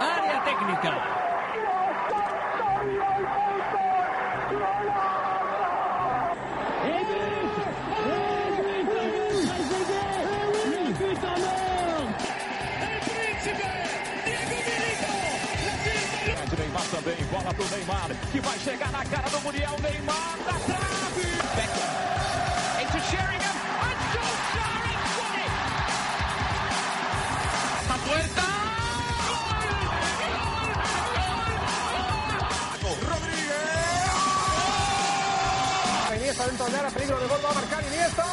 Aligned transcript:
Área 0.00 0.40
Técnica. 0.40 1.24
Também, 16.90 17.24
bola 17.24 17.52
pro 17.52 17.68
Neymar, 17.70 18.08
que 18.30 18.40
vai 18.40 18.56
chegar 18.58 18.92
na 18.92 19.04
cara 19.04 19.28
do 19.28 19.40
Muriel, 19.40 19.76
Neymar 19.82 20.36
na 20.46 20.52
trave! 20.60 22.03
Iniesta 36.64 36.70
dentro 36.70 36.70
de 36.70 36.78
área, 36.78 36.90
peligro 36.90 37.20
de 37.20 37.26
gol, 37.26 37.40
va 37.44 37.50
a 37.50 37.54
marcar 37.54 37.84
Iniesta. 37.84 38.24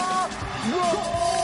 ¡Gol! 0.71 1.40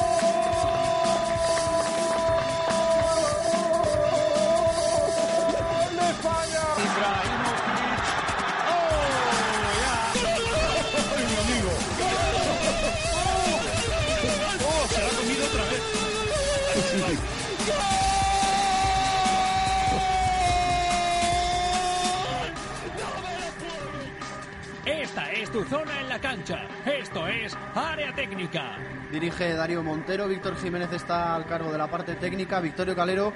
Tu 25.51 25.63
zona 25.63 26.01
en 26.01 26.09
la 26.09 26.19
cancha. 26.19 26.67
Esto 26.85 27.25
es 27.27 27.55
Área 27.75 28.13
Técnica. 28.13 28.77
Dirige 29.11 29.53
Darío 29.53 29.83
Montero, 29.83 30.27
Víctor 30.27 30.57
Jiménez 30.57 30.91
está 30.91 31.35
al 31.35 31.45
cargo 31.45 31.71
de 31.71 31.77
la 31.77 31.89
parte 31.89 32.15
técnica, 32.15 32.59
Victorio 32.59 32.95
Calero 32.95 33.31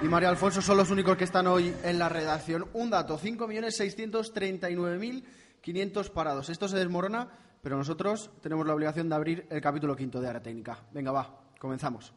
y 0.00 0.06
María 0.06 0.30
Alfonso 0.30 0.62
son 0.62 0.78
los 0.78 0.90
únicos 0.90 1.16
que 1.16 1.22
están 1.24 1.46
hoy 1.46 1.74
en 1.84 1.98
la 1.98 2.08
redacción. 2.08 2.66
Un 2.72 2.88
dato, 2.90 3.18
5.639.500 3.18 6.10
parados. 6.10 6.48
Esto 6.48 6.66
se 6.68 6.78
desmorona, 6.78 7.28
pero 7.62 7.76
nosotros 7.76 8.30
tenemos 8.40 8.66
la 8.66 8.74
obligación 8.74 9.08
de 9.08 9.14
abrir 9.14 9.46
el 9.50 9.60
capítulo 9.60 9.94
quinto 9.94 10.20
de 10.20 10.28
Área 10.28 10.42
Técnica. 10.42 10.78
Venga, 10.92 11.12
va, 11.12 11.38
comenzamos. 11.58 12.12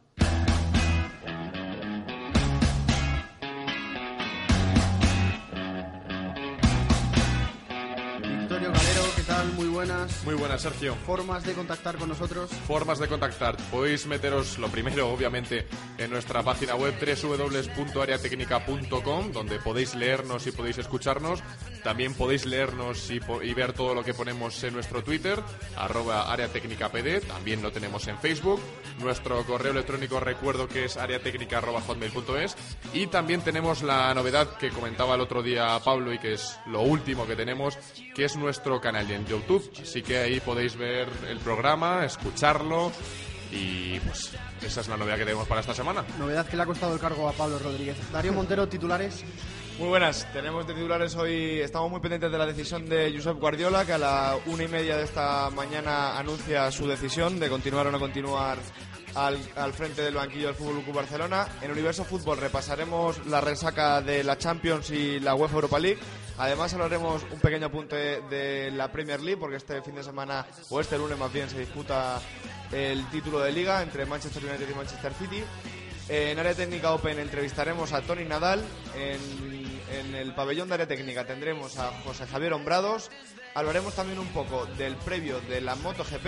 Muy 9.56 9.68
buenas. 9.68 10.24
Muy 10.24 10.36
buenas, 10.36 10.62
Sergio. 10.62 10.96
Formas 11.06 11.44
de 11.44 11.54
contactar 11.54 11.98
con 11.98 12.08
nosotros. 12.10 12.50
Formas 12.68 13.00
de 13.00 13.08
contactar. 13.08 13.58
Podéis 13.72 14.06
meteros 14.06 14.58
lo 14.58 14.68
primero, 14.70 15.10
obviamente, 15.10 15.68
en 15.98 16.12
nuestra 16.12 16.44
página 16.44 16.76
web 16.76 16.94
www.areatecnica.com, 17.00 19.32
donde 19.32 19.60
podéis 19.60 19.96
leernos 19.96 20.46
y 20.48 20.52
podéis 20.52 20.80
escucharnos. 20.80 21.42
También 21.86 22.16
podéis 22.16 22.48
leernos 22.48 23.12
y, 23.12 23.20
ver 23.54 23.74
todo 23.74 23.94
lo 23.94 24.04
que 24.04 24.16
ponemos 24.16 24.64
en 24.64 24.74
nuestro 24.74 25.04
Twitter, 25.04 25.40
arroba 25.78 26.34
areatecnicapd. 26.34 27.28
También 27.28 27.62
lo 27.62 27.72
tenemos 27.72 28.08
en 28.08 28.18
Facebook. 28.18 28.60
Nuestro 28.98 29.46
correo 29.46 29.72
electrónico 29.72 30.20
recuerdo 30.20 30.68
que 30.68 30.86
es 30.86 30.98
areatecnica.hotmail.es. 30.98 32.58
Y 32.92 33.06
también 33.06 33.42
tenemos 33.42 33.84
la 33.84 34.12
novedad 34.16 34.58
que 34.58 34.72
comentaba 34.72 35.14
el 35.14 35.22
otro 35.22 35.44
día 35.44 35.80
Pablo 35.86 36.12
y 36.12 36.18
que 36.18 36.34
es 36.34 36.58
lo 36.66 36.82
último 36.82 37.28
que 37.28 37.36
tenemos, 37.36 37.78
que 38.16 38.26
es 38.26 38.36
nuestro 38.36 38.82
canal 38.82 39.12
en 39.12 39.28
YouTube. 39.28 39.72
Así 39.80 40.02
que 40.02 40.18
ahí 40.18 40.40
podéis 40.40 40.76
ver 40.78 41.08
el 41.30 41.38
programa, 41.38 42.04
escucharlo 42.04 42.92
y 43.52 44.00
pues 44.00 44.32
esa 44.62 44.82
es 44.82 44.88
la 44.88 44.98
novedad 44.98 45.18
que 45.18 45.26
tenemos 45.26 45.48
para 45.48 45.62
esta 45.62 45.74
semana. 45.74 46.04
Novedad 46.20 46.48
que 46.48 46.58
le 46.58 46.64
ha 46.64 46.66
costado 46.66 46.94
el 46.94 47.00
cargo 47.00 47.28
a 47.28 47.34
Pablo 47.34 47.60
Rodríguez. 47.60 47.98
Darío 48.12 48.34
Montero, 48.34 48.68
titulares. 48.68 49.24
Muy 49.80 49.90
buenas, 49.90 50.26
tenemos 50.32 50.66
de 50.66 50.74
titulares 50.74 51.16
hoy, 51.16 51.60
estamos 51.60 51.92
muy 51.92 52.00
pendientes 52.00 52.32
de 52.32 52.38
la 52.38 52.46
decisión 52.46 52.88
de 52.88 53.14
Josep 53.14 53.38
Guardiola, 53.38 53.86
que 53.86 53.92
a 53.92 53.98
la 53.98 54.38
una 54.46 54.64
y 54.64 54.68
media 54.70 54.96
de 54.96 55.04
esta 55.04 55.50
mañana 55.50 56.18
anuncia 56.18 56.72
su 56.72 56.88
decisión 56.88 57.40
de 57.42 57.50
continuar 57.50 57.86
o 57.88 57.92
no 57.92 58.00
continuar 58.00 58.58
al, 59.16 59.38
al 59.58 59.74
frente 59.74 60.02
del 60.02 60.16
banquillo 60.16 60.48
del 60.48 60.56
Fútbol 60.56 60.82
Club 60.82 60.96
Barcelona. 60.96 61.48
En 61.62 61.72
Universo 61.72 62.06
Fútbol 62.06 62.38
repasaremos 62.38 63.26
la 63.28 63.42
resaca 63.42 64.02
de 64.02 64.24
la 64.24 64.38
Champions 64.38 64.92
y 64.92 65.20
la 65.20 65.36
UEFA 65.36 65.56
Europa 65.56 65.80
League. 65.80 66.00
Además 66.38 66.74
hablaremos 66.74 67.24
un 67.32 67.40
pequeño 67.40 67.68
apunte 67.68 68.22
de 68.22 68.72
la 68.72 68.92
Premier 68.92 69.22
League, 69.22 69.40
porque 69.40 69.56
este 69.56 69.82
fin 69.82 69.96
de 69.96 70.04
semana, 70.04 70.46
o 70.70 70.82
este 70.82 70.98
lunes 70.98 71.18
más 71.18 71.32
bien, 71.32 71.50
se 71.50 71.60
disputa 71.60 72.20
el 72.72 73.06
título 73.10 73.40
de 73.40 73.52
liga 73.52 73.82
entre 73.82 74.06
Manchester 74.06 74.44
United 74.44 74.70
y 74.70 74.76
Manchester 74.76 75.14
City. 75.14 75.44
En 76.08 76.38
área 76.38 76.54
técnica 76.54 76.94
Open 76.94 77.18
entrevistaremos 77.20 77.94
a 77.94 78.02
Tony 78.02 78.26
Nadal. 78.26 78.64
En, 78.96 79.56
el 80.14 80.34
pabellón 80.34 80.68
de 80.68 80.76
área 80.76 80.88
técnica 80.88 81.26
tendremos 81.26 81.78
a 81.78 81.92
José 82.04 82.28
Javier 82.28 82.54
Hombrados. 82.54 83.10
Hablaremos 83.54 83.96
también 83.96 84.20
un 84.20 84.28
poco 84.28 84.66
del 84.78 84.96
previo 84.98 85.40
de 85.42 85.62
la 85.62 85.76
MotoGP. 85.76 86.28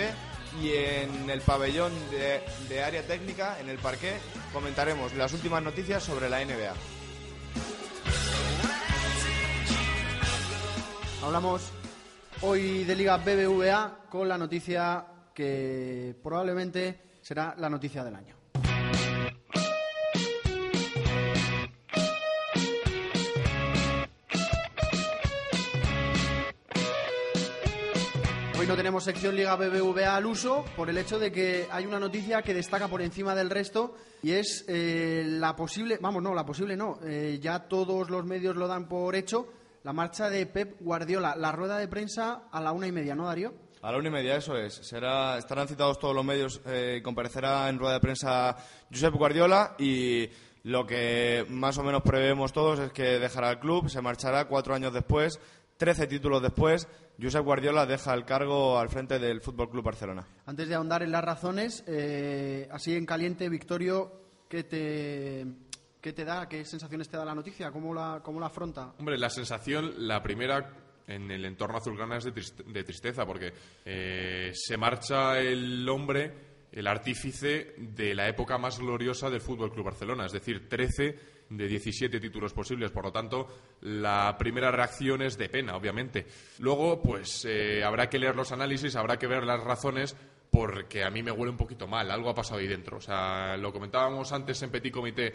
Y 0.62 0.72
en 0.74 1.30
el 1.30 1.42
pabellón 1.42 1.92
de, 2.10 2.84
área 2.84 3.04
técnica, 3.04 3.60
en 3.60 3.70
el 3.70 3.78
parqué, 3.78 4.14
comentaremos 4.54 5.14
las 5.14 5.34
últimas 5.34 5.62
noticias 5.62 6.04
sobre 6.04 6.30
la 6.30 6.44
NBA. 6.44 6.97
Hablamos 11.28 11.74
hoy 12.42 12.86
de 12.86 12.96
Liga 12.96 13.18
BBVA 13.18 14.06
con 14.10 14.30
la 14.30 14.38
noticia 14.38 15.06
que 15.34 16.16
probablemente 16.24 17.02
será 17.22 17.54
la 17.58 17.70
noticia 17.70 18.02
del 18.06 18.16
año. 18.16 18.34
Hoy 28.58 28.66
no 28.66 28.78
tenemos 28.78 29.04
sección 29.04 29.36
Liga 29.36 29.58
BBVA 29.58 30.16
al 30.16 30.26
uso 30.26 30.64
por 30.78 30.90
el 30.90 30.98
hecho 30.98 31.20
de 31.20 31.34
que 31.34 31.68
hay 31.70 31.86
una 31.86 32.00
noticia 32.00 32.42
que 32.42 32.54
destaca 32.54 32.88
por 32.88 33.02
encima 33.02 33.36
del 33.36 33.50
resto 33.50 33.98
y 34.24 34.32
es 34.32 34.64
eh, 34.70 35.26
la 35.28 35.58
posible, 35.58 36.00
vamos, 36.00 36.24
no, 36.24 36.34
la 36.34 36.46
posible 36.46 36.78
no, 36.78 37.00
eh, 37.04 37.38
ya 37.42 37.68
todos 37.68 38.10
los 38.10 38.26
medios 38.26 38.56
lo 38.56 38.70
dan 38.70 38.88
por 38.88 39.14
hecho, 39.14 39.57
la 39.88 39.94
marcha 39.94 40.30
de 40.30 40.46
Pep 40.46 40.82
Guardiola, 40.82 41.34
la 41.38 41.54
rueda 41.54 41.78
de 41.78 41.88
prensa 41.88 42.50
a 42.52 42.60
la 42.60 42.74
una 42.74 42.88
y 42.88 42.92
media, 42.92 43.16
¿no, 43.16 43.26
Darío? 43.26 43.54
A 43.82 43.90
la 43.90 43.98
una 43.98 44.10
y 44.10 44.12
media, 44.12 44.36
eso 44.36 44.58
es. 44.58 44.74
Será, 44.74 45.38
estarán 45.38 45.66
citados 45.66 45.98
todos 45.98 46.14
los 46.14 46.26
medios, 46.26 46.60
eh, 46.66 47.00
comparecerá 47.02 47.70
en 47.70 47.80
rueda 47.80 47.94
de 47.94 48.00
prensa 48.02 48.58
Josep 48.92 49.14
Guardiola 49.14 49.76
y 49.80 50.28
lo 50.64 50.86
que 50.86 51.46
más 51.48 51.78
o 51.78 51.84
menos 51.84 52.02
prevemos 52.02 52.52
todos 52.52 52.80
es 52.80 52.92
que 52.92 53.18
dejará 53.18 53.50
el 53.52 53.60
club, 53.60 53.88
se 53.88 54.02
marchará 54.02 54.50
cuatro 54.50 54.76
años 54.76 54.92
después, 54.92 55.40
trece 55.78 56.06
títulos 56.06 56.42
después, 56.42 56.86
Josep 57.18 57.46
Guardiola 57.46 57.86
deja 57.86 58.14
el 58.14 58.26
cargo 58.26 58.78
al 58.78 58.90
frente 58.90 59.20
del 59.20 59.40
Fútbol 59.40 59.70
Club 59.70 59.86
Barcelona. 59.86 60.28
Antes 60.48 60.68
de 60.68 60.76
ahondar 60.76 61.02
en 61.02 61.14
las 61.14 61.24
razones, 61.24 61.86
eh, 61.88 62.68
así 62.74 62.94
en 62.94 63.06
caliente, 63.06 63.48
Victorio, 63.48 64.12
¿qué 64.50 64.66
te, 64.66 65.46
¿qué 66.02 66.14
te 66.14 66.26
da? 66.26 66.48
¿Qué 66.48 66.64
sensaciones 66.66 67.10
te 67.10 67.18
da 67.18 67.26
la 67.26 67.36
noticia? 67.36 67.72
¿Cómo 67.72 67.94
la, 67.94 68.22
cómo 68.24 68.40
la 68.40 68.48
afronta? 68.48 68.94
Hombre, 69.00 69.18
la 69.18 69.30
sensación, 69.30 69.94
la 70.08 70.22
primera 70.24 70.74
en 71.08 71.32
el 71.32 71.46
entorno 71.46 71.78
azulgrana 71.78 72.18
es 72.18 72.26
de, 72.26 72.32
triste- 72.34 72.64
de 72.64 72.84
tristeza, 72.84 73.26
porque 73.26 73.54
eh, 73.86 74.52
se 74.54 74.78
marcha 74.78 75.40
el 75.40 75.88
hombre 75.88 76.48
el 76.70 76.86
artífice 76.86 77.74
de 77.78 78.14
la 78.14 78.28
época 78.28 78.58
más 78.58 78.78
gloriosa 78.78 79.30
del 79.30 79.40
Fútbol 79.42 79.72
Club 79.72 79.86
Barcelona, 79.86 80.26
es 80.26 80.34
decir, 80.34 80.68
13 80.68 81.20
de 81.50 81.68
17 81.68 82.20
títulos 82.20 82.54
posibles. 82.54 82.92
Por 82.92 83.06
lo 83.06 83.12
tanto, 83.12 83.48
la 83.82 84.36
primera 84.38 84.70
reacción 84.70 85.22
es 85.22 85.38
de 85.38 85.48
pena, 85.50 85.76
obviamente. 85.78 86.28
Luego, 86.60 87.02
pues 87.02 87.46
eh, 87.46 87.84
habrá 87.84 88.10
que 88.10 88.20
leer 88.20 88.36
los 88.36 88.52
análisis, 88.52 88.96
habrá 88.98 89.18
que 89.18 89.28
ver 89.28 89.44
las 89.44 89.64
razones, 89.64 90.16
porque 90.52 91.04
a 91.06 91.10
mí 91.10 91.24
me 91.24 91.32
huele 91.32 91.52
un 91.52 91.58
poquito 91.58 91.88
mal. 91.88 92.12
Algo 92.12 92.30
ha 92.30 92.36
pasado 92.36 92.60
ahí 92.60 92.68
dentro. 92.68 92.98
O 92.98 93.02
sea, 93.02 93.56
lo 93.58 93.72
comentábamos 93.72 94.32
antes 94.34 94.62
en 94.62 94.70
Petit 94.70 94.94
Comité. 94.94 95.34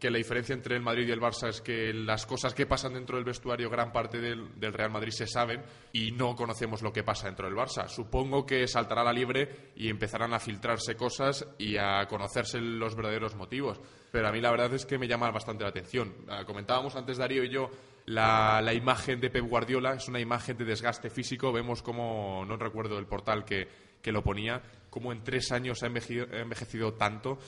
Que 0.00 0.10
la 0.10 0.16
diferencia 0.16 0.54
entre 0.54 0.76
el 0.76 0.82
Madrid 0.82 1.06
y 1.06 1.10
el 1.12 1.20
Barça 1.20 1.48
es 1.48 1.60
que 1.60 1.92
las 1.92 2.24
cosas 2.24 2.54
que 2.54 2.66
pasan 2.66 2.94
dentro 2.94 3.16
del 3.16 3.24
vestuario, 3.24 3.68
gran 3.68 3.92
parte 3.92 4.18
del, 4.18 4.48
Real 4.58 4.90
Madrid 4.90 5.12
se 5.12 5.26
saben 5.26 5.62
y 5.92 6.10
no 6.12 6.34
conocemos 6.34 6.80
lo 6.80 6.92
que 6.92 7.04
pasa 7.04 7.26
dentro 7.26 7.46
del 7.46 7.54
Barça. 7.54 7.86
Supongo 7.86 8.46
que 8.46 8.66
saltará 8.66 9.04
la 9.04 9.12
liebre 9.12 9.72
y 9.76 9.90
empezarán 9.90 10.32
a 10.32 10.40
filtrarse 10.40 10.96
cosas 10.96 11.46
y 11.58 11.76
a 11.76 12.06
conocerse 12.08 12.60
los 12.60 12.96
verdaderos 12.96 13.36
motivos 13.36 13.78
pero 14.10 14.28
a 14.28 14.32
mí 14.32 14.40
la 14.40 14.50
verdad 14.50 14.72
es 14.74 14.86
que 14.86 14.98
me 14.98 15.06
llama 15.06 15.30
bastante 15.30 15.62
la 15.62 15.70
atención. 15.70 16.14
Ah, 16.28 16.44
comentábamos 16.44 16.96
antes 16.96 17.18
Darío 17.18 17.44
y 17.44 17.50
yo 17.50 17.70
la, 18.06 18.60
la, 18.60 18.74
imagen 18.74 19.20
de 19.20 19.30
Pep 19.30 19.46
Guardiola, 19.46 19.94
es 19.94 20.08
una 20.08 20.20
imagen 20.20 20.56
de 20.56 20.64
desgaste 20.64 21.10
físico, 21.10 21.52
vemos 21.52 21.82
como, 21.82 22.44
no 22.44 22.56
recuerdo 22.56 22.98
el 22.98 23.06
portal 23.06 23.44
que, 23.44 23.68
que 24.02 24.12
lo 24.12 24.22
ponía, 24.22 24.62
como 24.88 25.12
en 25.12 25.22
tres 25.22 25.52
años 25.52 25.82
ha 25.82 25.86
envejecido, 25.86 26.26
ha 26.32 26.40
envejecido 26.40 26.94
tanto 26.94 27.38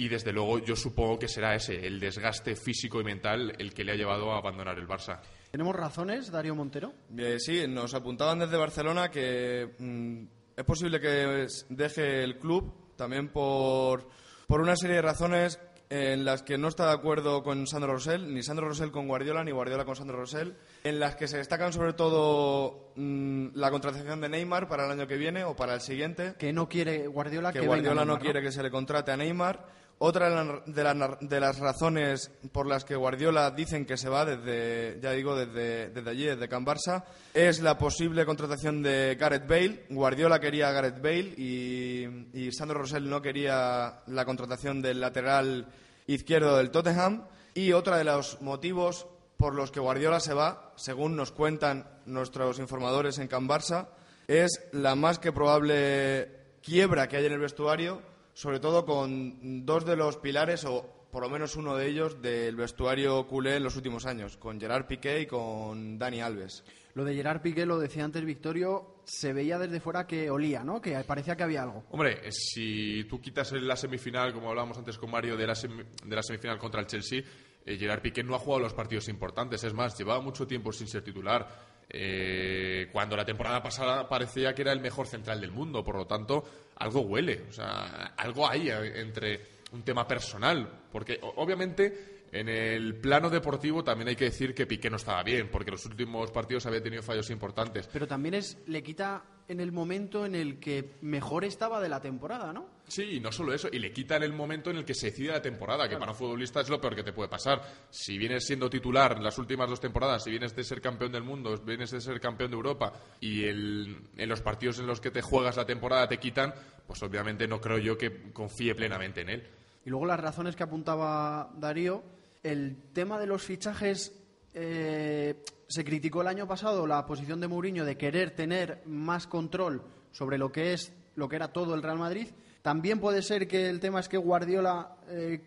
y 0.00 0.08
desde 0.08 0.32
luego 0.32 0.58
yo 0.60 0.74
supongo 0.74 1.18
que 1.18 1.28
será 1.28 1.54
ese, 1.54 1.86
el 1.86 2.00
desgaste 2.00 2.56
físico 2.56 3.02
y 3.02 3.04
mental 3.04 3.52
el 3.58 3.74
que 3.74 3.84
le 3.84 3.92
ha 3.92 3.96
llevado 3.96 4.32
a 4.32 4.38
abandonar 4.38 4.78
el 4.78 4.88
Barça. 4.88 5.20
¿Tenemos 5.50 5.76
razones, 5.76 6.30
Darío 6.30 6.54
Montero? 6.54 6.94
Eh, 7.18 7.36
sí, 7.38 7.66
nos 7.68 7.92
apuntaban 7.92 8.38
desde 8.38 8.56
Barcelona 8.56 9.10
que 9.10 9.74
mm, 9.78 10.22
es 10.56 10.64
posible 10.64 11.00
que 11.00 11.46
deje 11.68 12.24
el 12.24 12.38
club 12.38 12.96
también 12.96 13.28
por, 13.28 14.08
por 14.46 14.62
una 14.62 14.74
serie 14.74 14.96
de 14.96 15.02
razones 15.02 15.60
en 15.90 16.24
las 16.24 16.42
que 16.42 16.56
no 16.56 16.68
está 16.68 16.86
de 16.86 16.92
acuerdo 16.92 17.42
con 17.42 17.66
Sandro 17.66 17.92
Rosell, 17.92 18.32
ni 18.32 18.42
Sandro 18.42 18.68
Rosell 18.68 18.92
con 18.92 19.06
Guardiola, 19.06 19.44
ni 19.44 19.50
Guardiola 19.50 19.84
con 19.84 19.96
Sandro 19.96 20.16
Rosell, 20.16 20.54
en 20.84 21.00
las 21.00 21.16
que 21.16 21.28
se 21.28 21.36
destacan 21.36 21.72
sobre 21.74 21.92
todo 21.92 22.92
mm, 22.94 23.48
la 23.54 23.70
contratación 23.70 24.20
de 24.20 24.30
Neymar 24.30 24.66
para 24.66 24.86
el 24.86 24.92
año 24.92 25.06
que 25.06 25.16
viene 25.16 25.44
o 25.44 25.56
para 25.56 25.74
el 25.74 25.80
siguiente. 25.82 26.36
Que 26.38 26.54
no 26.54 26.68
quiere 26.68 27.06
Guardiola 27.08 27.52
que, 27.52 27.60
que 27.60 27.66
Guardiola 27.66 28.02
venga 28.02 28.14
no 28.14 28.18
quiere 28.18 28.40
que 28.40 28.50
se 28.52 28.62
le 28.62 28.70
contrate 28.70 29.10
a 29.10 29.16
Neymar. 29.18 29.80
Otra 30.02 30.30
de, 30.64 31.16
de 31.20 31.40
las 31.40 31.58
razones 31.58 32.30
por 32.52 32.66
las 32.66 32.86
que 32.86 32.96
Guardiola 32.96 33.50
dicen 33.50 33.84
que 33.84 33.98
se 33.98 34.08
va 34.08 34.24
desde, 34.24 34.98
ya 35.02 35.10
digo, 35.12 35.36
desde, 35.36 35.92
allí, 36.08 36.24
desde 36.24 36.48
Can 36.48 36.64
Barça, 36.64 37.04
es 37.34 37.60
la 37.60 37.76
posible 37.76 38.24
contratación 38.24 38.82
de 38.82 39.18
Gareth 39.20 39.46
Bale. 39.46 39.84
Guardiola 39.90 40.40
quería 40.40 40.70
a 40.70 40.72
Gareth 40.72 41.02
Bale 41.02 41.34
y, 41.36 42.50
Sandro 42.50 42.78
Rosell 42.78 43.10
no 43.10 43.20
quería 43.20 44.00
la 44.06 44.24
contratación 44.24 44.80
del 44.80 45.02
lateral 45.02 45.66
izquierdo 46.06 46.56
del 46.56 46.70
Tottenham. 46.70 47.26
Y 47.52 47.72
otro 47.72 47.94
de 47.94 48.04
los 48.04 48.40
motivos 48.40 49.06
por 49.36 49.54
los 49.54 49.70
que 49.70 49.80
Guardiola 49.80 50.20
se 50.20 50.32
va, 50.32 50.72
según 50.76 51.14
nos 51.14 51.30
cuentan 51.30 51.86
nuestros 52.06 52.58
informadores 52.58 53.18
en 53.18 53.28
Can 53.28 53.46
Barça, 53.46 53.88
es 54.28 54.62
la 54.72 54.94
más 54.94 55.18
que 55.18 55.30
probable 55.30 56.56
quiebra 56.62 57.06
que 57.06 57.18
hay 57.18 57.26
en 57.26 57.32
el 57.32 57.40
vestuario, 57.40 58.00
sobre 58.40 58.58
todo 58.58 58.86
con 58.86 59.66
dos 59.66 59.84
de 59.84 59.96
los 59.96 60.16
pilares, 60.16 60.64
o 60.64 61.08
por 61.12 61.22
lo 61.22 61.28
menos 61.28 61.56
uno 61.56 61.76
de 61.76 61.88
ellos, 61.88 62.22
del 62.22 62.56
vestuario 62.56 63.26
culé 63.26 63.56
en 63.56 63.64
los 63.64 63.76
últimos 63.76 64.06
años, 64.06 64.38
con 64.38 64.58
Gerard 64.58 64.86
Piqué 64.86 65.20
y 65.20 65.26
con 65.26 65.98
Dani 65.98 66.22
Alves. 66.22 66.64
Lo 66.94 67.04
de 67.04 67.14
Gerard 67.14 67.42
Piqué, 67.42 67.66
lo 67.66 67.78
decía 67.78 68.02
antes 68.02 68.24
Victorio, 68.24 69.02
se 69.04 69.34
veía 69.34 69.58
desde 69.58 69.78
fuera 69.78 70.06
que 70.06 70.30
olía, 70.30 70.64
¿no? 70.64 70.80
Que 70.80 70.96
parecía 71.04 71.36
que 71.36 71.42
había 71.42 71.64
algo. 71.64 71.84
Hombre, 71.90 72.26
eh, 72.26 72.32
si 72.32 73.04
tú 73.04 73.20
quitas 73.20 73.52
la 73.52 73.76
semifinal, 73.76 74.32
como 74.32 74.48
hablábamos 74.48 74.78
antes 74.78 74.96
con 74.96 75.10
Mario, 75.10 75.36
de 75.36 75.46
la, 75.46 75.54
semi- 75.54 75.84
de 76.02 76.16
la 76.16 76.22
semifinal 76.22 76.58
contra 76.58 76.80
el 76.80 76.86
Chelsea, 76.86 77.20
eh, 77.66 77.76
Gerard 77.76 78.00
Piqué 78.00 78.22
no 78.24 78.34
ha 78.34 78.38
jugado 78.38 78.62
los 78.62 78.72
partidos 78.72 79.08
importantes. 79.08 79.62
Es 79.64 79.74
más, 79.74 79.98
llevaba 79.98 80.22
mucho 80.22 80.46
tiempo 80.46 80.72
sin 80.72 80.86
ser 80.88 81.02
titular. 81.02 81.69
Eh, 81.92 82.88
cuando 82.92 83.16
la 83.16 83.24
temporada 83.24 83.60
pasada 83.62 84.08
parecía 84.08 84.54
que 84.54 84.62
era 84.62 84.72
el 84.72 84.80
mejor 84.80 85.06
central 85.06 85.40
del 85.40 85.50
mundo. 85.50 85.84
Por 85.84 85.96
lo 85.96 86.06
tanto, 86.06 86.44
algo 86.76 87.00
huele. 87.00 87.44
O 87.48 87.52
sea, 87.52 88.14
algo 88.16 88.48
hay 88.48 88.70
eh, 88.70 89.00
entre 89.00 89.40
un 89.72 89.82
tema 89.82 90.06
personal. 90.06 90.68
Porque, 90.92 91.18
obviamente, 91.36 92.19
en 92.32 92.48
el 92.48 92.94
plano 92.96 93.28
deportivo 93.30 93.82
también 93.82 94.08
hay 94.08 94.16
que 94.16 94.26
decir 94.26 94.54
que 94.54 94.66
Piqué 94.66 94.88
no 94.90 94.96
estaba 94.96 95.22
bien, 95.22 95.48
porque 95.50 95.70
en 95.70 95.74
los 95.74 95.86
últimos 95.86 96.30
partidos 96.30 96.66
había 96.66 96.82
tenido 96.82 97.02
fallos 97.02 97.30
importantes. 97.30 97.88
Pero 97.92 98.06
también 98.06 98.34
es 98.34 98.58
le 98.66 98.82
quita 98.82 99.24
en 99.48 99.58
el 99.58 99.72
momento 99.72 100.24
en 100.24 100.36
el 100.36 100.60
que 100.60 100.92
mejor 101.00 101.44
estaba 101.44 101.80
de 101.80 101.88
la 101.88 102.00
temporada, 102.00 102.52
¿no? 102.52 102.66
Sí, 102.86 103.16
y 103.16 103.20
no 103.20 103.32
solo 103.32 103.52
eso, 103.52 103.68
y 103.72 103.80
le 103.80 103.92
quitan 103.92 104.22
el 104.22 104.32
momento 104.32 104.70
en 104.70 104.76
el 104.76 104.84
que 104.84 104.94
se 104.94 105.06
decide 105.06 105.32
la 105.32 105.42
temporada, 105.42 105.88
que 105.88 105.96
para 105.96 106.12
un 106.12 106.16
futbolista 106.16 106.60
es 106.60 106.68
lo 106.68 106.80
peor 106.80 106.94
que 106.94 107.02
te 107.02 107.12
puede 107.12 107.28
pasar. 107.28 107.60
Si 107.90 108.16
vienes 108.16 108.46
siendo 108.46 108.70
titular 108.70 109.20
las 109.20 109.36
últimas 109.38 109.68
dos 109.68 109.80
temporadas, 109.80 110.22
si 110.22 110.30
vienes 110.30 110.54
de 110.54 110.62
ser 110.62 110.80
campeón 110.80 111.10
del 111.10 111.24
mundo, 111.24 111.56
vienes 111.64 111.90
de 111.90 112.00
ser 112.00 112.20
campeón 112.20 112.50
de 112.52 112.56
Europa, 112.56 112.92
y 113.20 113.44
el- 113.44 113.96
en 114.16 114.28
los 114.28 114.40
partidos 114.40 114.78
en 114.78 114.86
los 114.86 115.00
que 115.00 115.10
te 115.10 115.20
juegas 115.22 115.56
la 115.56 115.66
temporada 115.66 116.06
te 116.08 116.18
quitan, 116.18 116.54
pues 116.86 117.02
obviamente 117.02 117.48
no 117.48 117.60
creo 117.60 117.78
yo 117.78 117.98
que 117.98 118.32
confíe 118.32 118.74
plenamente 118.76 119.22
en 119.22 119.30
él. 119.30 119.46
Y 119.84 119.90
luego 119.90 120.06
las 120.06 120.20
razones 120.20 120.54
que 120.54 120.62
apuntaba 120.62 121.50
Darío, 121.56 122.02
el 122.42 122.76
tema 122.92 123.18
de 123.18 123.26
los 123.26 123.42
fichajes, 123.42 124.12
eh, 124.54 125.42
se 125.68 125.84
criticó 125.84 126.22
el 126.22 126.28
año 126.28 126.46
pasado 126.48 126.86
la 126.86 127.06
posición 127.06 127.40
de 127.40 127.48
Mourinho 127.48 127.84
de 127.84 127.96
querer 127.96 128.32
tener 128.32 128.82
más 128.86 129.26
control 129.26 129.82
sobre 130.12 130.38
lo 130.38 130.50
que 130.50 130.72
es 130.72 130.92
lo 131.14 131.28
que 131.28 131.36
era 131.36 131.52
todo 131.52 131.74
el 131.74 131.82
Real 131.82 131.98
Madrid. 131.98 132.28
También 132.62 133.00
puede 133.00 133.22
ser 133.22 133.46
que 133.46 133.68
el 133.68 133.80
tema 133.80 134.00
es 134.00 134.08
que 134.08 134.16
Guardiola 134.16 134.96
eh, 135.08 135.40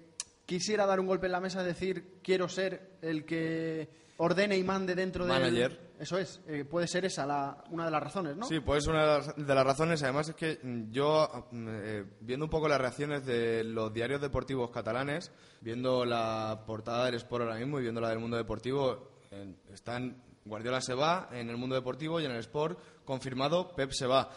quisiera 0.45 0.86
dar 0.86 1.00
un 1.00 1.07
golpe 1.07 1.25
en 1.25 1.31
la 1.31 1.40
mesa, 1.40 1.63
decir 1.63 2.19
quiero 2.24 2.48
ser 2.48 2.98
el 3.01 3.25
que 3.25 3.89
ordene 4.18 4.57
y 4.57 4.63
mande 4.63 4.96
dentro 4.96 5.25
del. 5.25 5.80
Eso 6.04 6.18
es, 6.18 6.42
eh, 6.48 6.66
puede 6.66 6.86
ser 6.86 7.06
esa 7.06 7.26
la, 7.26 7.64
una 7.70 7.86
de 7.86 7.92
las 7.92 8.04
razones, 8.04 8.36
¿no? 8.36 8.46
Sí, 8.46 8.60
pues 8.60 8.88
una 8.88 9.22
de 9.22 9.56
las, 9.56 9.66
razones. 9.66 10.04
Además 10.04 10.28
es 10.28 10.36
que 10.36 10.60
yo, 10.92 11.48
mm, 11.50 11.68
eh, 11.70 12.04
viendo 12.20 12.46
un 12.46 12.50
poco 12.50 12.68
las 12.68 12.82
reacciones 12.82 13.26
de 13.26 13.64
los 13.64 13.94
diarios 13.94 14.20
deportivos 14.20 14.70
catalanes, 14.70 15.32
viendo 15.62 16.04
la 16.04 16.66
portada 16.68 17.06
del 17.06 17.16
Sport 17.16 17.44
ahora 17.44 17.56
mismo 17.56 17.80
y 17.80 17.84
viendo 17.84 18.02
la 18.02 18.10
del 18.10 18.20
Mundo 18.20 18.36
Deportivo, 18.36 19.12
eh, 19.32 19.56
están 19.72 20.22
Guardiola 20.44 20.82
se 20.82 20.94
va 20.94 21.30
en 21.32 21.50
el 21.50 21.56
Mundo 21.56 21.76
Deportivo 21.76 22.20
y 22.20 22.26
en 22.26 22.32
el 22.32 22.40
Sport 22.40 22.78
confirmado 23.06 23.74
Pep 23.74 23.92
se 23.92 24.06
va. 24.06 24.30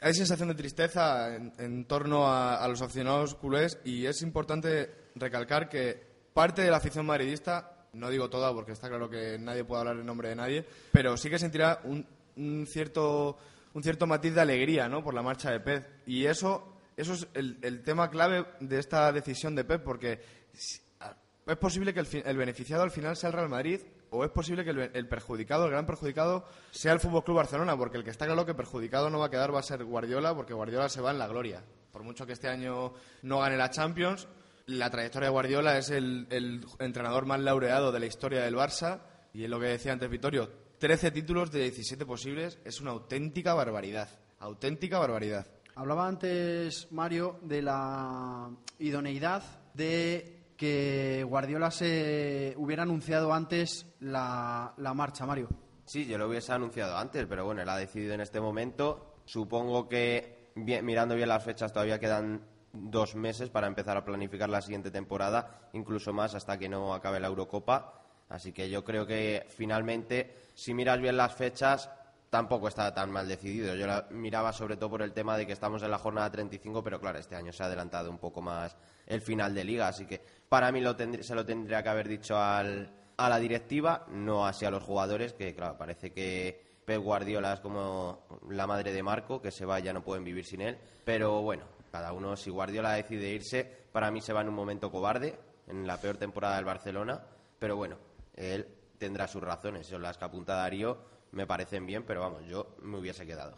Hay 0.00 0.14
sensación 0.14 0.48
de 0.48 0.54
tristeza 0.54 1.34
en, 1.34 1.52
en 1.58 1.84
torno 1.84 2.26
a, 2.26 2.56
a 2.56 2.68
los 2.68 2.80
aficionados 2.80 3.34
culés 3.34 3.78
y 3.84 4.06
es 4.06 4.22
importante 4.22 5.10
recalcar 5.14 5.68
que 5.68 6.06
parte 6.32 6.62
de 6.62 6.70
la 6.70 6.78
afición 6.78 7.04
madridista 7.04 7.75
no 7.96 8.10
digo 8.10 8.30
toda 8.30 8.52
porque 8.52 8.72
está 8.72 8.88
claro 8.88 9.08
que 9.08 9.38
nadie 9.38 9.64
puede 9.64 9.80
hablar 9.80 9.96
en 9.96 10.06
nombre 10.06 10.28
de 10.28 10.36
nadie, 10.36 10.64
pero 10.92 11.16
sí 11.16 11.30
que 11.30 11.38
sentirá 11.38 11.80
un, 11.84 12.06
un 12.36 12.66
cierto 12.66 13.36
un 13.74 13.82
cierto 13.82 14.06
matiz 14.06 14.34
de 14.34 14.40
alegría, 14.40 14.88
¿no? 14.88 15.02
Por 15.02 15.14
la 15.14 15.22
marcha 15.22 15.50
de 15.50 15.60
Pep 15.60 15.86
y 16.06 16.26
eso 16.26 16.72
eso 16.96 17.12
es 17.12 17.28
el, 17.34 17.82
tema 17.82 18.10
clave 18.10 18.46
de 18.60 18.78
esta 18.78 19.12
decisión 19.12 19.54
de 19.54 19.64
Pep 19.64 19.82
porque 19.82 20.20
es 20.52 21.56
posible 21.58 21.92
que 21.92 22.00
el, 22.00 22.22
el 22.24 22.36
beneficiado 22.36 22.82
al 22.82 22.90
final 22.90 23.16
sea 23.16 23.28
el 23.28 23.34
Real 23.34 23.48
Madrid 23.48 23.80
o 24.10 24.24
es 24.24 24.30
posible 24.30 24.64
que 24.64 24.70
el, 24.70 24.90
el 24.94 25.08
perjudicado, 25.08 25.64
el 25.64 25.70
gran 25.70 25.86
perjudicado, 25.86 26.46
sea 26.70 26.92
el 26.92 27.00
Fútbol 27.00 27.24
Club 27.24 27.38
Barcelona, 27.38 27.76
porque 27.76 27.98
el 27.98 28.04
que 28.04 28.10
está 28.10 28.26
claro 28.26 28.46
que 28.46 28.54
perjudicado 28.54 29.10
no 29.10 29.18
va 29.18 29.26
a 29.26 29.30
quedar 29.30 29.54
va 29.54 29.60
a 29.60 29.64
ser 29.64 29.84
Guardiola, 29.84 30.34
porque 30.34 30.54
Guardiola 30.54 30.88
se 30.88 31.00
va 31.00 31.10
en 31.10 31.18
la 31.18 31.26
gloria. 31.26 31.62
Por 31.92 32.02
mucho 32.02 32.26
que 32.26 32.32
este 32.32 32.48
año 32.48 32.92
no 33.22 33.40
gane 33.40 33.56
la 33.56 33.70
Champions, 33.70 34.28
la 34.66 34.90
trayectoria 34.90 35.28
de 35.28 35.32
Guardiola 35.32 35.78
es 35.78 35.90
el, 35.90 36.26
el 36.30 36.64
entrenador 36.78 37.26
más 37.26 37.40
laureado 37.40 37.92
de 37.92 38.00
la 38.00 38.06
historia 38.06 38.42
del 38.42 38.54
Barça 38.56 39.00
y 39.32 39.44
es 39.44 39.50
lo 39.50 39.60
que 39.60 39.66
decía 39.66 39.92
antes 39.92 40.10
Vittorio, 40.10 40.50
13 40.78 41.10
títulos 41.10 41.50
de 41.50 41.60
17 41.62 42.04
posibles 42.04 42.58
es 42.64 42.80
una 42.80 42.90
auténtica 42.90 43.54
barbaridad, 43.54 44.08
auténtica 44.40 44.98
barbaridad. 44.98 45.46
Hablaba 45.74 46.08
antes 46.08 46.88
Mario 46.90 47.38
de 47.42 47.62
la 47.62 48.50
idoneidad 48.78 49.42
de 49.74 50.52
que 50.56 51.22
Guardiola 51.28 51.70
se 51.70 52.54
hubiera 52.56 52.82
anunciado 52.84 53.32
antes 53.34 53.86
la, 54.00 54.72
la 54.78 54.94
marcha, 54.94 55.26
Mario. 55.26 55.48
Sí, 55.84 56.06
yo 56.06 56.16
lo 56.18 56.28
hubiese 56.28 56.52
anunciado 56.52 56.96
antes, 56.96 57.26
pero 57.28 57.44
bueno, 57.44 57.60
él 57.62 57.68
ha 57.68 57.76
decidido 57.76 58.14
en 58.14 58.22
este 58.22 58.40
momento. 58.40 59.20
Supongo 59.26 59.86
que, 59.88 60.50
bien- 60.56 60.84
mirando 60.84 61.14
bien 61.14 61.28
las 61.28 61.44
fechas, 61.44 61.72
todavía 61.74 61.98
quedan 62.00 62.40
dos 62.84 63.14
meses 63.14 63.50
para 63.50 63.66
empezar 63.66 63.96
a 63.96 64.04
planificar 64.04 64.48
la 64.48 64.60
siguiente 64.60 64.90
temporada, 64.90 65.68
incluso 65.72 66.12
más 66.12 66.34
hasta 66.34 66.58
que 66.58 66.68
no 66.68 66.94
acabe 66.94 67.20
la 67.20 67.28
Eurocopa. 67.28 68.02
Así 68.28 68.52
que 68.52 68.68
yo 68.68 68.84
creo 68.84 69.06
que 69.06 69.46
finalmente, 69.48 70.36
si 70.54 70.74
miras 70.74 71.00
bien 71.00 71.16
las 71.16 71.34
fechas, 71.34 71.90
tampoco 72.30 72.68
está 72.68 72.92
tan 72.92 73.10
mal 73.10 73.28
decidido. 73.28 73.74
Yo 73.74 73.86
la 73.86 74.06
miraba 74.10 74.52
sobre 74.52 74.76
todo 74.76 74.90
por 74.90 75.02
el 75.02 75.12
tema 75.12 75.36
de 75.36 75.46
que 75.46 75.52
estamos 75.52 75.82
en 75.82 75.90
la 75.90 75.98
jornada 75.98 76.30
35, 76.30 76.82
pero 76.82 77.00
claro, 77.00 77.18
este 77.18 77.36
año 77.36 77.52
se 77.52 77.62
ha 77.62 77.66
adelantado 77.66 78.10
un 78.10 78.18
poco 78.18 78.42
más 78.42 78.76
el 79.06 79.20
final 79.20 79.54
de 79.54 79.64
liga, 79.64 79.88
así 79.88 80.06
que 80.06 80.20
para 80.48 80.72
mí 80.72 80.80
lo 80.80 80.96
se 80.96 81.34
lo 81.34 81.46
tendría 81.46 81.82
que 81.82 81.88
haber 81.88 82.08
dicho 82.08 82.36
al, 82.36 82.90
a 83.16 83.28
la 83.28 83.38
directiva, 83.38 84.06
no 84.08 84.46
así 84.46 84.64
a 84.64 84.70
los 84.70 84.82
jugadores, 84.82 85.32
que 85.32 85.54
claro, 85.54 85.78
parece 85.78 86.12
que 86.12 86.80
Pep 86.84 87.02
Guardiola 87.02 87.54
es 87.54 87.60
como 87.60 88.26
la 88.50 88.66
madre 88.66 88.92
de 88.92 89.02
Marco, 89.02 89.40
que 89.40 89.50
se 89.50 89.64
va 89.64 89.78
ya 89.80 89.92
no 89.92 90.02
pueden 90.02 90.24
vivir 90.24 90.44
sin 90.44 90.60
él, 90.60 90.78
pero 91.04 91.42
bueno. 91.42 91.75
Cada 91.96 92.12
uno, 92.12 92.36
si 92.36 92.50
Guardiola 92.50 92.92
decide 92.92 93.30
irse, 93.30 93.64
para 93.90 94.10
mí 94.10 94.20
se 94.20 94.34
va 94.34 94.42
en 94.42 94.50
un 94.50 94.54
momento 94.54 94.90
cobarde, 94.90 95.38
en 95.66 95.86
la 95.86 95.98
peor 95.98 96.18
temporada 96.18 96.56
del 96.56 96.66
Barcelona, 96.66 97.24
pero 97.58 97.74
bueno, 97.74 97.96
él 98.34 98.68
tendrá 98.98 99.26
sus 99.26 99.42
razones. 99.42 99.86
Son 99.86 100.02
las 100.02 100.18
que 100.18 100.26
apunta 100.26 100.56
Darío 100.56 100.98
me 101.32 101.46
parecen 101.46 101.86
bien, 101.86 102.04
pero 102.04 102.20
vamos, 102.20 102.44
yo 102.46 102.76
me 102.82 102.98
hubiese 102.98 103.26
quedado. 103.26 103.56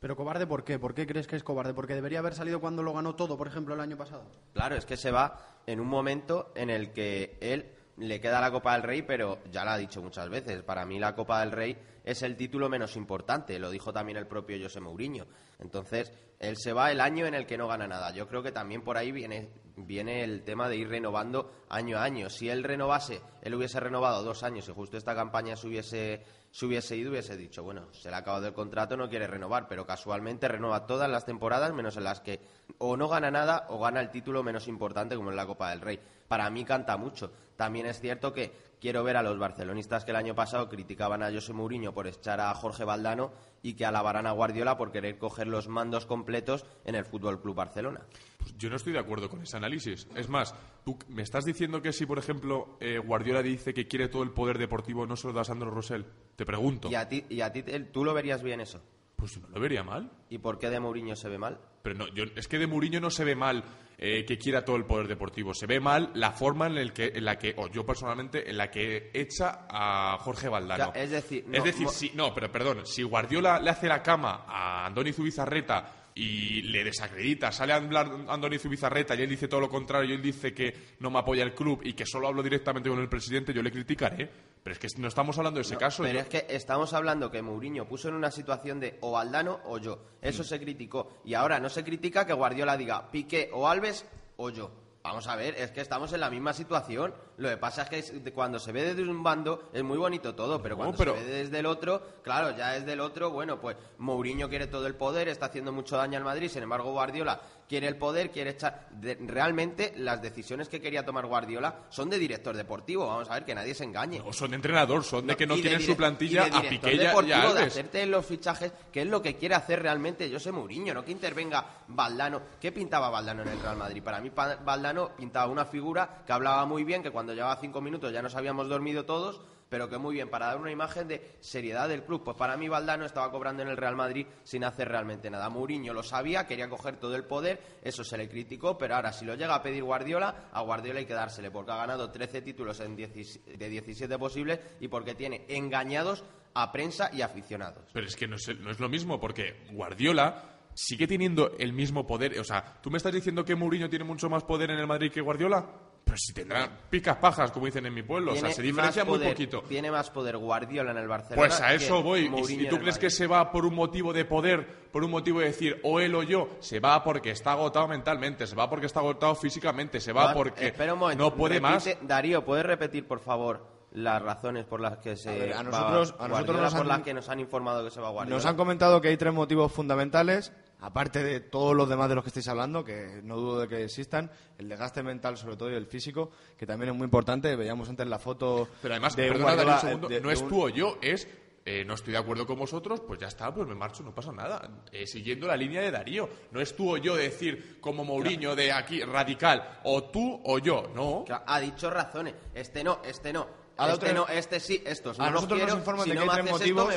Pero 0.00 0.16
cobarde, 0.16 0.48
¿por 0.48 0.64
qué? 0.64 0.80
¿Por 0.80 0.94
qué 0.94 1.06
crees 1.06 1.28
que 1.28 1.36
es 1.36 1.44
cobarde? 1.44 1.72
¿Porque 1.72 1.94
debería 1.94 2.18
haber 2.18 2.34
salido 2.34 2.60
cuando 2.60 2.82
lo 2.82 2.92
ganó 2.92 3.14
todo, 3.14 3.38
por 3.38 3.46
ejemplo, 3.46 3.74
el 3.74 3.80
año 3.80 3.96
pasado? 3.96 4.24
Claro, 4.52 4.74
es 4.74 4.84
que 4.84 4.96
se 4.96 5.12
va 5.12 5.38
en 5.66 5.78
un 5.78 5.86
momento 5.86 6.50
en 6.56 6.70
el 6.70 6.92
que 6.92 7.38
él 7.40 7.70
le 8.00 8.20
queda 8.20 8.40
la 8.40 8.50
Copa 8.50 8.72
del 8.72 8.82
Rey, 8.82 9.02
pero 9.02 9.38
ya 9.50 9.64
lo 9.64 9.70
ha 9.70 9.78
dicho 9.78 10.02
muchas 10.02 10.28
veces, 10.28 10.62
para 10.62 10.84
mí 10.86 10.98
la 10.98 11.14
Copa 11.14 11.40
del 11.40 11.52
Rey 11.52 11.76
es 12.02 12.22
el 12.22 12.36
título 12.36 12.68
menos 12.68 12.96
importante, 12.96 13.58
lo 13.58 13.70
dijo 13.70 13.92
también 13.92 14.16
el 14.16 14.26
propio 14.26 14.56
José 14.60 14.80
Mourinho. 14.80 15.26
Entonces, 15.58 16.12
él 16.38 16.56
se 16.56 16.72
va 16.72 16.90
el 16.90 17.00
año 17.00 17.26
en 17.26 17.34
el 17.34 17.46
que 17.46 17.58
no 17.58 17.68
gana 17.68 17.86
nada. 17.86 18.12
Yo 18.12 18.26
creo 18.26 18.42
que 18.42 18.52
también 18.52 18.82
por 18.82 18.96
ahí 18.96 19.12
viene, 19.12 19.50
viene 19.86 20.24
el 20.24 20.42
tema 20.42 20.68
de 20.68 20.76
ir 20.76 20.88
renovando 20.88 21.50
año 21.68 21.98
a 21.98 22.04
año. 22.04 22.30
Si 22.30 22.48
él 22.48 22.64
renovase, 22.64 23.20
él 23.42 23.54
hubiese 23.54 23.80
renovado 23.80 24.22
dos 24.22 24.42
años 24.42 24.68
y 24.68 24.72
justo 24.72 24.96
esta 24.96 25.14
campaña 25.14 25.56
se 25.56 25.68
hubiese, 25.68 26.24
se 26.50 26.66
hubiese 26.66 26.96
ido, 26.96 27.10
hubiese 27.10 27.36
dicho, 27.36 27.62
bueno, 27.62 27.92
se 27.92 28.10
le 28.10 28.16
ha 28.16 28.18
acabado 28.18 28.46
el 28.46 28.54
contrato, 28.54 28.96
no 28.96 29.08
quiere 29.08 29.26
renovar, 29.26 29.68
pero 29.68 29.86
casualmente 29.86 30.48
renueva 30.48 30.86
todas 30.86 31.10
las 31.10 31.24
temporadas 31.24 31.72
menos 31.72 31.96
en 31.96 32.04
las 32.04 32.20
que 32.20 32.40
o 32.78 32.96
no 32.96 33.08
gana 33.08 33.30
nada 33.30 33.66
o 33.68 33.78
gana 33.78 34.00
el 34.00 34.10
título 34.10 34.42
menos 34.42 34.68
importante 34.68 35.16
como 35.16 35.30
es 35.30 35.36
la 35.36 35.46
Copa 35.46 35.70
del 35.70 35.80
Rey. 35.80 36.00
Para 36.28 36.48
mí 36.50 36.64
canta 36.64 36.96
mucho. 36.96 37.32
También 37.56 37.86
es 37.86 38.00
cierto 38.00 38.32
que 38.32 38.69
quiero 38.80 39.04
ver 39.04 39.16
a 39.16 39.22
los 39.22 39.38
barcelonistas 39.38 40.04
que 40.04 40.10
el 40.10 40.16
año 40.16 40.34
pasado 40.34 40.68
criticaban 40.68 41.22
a 41.22 41.30
José 41.30 41.52
Mourinho 41.52 41.92
por 41.92 42.06
echar 42.06 42.40
a 42.40 42.54
Jorge 42.54 42.84
Valdano 42.84 43.32
y 43.62 43.74
que 43.74 43.84
alabarán 43.84 44.26
a 44.26 44.32
Guardiola 44.32 44.76
por 44.76 44.90
querer 44.90 45.18
coger 45.18 45.46
los 45.46 45.68
mandos 45.68 46.06
completos 46.06 46.64
en 46.84 46.94
el 46.94 47.04
Fútbol 47.04 47.40
Club 47.40 47.54
Barcelona. 47.54 48.00
Pues 48.38 48.56
yo 48.56 48.70
no 48.70 48.76
estoy 48.76 48.94
de 48.94 48.98
acuerdo 48.98 49.28
con 49.28 49.42
ese 49.42 49.56
análisis. 49.56 50.08
Es 50.16 50.28
más, 50.28 50.54
tú 50.84 50.98
me 51.08 51.22
estás 51.22 51.44
diciendo 51.44 51.82
que 51.82 51.92
si, 51.92 52.06
por 52.06 52.18
ejemplo, 52.18 52.76
eh, 52.80 52.98
Guardiola 52.98 53.42
dice 53.42 53.74
que 53.74 53.86
quiere 53.86 54.08
todo 54.08 54.22
el 54.22 54.30
poder 54.30 54.58
deportivo, 54.58 55.06
no 55.06 55.16
se 55.16 55.28
lo 55.28 55.34
da 55.34 55.42
a 55.42 55.44
Sandro 55.44 55.70
Rosell. 55.70 56.06
Te 56.36 56.46
pregunto. 56.46 56.90
¿Y 56.90 56.94
a 56.94 57.08
ti, 57.08 57.24
y 57.28 57.42
a 57.42 57.52
ti 57.52 57.62
tú 57.92 58.04
lo 58.04 58.14
verías 58.14 58.42
bien 58.42 58.60
eso? 58.60 58.80
Pues 59.20 59.38
no 59.38 59.48
lo 59.48 59.60
vería 59.60 59.84
mal. 59.84 60.10
¿Y 60.30 60.38
por 60.38 60.58
qué 60.58 60.70
de 60.70 60.80
Mourinho 60.80 61.14
se 61.14 61.28
ve 61.28 61.38
mal? 61.38 61.60
Pero 61.82 61.94
no, 61.94 62.08
yo, 62.08 62.24
es 62.34 62.48
que 62.48 62.58
de 62.58 62.66
Mourinho 62.66 63.00
no 63.00 63.10
se 63.10 63.24
ve 63.24 63.36
mal 63.36 63.62
eh, 63.98 64.24
que 64.24 64.38
quiera 64.38 64.64
todo 64.64 64.76
el 64.76 64.86
poder 64.86 65.08
deportivo. 65.08 65.52
Se 65.52 65.66
ve 65.66 65.78
mal 65.78 66.10
la 66.14 66.32
forma 66.32 66.66
en, 66.66 66.78
el 66.78 66.94
que, 66.94 67.12
en 67.14 67.24
la 67.24 67.36
que, 67.36 67.54
o 67.58 67.68
yo 67.68 67.84
personalmente, 67.84 68.48
en 68.48 68.56
la 68.56 68.70
que 68.70 69.10
echa 69.12 69.66
a 69.68 70.16
Jorge 70.20 70.48
Valdano. 70.48 70.92
es 70.94 71.10
decir, 71.10 71.44
es 71.52 71.62
decir, 71.62 71.86
si, 71.88 72.10
no, 72.14 72.34
pero 72.34 72.50
perdón, 72.50 72.86
si 72.86 73.02
Guardiola 73.02 73.60
le 73.60 73.68
hace 73.68 73.88
la 73.88 74.02
cama 74.02 74.46
a 74.48 74.86
Andoni 74.86 75.12
Zubizarreta 75.12 76.08
y 76.14 76.62
le 76.62 76.82
desacredita, 76.82 77.52
sale 77.52 77.74
a 77.74 77.76
hablar 77.76 78.10
Andoni 78.28 78.58
Zubizarreta 78.58 79.14
y 79.14 79.20
él 79.20 79.28
dice 79.28 79.48
todo 79.48 79.60
lo 79.60 79.68
contrario, 79.68 80.10
y 80.10 80.14
él 80.14 80.22
dice 80.22 80.54
que 80.54 80.74
no 81.00 81.10
me 81.10 81.18
apoya 81.18 81.42
el 81.42 81.54
club 81.54 81.80
y 81.84 81.92
que 81.92 82.06
solo 82.06 82.28
hablo 82.28 82.42
directamente 82.42 82.88
con 82.88 83.00
el 83.00 83.08
presidente, 83.08 83.52
yo 83.52 83.62
le 83.62 83.70
criticaré. 83.70 84.30
Pero 84.62 84.74
es 84.74 84.78
que 84.78 84.88
no 85.00 85.08
estamos 85.08 85.38
hablando 85.38 85.58
de 85.58 85.62
ese 85.62 85.76
caso. 85.76 86.02
Pero 86.02 86.20
es 86.20 86.28
que 86.28 86.46
estamos 86.48 86.92
hablando 86.92 87.30
que 87.30 87.40
Mourinho 87.40 87.88
puso 87.88 88.08
en 88.08 88.14
una 88.14 88.30
situación 88.30 88.78
de 88.78 88.98
o 89.00 89.12
Valdano 89.12 89.60
o 89.64 89.78
yo. 89.78 89.98
Eso 90.20 90.44
se 90.44 90.60
criticó. 90.60 91.20
Y 91.24 91.34
ahora 91.34 91.58
no 91.58 91.68
se 91.68 91.82
critica 91.82 92.26
que 92.26 92.34
Guardiola 92.34 92.76
diga 92.76 93.10
Piqué 93.10 93.50
o 93.52 93.68
Alves 93.68 94.04
o 94.36 94.50
yo. 94.50 94.70
Vamos 95.02 95.26
a 95.28 95.36
ver, 95.36 95.54
es 95.54 95.70
que 95.70 95.80
estamos 95.80 96.12
en 96.12 96.20
la 96.20 96.28
misma 96.28 96.52
situación. 96.52 97.14
Lo 97.40 97.48
que 97.48 97.56
pasa 97.56 97.88
es 97.90 98.10
que 98.10 98.32
cuando 98.34 98.58
se 98.58 98.70
ve 98.70 98.82
desde 98.82 99.02
un 99.02 99.22
bando 99.22 99.70
es 99.72 99.82
muy 99.82 99.96
bonito 99.96 100.34
todo, 100.34 100.60
pero 100.60 100.76
cuando 100.76 100.94
se 100.94 101.10
ve 101.10 101.24
desde 101.24 101.60
el 101.60 101.64
otro, 101.64 102.20
claro, 102.22 102.54
ya 102.54 102.76
es 102.76 102.84
del 102.84 103.00
otro, 103.00 103.30
bueno, 103.30 103.58
pues 103.58 103.78
Mourinho 103.96 104.46
quiere 104.50 104.66
todo 104.66 104.86
el 104.86 104.94
poder, 104.94 105.26
está 105.28 105.46
haciendo 105.46 105.72
mucho 105.72 105.96
daño 105.96 106.18
al 106.18 106.24
Madrid, 106.24 106.50
sin 106.50 106.62
embargo 106.62 106.92
Guardiola 106.92 107.40
quiere 107.70 107.86
el 107.86 107.96
poder, 107.96 108.32
quiere 108.32 108.50
echar... 108.50 108.88
realmente 109.20 109.92
las 109.96 110.20
decisiones 110.20 110.68
que 110.68 110.80
quería 110.80 111.04
tomar 111.04 111.26
Guardiola 111.26 111.84
son 111.88 112.10
de 112.10 112.18
director 112.18 112.56
deportivo, 112.56 113.06
vamos 113.06 113.30
a 113.30 113.34
ver, 113.34 113.44
que 113.44 113.54
nadie 113.54 113.74
se 113.74 113.84
engañe. 113.84 114.18
No, 114.18 114.32
son 114.32 114.50
de 114.50 114.56
entrenador, 114.56 115.04
son 115.04 115.28
de 115.28 115.36
que 115.36 115.46
no 115.46 115.54
tienen 115.54 115.80
su 115.80 115.96
plantilla 115.96 116.46
a 116.46 116.62
Piqué 116.62 116.96
y 116.96 117.00
a 117.06 117.52
de 117.52 117.62
hacerte 117.62 118.04
los 118.06 118.26
fichajes, 118.26 118.72
que 118.92 119.02
es 119.02 119.06
lo 119.06 119.22
que 119.22 119.36
quiere 119.36 119.54
hacer 119.54 119.80
realmente 119.80 120.28
yo 120.28 120.40
sé 120.40 120.50
Mourinho, 120.50 120.92
no 120.92 121.04
que 121.04 121.12
intervenga 121.12 121.64
Valdano. 121.86 122.42
¿Qué 122.60 122.72
pintaba 122.72 123.08
Valdano 123.08 123.42
en 123.42 123.48
el 123.50 123.60
Real 123.60 123.76
Madrid? 123.76 124.02
Para 124.02 124.20
mí 124.20 124.32
Valdano 124.34 125.12
pintaba 125.16 125.46
una 125.46 125.64
figura 125.64 126.24
que 126.26 126.32
hablaba 126.32 126.66
muy 126.66 126.82
bien, 126.82 127.04
que 127.04 127.12
cuando 127.12 127.29
llevaba 127.34 127.56
cinco 127.60 127.80
minutos 127.80 128.12
ya 128.12 128.22
nos 128.22 128.34
habíamos 128.34 128.68
dormido 128.68 129.04
todos, 129.04 129.40
pero 129.68 129.88
que 129.88 129.98
muy 129.98 130.14
bien, 130.14 130.28
para 130.28 130.46
dar 130.46 130.58
una 130.58 130.70
imagen 130.70 131.08
de 131.08 131.36
seriedad 131.40 131.88
del 131.88 132.04
club. 132.04 132.24
Pues 132.24 132.36
para 132.36 132.56
mí 132.56 132.68
Valdano 132.68 133.06
estaba 133.06 133.30
cobrando 133.30 133.62
en 133.62 133.68
el 133.68 133.76
Real 133.76 133.96
Madrid 133.96 134.26
sin 134.42 134.64
hacer 134.64 134.88
realmente 134.88 135.30
nada. 135.30 135.48
Mourinho 135.48 135.94
lo 135.94 136.02
sabía, 136.02 136.46
quería 136.46 136.68
coger 136.68 136.96
todo 136.96 137.14
el 137.14 137.24
poder, 137.24 137.60
eso 137.82 138.02
se 138.02 138.18
le 138.18 138.28
criticó, 138.28 138.76
pero 138.76 138.96
ahora 138.96 139.12
si 139.12 139.24
lo 139.24 139.34
llega 139.34 139.54
a 139.54 139.62
pedir 139.62 139.84
Guardiola, 139.84 140.50
a 140.52 140.60
Guardiola 140.62 140.98
hay 140.98 141.06
que 141.06 141.14
dársele, 141.14 141.50
porque 141.50 141.72
ha 141.72 141.76
ganado 141.76 142.10
13 142.10 142.42
títulos 142.42 142.80
en 142.80 142.96
de 142.96 143.68
17 143.68 144.18
posibles 144.18 144.60
y 144.80 144.88
porque 144.88 145.14
tiene 145.14 145.44
engañados 145.48 146.24
a 146.54 146.72
prensa 146.72 147.10
y 147.12 147.22
aficionados. 147.22 147.84
Pero 147.92 148.06
es 148.06 148.16
que 148.16 148.26
no 148.26 148.36
es, 148.36 148.48
no 148.58 148.70
es 148.70 148.80
lo 148.80 148.88
mismo, 148.88 149.20
porque 149.20 149.64
Guardiola 149.70 150.49
sigue 150.74 151.06
teniendo 151.06 151.52
el 151.58 151.72
mismo 151.72 152.06
poder. 152.06 152.38
O 152.38 152.44
sea, 152.44 152.78
¿tú 152.80 152.90
me 152.90 152.98
estás 152.98 153.12
diciendo 153.12 153.44
que 153.44 153.54
Mourinho 153.54 153.88
tiene 153.88 154.04
mucho 154.04 154.28
más 154.28 154.44
poder 154.44 154.70
en 154.70 154.78
el 154.78 154.86
Madrid 154.86 155.10
que 155.10 155.20
Guardiola? 155.20 155.66
Pero 156.04 156.16
si 156.16 156.32
tendrá 156.32 156.68
picas 156.88 157.16
pajas, 157.18 157.52
como 157.52 157.66
dicen 157.66 157.86
en 157.86 157.94
mi 157.94 158.02
pueblo. 158.02 158.32
O 158.32 158.36
sea, 158.36 158.50
se 158.50 158.62
diferencia 158.62 159.04
muy 159.04 159.18
poquito. 159.18 159.62
Tiene 159.62 159.90
más 159.90 160.10
poder 160.10 160.38
Guardiola 160.38 160.90
en 160.90 160.96
el 160.96 161.06
Barcelona. 161.06 161.36
Pues 161.36 161.60
a 161.60 161.74
eso 161.74 162.02
voy. 162.02 162.30
¿Y, 162.48 162.66
tú 162.66 162.78
crees 162.78 162.98
que 162.98 163.10
se 163.10 163.26
va 163.26 163.52
por 163.52 163.64
un 163.64 163.74
motivo 163.74 164.12
de 164.12 164.24
poder, 164.24 164.88
por 164.90 165.04
un 165.04 165.10
motivo 165.10 165.40
de 165.40 165.46
decir 165.46 165.80
o 165.84 166.00
él 166.00 166.14
o 166.14 166.22
yo? 166.22 166.56
Se 166.60 166.80
va 166.80 167.04
porque 167.04 167.30
está 167.30 167.52
agotado 167.52 167.86
mentalmente, 167.86 168.46
se 168.46 168.56
va 168.56 168.68
porque 168.68 168.86
está 168.86 169.00
agotado 169.00 169.34
físicamente, 169.34 170.00
se 170.00 170.12
va 170.12 170.32
porque 170.34 170.72
no 171.16 171.34
puede 171.34 171.60
más. 171.60 171.88
Darío, 172.02 172.44
¿puedes 172.44 172.66
repetir, 172.66 173.06
por 173.06 173.20
favor? 173.20 173.79
Las 173.92 174.22
razones 174.22 174.64
por 174.64 174.80
las 174.80 174.98
que 174.98 175.16
se 175.16 175.52
a, 175.52 175.62
nosotros, 175.62 176.14
a 176.18 176.28
nosotros 176.28 176.60
nos 176.60 176.74
por 176.74 176.86
las 176.86 177.02
que 177.02 177.14
nos 177.14 177.28
han 177.28 177.40
informado 177.40 177.84
que 177.84 177.90
se 177.90 178.00
va 178.00 178.08
a 178.08 178.10
Guardiola. 178.10 178.36
Nos 178.36 178.46
han 178.46 178.56
comentado 178.56 179.00
que 179.00 179.08
hay 179.08 179.16
tres 179.16 179.34
motivos 179.34 179.72
fundamentales 179.72 180.52
aparte 180.80 181.22
de 181.22 181.40
todos 181.40 181.76
los 181.76 181.88
demás 181.88 182.08
de 182.08 182.14
los 182.14 182.24
que 182.24 182.28
estáis 182.28 182.48
hablando, 182.48 182.84
que 182.84 183.20
no 183.22 183.36
dudo 183.36 183.60
de 183.60 183.68
que 183.68 183.84
existan, 183.84 184.30
el 184.58 184.68
desgaste 184.68 185.02
mental 185.02 185.36
sobre 185.36 185.56
todo 185.56 185.70
y 185.70 185.74
el 185.74 185.86
físico, 185.86 186.30
que 186.56 186.66
también 186.66 186.90
es 186.90 186.96
muy 186.96 187.04
importante. 187.04 187.54
Veíamos 187.56 187.88
antes 187.88 188.06
la 188.06 188.18
foto 188.18 188.68
Pero 188.82 188.94
además, 188.94 189.16
de 189.16 189.30
un 189.30 189.80
segundo, 189.80 190.08
no 190.20 190.30
es 190.30 190.46
tú 190.46 190.64
o 190.64 190.68
yo, 190.68 190.98
es 191.02 191.28
eh, 191.64 191.84
no 191.84 191.94
estoy 191.94 192.12
de 192.12 192.18
acuerdo 192.18 192.46
con 192.46 192.58
vosotros, 192.58 193.00
pues 193.06 193.20
ya 193.20 193.26
está, 193.26 193.52
pues 193.52 193.68
me 193.68 193.74
marcho, 193.74 194.02
no 194.02 194.14
pasa 194.14 194.32
nada. 194.32 194.82
Eh, 194.90 195.06
siguiendo 195.06 195.46
la 195.46 195.56
línea 195.56 195.82
de 195.82 195.90
Darío. 195.90 196.28
No 196.52 196.60
es 196.60 196.74
tú 196.74 196.94
o 196.94 196.96
yo 196.96 197.16
decir, 197.16 197.78
como 197.80 198.02
Mourinho 198.02 198.56
de 198.56 198.72
aquí, 198.72 199.02
radical, 199.02 199.80
o 199.84 200.04
tú 200.04 200.40
o 200.44 200.58
yo, 200.58 200.90
no. 200.94 201.24
ha 201.28 201.60
dicho 201.60 201.90
razones. 201.90 202.34
Este 202.54 202.82
no, 202.82 203.00
este 203.04 203.32
no. 203.32 203.59
Este 203.88 204.12
no, 204.12 204.28
este 204.28 204.60
sí, 204.60 204.82
estos 204.84 205.18
no 205.18 205.24
A 205.24 205.30
nosotros 205.30 205.60
nos 205.60 205.74
informan 205.74 206.08
de 206.08 206.14
que 206.14 206.18
hay 206.20 206.28
tres 206.28 206.50
motivos, 206.50 206.88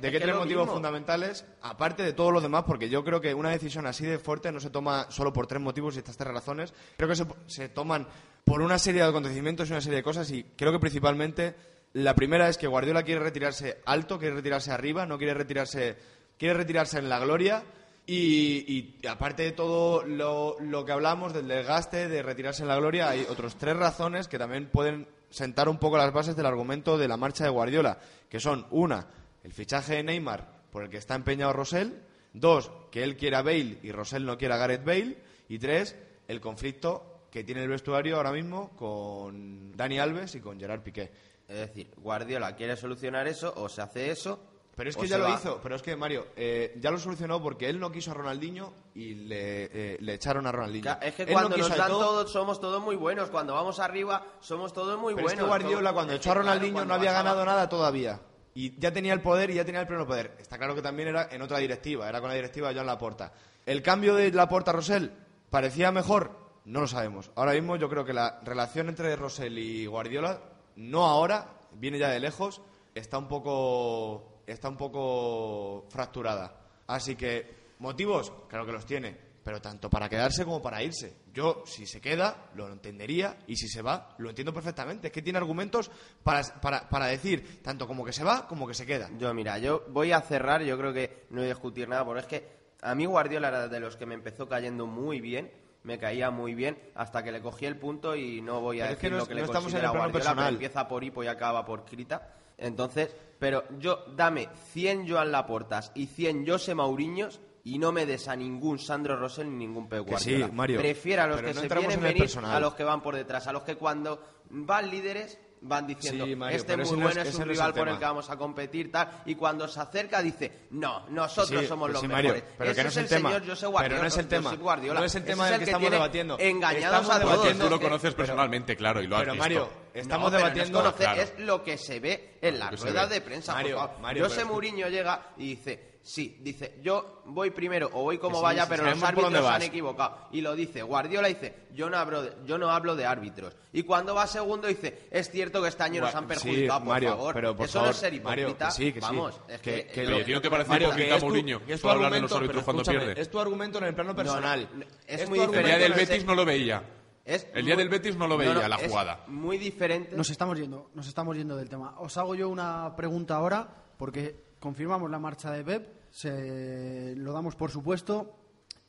de 0.00 0.10
que 0.10 0.20
tres 0.20 0.36
motivos 0.36 0.68
fundamentales, 0.68 1.44
aparte 1.62 2.02
de 2.02 2.12
todos 2.12 2.32
los 2.32 2.42
demás, 2.42 2.64
porque 2.66 2.88
yo 2.88 3.04
creo 3.04 3.20
que 3.20 3.34
una 3.34 3.50
decisión 3.50 3.86
así 3.86 4.06
de 4.06 4.18
fuerte 4.18 4.50
no 4.52 4.60
se 4.60 4.70
toma 4.70 5.10
solo 5.10 5.32
por 5.32 5.46
tres 5.46 5.60
motivos 5.60 5.96
y 5.96 5.98
estas 5.98 6.16
tres 6.16 6.32
razones. 6.32 6.72
Creo 6.96 7.08
que 7.08 7.16
se, 7.16 7.26
se 7.46 7.68
toman 7.68 8.08
por 8.44 8.62
una 8.62 8.78
serie 8.78 9.02
de 9.02 9.08
acontecimientos 9.08 9.68
y 9.68 9.72
una 9.72 9.80
serie 9.80 9.98
de 9.98 10.02
cosas 10.02 10.30
y 10.30 10.44
creo 10.56 10.72
que 10.72 10.78
principalmente 10.78 11.54
la 11.92 12.14
primera 12.14 12.48
es 12.48 12.56
que 12.56 12.68
Guardiola 12.68 13.02
quiere 13.02 13.20
retirarse 13.20 13.80
alto, 13.84 14.18
quiere 14.18 14.36
retirarse 14.36 14.70
arriba, 14.70 15.06
no 15.06 15.18
quiere 15.18 15.34
retirarse, 15.34 15.96
quiere 16.38 16.54
retirarse 16.54 16.98
en 16.98 17.08
la 17.08 17.18
gloria. 17.18 17.64
Y, 18.06 18.64
y, 18.66 19.06
aparte 19.06 19.44
de 19.44 19.52
todo 19.52 20.02
lo, 20.04 20.56
lo, 20.60 20.84
que 20.84 20.92
hablamos 20.92 21.32
del 21.32 21.46
desgaste, 21.46 22.08
de 22.08 22.22
retirarse 22.22 22.62
en 22.62 22.68
la 22.68 22.76
gloria, 22.76 23.08
hay 23.08 23.24
otras 23.28 23.56
tres 23.56 23.76
razones 23.76 24.26
que 24.26 24.38
también 24.38 24.68
pueden 24.68 25.06
sentar 25.30 25.68
un 25.68 25.78
poco 25.78 25.96
las 25.96 26.12
bases 26.12 26.36
del 26.36 26.46
argumento 26.46 26.98
de 26.98 27.08
la 27.08 27.16
marcha 27.16 27.44
de 27.44 27.50
Guardiola, 27.50 27.98
que 28.28 28.40
son, 28.40 28.66
una, 28.70 29.06
el 29.42 29.52
fichaje 29.52 29.96
de 29.96 30.02
Neymar 30.02 30.60
por 30.70 30.84
el 30.84 30.90
que 30.90 30.98
está 30.98 31.14
empeñado 31.14 31.52
Rosell, 31.52 32.02
dos, 32.32 32.70
que 32.90 33.02
él 33.02 33.16
quiera 33.16 33.42
Bale 33.42 33.78
y 33.82 33.92
Rosell 33.92 34.24
no 34.24 34.38
quiera 34.38 34.56
Gareth 34.56 34.84
Bale, 34.84 35.18
y 35.48 35.58
tres, 35.58 35.96
el 36.28 36.40
conflicto 36.40 37.26
que 37.30 37.44
tiene 37.44 37.62
el 37.62 37.68
vestuario 37.68 38.16
ahora 38.16 38.32
mismo 38.32 38.70
con 38.76 39.72
Dani 39.76 39.98
Alves 39.98 40.34
y 40.34 40.40
con 40.40 40.58
Gerard 40.58 40.82
Piqué. 40.82 41.10
Es 41.48 41.58
decir, 41.58 41.90
Guardiola 41.96 42.54
quiere 42.54 42.76
solucionar 42.76 43.26
eso 43.26 43.52
o 43.56 43.68
se 43.68 43.82
hace 43.82 44.10
eso 44.10 44.40
pero 44.76 44.90
es 44.90 44.96
que 44.96 45.06
ya 45.06 45.18
lo 45.18 45.28
hizo. 45.34 45.60
Pero 45.62 45.76
es 45.76 45.82
que, 45.82 45.94
Mario, 45.96 46.28
eh, 46.36 46.76
ya 46.80 46.90
lo 46.90 46.98
solucionó 46.98 47.42
porque 47.42 47.68
él 47.68 47.78
no 47.78 47.92
quiso 47.92 48.12
a 48.12 48.14
Ronaldinho 48.14 48.72
y 48.94 49.14
le, 49.14 49.64
eh, 49.64 49.98
le 50.00 50.14
echaron 50.14 50.46
a 50.46 50.52
Ronaldinho. 50.52 50.96
es 51.02 51.14
que 51.14 51.26
cuando 51.26 51.56
nos 51.56 51.76
dan 51.76 51.88
todos, 51.88 52.30
somos 52.30 52.60
todos 52.60 52.82
muy 52.82 52.96
buenos. 52.96 53.30
Cuando 53.30 53.54
vamos 53.54 53.78
arriba, 53.80 54.24
somos 54.40 54.72
todos 54.72 54.98
muy 54.98 55.14
pero 55.14 55.26
buenos. 55.26 55.32
Es 55.32 55.38
que 55.38 55.48
Guardiola, 55.48 55.92
cuando 55.92 56.14
echó 56.14 56.32
a 56.32 56.34
Ronaldinho, 56.34 56.84
no 56.84 56.94
había 56.94 57.12
ganado 57.12 57.44
nada 57.44 57.68
todavía. 57.68 58.20
Y 58.54 58.78
ya 58.80 58.92
tenía 58.92 59.12
el 59.12 59.20
poder 59.20 59.50
y 59.50 59.54
ya 59.54 59.64
tenía 59.64 59.80
el 59.80 59.86
pleno 59.86 60.06
poder. 60.06 60.36
Está 60.38 60.58
claro 60.58 60.74
que 60.74 60.82
también 60.82 61.08
era 61.08 61.28
en 61.30 61.42
otra 61.42 61.58
directiva. 61.58 62.08
Era 62.08 62.20
con 62.20 62.28
la 62.30 62.34
directiva 62.34 62.68
de 62.68 62.74
Joan 62.74 62.86
Laporta. 62.86 63.32
¿El 63.66 63.82
cambio 63.82 64.14
de 64.14 64.32
Laporta 64.32 64.70
a 64.72 64.74
Rosell 64.74 65.12
parecía 65.50 65.92
mejor? 65.92 66.36
No 66.64 66.80
lo 66.80 66.88
sabemos. 66.88 67.30
Ahora 67.36 67.52
mismo 67.52 67.76
yo 67.76 67.88
creo 67.88 68.04
que 68.04 68.12
la 68.12 68.40
relación 68.42 68.88
entre 68.88 69.14
Rosell 69.16 69.58
y 69.58 69.86
Guardiola, 69.86 70.40
no 70.76 71.06
ahora, 71.06 71.48
viene 71.72 71.98
ya 71.98 72.08
de 72.08 72.20
lejos, 72.20 72.60
está 72.94 73.18
un 73.18 73.28
poco 73.28 74.29
está 74.52 74.68
un 74.68 74.76
poco 74.76 75.86
fracturada. 75.90 76.56
Así 76.86 77.16
que, 77.16 77.74
motivos, 77.78 78.32
claro 78.48 78.66
que 78.66 78.72
los 78.72 78.86
tiene. 78.86 79.16
pero 79.42 79.60
tanto 79.60 79.88
para 79.88 80.08
quedarse 80.08 80.44
como 80.44 80.60
para 80.60 80.82
irse. 80.82 81.16
Yo, 81.32 81.62
si 81.66 81.86
se 81.86 82.00
queda, 82.00 82.50
lo 82.54 82.70
entendería, 82.70 83.38
y 83.46 83.56
si 83.56 83.68
se 83.68 83.82
va, 83.82 84.14
lo 84.18 84.28
entiendo 84.28 84.52
perfectamente. 84.52 85.08
Es 85.08 85.12
que 85.12 85.22
tiene 85.22 85.38
argumentos 85.38 85.90
para, 86.22 86.42
para, 86.60 86.88
para 86.88 87.06
decir 87.06 87.62
tanto 87.62 87.86
como 87.86 88.04
que 88.04 88.12
se 88.12 88.22
va 88.22 88.46
como 88.46 88.66
que 88.66 88.74
se 88.74 88.84
queda. 88.86 89.08
Yo, 89.18 89.32
mira, 89.32 89.58
yo 89.58 89.84
voy 89.88 90.12
a 90.12 90.20
cerrar, 90.20 90.62
yo 90.62 90.76
creo 90.76 90.92
que 90.92 91.24
no 91.30 91.38
voy 91.40 91.46
a 91.46 91.54
discutir 91.54 91.88
nada, 91.88 92.04
porque 92.04 92.20
es 92.20 92.26
que 92.26 92.48
a 92.82 92.94
mí 92.94 93.06
Guardiola 93.06 93.48
era 93.48 93.68
de 93.68 93.80
los 93.80 93.96
que 93.96 94.06
me 94.06 94.14
empezó 94.14 94.48
cayendo 94.48 94.86
muy 94.86 95.20
bien, 95.20 95.50
me 95.82 95.98
caía 95.98 96.30
muy 96.30 96.54
bien, 96.54 96.78
hasta 96.94 97.22
que 97.24 97.32
le 97.32 97.40
cogí 97.40 97.64
el 97.64 97.76
punto 97.78 98.14
y 98.14 98.42
no 98.42 98.60
voy 98.60 98.80
a 98.80 98.84
Pero 98.84 98.92
es 98.94 98.98
que 98.98 99.06
decir 99.08 99.12
no 99.12 99.18
lo 99.18 99.26
que 99.26 99.34
no 99.34 99.40
le 99.40 99.46
estamos 99.46 99.72
en 99.72 99.84
el 99.84 99.90
plano 99.90 100.12
personal. 100.12 100.52
empieza 100.52 100.86
por 100.86 101.02
hipo 101.02 101.24
y 101.24 101.26
acaba 101.26 101.64
por 101.64 101.84
crita. 101.84 102.34
Entonces, 102.60 103.14
pero 103.38 103.64
yo, 103.78 104.04
dame 104.14 104.48
100 104.72 105.08
Joan 105.08 105.32
Laportas 105.32 105.92
y 105.94 106.06
100 106.06 106.46
Jose 106.46 106.74
Mauriños 106.74 107.40
y 107.64 107.78
no 107.78 107.92
me 107.92 108.06
des 108.06 108.28
a 108.28 108.36
ningún 108.36 108.78
Sandro 108.78 109.16
Rosell 109.16 109.50
ni 109.50 109.66
ningún 109.66 109.88
Pep 109.88 110.06
sí. 110.18 110.42
Mario, 110.52 110.80
Prefiero 110.80 111.22
a 111.22 111.26
los 111.26 111.40
que 111.40 111.48
no 111.48 111.54
se 111.54 111.60
entramos 111.62 111.88
vienen 111.88 112.06
en 112.06 112.16
el 112.16 112.20
venir 112.20 112.44
a 112.44 112.60
los 112.60 112.74
que 112.74 112.84
van 112.84 113.02
por 113.02 113.16
detrás, 113.16 113.46
a 113.46 113.52
los 113.52 113.62
que 113.62 113.76
cuando 113.76 114.22
van 114.50 114.90
líderes 114.90 115.38
van 115.62 115.86
diciendo 115.86 116.24
Sí, 116.24 116.34
Mario, 116.36 116.56
este 116.56 116.76
muy 116.76 116.78
no 116.78 116.82
es- 116.82 116.90
bueno, 116.90 117.08
es 117.28 117.34
un 117.34 117.38
no 117.40 117.44
es 117.44 117.48
rival 117.58 117.74
por 117.74 117.88
el 117.88 117.98
que 117.98 118.04
vamos 118.04 118.30
a 118.30 118.36
competir 118.36 118.90
tal 118.90 119.22
y 119.26 119.34
cuando 119.34 119.68
se 119.68 119.78
acerca 119.80 120.22
dice 120.22 120.50
no 120.70 121.06
nosotros 121.10 121.60
Sí, 121.60 121.66
somos 121.66 121.88
que 121.88 121.92
los 121.92 122.00
sí, 122.02 122.08
Mario, 122.08 122.32
mejores 122.32 122.54
pero 122.56 122.64
que 122.74 122.80
Ese 122.80 122.82
no 122.82 122.88
es 122.88 122.96
el 122.96 123.08
tema. 123.08 123.28
señor 123.30 123.48
José 123.48 123.66
Guardiola 123.66 123.88
Pero 123.90 124.02
no 124.02 124.08
es 124.08 124.16
el 124.16 124.28
tema. 124.28 124.54
Guardiola. 124.54 125.00
No 125.00 125.06
es 125.06 125.14
el 125.14 125.24
tema 125.24 125.46
del 125.50 125.58
que 125.58 125.64
estamos 125.64 125.80
tiene 125.82 125.96
debatiendo. 125.96 126.36
engañados 126.38 126.84
Estamos 126.84 127.10
a 127.10 127.20
todos 127.20 127.32
debatiendo- 127.32 127.64
Tú 127.64 127.70
lo 127.70 127.76
Es 127.76 127.80
que- 127.80 127.86
conoces 127.86 128.14
pero- 128.14 128.16
personalmente, 128.16 128.76
claro, 128.76 129.02
y 129.02 129.06
lo 129.06 129.16
has 129.16 129.20
Pero 129.22 129.32
visto. 129.32 129.42
Mario, 129.44 129.68
estamos 129.92 130.24
no, 130.32 130.36
pero 130.38 130.44
debatiendo... 130.44 130.82
no 130.82 130.88
es, 130.88 130.94
conocer, 130.94 131.06
Claro. 131.14 131.22
es 131.22 131.46
lo 131.46 131.62
que 131.64 131.78
se 131.78 132.00
ve 132.00 132.38
en 132.40 132.58
las 132.58 132.70
que 132.70 132.76
ruedas 132.76 133.10
de 133.10 133.20
prensa. 133.20 133.52
Mario, 133.54 133.76
por 133.76 133.86
favor. 133.86 134.00
Mario, 134.02 134.24
José 134.24 134.44
Mourinho 134.44 134.88
llega 134.88 135.22
y 135.36 135.48
dice, 135.56 135.89
sí, 136.02 136.38
dice, 136.40 136.78
yo 136.82 137.22
voy 137.26 137.50
primero 137.50 137.90
o 137.92 138.02
voy 138.02 138.18
como 138.18 138.38
sí, 138.38 138.42
vaya, 138.42 138.62
sí, 138.64 138.68
pero 138.70 138.84
los 138.84 139.02
árbitros 139.02 139.32
se 139.32 139.48
han 139.48 139.62
equivocado. 139.62 140.28
Y 140.32 140.40
lo 140.40 140.54
dice, 140.54 140.82
Guardiola 140.82 141.28
dice, 141.28 141.54
yo 141.74 141.88
no 141.90 141.96
hablo 141.98 142.22
de, 142.22 142.32
yo 142.46 142.58
no 142.58 142.70
hablo 142.70 142.96
de 142.96 143.06
árbitros. 143.06 143.56
Y 143.72 143.82
cuando 143.84 144.14
va 144.14 144.26
segundo 144.26 144.66
dice, 144.68 145.06
es 145.10 145.30
cierto 145.30 145.62
que 145.62 145.68
este 145.68 145.82
año 145.82 146.00
nos 146.00 146.14
han 146.14 146.24
sí, 146.24 146.28
perjudicado, 146.28 146.80
por 146.80 146.88
Mario, 146.88 147.08
favor. 147.10 147.34
pero 147.34 147.56
por 147.56 147.66
Eso 147.66 147.72
favor, 147.74 147.86
no 147.88 147.90
es 147.92 147.96
ser 147.98 148.22
Mario, 148.22 148.48
hipócrita. 148.48 148.66
que 148.66 148.72
sí, 148.72 148.92
que 148.92 149.00
sí. 149.00 149.06
Vamos, 149.06 149.40
es 149.48 149.60
que... 149.60 149.70
Que- 149.70 149.86
que 149.92 150.02
es 150.02 150.08
lo- 150.08 150.16
lo 150.16 150.22
¿a 150.22 150.24
ti 150.24 150.32
no 150.32 150.38
te 150.40 150.42
que- 150.42 150.50
parece 150.50 150.68
Mario, 150.70 150.86
hipócrita 150.88 151.08
que 151.08 151.14
es 151.14 151.20
tu- 151.20 151.26
Mourinho 151.26 151.66
que 151.66 151.72
es 151.74 151.80
tu 151.80 151.88
hablar 151.90 152.12
de 152.12 152.20
los 152.20 152.32
árbitros 152.32 152.64
cuando 152.64 152.82
pierde? 152.82 153.20
Es 153.20 153.30
tu 153.30 153.38
argumento 153.40 153.78
en 153.78 153.84
el 153.84 153.94
plano 153.94 154.14
personal. 154.16 154.68
no, 154.74 154.84
es 155.06 155.24
tu 155.24 155.28
muy 155.30 155.38
El 155.38 155.44
argumento 155.44 155.68
día 155.68 155.78
del 155.78 155.92
Betis 155.92 156.24
no 156.24 156.34
lo 156.34 156.44
veía. 156.44 156.82
es 157.24 157.46
El 157.54 157.64
día 157.66 157.74
muy- 157.74 157.82
del 157.84 157.88
Betis 157.90 158.16
no 158.16 158.26
lo 158.26 158.36
veía, 158.36 158.68
la 158.68 158.76
es 158.76 158.88
jugada. 158.90 159.24
muy 159.28 159.58
diferente. 159.58 160.16
Nos 160.16 160.30
estamos 160.30 160.58
yendo, 160.58 160.90
nos 160.94 161.06
estamos 161.06 161.36
yendo 161.36 161.56
del 161.56 161.68
tema. 161.68 161.94
Os 162.00 162.16
hago 162.16 162.34
yo 162.34 162.48
una 162.48 162.96
pregunta 162.96 163.36
ahora, 163.36 163.68
porque 163.98 164.48
confirmamos 164.60 165.10
la 165.10 165.18
marcha 165.18 165.50
de 165.50 165.64
Pep, 165.64 165.88
se 166.10 167.14
lo 167.16 167.32
damos 167.32 167.56
por 167.56 167.70
supuesto. 167.70 168.36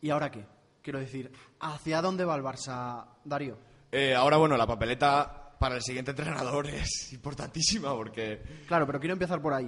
¿Y 0.01 0.10
ahora 0.10 0.30
qué? 0.30 0.46
Quiero 0.82 1.00
decir, 1.00 1.32
¿hacia 1.60 2.01
dónde 2.01 2.25
va 2.25 2.36
el 2.36 2.44
Barça, 2.44 3.06
Darío? 3.24 3.58
Eh, 3.92 4.13
ahora, 4.16 4.38
bueno, 4.38 4.58
la 4.58 4.66
papeleta 4.68 5.56
para 5.60 5.75
el 5.75 5.82
siguiente 5.82 6.12
entrenador 6.12 6.68
es 6.70 7.13
importantísima 7.13 7.94
porque... 7.94 8.42
Claro, 8.68 8.86
pero 8.86 9.00
quiero 9.00 9.13
empezar 9.13 9.42
por 9.42 9.54
ahí. 9.54 9.68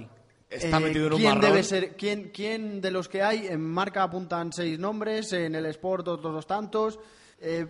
Eh, 0.50 0.56
Está 0.56 0.80
metido 0.80 1.06
en 1.06 1.12
un 1.14 1.18
¿quién 1.18 1.34
marrón. 1.36 1.50
debe 1.50 1.62
ser, 1.62 1.96
quién, 1.96 2.30
quién 2.34 2.80
de 2.80 2.90
los 2.90 3.08
que 3.08 3.22
hay 3.22 3.46
en 3.46 3.60
marca 3.60 4.02
apuntan 4.02 4.52
seis 4.52 4.78
nombres, 4.78 5.32
en 5.32 5.54
el 5.54 5.66
Sport 5.66 6.08
otros 6.08 6.34
dos 6.34 6.46
tantos? 6.46 6.98
Eh, 7.40 7.66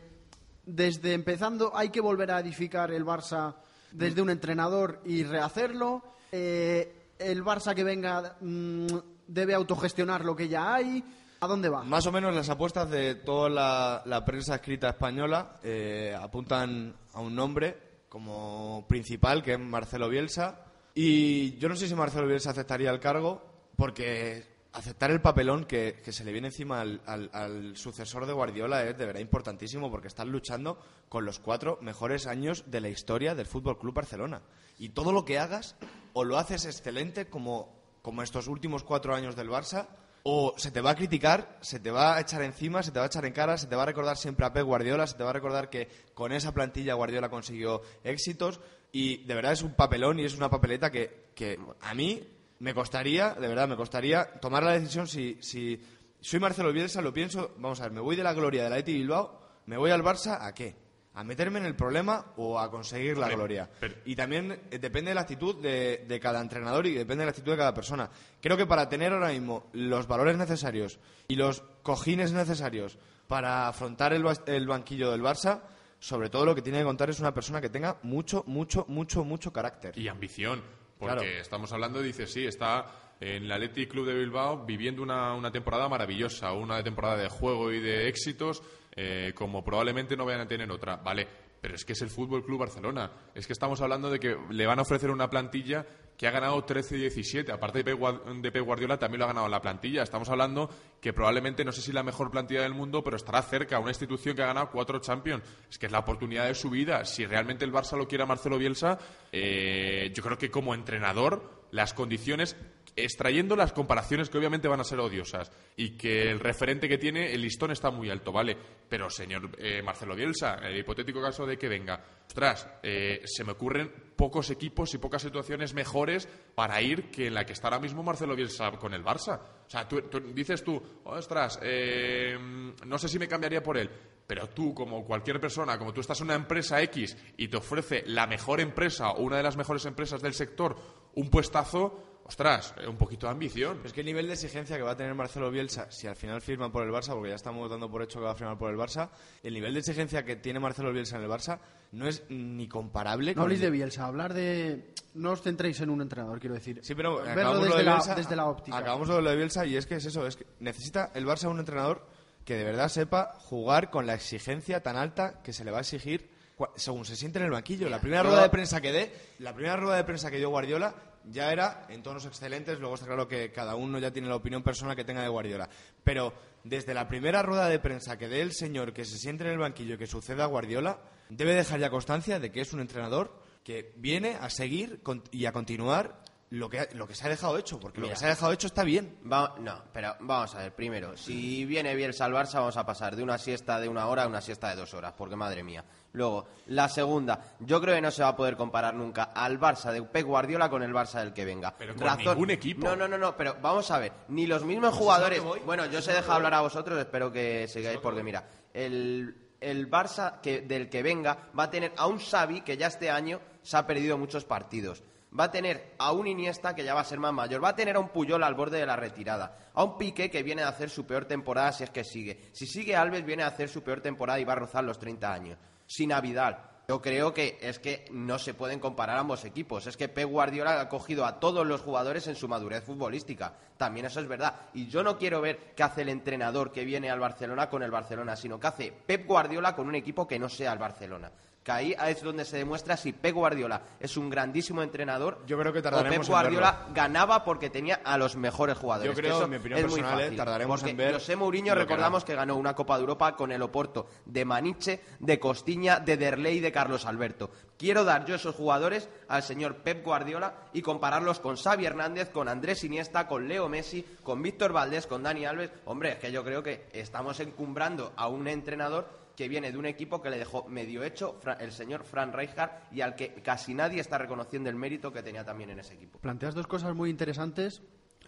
desde 0.64 1.12
empezando, 1.12 1.76
¿hay 1.76 1.90
que 1.90 2.00
volver 2.00 2.30
a 2.30 2.40
edificar 2.40 2.90
el 2.90 3.04
Barça 3.04 3.54
desde 3.92 4.22
un 4.22 4.30
entrenador 4.30 5.02
y 5.04 5.22
rehacerlo? 5.22 6.02
Eh, 6.32 7.03
¿El 7.24 7.42
Barça 7.42 7.74
que 7.74 7.84
venga 7.84 8.36
mm, 8.40 8.86
debe 9.26 9.54
autogestionar 9.54 10.24
lo 10.24 10.36
que 10.36 10.48
ya 10.48 10.74
hay? 10.74 11.02
¿A 11.40 11.46
dónde 11.46 11.68
va? 11.68 11.82
Más 11.82 12.06
o 12.06 12.12
menos 12.12 12.34
las 12.34 12.48
apuestas 12.48 12.90
de 12.90 13.16
toda 13.16 13.48
la, 13.48 14.02
la 14.06 14.24
prensa 14.24 14.56
escrita 14.56 14.90
española 14.90 15.56
eh, 15.62 16.16
apuntan 16.18 16.94
a 17.12 17.20
un 17.20 17.34
nombre 17.34 18.04
como 18.08 18.86
principal, 18.88 19.42
que 19.42 19.54
es 19.54 19.58
Marcelo 19.58 20.08
Bielsa. 20.08 20.60
Y 20.94 21.56
yo 21.58 21.68
no 21.68 21.76
sé 21.76 21.88
si 21.88 21.94
Marcelo 21.94 22.28
Bielsa 22.28 22.50
aceptaría 22.50 22.90
el 22.90 23.00
cargo, 23.00 23.42
porque 23.76 24.53
aceptar 24.74 25.10
el 25.10 25.20
papelón 25.22 25.64
que, 25.64 26.00
que 26.04 26.12
se 26.12 26.24
le 26.24 26.32
viene 26.32 26.48
encima 26.48 26.80
al, 26.80 27.00
al- 27.06 27.30
al 27.32 27.76
sucesor 27.76 28.26
de 28.26 28.32
Guardiola 28.32 28.84
es 28.84 28.98
de 28.98 29.06
verdad 29.06 29.20
importantísimo, 29.20 29.90
porque 29.90 30.08
están 30.08 30.30
luchando 30.30 30.78
con 31.08 31.24
los 31.24 31.38
cuatro 31.38 31.78
mejores 31.80 32.26
años 32.26 32.64
de 32.66 32.80
la 32.80 32.88
historia 32.88 33.34
del 33.34 33.46
Fútbol 33.46 33.78
Club 33.78 33.94
Barcelona. 33.94 34.42
Y 34.78 34.90
todo 34.90 35.12
lo 35.12 35.24
que 35.24 35.38
hagas, 35.38 35.76
o 36.12 36.24
lo 36.24 36.36
haces 36.38 36.66
excelente 36.66 37.28
como, 37.28 37.72
como 38.02 38.22
estos 38.22 38.48
últimos 38.48 38.82
cuatro 38.84 39.14
años 39.14 39.36
del 39.36 39.48
Barça, 39.48 39.86
o 40.24 40.54
se 40.56 40.70
te 40.70 40.80
va 40.80 40.90
a 40.90 40.94
criticar, 40.96 41.58
se 41.60 41.78
te 41.78 41.90
va 41.90 42.16
a 42.16 42.20
echar 42.20 42.42
encima, 42.42 42.82
se 42.82 42.90
te 42.90 42.98
va 42.98 43.04
a 43.04 43.08
echar 43.08 43.24
en 43.26 43.32
cara, 43.34 43.58
se 43.58 43.66
te 43.66 43.76
va 43.76 43.82
a 43.82 43.86
recordar 43.86 44.16
siempre 44.16 44.46
a 44.46 44.52
Pep 44.52 44.64
Guardiola, 44.64 45.06
se 45.06 45.16
te 45.16 45.22
va 45.22 45.30
a 45.30 45.34
recordar 45.34 45.68
que 45.70 45.88
con 46.14 46.32
esa 46.32 46.52
plantilla 46.52 46.94
Guardiola 46.94 47.28
consiguió 47.28 47.82
éxitos 48.02 48.58
y 48.90 49.18
de 49.24 49.34
verdad 49.34 49.52
es 49.52 49.62
un 49.62 49.74
papelón 49.74 50.18
y 50.18 50.24
es 50.24 50.34
una 50.34 50.48
papeleta 50.48 50.90
que, 50.90 51.26
que 51.34 51.58
a 51.82 51.94
mí 51.94 52.26
me 52.64 52.72
costaría, 52.74 53.34
de 53.34 53.46
verdad 53.46 53.68
me 53.68 53.76
costaría 53.76 54.24
tomar 54.40 54.62
la 54.62 54.72
decisión 54.72 55.06
si, 55.06 55.36
si 55.42 55.78
soy 56.20 56.40
Marcelo 56.40 56.72
Bielsa, 56.72 57.02
lo 57.02 57.12
pienso, 57.12 57.52
vamos 57.58 57.78
a 57.80 57.84
ver, 57.84 57.92
me 57.92 58.00
voy 58.00 58.16
de 58.16 58.22
la 58.22 58.32
gloria 58.32 58.64
de 58.64 58.70
la 58.70 58.78
ETI 58.78 58.94
Bilbao, 58.94 59.38
me 59.66 59.76
voy 59.76 59.90
al 59.90 60.02
Barça, 60.02 60.38
¿a 60.40 60.54
qué? 60.54 60.74
¿A 61.12 61.22
meterme 61.22 61.58
en 61.58 61.66
el 61.66 61.76
problema 61.76 62.32
o 62.38 62.58
a 62.58 62.70
conseguir 62.70 63.18
la 63.18 63.26
Hombre, 63.26 63.36
gloria? 63.36 63.70
pero- 63.78 63.96
Y 64.06 64.16
también 64.16 64.50
eh, 64.70 64.78
depende 64.78 65.10
de 65.10 65.14
la 65.14 65.20
actitud 65.20 65.60
de, 65.62 66.06
de 66.08 66.18
cada 66.20 66.40
entrenador 66.40 66.86
y 66.86 66.94
depende 66.94 67.20
de 67.22 67.26
la 67.26 67.30
actitud 67.30 67.52
de 67.52 67.58
cada 67.58 67.74
persona. 67.74 68.08
Creo 68.40 68.56
que 68.56 68.64
para 68.66 68.88
tener 68.88 69.12
ahora 69.12 69.28
mismo 69.28 69.66
los 69.74 70.08
valores 70.08 70.38
necesarios 70.38 70.98
y 71.28 71.36
los 71.36 71.60
cojines 71.82 72.32
necesarios 72.32 72.96
para 73.28 73.68
afrontar 73.68 74.14
el, 74.14 74.24
el 74.46 74.66
banquillo 74.66 75.10
del 75.10 75.20
Barça, 75.22 75.60
sobre 76.00 76.30
todo 76.30 76.46
lo 76.46 76.54
que 76.54 76.62
tiene 76.62 76.78
que 76.78 76.84
contar 76.84 77.10
es 77.10 77.20
una 77.20 77.32
persona 77.34 77.60
que 77.60 77.68
tenga 77.68 77.98
mucho, 78.02 78.42
mucho, 78.46 78.86
mucho, 78.88 79.22
mucho 79.22 79.52
carácter. 79.52 79.96
Y 79.98 80.08
ambición. 80.08 80.62
Porque 80.98 81.16
Claro. 81.16 81.40
estamos 81.40 81.72
hablando, 81.72 82.00
dice, 82.02 82.26
sí, 82.26 82.44
está 82.46 82.86
en 83.20 83.44
el 83.44 83.52
Athletic 83.52 83.90
Club 83.90 84.06
de 84.06 84.14
Bilbao 84.14 84.64
viviendo 84.64 85.02
una, 85.02 85.34
una 85.34 85.50
temporada 85.50 85.88
maravillosa, 85.88 86.52
una 86.52 86.82
temporada 86.82 87.16
de 87.16 87.28
juego 87.28 87.72
y 87.72 87.80
de 87.80 88.08
éxitos, 88.08 88.62
eh, 88.96 89.32
como 89.34 89.64
probablemente 89.64 90.16
no 90.16 90.24
vayan 90.24 90.42
a 90.42 90.46
tener 90.48 90.70
otra. 90.70 90.96
Vale, 90.96 91.26
pero 91.60 91.74
es 91.74 91.84
que 91.84 91.94
es 91.94 92.02
el 92.02 92.10
Fútbol 92.10 92.44
Club 92.44 92.60
Barcelona. 92.60 93.10
Es 93.34 93.46
que 93.46 93.52
estamos 93.52 93.80
hablando 93.80 94.10
de 94.10 94.18
que 94.20 94.36
le 94.50 94.66
van 94.66 94.78
a 94.78 94.82
ofrecer 94.82 95.10
una 95.10 95.28
plantilla 95.30 95.86
que 96.16 96.26
ha 96.26 96.30
ganado 96.30 96.62
13 96.62 96.96
y 96.96 97.00
17. 97.00 97.52
Aparte 97.52 97.82
de 97.82 98.52
Pep 98.52 98.64
Guardiola, 98.64 98.98
también 98.98 99.18
lo 99.18 99.24
ha 99.24 99.28
ganado 99.28 99.48
la 99.48 99.60
plantilla. 99.60 100.02
Estamos 100.02 100.28
hablando 100.28 100.70
que 101.00 101.12
probablemente, 101.12 101.64
no 101.64 101.72
sé 101.72 101.80
si 101.80 101.92
la 101.92 102.02
mejor 102.02 102.30
plantilla 102.30 102.62
del 102.62 102.74
mundo, 102.74 103.02
pero 103.02 103.16
estará 103.16 103.42
cerca. 103.42 103.78
Una 103.78 103.90
institución 103.90 104.36
que 104.36 104.42
ha 104.42 104.46
ganado 104.46 104.70
cuatro 104.70 105.00
Champions. 105.00 105.42
Es 105.68 105.78
que 105.78 105.86
es 105.86 105.92
la 105.92 106.00
oportunidad 106.00 106.46
de 106.46 106.54
su 106.54 106.70
vida. 106.70 107.04
Si 107.04 107.26
realmente 107.26 107.64
el 107.64 107.72
Barça 107.72 107.96
lo 107.96 108.06
quiere 108.06 108.24
a 108.24 108.26
Marcelo 108.26 108.58
Bielsa, 108.58 108.98
eh, 109.32 110.12
yo 110.14 110.22
creo 110.22 110.38
que 110.38 110.50
como 110.50 110.74
entrenador, 110.74 111.64
las 111.70 111.94
condiciones 111.94 112.56
extrayendo 112.96 113.56
las 113.56 113.72
comparaciones 113.72 114.30
que 114.30 114.38
obviamente 114.38 114.68
van 114.68 114.80
a 114.80 114.84
ser 114.84 115.00
odiosas 115.00 115.50
y 115.76 115.96
que 115.96 116.30
el 116.30 116.38
referente 116.40 116.88
que 116.88 116.98
tiene, 116.98 117.32
el 117.32 117.42
listón 117.42 117.70
está 117.70 117.90
muy 117.90 118.08
alto, 118.10 118.30
¿vale? 118.32 118.56
Pero, 118.88 119.10
señor 119.10 119.50
eh, 119.58 119.82
Marcelo 119.82 120.14
Bielsa, 120.14 120.54
el 120.62 120.76
hipotético 120.78 121.20
caso 121.20 121.44
de 121.46 121.56
que 121.58 121.68
venga, 121.68 122.00
ostras, 122.26 122.68
eh, 122.82 123.20
se 123.24 123.42
me 123.44 123.52
ocurren 123.52 123.92
pocos 124.14 124.50
equipos 124.50 124.94
y 124.94 124.98
pocas 124.98 125.22
situaciones 125.22 125.74
mejores 125.74 126.28
para 126.54 126.80
ir 126.80 127.10
que 127.10 127.26
en 127.26 127.34
la 127.34 127.44
que 127.44 127.52
está 127.54 127.68
ahora 127.68 127.80
mismo 127.80 128.02
Marcelo 128.02 128.36
Bielsa 128.36 128.70
con 128.72 128.94
el 128.94 129.02
Barça. 129.04 129.40
O 129.66 129.70
sea, 129.70 129.88
tú, 129.88 130.02
tú- 130.02 130.20
dices 130.32 130.62
tú, 130.62 130.80
ostras, 131.04 131.58
eh, 131.62 132.38
no 132.86 132.98
sé 132.98 133.08
si 133.08 133.18
me 133.18 133.26
cambiaría 133.28 133.62
por 133.62 133.76
él. 133.76 133.90
Pero 134.26 134.48
tú, 134.48 134.72
como 134.72 135.04
cualquier 135.04 135.38
persona, 135.38 135.76
como 135.78 135.92
tú 135.92 136.00
estás 136.00 136.18
en 136.20 136.26
una 136.28 136.34
empresa 136.36 136.80
X 136.82 137.14
y 137.36 137.48
te 137.48 137.58
ofrece 137.58 138.04
la 138.06 138.26
mejor 138.26 138.60
empresa 138.60 139.10
o 139.10 139.22
una 139.22 139.36
de 139.36 139.42
las 139.42 139.56
mejores 139.56 139.84
empresas 139.84 140.22
del 140.22 140.32
sector 140.32 140.76
un 141.16 141.28
puestazo, 141.28 142.13
ostras, 142.24 142.74
eh, 142.80 142.86
un 142.88 142.96
poquito 142.96 143.26
de 143.26 143.32
ambición. 143.32 143.76
Pero 143.76 143.86
es 143.88 143.92
que 143.92 144.00
el 144.00 144.06
nivel 144.06 144.26
de 144.26 144.32
exigencia 144.34 144.76
que 144.76 144.82
va 144.82 144.92
a 144.92 144.96
tener 144.96 145.14
Marcelo 145.14 145.50
Bielsa, 145.50 145.90
si 145.90 146.06
al 146.06 146.16
final 146.16 146.40
firma 146.40 146.70
por 146.72 146.82
el 146.84 146.90
Barça, 146.92 147.12
porque 147.14 147.28
ya 147.30 147.34
estamos 147.36 147.68
dando 147.70 147.90
por 147.90 148.02
hecho 148.02 148.18
que 148.18 148.24
va 148.24 148.32
a 148.32 148.34
firmar 148.34 148.58
por 148.58 148.70
el 148.70 148.76
Barça, 148.76 149.10
el 149.42 149.54
nivel 149.54 149.72
de 149.74 149.80
exigencia 149.80 150.24
que 150.24 150.36
tiene 150.36 150.58
Marcelo 150.60 150.92
Bielsa 150.92 151.16
en 151.16 151.22
el 151.24 151.28
Barça 151.30 151.58
no 151.92 152.08
es 152.08 152.22
ni 152.28 152.66
comparable 152.66 153.32
No 153.32 153.34
con 153.36 153.42
habléis 153.44 153.60
el- 153.60 153.66
de 153.66 153.70
Bielsa, 153.70 154.06
hablar 154.06 154.34
de... 154.34 154.92
No 155.14 155.30
os 155.30 155.42
centréis 155.42 155.80
en 155.80 155.90
un 155.90 156.00
entrenador, 156.02 156.40
quiero 156.40 156.54
decir. 156.56 156.80
Sí, 156.82 156.94
pero 156.96 157.18
Verlo 157.22 157.60
desde, 157.60 157.76
de 157.78 157.82
la, 157.84 157.92
Bielsa, 157.92 158.14
desde 158.16 158.34
la 158.34 158.46
óptica. 158.46 158.76
Acabamos 158.78 159.06
lo 159.08 159.22
de 159.22 159.36
Bielsa 159.36 159.64
y 159.64 159.76
es 159.76 159.86
que 159.86 159.96
es 159.96 160.04
eso, 160.06 160.26
es 160.26 160.34
que 160.36 160.44
necesita 160.60 161.12
el 161.14 161.24
Barça 161.26 161.48
un 161.48 161.60
entrenador 161.60 162.04
que 162.44 162.54
de 162.56 162.64
verdad 162.64 162.88
sepa 162.88 163.34
jugar 163.38 163.90
con 163.90 164.06
la 164.06 164.14
exigencia 164.14 164.82
tan 164.82 164.96
alta 164.96 165.40
que 165.42 165.52
se 165.52 165.64
le 165.64 165.70
va 165.70 165.78
a 165.78 165.80
exigir 165.82 166.28
según 166.76 167.04
se 167.04 167.16
siente 167.16 167.38
en 167.38 167.44
el 167.46 167.50
banquillo. 167.52 167.88
La 167.88 168.00
primera 168.00 168.22
rueda 168.22 168.42
de 168.42 168.48
prensa 168.50 168.80
que 168.80 168.92
dé, 168.92 169.12
la 169.38 169.54
primera 169.54 169.76
rueda 169.76 169.96
de 169.96 170.04
prensa 170.04 170.30
que 170.30 170.36
dio 170.38 170.50
Guardiola 170.50 170.94
ya 171.30 171.52
era 171.52 171.86
en 171.88 172.02
tonos 172.02 172.26
excelentes, 172.26 172.78
luego 172.78 172.94
está 172.94 173.06
claro 173.06 173.28
que 173.28 173.52
cada 173.52 173.74
uno 173.74 173.98
ya 173.98 174.10
tiene 174.10 174.28
la 174.28 174.36
opinión 174.36 174.62
personal 174.62 174.96
que 174.96 175.04
tenga 175.04 175.22
de 175.22 175.28
Guardiola, 175.28 175.68
pero 176.02 176.32
desde 176.64 176.94
la 176.94 177.08
primera 177.08 177.42
rueda 177.42 177.68
de 177.68 177.78
prensa 177.78 178.18
que 178.18 178.28
dé 178.28 178.40
el 178.40 178.52
señor 178.52 178.92
que 178.92 179.04
se 179.04 179.18
siente 179.18 179.44
en 179.44 179.50
el 179.50 179.58
banquillo 179.58 179.98
que 179.98 180.06
suceda 180.06 180.44
a 180.44 180.48
Guardiola, 180.48 180.98
debe 181.28 181.54
dejar 181.54 181.80
ya 181.80 181.90
constancia 181.90 182.38
de 182.38 182.50
que 182.50 182.60
es 182.60 182.72
un 182.72 182.80
entrenador 182.80 183.40
que 183.62 183.92
viene 183.96 184.36
a 184.40 184.50
seguir 184.50 185.00
y 185.30 185.46
a 185.46 185.52
continuar 185.52 186.20
lo 186.50 186.70
que, 186.70 186.88
lo 186.94 187.08
que 187.08 187.14
se 187.14 187.26
ha 187.26 187.30
dejado 187.30 187.58
hecho, 187.58 187.80
porque 187.80 188.00
lo 188.00 188.08
que 188.08 188.16
se 188.16 188.26
ha 188.26 188.28
dejado 188.28 188.52
hecho 188.52 188.66
está 188.68 188.84
bien. 188.84 189.16
Va- 189.30 189.56
no, 189.58 189.82
pero 189.92 190.14
vamos 190.20 190.54
a 190.54 190.58
ver, 190.58 190.74
primero, 190.74 191.16
si 191.16 191.64
viene 191.64 191.94
Bielsa 191.96 192.26
al 192.26 192.32
Barça, 192.32 192.54
vamos 192.54 192.76
a 192.76 192.86
pasar 192.86 193.16
de 193.16 193.22
una 193.22 193.38
siesta 193.38 193.80
de 193.80 193.88
una 193.88 194.06
hora 194.06 194.22
a 194.24 194.26
una 194.28 194.40
siesta 194.40 194.68
de 194.70 194.76
dos 194.76 194.94
horas, 194.94 195.14
porque 195.16 195.34
madre 195.36 195.62
mía. 195.64 195.84
Luego, 196.12 196.46
la 196.66 196.88
segunda, 196.88 197.56
yo 197.58 197.80
creo 197.80 197.96
que 197.96 198.00
no 198.00 198.12
se 198.12 198.22
va 198.22 198.28
a 198.28 198.36
poder 198.36 198.56
comparar 198.56 198.94
nunca 198.94 199.24
al 199.34 199.58
Barça 199.58 199.90
de 199.90 200.00
Pep 200.02 200.24
Guardiola 200.24 200.70
con 200.70 200.84
el 200.84 200.92
Barça 200.92 201.18
del 201.18 201.32
que 201.32 201.44
venga. 201.44 201.74
Pero 201.76 201.94
con 201.96 202.06
ningún 202.34 202.50
equipo. 202.50 202.86
No, 202.86 202.94
no, 202.94 203.08
no, 203.08 203.18
no, 203.18 203.36
pero 203.36 203.56
vamos 203.60 203.90
a 203.90 203.98
ver, 203.98 204.12
ni 204.28 204.46
los 204.46 204.64
mismos 204.64 204.94
jugadores. 204.94 205.42
Bueno, 205.66 205.86
yo 205.86 205.98
os 205.98 206.06
he 206.06 206.12
dejado 206.12 206.34
hablar 206.34 206.54
a 206.54 206.60
vosotros, 206.60 206.96
espero 207.00 207.32
que 207.32 207.66
sigáis, 207.66 207.98
porque 207.98 208.22
mira, 208.22 208.44
el, 208.72 209.34
el 209.60 209.90
Barça 209.90 210.40
que, 210.40 210.60
del 210.60 210.88
que 210.88 211.02
venga 211.02 211.48
va 211.58 211.64
a 211.64 211.70
tener 211.70 211.92
a 211.96 212.06
un 212.06 212.18
Xavi 212.20 212.60
que 212.60 212.76
ya 212.76 212.86
este 212.86 213.10
año 213.10 213.40
se 213.62 213.76
ha 213.76 213.84
perdido 213.84 214.16
muchos 214.16 214.44
partidos. 214.44 215.02
Va 215.38 215.44
a 215.44 215.50
tener 215.50 215.94
a 215.98 216.12
un 216.12 216.26
Iniesta 216.26 216.74
que 216.74 216.84
ya 216.84 216.94
va 216.94 217.00
a 217.00 217.04
ser 217.04 217.18
más 217.18 217.32
mayor. 217.32 217.62
Va 217.62 217.70
a 217.70 217.76
tener 217.76 217.96
a 217.96 218.00
un 218.00 218.10
Puyol 218.10 218.42
al 218.44 218.54
borde 218.54 218.78
de 218.78 218.86
la 218.86 218.96
retirada. 218.96 219.56
A 219.74 219.82
un 219.82 219.98
Piqué 219.98 220.30
que 220.30 220.42
viene 220.44 220.62
a 220.62 220.68
hacer 220.68 220.90
su 220.90 221.04
peor 221.06 221.24
temporada 221.24 221.72
si 221.72 221.82
es 221.82 221.90
que 221.90 222.04
sigue. 222.04 222.50
Si 222.52 222.66
sigue 222.66 222.94
Alves 222.94 223.24
viene 223.24 223.42
a 223.42 223.48
hacer 223.48 223.68
su 223.68 223.82
peor 223.82 224.00
temporada 224.00 224.38
y 224.38 224.44
va 224.44 224.52
a 224.52 224.56
rozar 224.56 224.84
los 224.84 224.98
30 224.98 225.32
años. 225.32 225.58
Sin 225.86 226.12
Vidal. 226.22 226.70
Yo 226.86 227.00
creo 227.00 227.32
que 227.32 227.58
es 227.62 227.78
que 227.78 228.04
no 228.10 228.38
se 228.38 228.52
pueden 228.52 228.78
comparar 228.78 229.16
ambos 229.16 229.44
equipos. 229.46 229.86
Es 229.86 229.96
que 229.96 230.08
Pep 230.08 230.28
Guardiola 230.28 230.82
ha 230.82 230.88
cogido 230.88 231.24
a 231.24 231.40
todos 231.40 231.66
los 231.66 231.80
jugadores 231.80 232.26
en 232.26 232.36
su 232.36 232.46
madurez 232.46 232.84
futbolística. 232.84 233.54
También 233.78 234.06
eso 234.06 234.20
es 234.20 234.28
verdad. 234.28 234.54
Y 234.74 234.86
yo 234.86 235.02
no 235.02 235.16
quiero 235.16 235.40
ver 235.40 235.72
qué 235.74 235.82
hace 235.82 236.02
el 236.02 236.10
entrenador 236.10 236.70
que 236.70 236.84
viene 236.84 237.10
al 237.10 237.20
Barcelona 237.20 237.70
con 237.70 237.82
el 237.82 237.90
Barcelona, 237.90 238.36
sino 238.36 238.60
que 238.60 238.66
hace 238.66 238.92
Pep 238.92 239.26
Guardiola 239.26 239.74
con 239.74 239.88
un 239.88 239.94
equipo 239.94 240.28
que 240.28 240.38
no 240.38 240.48
sea 240.48 240.74
el 240.74 240.78
Barcelona. 240.78 241.32
Que 241.64 241.72
ahí 241.72 241.96
es 242.06 242.22
donde 242.22 242.44
se 242.44 242.58
demuestra 242.58 242.94
si 242.94 243.14
Pep 243.14 243.34
Guardiola 243.34 243.80
es 243.98 244.18
un 244.18 244.28
grandísimo 244.28 244.82
entrenador 244.82 245.42
Yo 245.46 245.58
creo 245.58 245.72
que 245.72 245.78
o 245.78 245.82
tardaremos 245.82 246.18
Pep 246.18 246.26
en 246.26 246.30
Guardiola 246.30 246.86
ganaba 246.92 247.42
porque 247.42 247.70
tenía 247.70 248.02
a 248.04 248.18
los 248.18 248.36
mejores 248.36 248.76
jugadores. 248.76 249.10
Yo 249.10 249.16
creo, 249.16 249.30
que 249.30 249.36
eso 249.36 249.44
en 249.44 249.50
mi 249.50 249.56
opinión 249.56 249.80
es 249.80 249.86
muy 249.86 249.94
personal, 249.94 250.20
eh, 250.20 250.24
fácil. 250.24 250.36
tardaremos 250.36 250.80
porque 250.80 250.90
en 250.90 250.96
ver 250.98 251.14
José 251.14 251.36
Mourinho 251.36 251.72
que 251.72 251.80
recordamos 251.80 252.22
da. 252.22 252.26
que 252.26 252.34
ganó 252.34 252.56
una 252.56 252.74
Copa 252.74 252.96
de 252.96 253.00
Europa 253.00 253.34
con 253.34 253.50
el 253.50 253.62
Oporto 253.62 254.08
de 254.26 254.44
Maniche, 254.44 255.00
de 255.20 255.40
Costiña, 255.40 256.00
de 256.00 256.18
Derlei 256.18 256.58
y 256.58 256.60
de 256.60 256.70
Carlos 256.70 257.06
Alberto. 257.06 257.50
Quiero 257.78 258.04
dar 258.04 258.26
yo 258.26 258.34
esos 258.34 258.54
jugadores 258.54 259.08
al 259.28 259.42
señor 259.42 259.76
Pep 259.76 260.04
Guardiola 260.04 260.68
y 260.74 260.82
compararlos 260.82 261.40
con 261.40 261.56
Xavi 261.56 261.86
Hernández, 261.86 262.28
con 262.28 262.48
Andrés 262.48 262.84
Iniesta, 262.84 263.26
con 263.26 263.48
Leo 263.48 263.70
Messi, 263.70 264.04
con 264.22 264.42
Víctor 264.42 264.74
Valdés, 264.74 265.06
con 265.06 265.22
Dani 265.22 265.46
Alves. 265.46 265.70
Hombre, 265.86 266.12
es 266.12 266.18
que 266.18 266.30
yo 266.30 266.44
creo 266.44 266.62
que 266.62 266.88
estamos 266.92 267.40
encumbrando 267.40 268.12
a 268.16 268.28
un 268.28 268.48
entrenador 268.48 269.23
que 269.36 269.48
viene 269.48 269.72
de 269.72 269.78
un 269.78 269.86
equipo 269.86 270.22
que 270.22 270.30
le 270.30 270.38
dejó 270.38 270.68
medio 270.68 271.02
hecho 271.02 271.40
el 271.60 271.72
señor 271.72 272.04
Fran 272.04 272.32
Rijkaard 272.32 272.92
y 272.92 273.00
al 273.00 273.14
que 273.16 273.34
casi 273.42 273.74
nadie 273.74 274.00
está 274.00 274.16
reconociendo 274.18 274.70
el 274.70 274.76
mérito 274.76 275.12
que 275.12 275.22
tenía 275.22 275.44
también 275.44 275.70
en 275.70 275.80
ese 275.80 275.94
equipo. 275.94 276.18
Planteas 276.18 276.54
dos 276.54 276.66
cosas 276.66 276.94
muy 276.94 277.10
interesantes 277.10 277.82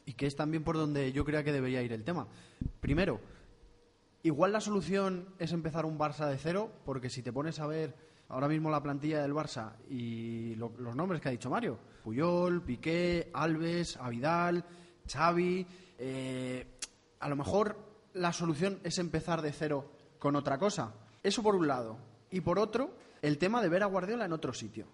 y 0.04 0.14
que 0.14 0.26
es 0.26 0.36
también 0.36 0.64
por 0.64 0.76
donde 0.76 1.12
yo 1.12 1.24
creía 1.24 1.44
que 1.44 1.52
debería 1.52 1.82
ir 1.82 1.92
el 1.92 2.04
tema. 2.04 2.26
Primero, 2.80 3.20
igual 4.22 4.52
la 4.52 4.60
solución 4.60 5.28
es 5.38 5.52
empezar 5.52 5.84
un 5.84 5.98
Barça 5.98 6.28
de 6.28 6.38
cero, 6.38 6.70
porque 6.84 7.10
si 7.10 7.22
te 7.22 7.32
pones 7.32 7.60
a 7.60 7.66
ver 7.66 7.94
ahora 8.28 8.48
mismo 8.48 8.70
la 8.70 8.82
plantilla 8.82 9.22
del 9.22 9.32
Barça 9.32 9.74
y 9.88 10.54
lo- 10.56 10.72
los 10.78 10.96
nombres 10.96 11.20
que 11.20 11.28
ha 11.28 11.32
dicho 11.32 11.50
Mario, 11.50 11.78
Puyol, 12.02 12.62
Piqué, 12.62 13.30
Alves, 13.32 13.96
Avidal, 13.96 14.64
Xavi, 15.10 15.66
eh, 15.98 16.66
a 17.20 17.28
lo 17.28 17.36
mejor 17.36 17.76
la 18.14 18.32
solución 18.32 18.80
es 18.82 18.98
empezar 18.98 19.42
de 19.42 19.52
cero 19.52 19.92
con 20.18 20.36
otra 20.36 20.58
cosa. 20.58 20.92
Eso 21.22 21.42
por 21.42 21.54
un 21.54 21.66
lado. 21.66 21.98
Y 22.30 22.40
por 22.40 22.58
otro, 22.58 22.96
el 23.22 23.38
tema 23.38 23.62
de 23.62 23.68
ver 23.68 23.82
a 23.82 23.86
Guardiola 23.86 24.24
en 24.24 24.32
otro 24.32 24.52
sitio. 24.52 24.86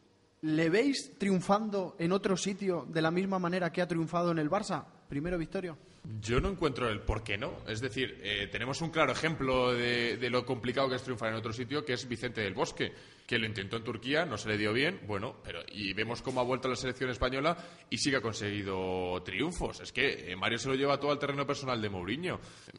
¿Le 0.43 0.71
veis 0.71 1.19
triunfando 1.19 1.95
en 1.99 2.13
otro 2.13 2.37
sitio 2.37 2.87
de 2.89 3.01
la 3.01 3.11
misma 3.11 3.39
manera 3.39 3.71
que 3.71 3.81
ha 3.81 3.87
triunfado 3.87 4.33
en 4.33 4.39
el 4.39 4.51
Barça? 4.51 4.85
Primero, 5.09 5.39
Victorio. 5.39 5.77
Yo 6.21 6.41
no 6.41 6.49
encuentro 6.49 6.89
el 6.89 7.01
por 7.01 7.23
qué 7.23 7.39
no. 7.39 7.59
Es 7.69 7.81
decir, 7.81 8.21
eh, 8.23 8.49
tenemos 8.51 8.81
un 8.81 8.91
claro 8.91 9.13
ejemplo 9.13 9.73
de, 9.73 10.17
de 10.17 10.31
lo 10.31 10.45
complicado 10.45 10.89
que 10.89 10.97
es 10.97 11.03
triunfar 11.03 11.29
en 11.29 11.37
otro 11.37 11.53
sitio, 11.53 11.85
que 11.85 11.93
es 11.93 12.09
Vicente 12.09 12.41
del 12.41 12.55
Bosque, 12.55 12.93
que 13.33 13.39
lo 13.39 13.47
intentó 13.47 13.79
en 13.79 13.85
Turquía, 13.85 14.27
no 14.27 14.37
se 14.37 14.47
le 14.51 14.59
dio 14.59 14.75
bien, 14.75 15.01
bueno, 15.07 15.37
pero 15.43 15.61
y 15.73 15.95
vemos 15.95 16.21
cómo 16.21 16.43
ha 16.43 16.45
vuelto 16.45 16.69
la 16.69 16.77
selección 16.77 17.09
española 17.09 17.57
y 17.89 17.97
sí 17.97 18.11
que 18.11 18.17
ha 18.17 18.21
conseguido 18.21 19.23
triunfos. 19.25 19.81
Es 19.81 19.91
que 19.91 20.31
eh, 20.31 20.37
Mario 20.37 20.59
se 20.59 20.69
lo 20.69 20.75
lleva 20.75 21.01
todo 21.01 21.13
al 21.13 21.19
terreno 21.19 21.47
personal 21.47 21.81
de 21.81 21.89
Mourinho. 21.89 22.39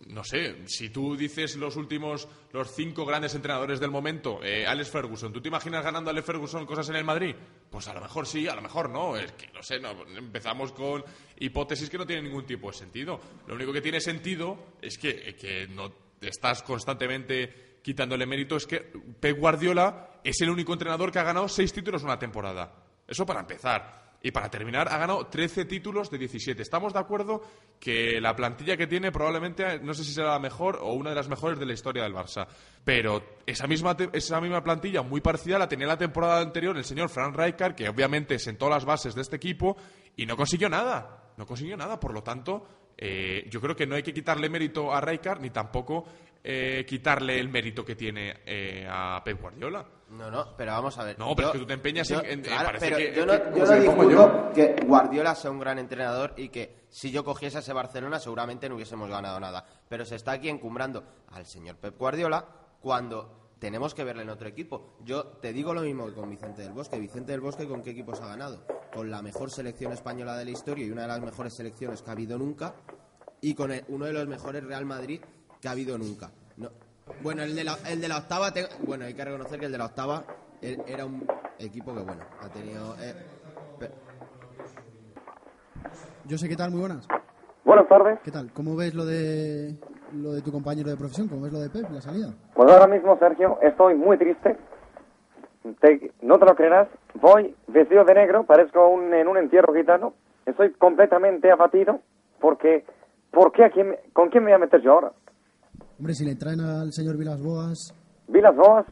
No 0.10 0.24
sé, 0.24 0.68
si 0.68 0.92
tú 0.92 1.16
dices 1.16 1.56
los 1.56 1.76
últimos, 1.76 2.28
los 2.52 2.70
cinco 2.70 3.04
grandes 3.04 3.34
entrenadores 3.34 3.80
del 3.80 3.90
momento, 3.90 4.44
eh, 4.44 4.68
Alex 4.68 4.92
Ferguson, 4.92 5.34
¿tú 5.34 5.42
te 5.42 5.48
imaginas 5.48 5.84
ganando 5.84 6.12
a 6.12 6.14
Alex 6.14 6.28
Ferguson 6.28 6.68
cosas 6.68 6.88
en 6.90 6.98
el 6.98 7.04
Madrid? 7.04 7.34
Pues 7.72 7.88
a 7.88 7.96
lo 7.96 8.02
mejor 8.02 8.28
sí, 8.28 8.48
a 8.48 8.54
lo 8.54 8.62
mejor 8.62 8.92
no. 8.92 9.18
Es 9.18 9.32
que, 9.32 9.48
no 9.48 9.64
sé, 9.64 9.82
empezamos 10.16 10.72
con 10.72 11.04
hipótesis 11.40 11.90
que 11.90 11.98
no 11.98 12.06
tienen 12.06 12.26
ningún 12.26 12.46
tipo 12.46 12.68
de 12.70 12.78
sentido. 12.78 13.20
Lo 13.48 13.56
único 13.56 13.74
que 13.74 13.82
tiene 13.82 14.00
sentido 14.00 14.76
es 14.84 15.00
que, 15.00 15.36
que 15.36 15.66
no 15.66 15.92
estás 16.22 16.62
constantemente 16.62 17.80
quitándole 17.82 18.28
mérito. 18.28 18.56
Es 18.56 18.68
que 18.68 18.82
Pep 19.20 19.40
Guardiola 19.40 20.13
es 20.24 20.40
el 20.42 20.50
único 20.50 20.74
entrenador 20.74 21.12
que 21.12 21.20
ha 21.20 21.24
ganado 21.24 21.48
seis 21.48 21.74
títulos 21.74 22.02
en 22.02 22.08
una 22.08 22.20
temporada. 22.20 22.74
Eso 23.08 23.26
para 23.26 23.42
empezar. 23.42 24.04
Y 24.26 24.32
para 24.32 24.50
terminar, 24.50 24.88
ha 24.88 24.98
ganado 24.98 25.28
13 25.28 25.66
títulos 25.66 26.10
de 26.10 26.18
17. 26.18 26.62
Estamos 26.62 26.94
de 26.94 27.00
acuerdo 27.00 27.42
que 27.78 28.22
la 28.22 28.34
plantilla 28.34 28.78
que 28.78 28.88
tiene 28.88 29.12
probablemente, 29.12 29.80
no 29.80 29.94
sé 29.94 30.06
si 30.06 30.14
será 30.14 30.30
la 30.30 30.40
mejor 30.40 30.80
o 30.82 30.94
una 30.94 31.10
de 31.10 31.18
las 31.18 31.28
mejores 31.28 31.60
de 31.60 31.66
la 31.66 31.74
historia 31.74 32.04
del 32.04 32.14
Barça. 32.14 32.48
Pero 32.86 33.42
esa 33.46 33.68
misma, 33.68 33.98
esa 34.14 34.40
misma 34.40 34.64
plantilla, 34.64 35.02
muy 35.02 35.20
parecida, 35.20 35.60
la 35.60 35.68
tenía 35.68 35.88
la 35.88 35.98
temporada 35.98 36.40
anterior 36.40 36.78
el 36.78 36.86
señor 36.86 37.10
Frank 37.10 37.36
Rijkaard, 37.36 37.76
que 37.76 37.90
obviamente 37.90 38.40
sentó 38.40 38.70
las 38.70 38.86
bases 38.86 39.14
de 39.14 39.22
este 39.22 39.36
equipo 39.36 39.76
y 40.16 40.26
no 40.26 40.38
consiguió 40.38 40.70
nada. 40.70 41.34
No 41.36 41.46
consiguió 41.46 41.76
nada. 41.76 42.00
Por 42.00 42.14
lo 42.14 42.24
tanto, 42.24 42.66
eh, 42.98 43.46
yo 43.50 43.60
creo 43.60 43.76
que 43.76 43.86
no 43.86 43.96
hay 43.96 44.04
que 44.04 44.14
quitarle 44.14 44.50
mérito 44.50 44.94
a 44.94 45.02
Rijkaard 45.02 45.42
ni 45.42 45.50
tampoco 45.50 46.06
eh, 46.44 46.86
quitarle 46.88 47.40
el 47.40 47.50
mérito 47.50 47.86
que 47.86 47.96
tiene 47.96 48.42
eh, 48.46 48.88
a 48.90 49.22
Pep 49.24 49.40
Guardiola. 49.40 49.86
No, 50.10 50.30
no, 50.30 50.56
pero 50.56 50.74
vamos 50.74 50.96
a 51.00 51.04
ver. 51.06 51.18
No, 51.18 51.36
pero 51.36 51.48
es 51.48 51.54
que 51.54 51.60
tú 51.60 51.66
te 51.66 51.74
empeñas 51.74 52.12
en- 52.12 52.20
en- 52.20 52.26
en- 52.32 52.42
claro, 52.42 52.66
parece 52.66 52.86
pero 52.86 52.98
que- 52.98 53.14
yo 53.16 53.26
no, 53.26 53.34
que- 53.34 53.60
yo 53.60 53.66
no 53.66 53.74
discuto 53.76 54.52
que 54.54 54.76
Guardiola 54.86 55.34
sea 55.36 55.50
un 55.50 55.60
gran 55.60 55.80
entrenador 55.80 56.34
y 56.38 56.50
que 56.50 56.84
si 56.90 57.10
yo 57.12 57.24
cogiese 57.24 57.60
ese 57.60 57.74
Barcelona 57.74 58.20
seguramente 58.20 58.70
no 58.70 58.76
hubiésemos 58.76 59.10
ganado 59.10 59.40
nada. 59.40 59.66
Pero 59.90 60.06
se 60.06 60.16
está 60.16 60.34
aquí 60.34 60.50
encumbrando 60.50 61.04
al 61.32 61.46
señor 61.48 61.78
Pep 61.78 61.98
Guardiola 61.98 62.46
cuando 62.80 63.56
tenemos 63.58 63.96
que 63.96 64.04
verle 64.04 64.24
en 64.24 64.30
otro 64.30 64.48
equipo. 64.48 64.98
Yo 65.04 65.24
te 65.24 65.54
digo 65.54 65.74
lo 65.74 65.82
mismo 65.82 66.06
que 66.08 66.14
con 66.14 66.30
Vicente 66.30 66.62
del 66.62 66.74
Bosque. 66.74 67.00
Vicente 67.00 67.32
del 67.32 67.42
Bosque, 67.42 67.66
¿con 67.68 67.82
qué 67.82 67.92
equipos 67.92 68.20
ha 68.22 68.28
ganado? 68.28 68.68
Con 68.94 69.10
la 69.10 69.22
mejor 69.22 69.50
selección 69.50 69.94
española 69.94 70.36
de 70.38 70.46
la 70.46 70.52
historia 70.52 70.86
y 70.86 70.92
una 70.92 71.04
de 71.04 71.08
las 71.08 71.22
mejores 71.22 71.54
selecciones 71.54 72.02
que 72.04 72.10
ha 72.10 72.14
habido 72.14 72.38
nunca 72.38 72.76
y 73.42 73.56
con 73.56 73.72
el- 73.72 73.84
uno 73.88 74.06
de 74.06 74.14
los 74.14 74.28
mejores 74.28 74.64
Real 74.64 74.86
Madrid 74.86 75.22
que 75.64 75.70
ha 75.70 75.72
habido 75.72 75.98
nunca. 75.98 76.30
No. 76.58 76.68
Bueno, 77.22 77.42
el 77.42 77.56
de 77.56 77.64
la, 77.64 77.78
el 77.90 78.02
de 78.02 78.08
la 78.10 78.18
octava, 78.18 78.52
te- 78.52 78.68
bueno, 78.86 79.06
hay 79.06 79.14
que 79.14 79.24
reconocer 79.24 79.58
que 79.62 79.68
el 79.68 79.72
de 79.72 79.78
la 79.78 79.86
octava 79.86 80.22
era 80.62 81.06
un 81.06 81.26
equipo 81.58 81.96
que, 81.96 82.02
bueno, 82.02 82.22
ha 82.42 82.50
tenido... 82.50 82.96
eh, 83.00 83.14
Yo 86.26 86.38
sé 86.38 86.50
qué 86.50 86.58
tal, 86.58 86.72
muy 86.72 86.82
buenas. 86.82 87.08
Buenas 87.64 87.88
tardes. 87.88 88.20
¿Qué 88.26 88.32
tal? 88.32 88.52
¿Cómo 88.52 88.76
ves 88.76 88.94
lo 88.94 89.06
de 89.06 89.74
lo 90.12 90.34
de 90.34 90.42
tu 90.42 90.52
compañero 90.52 90.90
de 90.90 90.98
profesión? 90.98 91.30
¿Cómo 91.30 91.44
ves 91.44 91.54
lo 91.54 91.60
de 91.60 91.70
Pep, 91.70 91.90
la 91.92 92.02
salida? 92.02 92.34
Pues 92.56 92.70
ahora 92.70 92.88
mismo, 92.88 93.18
Sergio, 93.18 93.58
estoy 93.62 93.96
muy 93.96 94.18
triste. 94.18 94.58
Te- 95.80 96.12
no 96.22 96.38
te 96.40 96.46
lo 96.46 96.56
creerás. 96.56 96.90
Voy 97.22 97.56
vestido 97.68 98.04
de 98.04 98.14
negro, 98.16 98.44
parezco 98.44 98.90
un, 98.90 99.14
en 99.14 99.30
un 99.30 99.38
entierro 99.38 99.74
gitano. 99.74 100.14
Estoy 100.46 100.74
completamente 100.74 101.50
abatido 101.52 102.02
porque... 102.42 102.84
¿por 103.32 103.52
qué 103.54 103.64
a 103.64 103.70
quién- 103.72 103.98
¿Con 104.12 104.30
quién 104.30 104.44
me 104.44 104.52
voy 104.52 104.56
a 104.58 104.66
meter 104.66 104.82
yo 104.82 104.92
ahora? 104.92 105.12
Hombre, 106.04 106.16
si 106.16 106.26
le 106.26 106.36
traen 106.36 106.60
al 106.60 106.92
señor 106.92 107.16
Vilas 107.16 107.42
Boas, 107.42 107.96
Vi 108.28 108.42
las 108.42 108.54
boas. 108.58 108.86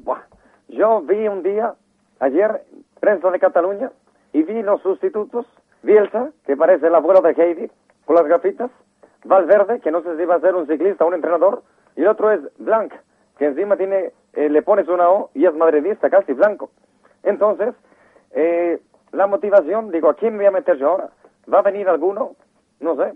Yo 0.70 1.02
vi 1.02 1.28
un 1.28 1.44
día, 1.44 1.74
ayer, 2.22 2.64
prensa 3.02 3.30
de 3.30 3.38
Cataluña, 3.38 3.92
y 4.32 4.44
vi 4.44 4.64
los 4.64 4.82
sustitutos. 4.82 5.46
Bielsa, 5.84 6.30
que 6.46 6.56
parece 6.56 6.88
el 6.88 6.96
abuelo 6.96 7.20
de 7.20 7.32
Heidi, 7.32 7.70
con 8.06 8.16
las 8.16 8.26
gafitas. 8.28 8.72
Valverde, 9.26 9.82
que 9.82 9.92
no 9.92 10.02
sé 10.04 10.16
si 10.16 10.24
va 10.24 10.36
a 10.36 10.40
ser 10.40 10.56
un 10.56 10.68
ciclista 10.68 11.04
o 11.04 11.10
un 11.10 11.16
entrenador. 11.16 11.64
Y 11.98 12.04
el 12.04 12.08
otro 12.08 12.32
es 12.32 12.40
Blanc, 12.60 12.94
que 13.38 13.48
encima 13.48 13.76
tiene, 13.76 14.14
eh, 14.32 14.48
le 14.48 14.62
pones 14.62 14.88
una 14.88 15.10
O 15.10 15.32
y 15.34 15.46
es 15.46 15.54
madridista, 15.54 16.10
casi 16.10 16.32
blanco. 16.32 16.72
Entonces, 17.24 17.76
eh, 18.32 18.82
la 19.12 19.28
motivación, 19.28 19.92
digo, 19.92 20.10
¿a 20.10 20.16
quién 20.16 20.32
me 20.38 20.46
voy 20.46 20.46
a 20.46 20.52
meter 20.52 20.78
yo 20.78 20.92
ahora? 20.92 21.10
¿Va 21.54 21.60
a 21.60 21.64
venir 21.64 21.90
alguno? 21.90 22.38
No 22.80 22.96
sé. 22.96 23.12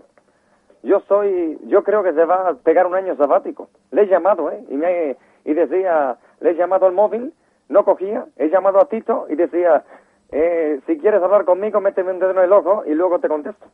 Yo 0.86 1.00
soy, 1.08 1.58
yo 1.66 1.82
creo 1.82 2.02
que 2.04 2.12
se 2.12 2.24
va 2.24 2.48
a 2.50 2.54
pegar 2.54 2.86
un 2.86 2.94
año 2.94 3.16
sabático. 3.16 3.68
Le 3.90 4.02
he 4.02 4.06
llamado, 4.06 4.50
¿eh? 4.52 4.64
Y, 4.70 4.76
me, 4.76 5.16
y 5.44 5.52
decía, 5.52 6.16
le 6.40 6.50
he 6.50 6.54
llamado 6.54 6.86
al 6.86 6.92
móvil, 6.92 7.32
no 7.68 7.84
cogía. 7.84 8.24
He 8.36 8.48
llamado 8.48 8.78
a 8.80 8.88
Tito 8.88 9.26
y 9.28 9.34
decía, 9.34 9.82
eh, 10.30 10.78
si 10.86 10.96
quieres 10.98 11.20
hablar 11.22 11.44
conmigo, 11.44 11.80
méteme 11.80 12.12
un 12.12 12.20
dedo 12.20 12.30
en 12.30 12.38
el 12.38 12.52
ojo 12.52 12.84
y 12.86 12.94
luego 12.94 13.18
te 13.18 13.28
contesto. 13.28 13.66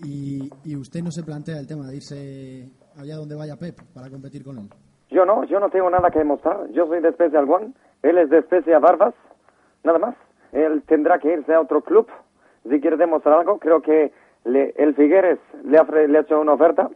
y, 0.00 0.50
y 0.64 0.76
usted 0.76 1.00
no 1.02 1.12
se 1.12 1.22
plantea 1.22 1.58
el 1.60 1.68
tema 1.68 1.86
de 1.86 1.96
irse 1.96 2.68
allá 2.98 3.14
donde 3.16 3.36
vaya 3.36 3.56
Pep 3.56 3.76
para 3.94 4.10
competir 4.10 4.42
con 4.42 4.58
él. 4.58 4.68
Yo 5.10 5.24
no, 5.24 5.44
yo 5.44 5.60
no 5.60 5.70
tengo 5.70 5.88
nada 5.90 6.10
que 6.10 6.18
demostrar. 6.18 6.68
Yo 6.70 6.86
soy 6.86 7.00
de 7.00 7.12
Special 7.12 7.48
One, 7.48 7.72
él 8.02 8.18
es 8.18 8.30
de 8.30 8.42
Special 8.42 8.80
Barbas, 8.80 9.14
nada 9.84 9.98
más. 10.00 10.16
Él 10.52 10.82
tendrá 10.88 11.18
que 11.20 11.32
irse 11.32 11.54
a 11.54 11.60
otro 11.60 11.82
club 11.82 12.06
si 12.68 12.80
quiere 12.80 12.96
demostrar 12.96 13.38
algo. 13.40 13.58
Creo 13.58 13.80
que 13.80 14.12
le- 14.44 14.74
el 14.76 14.94
Figueres 14.94 15.38
le 15.64 15.78
ha, 15.78 15.82
ofre- 15.86 16.06
le 16.08 16.18
ha 16.18 16.20
hecho 16.22 16.40
una 16.40 16.52
oferta. 16.54 16.88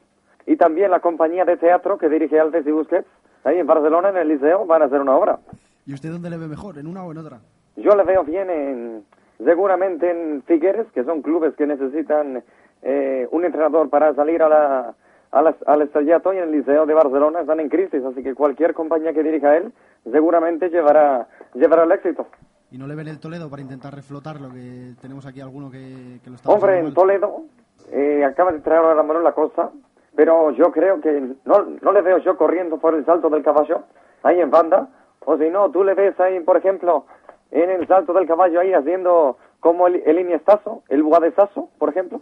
Y 0.46 0.56
también 0.56 0.90
la 0.90 1.00
compañía 1.00 1.44
de 1.44 1.56
teatro 1.56 1.98
que 1.98 2.08
dirige 2.08 2.38
Alves 2.38 2.66
y 2.66 2.70
Busquets, 2.70 3.08
ahí 3.44 3.58
en 3.58 3.66
Barcelona, 3.66 4.10
en 4.10 4.16
el 4.16 4.28
Liceo, 4.28 4.64
van 4.66 4.82
a 4.82 4.84
hacer 4.86 5.00
una 5.00 5.16
obra. 5.16 5.38
¿Y 5.86 5.94
usted 5.94 6.10
dónde 6.10 6.30
le 6.30 6.36
ve 6.36 6.46
mejor? 6.48 6.78
¿En 6.78 6.86
una 6.86 7.04
o 7.04 7.10
en 7.12 7.18
otra? 7.18 7.38
Yo 7.76 7.94
le 7.96 8.04
veo 8.04 8.22
bien 8.24 8.48
en, 8.50 9.04
seguramente 9.44 10.10
en 10.10 10.42
Figueres, 10.42 10.86
que 10.94 11.04
son 11.04 11.22
clubes 11.22 11.54
que 11.56 11.66
necesitan 11.66 12.42
eh, 12.82 13.26
un 13.30 13.44
entrenador 13.44 13.88
para 13.90 14.14
salir 14.14 14.42
a 14.42 14.48
la, 14.48 14.94
a 15.32 15.42
la- 15.42 15.56
al 15.66 15.82
estrellato 15.82 16.32
y 16.32 16.38
en 16.38 16.44
el 16.44 16.52
Liceo 16.52 16.86
de 16.86 16.94
Barcelona 16.94 17.40
están 17.40 17.58
en 17.60 17.68
crisis, 17.68 18.02
así 18.04 18.22
que 18.22 18.34
cualquier 18.34 18.74
compañía 18.74 19.12
que 19.12 19.22
dirija 19.22 19.56
él 19.56 19.72
seguramente 20.10 20.68
llevará, 20.70 21.26
llevará 21.54 21.82
el 21.84 21.92
éxito. 21.92 22.26
¿Y 22.70 22.78
no 22.78 22.86
le 22.86 22.94
ven 22.94 23.08
el 23.08 23.20
Toledo 23.20 23.48
para 23.48 23.62
intentar 23.62 23.94
reflotar 23.94 24.40
lo 24.40 24.50
que 24.50 24.94
tenemos 25.00 25.24
aquí 25.26 25.40
alguno 25.40 25.70
que, 25.70 26.18
que 26.22 26.30
lo 26.30 26.36
está 26.36 26.50
Hombre, 26.50 26.80
en? 26.80 26.94
Toledo 26.94 27.44
eh, 27.92 28.24
acaba 28.24 28.52
de 28.52 28.60
traer 28.60 28.84
a 28.98 29.02
Manuel 29.02 29.32
Costa, 29.34 29.70
pero 30.14 30.50
yo 30.50 30.72
creo 30.72 31.00
que 31.00 31.34
no, 31.44 31.66
no 31.80 31.92
le 31.92 32.02
veo 32.02 32.18
yo 32.18 32.36
corriendo 32.36 32.78
por 32.78 32.94
el 32.94 33.04
salto 33.04 33.30
del 33.30 33.44
caballo, 33.44 33.84
ahí 34.22 34.40
en 34.40 34.50
banda, 34.50 34.88
o 35.24 35.36
si 35.38 35.48
no, 35.50 35.70
tú 35.70 35.84
le 35.84 35.94
ves 35.94 36.18
ahí, 36.18 36.40
por 36.40 36.56
ejemplo, 36.56 37.06
en 37.50 37.70
el 37.70 37.86
salto 37.86 38.12
del 38.12 38.26
caballo 38.26 38.60
ahí 38.60 38.72
haciendo 38.72 39.38
como 39.60 39.86
el, 39.86 40.02
el 40.04 40.18
iniestazo, 40.18 40.82
el 40.88 41.02
bugadezazo, 41.02 41.68
por 41.78 41.90
ejemplo. 41.90 42.20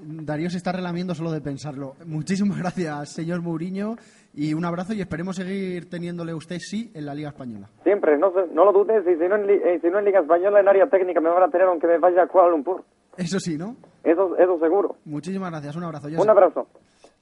Darío 0.00 0.50
se 0.50 0.56
está 0.56 0.72
relamiendo 0.72 1.14
solo 1.14 1.30
de 1.30 1.40
pensarlo. 1.40 1.94
Muchísimas 2.06 2.58
gracias, 2.62 3.14
señor 3.14 3.42
Mourinho, 3.42 3.96
y 4.34 4.54
un 4.54 4.64
abrazo 4.64 4.94
y 4.94 5.00
esperemos 5.00 5.36
seguir 5.36 5.88
teniéndole 5.88 6.32
a 6.32 6.36
usted 6.36 6.58
sí 6.58 6.90
en 6.94 7.06
la 7.06 7.14
Liga 7.14 7.30
Española. 7.30 7.68
Siempre, 7.82 8.18
no, 8.18 8.32
no 8.52 8.64
lo 8.64 8.72
dudes, 8.72 9.04
y 9.06 9.20
si 9.20 9.28
no, 9.28 9.36
en, 9.36 9.50
eh, 9.50 9.78
si 9.80 9.88
no 9.88 9.98
en 9.98 10.04
Liga 10.04 10.20
Española, 10.20 10.60
en 10.60 10.68
área 10.68 10.86
técnica 10.86 11.20
me 11.20 11.30
van 11.30 11.42
a 11.42 11.48
tener 11.48 11.66
aunque 11.66 11.86
me 11.86 11.98
vaya 11.98 12.22
a 12.22 12.26
Kuala 12.26 12.50
Lumpur. 12.50 12.84
Eso 13.16 13.40
sí, 13.40 13.58
¿no? 13.58 13.76
Eso, 14.04 14.36
eso 14.36 14.58
seguro. 14.60 14.96
Muchísimas 15.04 15.50
gracias, 15.50 15.74
un 15.76 15.84
abrazo. 15.84 16.08
Un 16.08 16.30
abrazo. 16.30 16.68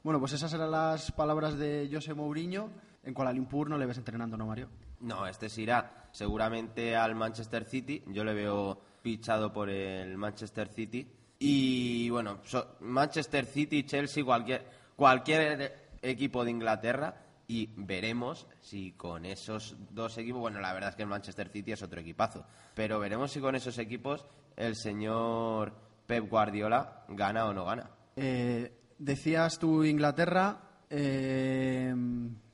Bueno, 0.02 0.20
pues 0.20 0.34
esas 0.34 0.52
eran 0.54 0.70
las 0.70 1.10
palabras 1.12 1.58
de 1.58 1.88
José 1.92 2.14
Mourinho. 2.14 2.68
En 3.02 3.14
Kuala 3.14 3.32
Lumpur 3.32 3.70
no 3.70 3.78
le 3.78 3.86
ves 3.86 3.98
entrenando, 3.98 4.36
¿no, 4.36 4.46
Mario? 4.46 4.68
No, 5.00 5.26
este 5.26 5.48
se 5.48 5.62
irá 5.62 6.08
seguramente 6.12 6.94
al 6.94 7.14
Manchester 7.14 7.64
City. 7.64 8.02
Yo 8.08 8.24
le 8.24 8.34
veo 8.34 8.78
fichado 9.00 9.52
por 9.52 9.70
el 9.70 10.16
Manchester 10.16 10.68
City. 10.68 11.06
Y 11.38 12.09
bueno, 12.11 12.38
so- 12.44 12.77
Manchester 12.81 13.44
City, 13.46 13.85
Chelsea, 13.85 14.25
cualquier, 14.25 14.64
cualquier 14.96 15.88
equipo 16.03 16.44
de 16.44 16.51
Inglaterra. 16.51 17.22
Y 17.49 17.70
veremos 17.77 18.46
si 18.61 18.92
con 18.92 19.25
esos 19.25 19.77
dos 19.90 20.18
equipos, 20.18 20.40
bueno, 20.40 20.59
la 20.61 20.72
verdad 20.72 20.90
es 20.90 20.96
que 20.96 21.03
el 21.03 21.09
Manchester 21.09 21.49
City 21.49 21.72
es 21.72 21.83
otro 21.83 22.01
equipazo, 22.01 22.44
pero 22.75 22.99
veremos 22.99 23.31
si 23.31 23.38
con 23.40 23.55
esos 23.55 23.79
equipos 23.79 24.27
el 24.57 24.75
señor 24.75 25.72
Pep 26.09 26.29
Guardiola 26.29 27.05
gana 27.09 27.46
o 27.46 27.53
no 27.55 27.64
gana. 27.64 27.88
Eh, 28.16 28.72
decías 28.99 29.59
tú 29.61 29.85
Inglaterra. 29.85 30.59
eh, 30.90 31.94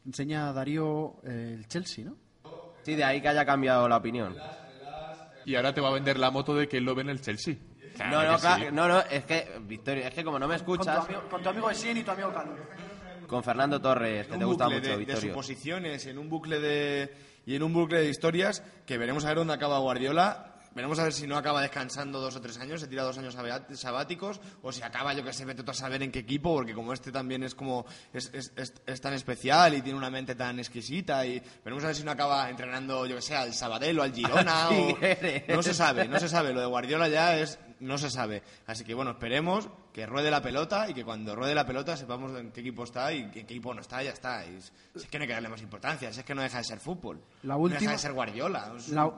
enseña 0.04 0.52
Darío 0.52 1.20
eh, 1.24 1.54
el 1.56 1.66
Chelsea, 1.68 2.04
¿no? 2.04 2.16
Sí, 2.82 2.94
de 2.94 3.04
ahí 3.04 3.22
que 3.22 3.28
haya 3.28 3.46
cambiado 3.46 3.88
la 3.88 3.96
opinión. 3.96 4.36
Y 5.46 5.54
ahora 5.54 5.72
te 5.72 5.80
va 5.80 5.88
a 5.88 5.92
vender 5.92 6.18
la 6.18 6.30
moto 6.30 6.54
de 6.54 6.68
que 6.68 6.76
él 6.78 6.84
lo 6.84 6.94
ve 6.94 7.02
en 7.02 7.08
el 7.10 7.20
Chelsea. 7.22 7.56
Claro 8.02 8.10
No, 8.10 8.22
no, 8.24 8.32
que 8.32 8.40
sí. 8.40 8.46
claro, 8.46 8.72
no, 8.72 8.88
no, 8.88 9.00
es 9.00 9.24
que, 9.24 9.48
Victoria, 9.62 10.08
es 10.08 10.14
que 10.14 10.24
como 10.24 10.38
no 10.38 10.48
me 10.48 10.56
escuchas, 10.56 11.06
con 11.30 11.42
tu 11.42 11.48
amigo 11.48 11.70
Essien 11.70 11.96
y 11.96 12.02
tu 12.02 12.10
amigo 12.10 12.32
Cano. 12.32 12.52
con 13.26 13.42
Fernando 13.42 13.80
Torres, 13.80 14.26
que 14.26 14.32
un 14.34 14.38
te 14.40 14.44
gusta 14.44 14.64
bucle 14.64 14.78
mucho, 14.80 14.90
de, 14.90 14.96
de 14.98 15.04
Victorio. 15.04 15.30
suposiciones, 15.30 16.06
en 16.06 16.18
un 16.18 16.28
bucle 16.28 16.60
de 16.60 17.14
y 17.46 17.56
en 17.56 17.62
un 17.62 17.72
bucle 17.72 17.98
de 18.00 18.08
historias 18.08 18.62
que 18.86 18.98
veremos 18.98 19.24
a 19.24 19.28
ver 19.28 19.38
dónde 19.38 19.54
acaba 19.54 19.78
Guardiola. 19.78 20.48
Veremos 20.74 20.98
a 21.00 21.02
ver 21.02 21.12
si 21.12 21.26
no 21.26 21.36
acaba 21.36 21.60
descansando 21.60 22.18
dos 22.18 22.34
o 22.36 22.40
tres 22.40 22.58
años, 22.58 22.80
se 22.80 22.86
tira 22.86 23.02
dos 23.02 23.18
años 23.18 23.36
sabáticos, 23.74 24.40
o 24.62 24.72
si 24.72 24.82
acaba, 24.82 25.12
yo 25.12 25.22
que 25.22 25.34
sé, 25.34 25.44
vete 25.44 25.62
tú 25.62 25.70
a 25.70 25.74
saber 25.74 26.02
en 26.02 26.10
qué 26.10 26.20
equipo, 26.20 26.54
porque 26.54 26.72
como 26.72 26.94
este 26.94 27.12
también 27.12 27.42
es 27.42 27.54
como 27.54 27.84
es, 28.14 28.30
es- 28.32 28.52
es- 28.56 28.72
es 28.86 29.00
tan 29.02 29.12
especial 29.12 29.74
y 29.74 29.82
tiene 29.82 29.98
una 29.98 30.08
mente 30.08 30.34
tan 30.34 30.58
exquisita, 30.58 31.26
y 31.26 31.42
veremos 31.62 31.84
a 31.84 31.88
ver 31.88 31.96
si 31.96 32.04
no 32.04 32.10
acaba 32.12 32.48
entrenando, 32.48 33.04
yo 33.04 33.16
que 33.16 33.20
sé, 33.20 33.36
al 33.36 33.52
Sabadell 33.52 33.98
o 33.98 34.02
al 34.02 34.12
Girona, 34.14 34.70
o... 34.70 34.98
No 35.48 35.62
se 35.62 35.74
sabe, 35.74 36.08
no 36.08 36.18
se 36.18 36.28
sabe, 36.30 36.54
lo 36.54 36.60
de 36.60 36.66
Guardiola 36.66 37.06
ya 37.08 37.36
es, 37.36 37.58
no 37.82 37.98
se 37.98 38.10
sabe. 38.10 38.42
Así 38.66 38.84
que 38.84 38.94
bueno, 38.94 39.10
esperemos 39.12 39.68
que 39.92 40.06
ruede 40.06 40.30
la 40.30 40.40
pelota 40.40 40.88
y 40.88 40.94
que 40.94 41.04
cuando 41.04 41.34
ruede 41.36 41.54
la 41.54 41.66
pelota 41.66 41.96
sepamos 41.96 42.36
en 42.38 42.50
qué 42.52 42.60
equipo 42.60 42.84
está 42.84 43.12
y 43.12 43.20
en 43.20 43.30
qué 43.30 43.40
equipo 43.40 43.74
no 43.74 43.80
está, 43.80 44.02
ya 44.02 44.10
está. 44.12 44.46
Y 44.46 44.56
es, 44.56 44.72
si 44.94 45.02
es 45.04 45.06
que 45.08 45.18
no 45.18 45.22
hay 45.22 45.28
que 45.28 45.34
darle 45.34 45.48
más 45.48 45.62
importancia, 45.62 46.12
si 46.12 46.20
es 46.20 46.24
que 46.26 46.34
no 46.34 46.42
deja 46.42 46.58
de 46.58 46.64
ser 46.64 46.78
fútbol. 46.80 47.20
La 47.42 47.54
No 47.54 47.60
última- 47.60 47.80
deja 47.80 47.92
de 47.92 47.98
ser 47.98 48.12
Guardiola. 48.12 48.72
Es- 48.76 48.88
La, 48.88 49.10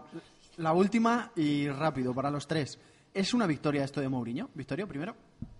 la 0.57 0.73
última 0.73 1.31
y 1.37 1.69
rápido 1.69 2.15
para 2.15 2.31
los 2.31 2.47
tres. 2.47 2.79
¿Es 3.13 3.33
una 3.33 3.47
victoria 3.47 3.85
esto 3.85 4.01
de 4.01 4.09
Mourinho? 4.09 4.51
Victorio, 4.55 4.89
primero. 4.89 5.15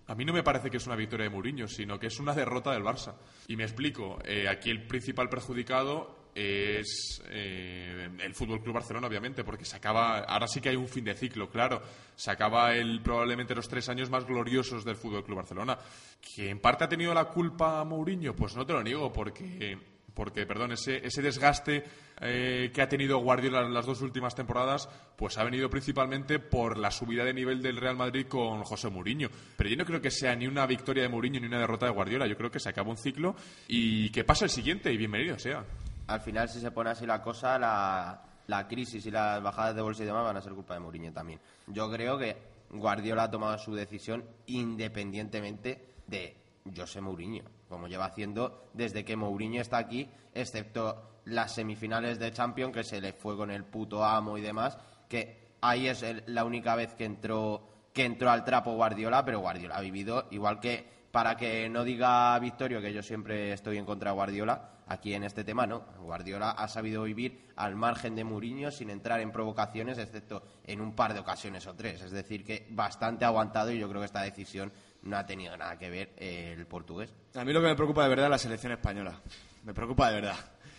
A 0.07 0.13
mí 0.13 0.23
no 0.25 0.33
me 0.33 0.43
parece 0.43 0.69
que 0.69 0.77
es 0.77 0.85
una 0.85 0.95
victoria 0.95 1.23
de 1.23 1.29
Mourinho, 1.29 1.67
sino 1.67 1.97
que 1.97 2.07
es 2.07 2.19
una 2.19 2.33
derrota 2.35 2.71
del 2.71 2.83
Barça. 2.83 3.15
Y 3.47 3.55
me 3.55 3.63
explico. 3.63 4.19
eh, 4.25 4.47
aquí 4.47 4.69
el 4.69 4.85
principal 4.85 5.29
perjudicado 5.29 6.14
es 6.35 7.23
eh, 7.29 8.09
el 8.19 8.35
Fútbol 8.35 8.61
Club 8.61 8.75
Barcelona, 8.75 9.07
obviamente, 9.07 9.43
porque 9.43 9.65
se 9.65 9.77
acaba. 9.77 10.19
Ahora 10.19 10.47
sí 10.47 10.59
que 10.59 10.69
hay 10.69 10.75
un 10.75 10.87
fin 10.87 11.05
de 11.05 11.15
ciclo, 11.15 11.49
claro. 11.49 11.81
Se 12.15 12.29
acaba 12.29 12.75
el 12.75 13.01
probablemente 13.01 13.55
los 13.55 13.69
tres 13.69 13.87
años 13.89 14.09
más 14.09 14.25
gloriosos 14.25 14.83
del 14.83 14.97
Fútbol 14.97 15.23
Club 15.23 15.37
Barcelona. 15.37 15.77
Que 16.21 16.49
en 16.49 16.59
parte 16.59 16.83
ha 16.83 16.89
tenido 16.89 17.13
la 17.13 17.25
culpa 17.25 17.83
Mourinho, 17.85 18.35
pues 18.35 18.55
no 18.55 18.65
te 18.65 18.73
lo 18.73 18.83
niego, 18.83 19.13
porque 19.13 19.79
porque, 20.15 20.45
perdón, 20.45 20.71
ese, 20.71 21.05
ese 21.05 21.21
desgaste 21.21 21.83
eh, 22.21 22.71
que 22.73 22.81
ha 22.81 22.87
tenido 22.87 23.19
Guardiola 23.19 23.67
las 23.67 23.85
dos 23.85 24.01
últimas 24.01 24.33
temporadas, 24.33 24.89
pues 25.17 25.37
ha 25.37 25.43
venido 25.43 25.69
principalmente 25.69 26.39
por 26.39 26.77
la 26.77 26.89
subida 26.89 27.25
de 27.25 27.33
nivel 27.33 27.61
del 27.61 27.75
Real 27.75 27.97
Madrid 27.97 28.25
con 28.27 28.63
José 28.63 28.89
Mourinho. 28.89 29.29
Pero 29.57 29.69
yo 29.69 29.75
no 29.75 29.85
creo 29.85 30.01
que 30.01 30.11
sea 30.11 30.33
ni 30.35 30.47
una 30.47 30.65
victoria 30.65 31.03
de 31.03 31.09
Mourinho 31.09 31.41
ni 31.41 31.47
una 31.47 31.59
derrota 31.59 31.85
de 31.85 31.91
Guardiola. 31.91 32.27
Yo 32.27 32.37
creo 32.37 32.49
que 32.49 32.61
se 32.61 32.69
acaba 32.69 32.89
un 32.89 32.97
ciclo 32.97 33.35
y 33.67 34.09
que 34.09 34.23
pasa 34.23 34.45
el 34.45 34.51
siguiente 34.51 34.91
y 34.91 34.97
bienvenido 34.97 35.37
sea. 35.37 35.65
Al 36.07 36.21
final, 36.21 36.47
si 36.49 36.59
se 36.59 36.71
pone 36.71 36.89
así 36.91 37.05
la 37.05 37.21
cosa, 37.21 37.57
la, 37.57 38.21
la 38.47 38.67
crisis 38.67 39.05
y 39.05 39.11
las 39.11 39.41
bajadas 39.41 39.75
de 39.75 39.81
bolsa 39.81 40.03
y 40.03 40.05
demás 40.05 40.23
van 40.23 40.37
a 40.37 40.41
ser 40.41 40.53
culpa 40.53 40.73
de 40.75 40.79
Mourinho 40.79 41.11
también. 41.11 41.39
Yo 41.67 41.89
creo 41.91 42.17
que 42.17 42.37
Guardiola 42.71 43.23
ha 43.23 43.31
tomado 43.31 43.57
su 43.57 43.73
decisión 43.73 44.23
independientemente 44.47 45.93
de 46.07 46.35
José 46.75 47.01
Mourinho, 47.01 47.43
como 47.69 47.87
lleva 47.87 48.05
haciendo 48.05 48.65
desde 48.73 49.03
que 49.03 49.15
Mourinho 49.15 49.61
está 49.61 49.77
aquí, 49.77 50.09
excepto 50.33 51.19
las 51.25 51.53
semifinales 51.55 52.19
de 52.19 52.31
Champions, 52.31 52.73
que 52.73 52.83
se 52.83 53.01
le 53.01 53.13
fue 53.13 53.35
con 53.35 53.49
el 53.49 53.63
puto 53.63 54.03
amo 54.03 54.37
y 54.37 54.41
demás, 54.41 54.77
que 55.09 55.55
ahí 55.61 55.87
es 55.87 56.03
el- 56.03 56.23
la 56.27 56.45
única 56.45 56.75
vez 56.75 56.93
que 56.93 57.05
entró, 57.05 57.67
que 57.93 58.05
entró 58.05 58.29
al 58.29 58.43
trapo 58.43 58.73
Guardiola, 58.75 59.25
pero 59.25 59.39
Guardiola 59.39 59.77
ha 59.77 59.81
vivido, 59.81 60.27
igual 60.31 60.59
que 60.59 61.04
para 61.15 61.37
que 61.37 61.69
no 61.69 61.85
diga 61.85 62.37
Victorio 62.39 62.81
que 62.81 62.91
yo 62.91 63.01
siempre 63.01 63.53
estoy 63.53 63.77
en 63.77 63.85
contra 63.85 64.09
de 64.09 64.15
Guardiola, 64.15 64.81
aquí 64.85 65.13
en 65.13 65.23
este 65.23 65.45
tema 65.45 65.65
no. 65.65 65.85
Guardiola 66.01 66.51
ha 66.51 66.67
sabido 66.67 67.03
vivir 67.03 67.53
al 67.55 67.77
margen 67.77 68.17
de 68.17 68.25
Mourinho 68.25 68.69
sin 68.69 68.89
entrar 68.89 69.21
en 69.21 69.31
provocaciones, 69.31 69.97
excepto 69.97 70.43
en 70.65 70.81
un 70.81 70.93
par 70.93 71.13
de 71.13 71.21
ocasiones 71.21 71.65
o 71.67 71.73
tres. 71.73 72.01
Es 72.01 72.11
decir, 72.11 72.43
que 72.43 72.67
bastante 72.71 73.23
aguantado 73.23 73.71
y 73.71 73.79
yo 73.79 73.87
creo 73.87 74.01
que 74.01 74.07
esta 74.07 74.23
decisión 74.23 74.73
no 75.03 75.15
ha 75.15 75.25
tenido 75.25 75.55
nada 75.55 75.79
que 75.79 75.89
ver 75.89 76.11
eh, 76.17 76.53
el 76.57 76.67
portugués. 76.67 77.15
A 77.33 77.45
mí 77.45 77.53
lo 77.53 77.61
que 77.61 77.67
me 77.67 77.75
preocupa 77.75 78.03
de 78.03 78.09
verdad 78.09 78.25
es 78.25 78.31
la 78.31 78.37
selección 78.37 78.73
española. 78.73 79.17
Me 79.63 79.73
preocupa 79.73 80.09
de 80.09 80.15
verdad. 80.15 80.35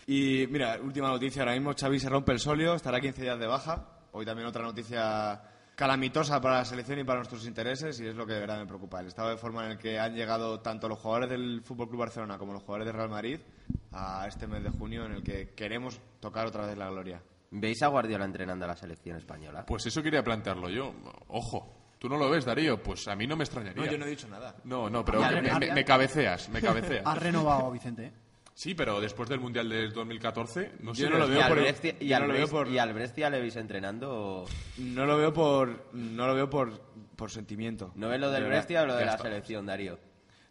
Y 0.07 0.47
mira, 0.51 0.79
última 0.83 1.09
noticia, 1.09 1.41
ahora 1.41 1.55
mismo 1.55 1.73
Xavi 1.75 1.99
se 1.99 2.11
rompe 2.11 2.33
el 2.33 2.41
solio, 2.41 2.75
estará 2.75 3.01
15 3.01 3.23
días 3.23 3.39
de 3.39 3.47
baja. 3.47 3.89
Hoy 4.13 4.27
también 4.27 4.47
otra 4.47 4.65
noticia 4.65 5.41
calamitosa 5.77 6.41
para 6.41 6.57
la 6.57 6.65
selección 6.65 6.99
y 6.99 7.05
para 7.05 7.19
nuestros 7.19 7.47
intereses 7.47 8.01
y 8.01 8.07
es 8.09 8.17
lo 8.17 8.27
que 8.27 8.33
de 8.33 8.41
verdad 8.41 8.59
me 8.59 8.67
preocupa. 8.67 8.99
El 9.01 9.07
estado 9.07 9.29
de 9.31 9.37
forma 9.37 9.65
en 9.67 9.73
el 9.73 9.79
que 9.79 10.01
han 10.01 10.15
llegado 10.15 10.59
tanto 10.61 10.89
los 10.89 10.99
jugadores 10.99 11.31
del 11.31 11.61
Fútbol 11.63 11.89
Club 11.89 12.01
Barcelona 12.01 12.39
como 12.39 12.53
los 12.55 12.63
jugadores 12.63 12.87
del 12.87 12.97
Real 12.97 13.11
Madrid 13.11 13.39
a 13.93 14.27
este 14.27 14.47
mes 14.47 14.65
de 14.65 14.71
junio 14.71 15.05
en 15.05 15.13
el 15.13 15.23
que 15.23 15.51
queremos 15.55 16.01
tocar 16.19 16.47
otra 16.47 16.67
vez 16.67 16.77
la 16.77 16.89
gloria. 16.91 17.23
¿Veis 17.51 17.83
a 17.83 17.89
Guardiola 17.89 18.25
entrenando 18.25 18.65
a 18.65 18.69
la 18.69 18.77
selección 18.77 19.19
española? 19.19 19.65
Pues 19.67 19.87
eso 19.87 20.03
quería 20.03 20.25
plantearlo 20.25 20.69
yo. 20.69 20.93
Ojo, 21.29 21.95
¿tú 21.99 22.09
no 22.09 22.17
lo 22.17 22.29
ves, 22.31 22.45
Darío? 22.45 22.83
Pues 22.83 23.07
a 23.09 23.15
mí 23.15 23.27
no 23.27 23.37
me 23.37 23.45
extrañaría. 23.45 23.85
No, 23.85 23.91
yo 23.93 23.99
no 23.99 24.07
he 24.07 24.11
dicho 24.11 24.29
nada. 24.29 24.57
No, 24.65 24.91
no, 24.91 25.05
pero 25.05 25.21
me, 25.21 25.73
me- 25.75 25.85
cabeceas, 25.85 26.49
me 26.49 26.61
cabeceas. 26.61 27.03
Ha 27.07 27.15
renovado 27.15 27.71
Vicente. 27.71 28.13
Sí, 28.59 28.75
pero 28.75 29.03
después 29.03 29.29
del 29.29 29.39
Mundial 29.39 29.69
del 29.69 29.93
2014, 29.93 30.73
no 30.81 30.95
sé. 30.95 31.03
Yo 31.03 31.11
no 31.11 31.19
lo 31.19 31.27
¿Y 31.27 31.31
veo 31.33 31.43
al, 31.43 31.49
por- 31.49 31.61
Brescia, 31.61 31.95
y, 32.01 32.13
al 32.15 32.23
no 32.23 32.29
lo 32.29 32.33
veo 32.33 32.47
Bres- 32.47 32.51
por- 32.51 32.69
y 32.69 32.79
al 32.79 32.95
Brescia 32.95 33.29
le 33.29 33.39
veis 33.41 33.55
entrenando? 33.57 34.47
No 34.79 35.05
lo 35.05 35.19
veo 35.19 35.31
por 35.35 35.91
no 35.93 36.27
lo 36.27 36.35
veo 36.35 36.49
por, 36.49 36.81
por 37.17 37.31
sentimiento. 37.31 37.93
¿No 37.97 38.09
ves 38.09 38.19
lo 38.19 38.31
del 38.31 38.45
De. 38.45 38.49
Brescia 38.49 38.83
o 38.83 38.87
lo 38.87 38.97
de 38.97 39.05
la 39.05 39.11
está. 39.13 39.25
selección, 39.25 39.67
Darío? 39.67 39.99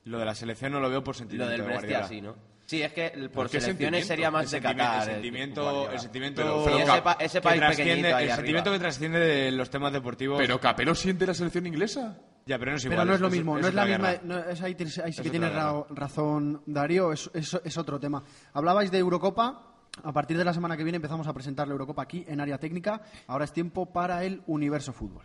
Lo 0.03 0.19
de 0.19 0.25
la 0.25 0.35
selección 0.35 0.71
no 0.73 0.79
lo 0.79 0.89
veo 0.91 1.03
por 1.03 1.15
Lo 1.15 1.17
sentimiento. 1.17 1.49
del 1.51 1.61
de 1.61 1.65
Brestia 1.65 1.97
Guardiola. 1.99 2.07
sí, 2.07 2.21
¿no? 2.21 2.35
Sí, 2.67 2.81
es 2.83 2.93
que 2.93 3.07
el- 3.07 3.31
por 3.31 3.47
qué 3.49 3.59
selecciones 3.59 4.05
sentimiento? 4.05 4.07
sería 4.07 4.29
más 4.29 4.43
el 4.45 4.45
de 4.45 4.51
sentimiento, 4.67 4.83
Qatar. 4.85 5.01
el 5.03 5.09
eh, 5.09 5.13
sentimiento, 5.13 5.91
el 5.91 5.99
sentimiento, 5.99 6.41
Pero- 6.43 6.63
pero 6.63 6.77
Y 6.77 6.81
ese, 6.81 6.91
Cap- 6.91 7.03
pa- 7.03 7.17
ese 7.19 7.37
que 7.39 7.41
país 7.41 7.59
trasciende, 7.59 7.91
pequeñito 7.93 8.07
ahí 8.07 8.11
el 8.13 8.29
arriba. 8.29 8.35
sentimiento 8.35 8.71
que 8.71 8.79
trasciende 8.79 9.19
de 9.19 9.51
los 9.51 9.69
temas 9.71 9.93
deportivos. 9.93 10.37
Pero 10.39 10.59
Capello 10.59 10.93
siente 10.93 11.25
la 11.25 11.33
selección 11.33 11.65
inglesa. 11.65 12.19
Ya, 12.45 12.59
pero 12.59 12.71
no 12.71 12.77
es 12.77 12.83
Pero 12.83 12.93
igual. 12.93 13.07
no 13.07 13.13
es 13.15 13.21
lo 13.21 13.29
mismo, 13.29 13.57
no 13.57 13.67
es 13.67 13.73
la 13.73 13.85
misma. 13.85 14.13
no, 14.23 14.37
es 14.37 14.61
ahí, 14.61 14.75
sí 14.77 15.21
que 15.21 15.39
ra- 15.39 15.83
razón, 15.89 16.61
Darío, 16.65 17.11
es 17.11 17.77
otro 17.77 17.99
tema. 17.99 18.23
Hablabais 18.53 18.91
de 18.91 18.99
Eurocopa. 18.99 19.71
A 20.03 20.11
partir 20.11 20.37
de 20.37 20.43
la 20.43 20.53
semana 20.53 20.75
que 20.75 20.83
viene 20.83 20.97
empezamos 20.97 21.25
a 21.25 21.33
presentar 21.33 21.67
la 21.69 21.71
Eurocopa 21.71 22.01
aquí 22.01 22.25
en 22.27 22.41
área 22.41 22.57
técnica. 22.57 23.01
Ahora 23.27 23.45
es 23.45 23.53
tiempo 23.53 23.93
para 23.93 24.25
el 24.25 24.43
Universo 24.45 24.91
Fútbol. 24.91 25.23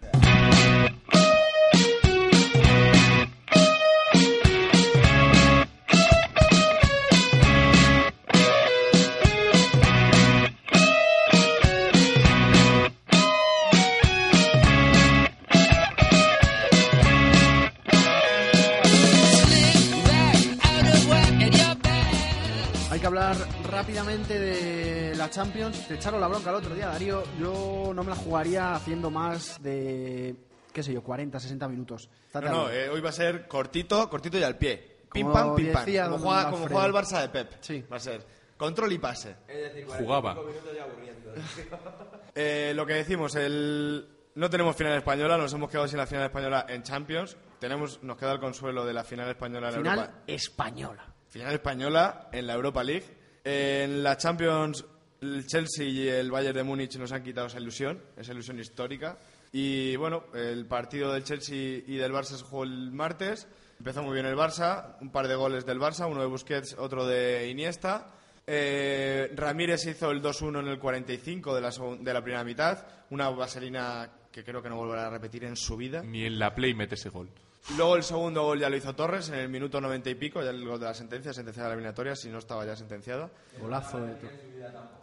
Rápidamente 23.91 24.39
de 24.39 25.17
la 25.17 25.29
Champions. 25.29 25.89
Te 25.89 25.95
echaron 25.95 26.21
la 26.21 26.29
bronca 26.29 26.51
el 26.51 26.57
otro 26.57 26.75
día, 26.77 26.87
Darío. 26.87 27.25
Yo 27.41 27.91
no 27.93 28.05
me 28.05 28.11
la 28.11 28.15
jugaría 28.17 28.75
haciendo 28.75 29.11
más 29.11 29.61
de, 29.61 30.37
qué 30.73 30.83
sé 30.85 30.93
yo, 30.93 31.03
40, 31.03 31.41
60 31.41 31.67
minutos. 31.67 32.09
No, 32.35 32.41
no, 32.41 32.71
eh, 32.71 32.89
hoy 32.89 33.01
va 33.01 33.09
a 33.09 33.13
ser 33.13 33.49
cortito, 33.49 34.09
cortito 34.09 34.39
y 34.39 34.45
al 34.45 34.57
pie. 34.57 35.01
Pim 35.13 35.33
pam, 35.33 35.57
pim 35.57 35.73
pam. 35.73 35.85
decía 35.85 36.05
Como 36.05 36.19
juega, 36.19 36.45
como 36.45 36.57
Alfredo. 36.59 36.81
juega 36.81 36.87
el 36.87 36.93
Barça 37.05 37.21
de 37.21 37.29
Pep. 37.31 37.53
Sí. 37.61 37.85
Va 37.93 37.97
a 37.97 38.01
ser 38.01 38.25
control 38.57 38.93
y 38.93 38.99
pase. 38.99 39.37
Jugaba. 39.99 40.37
Eh, 42.33 42.73
lo 42.77 42.87
que 42.87 42.95
decimos, 42.95 43.35
el... 43.35 44.09
no 44.37 44.49
tenemos 44.49 44.77
final 44.77 44.97
española, 44.97 45.37
nos 45.37 45.53
hemos 45.53 45.69
quedado 45.69 45.89
sin 45.89 45.99
la 45.99 46.07
final 46.07 46.27
española 46.27 46.65
en 46.69 46.85
Champions. 46.85 47.37
Tenemos, 47.59 48.01
nos 48.05 48.17
queda 48.17 48.33
el 48.35 48.39
consuelo 48.39 48.87
de 48.87 48.93
la 48.93 49.03
final 49.03 49.29
española 49.29 49.69
en 49.69 49.75
la 49.75 49.79
Final 49.81 49.99
Europa. 49.99 50.23
española. 50.29 51.15
Final 51.27 51.55
española 51.55 52.29
en 52.33 52.47
la 52.47 52.55
Europa 52.55 52.85
League. 52.85 53.20
En 53.45 54.03
la 54.03 54.17
Champions, 54.17 54.85
el 55.21 55.47
Chelsea 55.47 55.87
y 55.87 56.09
el 56.09 56.31
Bayern 56.31 56.57
de 56.57 56.63
Múnich 56.63 56.97
nos 56.97 57.13
han 57.13 57.23
quitado 57.23 57.47
esa 57.47 57.59
ilusión, 57.59 58.03
esa 58.17 58.33
ilusión 58.33 58.59
histórica. 58.59 59.19
Y 59.53 59.97
bueno, 59.97 60.25
el 60.35 60.67
partido 60.67 61.13
del 61.13 61.25
Chelsea 61.25 61.83
y 61.87 61.97
del 61.97 62.13
Barça 62.13 62.37
se 62.37 62.45
jugó 62.45 62.65
el 62.65 62.93
martes. 62.93 63.49
Empezó 63.79 64.03
muy 64.03 64.15
bien 64.15 64.27
el 64.27 64.37
Barça, 64.37 64.97
un 65.01 65.11
par 65.11 65.27
de 65.27 65.35
goles 65.35 65.65
del 65.65 65.79
Barça, 65.79 66.11
uno 66.11 66.21
de 66.21 66.27
Busquets, 66.27 66.77
otro 66.79 67.07
de 67.07 67.49
Iniesta. 67.49 68.13
Eh, 68.47 69.33
Ramírez 69.35 69.87
hizo 69.87 70.11
el 70.11 70.23
2-1 70.23 70.61
en 70.61 70.69
el 70.69 70.79
45 70.79 71.55
de 71.55 71.61
la, 71.61 71.71
de 71.71 72.15
la 72.15 72.23
primera 72.23 72.45
mitad, 72.45 72.87
una 73.11 73.31
vaselina 73.31 74.11
que 74.31 74.45
creo 74.45 74.63
que 74.63 74.69
no 74.69 74.77
volverá 74.77 75.07
a 75.07 75.11
repetir 75.11 75.45
en 75.45 75.57
su 75.57 75.77
vida. 75.77 76.03
Ni 76.03 76.25
en 76.25 76.39
la 76.39 76.55
Play 76.55 76.75
mete 76.75 76.95
ese 76.95 77.09
gol. 77.09 77.29
Y 77.69 77.77
Luego 77.77 77.97
el 77.97 78.03
segundo 78.03 78.43
gol 78.43 78.59
ya 78.59 78.71
lo 78.71 78.77
hizo 78.77 78.95
Torres 78.95 79.29
en 79.29 79.35
el 79.37 79.49
minuto 79.49 79.81
90 79.81 80.11
y 80.11 80.15
pico, 80.15 80.43
ya 80.43 80.51
el 80.51 80.65
gol 80.67 80.81
de 80.81 80.87
la 80.87 80.95
sentencia, 80.95 81.33
sentenciada 81.33 81.69
la 81.69 81.75
eliminatoria, 81.75 82.17
si 82.17 82.29
no 82.31 82.39
estaba 82.39 82.65
ya 82.65 82.75
sentenciada. 82.75 83.31
Golazo 83.61 84.01
de, 84.01 84.15
To- 84.15 84.29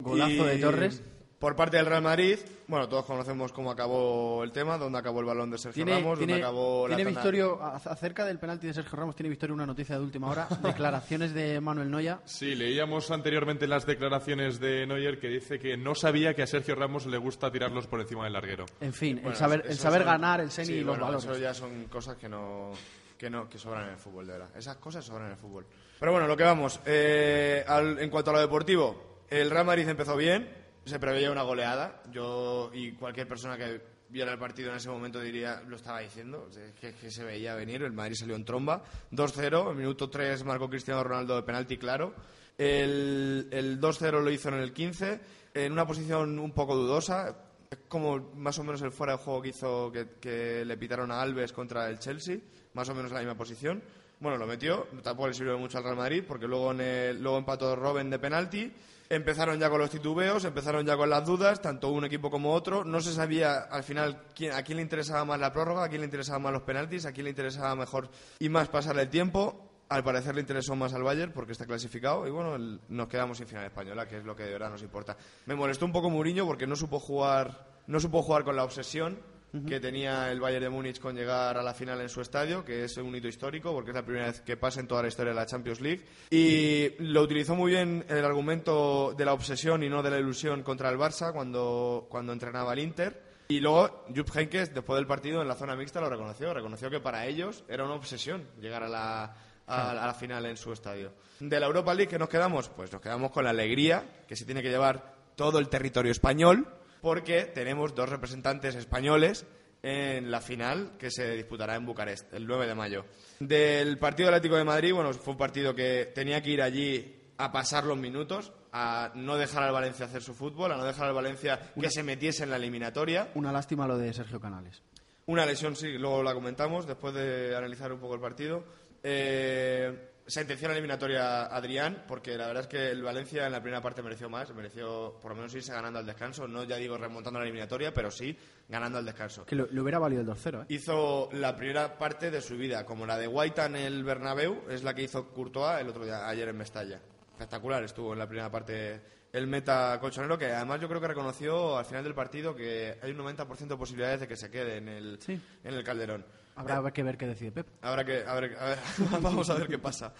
Golazo 0.00 0.32
Y 0.32 0.36
de 0.48 0.58
Torres. 0.58 1.02
Por 1.38 1.54
parte 1.54 1.76
del 1.76 1.86
Real 1.86 2.02
Madrid, 2.02 2.36
bueno, 2.66 2.88
todos 2.88 3.04
conocemos 3.04 3.52
cómo 3.52 3.70
acabó 3.70 4.42
el 4.42 4.50
tema, 4.50 4.76
dónde 4.76 4.98
acabó 4.98 5.20
el 5.20 5.26
balón 5.26 5.52
de 5.52 5.58
Sergio 5.58 5.84
Tiene, 5.84 6.00
Ramos, 6.00 6.18
tiene, 6.18 6.32
dónde 6.32 6.44
acabó 6.46 6.88
la 6.88 6.96
tiene 6.96 7.10
Victorio, 7.12 7.62
acerca 7.62 8.24
del 8.24 8.40
penalti 8.40 8.66
de 8.66 8.74
Sergio 8.74 8.98
Ramos, 8.98 9.14
tiene 9.14 9.28
Victorio 9.30 9.54
una 9.54 9.64
noticia 9.64 9.96
de 9.96 10.02
última 10.02 10.28
hora. 10.30 10.48
Declaraciones 10.62 11.32
de 11.34 11.60
Manuel 11.60 11.92
Noya. 11.92 12.18
Sí, 12.24 12.56
leíamos 12.56 13.12
anteriormente 13.12 13.68
las 13.68 13.86
declaraciones 13.86 14.58
de 14.58 14.84
Neuer 14.88 15.20
que 15.20 15.28
dice 15.28 15.60
que 15.60 15.76
no 15.76 15.94
sabía 15.94 16.34
que 16.34 16.42
a 16.42 16.46
Sergio 16.48 16.74
Ramos 16.74 17.06
le 17.06 17.18
gusta 17.18 17.52
tirarlos 17.52 17.86
por 17.86 18.00
encima 18.00 18.24
del 18.24 18.32
larguero. 18.32 18.66
En 18.80 18.92
fin, 18.92 19.16
Bueno, 19.16 19.30
el 19.30 19.36
saber, 19.36 19.62
el 19.64 19.70
eso 19.70 19.82
saber 19.82 20.00
son- 20.02 20.10
ganar, 20.10 20.40
el 20.40 20.50
seni 20.50 20.66
sí, 20.66 20.74
y 20.74 20.78
los 20.80 20.86
bueno, 20.98 21.04
valores. 21.04 21.24
Eso 21.24 21.38
ya 21.38 21.54
son 21.54 21.84
cosas 21.84 22.16
que 22.16 22.28
no, 22.28 22.72
que 23.16 23.30
no 23.30 23.48
que 23.48 23.58
sobran 23.58 23.84
en 23.84 23.90
el 23.90 23.98
fútbol, 23.98 24.26
de 24.26 24.32
verdad. 24.32 24.48
Esas 24.56 24.76
cosas 24.78 25.04
sobran 25.04 25.26
en 25.26 25.32
el 25.34 25.38
fútbol. 25.38 25.64
Pero 26.00 26.10
bueno, 26.10 26.26
lo 26.26 26.36
que 26.36 26.42
vamos. 26.42 26.80
eh, 26.84 27.64
al- 27.64 28.00
en 28.00 28.10
cuanto 28.10 28.30
a 28.30 28.34
lo 28.34 28.40
deportivo, 28.40 29.20
el 29.30 29.50
Real 29.50 29.66
Madrid 29.66 29.88
empezó 29.88 30.16
bien, 30.16 30.57
se 30.88 30.98
preveía 30.98 31.30
una 31.30 31.42
goleada. 31.42 32.02
Yo 32.10 32.70
y 32.74 32.92
cualquier 32.92 33.28
persona 33.28 33.56
que 33.56 33.80
viera 34.10 34.32
el 34.32 34.38
partido 34.38 34.70
en 34.70 34.76
ese 34.76 34.88
momento 34.88 35.20
diría, 35.20 35.62
lo 35.66 35.76
estaba 35.76 36.00
diciendo, 36.00 36.48
que, 36.80 36.94
que 36.94 37.10
se 37.10 37.24
veía 37.24 37.54
venir. 37.54 37.82
El 37.82 37.92
Madrid 37.92 38.14
salió 38.18 38.34
en 38.36 38.44
tromba. 38.44 38.82
2-0, 39.12 39.70
en 39.72 39.76
minuto 39.76 40.08
3 40.10 40.44
marcó 40.44 40.68
Cristiano 40.68 41.04
Ronaldo 41.04 41.36
de 41.36 41.42
penalti 41.42 41.76
claro. 41.76 42.14
El, 42.56 43.48
el 43.52 43.80
2-0 43.80 44.20
lo 44.22 44.30
hizo 44.30 44.48
en 44.48 44.56
el 44.56 44.72
15, 44.72 45.20
en 45.54 45.72
una 45.72 45.86
posición 45.86 46.38
un 46.38 46.52
poco 46.52 46.74
dudosa. 46.74 47.36
Es 47.70 47.78
como 47.88 48.18
más 48.34 48.58
o 48.58 48.64
menos 48.64 48.80
el 48.82 48.90
fuera 48.92 49.12
de 49.12 49.18
juego 49.18 49.42
que 49.42 49.48
hizo 49.50 49.92
que, 49.92 50.08
que 50.20 50.64
le 50.64 50.76
pitaron 50.76 51.10
a 51.12 51.20
Alves 51.20 51.52
contra 51.52 51.88
el 51.88 51.98
Chelsea, 51.98 52.38
más 52.74 52.88
o 52.88 52.94
menos 52.94 53.12
la 53.12 53.18
misma 53.20 53.36
posición. 53.36 53.82
Bueno, 54.20 54.36
lo 54.38 54.46
metió, 54.46 54.88
tampoco 55.02 55.28
le 55.28 55.34
sirvió 55.34 55.56
mucho 55.58 55.78
al 55.78 55.84
Real 55.84 55.96
Madrid 55.96 56.24
porque 56.26 56.48
luego, 56.48 56.72
en 56.72 56.80
el- 56.80 57.22
luego 57.22 57.38
empató 57.38 57.76
Robben 57.76 58.10
de 58.10 58.18
penalti. 58.18 58.72
Empezaron 59.10 59.58
ya 59.58 59.70
con 59.70 59.80
los 59.80 59.88
titubeos, 59.90 60.44
empezaron 60.44 60.84
ya 60.84 60.96
con 60.96 61.08
las 61.08 61.24
dudas, 61.24 61.62
tanto 61.62 61.88
un 61.88 62.04
equipo 62.04 62.30
como 62.30 62.52
otro. 62.52 62.84
No 62.84 63.00
se 63.00 63.12
sabía 63.14 63.56
al 63.70 63.82
final 63.82 64.24
quién- 64.34 64.52
a 64.52 64.62
quién 64.62 64.76
le 64.76 64.82
interesaba 64.82 65.24
más 65.24 65.40
la 65.40 65.50
prórroga, 65.52 65.84
a 65.84 65.88
quién 65.88 66.02
le 66.02 66.04
interesaban 66.06 66.42
más 66.42 66.52
los 66.52 66.62
penaltis, 66.62 67.06
a 67.06 67.12
quién 67.12 67.24
le 67.24 67.30
interesaba 67.30 67.74
mejor 67.74 68.10
y 68.38 68.48
más 68.50 68.68
pasarle 68.68 69.02
el 69.02 69.08
tiempo. 69.08 69.64
Al 69.88 70.04
parecer 70.04 70.34
le 70.34 70.42
interesó 70.42 70.76
más 70.76 70.92
al 70.92 71.02
Bayern 71.02 71.32
porque 71.32 71.52
está 71.52 71.64
clasificado 71.64 72.26
y 72.26 72.30
bueno, 72.30 72.58
nos 72.90 73.08
quedamos 73.08 73.38
sin 73.38 73.46
final 73.46 73.64
española, 73.64 74.06
que 74.06 74.18
es 74.18 74.24
lo 74.24 74.36
que 74.36 74.42
de 74.42 74.52
verdad 74.52 74.68
nos 74.68 74.82
importa. 74.82 75.16
Me 75.46 75.54
molestó 75.54 75.86
un 75.86 75.92
poco 75.92 76.10
Mourinho 76.10 76.44
porque 76.44 76.66
no 76.66 76.76
supo 76.76 77.00
jugar, 77.00 77.66
no 77.86 77.98
supo 77.98 78.20
jugar 78.22 78.44
con 78.44 78.54
la 78.56 78.64
obsesión 78.64 79.18
que 79.66 79.80
tenía 79.80 80.30
el 80.30 80.40
Bayern 80.40 80.64
de 80.64 80.70
Múnich 80.70 81.00
con 81.00 81.16
llegar 81.16 81.56
a 81.56 81.62
la 81.62 81.72
final 81.72 82.00
en 82.00 82.08
su 82.08 82.20
estadio, 82.20 82.64
que 82.64 82.84
es 82.84 82.96
un 82.98 83.14
hito 83.14 83.28
histórico 83.28 83.72
porque 83.72 83.90
es 83.90 83.94
la 83.96 84.04
primera 84.04 84.26
vez 84.26 84.40
que 84.42 84.56
pasa 84.56 84.80
en 84.80 84.86
toda 84.86 85.02
la 85.02 85.08
historia 85.08 85.32
de 85.32 85.36
la 85.36 85.46
Champions 85.46 85.80
League 85.80 86.04
y 86.30 86.90
lo 87.02 87.22
utilizó 87.22 87.54
muy 87.54 87.72
bien 87.72 88.04
el 88.08 88.24
argumento 88.24 89.14
de 89.16 89.24
la 89.24 89.32
obsesión 89.32 89.82
y 89.82 89.88
no 89.88 90.02
de 90.02 90.10
la 90.10 90.18
ilusión 90.18 90.62
contra 90.62 90.90
el 90.90 90.98
Barça 90.98 91.32
cuando 91.32 92.06
cuando 92.10 92.32
entrenaba 92.32 92.72
el 92.74 92.80
Inter. 92.80 93.22
Y 93.48 93.60
luego 93.60 94.04
Jupp 94.14 94.28
Heynckes, 94.36 94.74
después 94.74 94.98
del 94.98 95.06
partido 95.06 95.40
en 95.40 95.48
la 95.48 95.54
zona 95.54 95.74
mixta, 95.74 96.00
lo 96.02 96.10
reconoció. 96.10 96.52
Reconoció 96.52 96.90
que 96.90 97.00
para 97.00 97.24
ellos 97.24 97.64
era 97.68 97.84
una 97.84 97.94
obsesión 97.94 98.46
llegar 98.60 98.82
a 98.82 98.88
la, 98.88 99.34
a, 99.66 99.90
a 99.92 100.06
la 100.06 100.12
final 100.12 100.44
en 100.44 100.58
su 100.58 100.70
estadio. 100.70 101.12
De 101.40 101.58
la 101.58 101.64
Europa 101.66 101.94
League, 101.94 102.10
¿qué 102.10 102.18
nos 102.18 102.28
quedamos? 102.28 102.68
Pues 102.68 102.92
nos 102.92 103.00
quedamos 103.00 103.30
con 103.30 103.44
la 103.44 103.50
alegría 103.50 104.04
que 104.28 104.36
se 104.36 104.44
tiene 104.44 104.62
que 104.62 104.68
llevar 104.68 105.16
todo 105.34 105.58
el 105.60 105.68
territorio 105.70 106.12
español, 106.12 106.66
porque 107.00 107.44
tenemos 107.44 107.94
dos 107.94 108.08
representantes 108.08 108.74
españoles 108.74 109.46
en 109.82 110.30
la 110.30 110.40
final 110.40 110.92
que 110.98 111.10
se 111.10 111.34
disputará 111.34 111.76
en 111.76 111.86
Bucarest 111.86 112.32
el 112.34 112.46
9 112.46 112.66
de 112.66 112.74
mayo. 112.74 113.04
Del 113.38 113.98
partido 113.98 114.28
Atlético 114.28 114.56
de 114.56 114.64
Madrid, 114.64 114.92
bueno, 114.92 115.12
fue 115.12 115.32
un 115.32 115.38
partido 115.38 115.74
que 115.74 116.10
tenía 116.14 116.42
que 116.42 116.50
ir 116.50 116.62
allí 116.62 117.14
a 117.36 117.52
pasar 117.52 117.84
los 117.84 117.96
minutos, 117.96 118.52
a 118.72 119.12
no 119.14 119.36
dejar 119.36 119.62
al 119.62 119.72
Valencia 119.72 120.06
hacer 120.06 120.22
su 120.22 120.34
fútbol, 120.34 120.72
a 120.72 120.76
no 120.76 120.84
dejar 120.84 121.06
al 121.06 121.14
Valencia 121.14 121.72
que 121.80 121.90
se 121.90 122.02
metiese 122.02 122.42
en 122.42 122.50
la 122.50 122.56
eliminatoria. 122.56 123.30
Una 123.34 123.52
lástima 123.52 123.86
lo 123.86 123.96
de 123.96 124.12
Sergio 124.12 124.40
Canales. 124.40 124.82
Una 125.26 125.46
lesión, 125.46 125.76
sí, 125.76 125.92
luego 125.98 126.22
la 126.22 126.34
comentamos 126.34 126.86
después 126.86 127.14
de 127.14 127.54
analizar 127.54 127.92
un 127.92 128.00
poco 128.00 128.14
el 128.14 128.20
partido. 128.20 128.64
Eh, 129.02 130.10
sentenció 130.28 130.68
la 130.68 130.74
eliminatoria 130.74 131.46
Adrián, 131.46 132.04
porque 132.06 132.36
la 132.36 132.46
verdad 132.46 132.62
es 132.62 132.68
que 132.68 132.90
el 132.90 133.02
Valencia 133.02 133.46
en 133.46 133.52
la 133.52 133.60
primera 133.60 133.82
parte 133.82 134.02
mereció 134.02 134.28
más, 134.30 134.54
mereció 134.54 135.18
por 135.20 135.30
lo 135.32 135.36
menos 135.36 135.54
irse 135.54 135.72
ganando 135.72 135.98
al 135.98 136.06
descanso, 136.06 136.46
no 136.46 136.62
ya 136.64 136.76
digo 136.76 136.96
remontando 136.96 137.40
la 137.40 137.44
eliminatoria, 137.46 137.92
pero 137.92 138.10
sí 138.10 138.36
ganando 138.68 138.98
al 138.98 139.04
descanso. 139.06 139.44
Que 139.46 139.56
lo- 139.56 139.66
le 139.66 139.80
hubiera 139.80 139.98
valido 139.98 140.20
el 140.20 140.26
2-0, 140.28 140.62
¿eh? 140.62 140.66
Hizo 140.68 141.28
la 141.32 141.56
primera 141.56 141.98
parte 141.98 142.30
de 142.30 142.40
su 142.40 142.56
vida, 142.56 142.84
como 142.84 143.06
la 143.06 143.16
de 143.18 143.26
Guaita 143.26 143.66
en 143.66 143.76
el 143.76 144.04
Bernabéu, 144.04 144.64
es 144.70 144.82
la 144.84 144.94
que 144.94 145.02
hizo 145.02 145.28
Courtois 145.32 145.80
el 145.80 145.88
otro 145.88 146.04
día, 146.04 146.28
ayer 146.28 146.48
en 146.48 146.56
Mestalla. 146.58 147.00
Espectacular 147.32 147.82
estuvo 147.84 148.12
en 148.12 148.18
la 148.18 148.26
primera 148.28 148.50
parte 148.50 149.00
el 149.32 149.46
meta 149.46 149.98
colchonero, 150.00 150.38
que 150.38 150.46
además 150.46 150.80
yo 150.80 150.88
creo 150.88 151.00
que 151.00 151.08
reconoció 151.08 151.76
al 151.76 151.84
final 151.84 152.02
del 152.02 152.14
partido 152.14 152.54
que 152.56 152.96
hay 153.02 153.10
un 153.10 153.18
90% 153.18 153.74
de 153.74 153.76
posibilidades 153.76 154.20
de 154.20 154.28
que 154.28 154.36
se 154.36 154.50
quede 154.50 154.78
en 154.78 154.88
el, 154.88 155.18
Sí. 155.20 155.38
en 155.64 155.74
el 155.74 155.84
Calderón. 155.84 156.24
Habrá 156.58 156.90
que 156.92 157.02
ver 157.02 157.16
qué 157.16 157.26
decide 157.26 157.52
Pep. 157.52 157.66
Habrá 157.82 158.04
que, 158.04 158.24
a 158.26 158.34
ver, 158.34 158.56
a 158.58 158.64
ver, 158.70 158.78
vamos 159.20 159.48
a 159.50 159.54
ver 159.54 159.68
qué 159.68 159.78
pasa. 159.78 160.12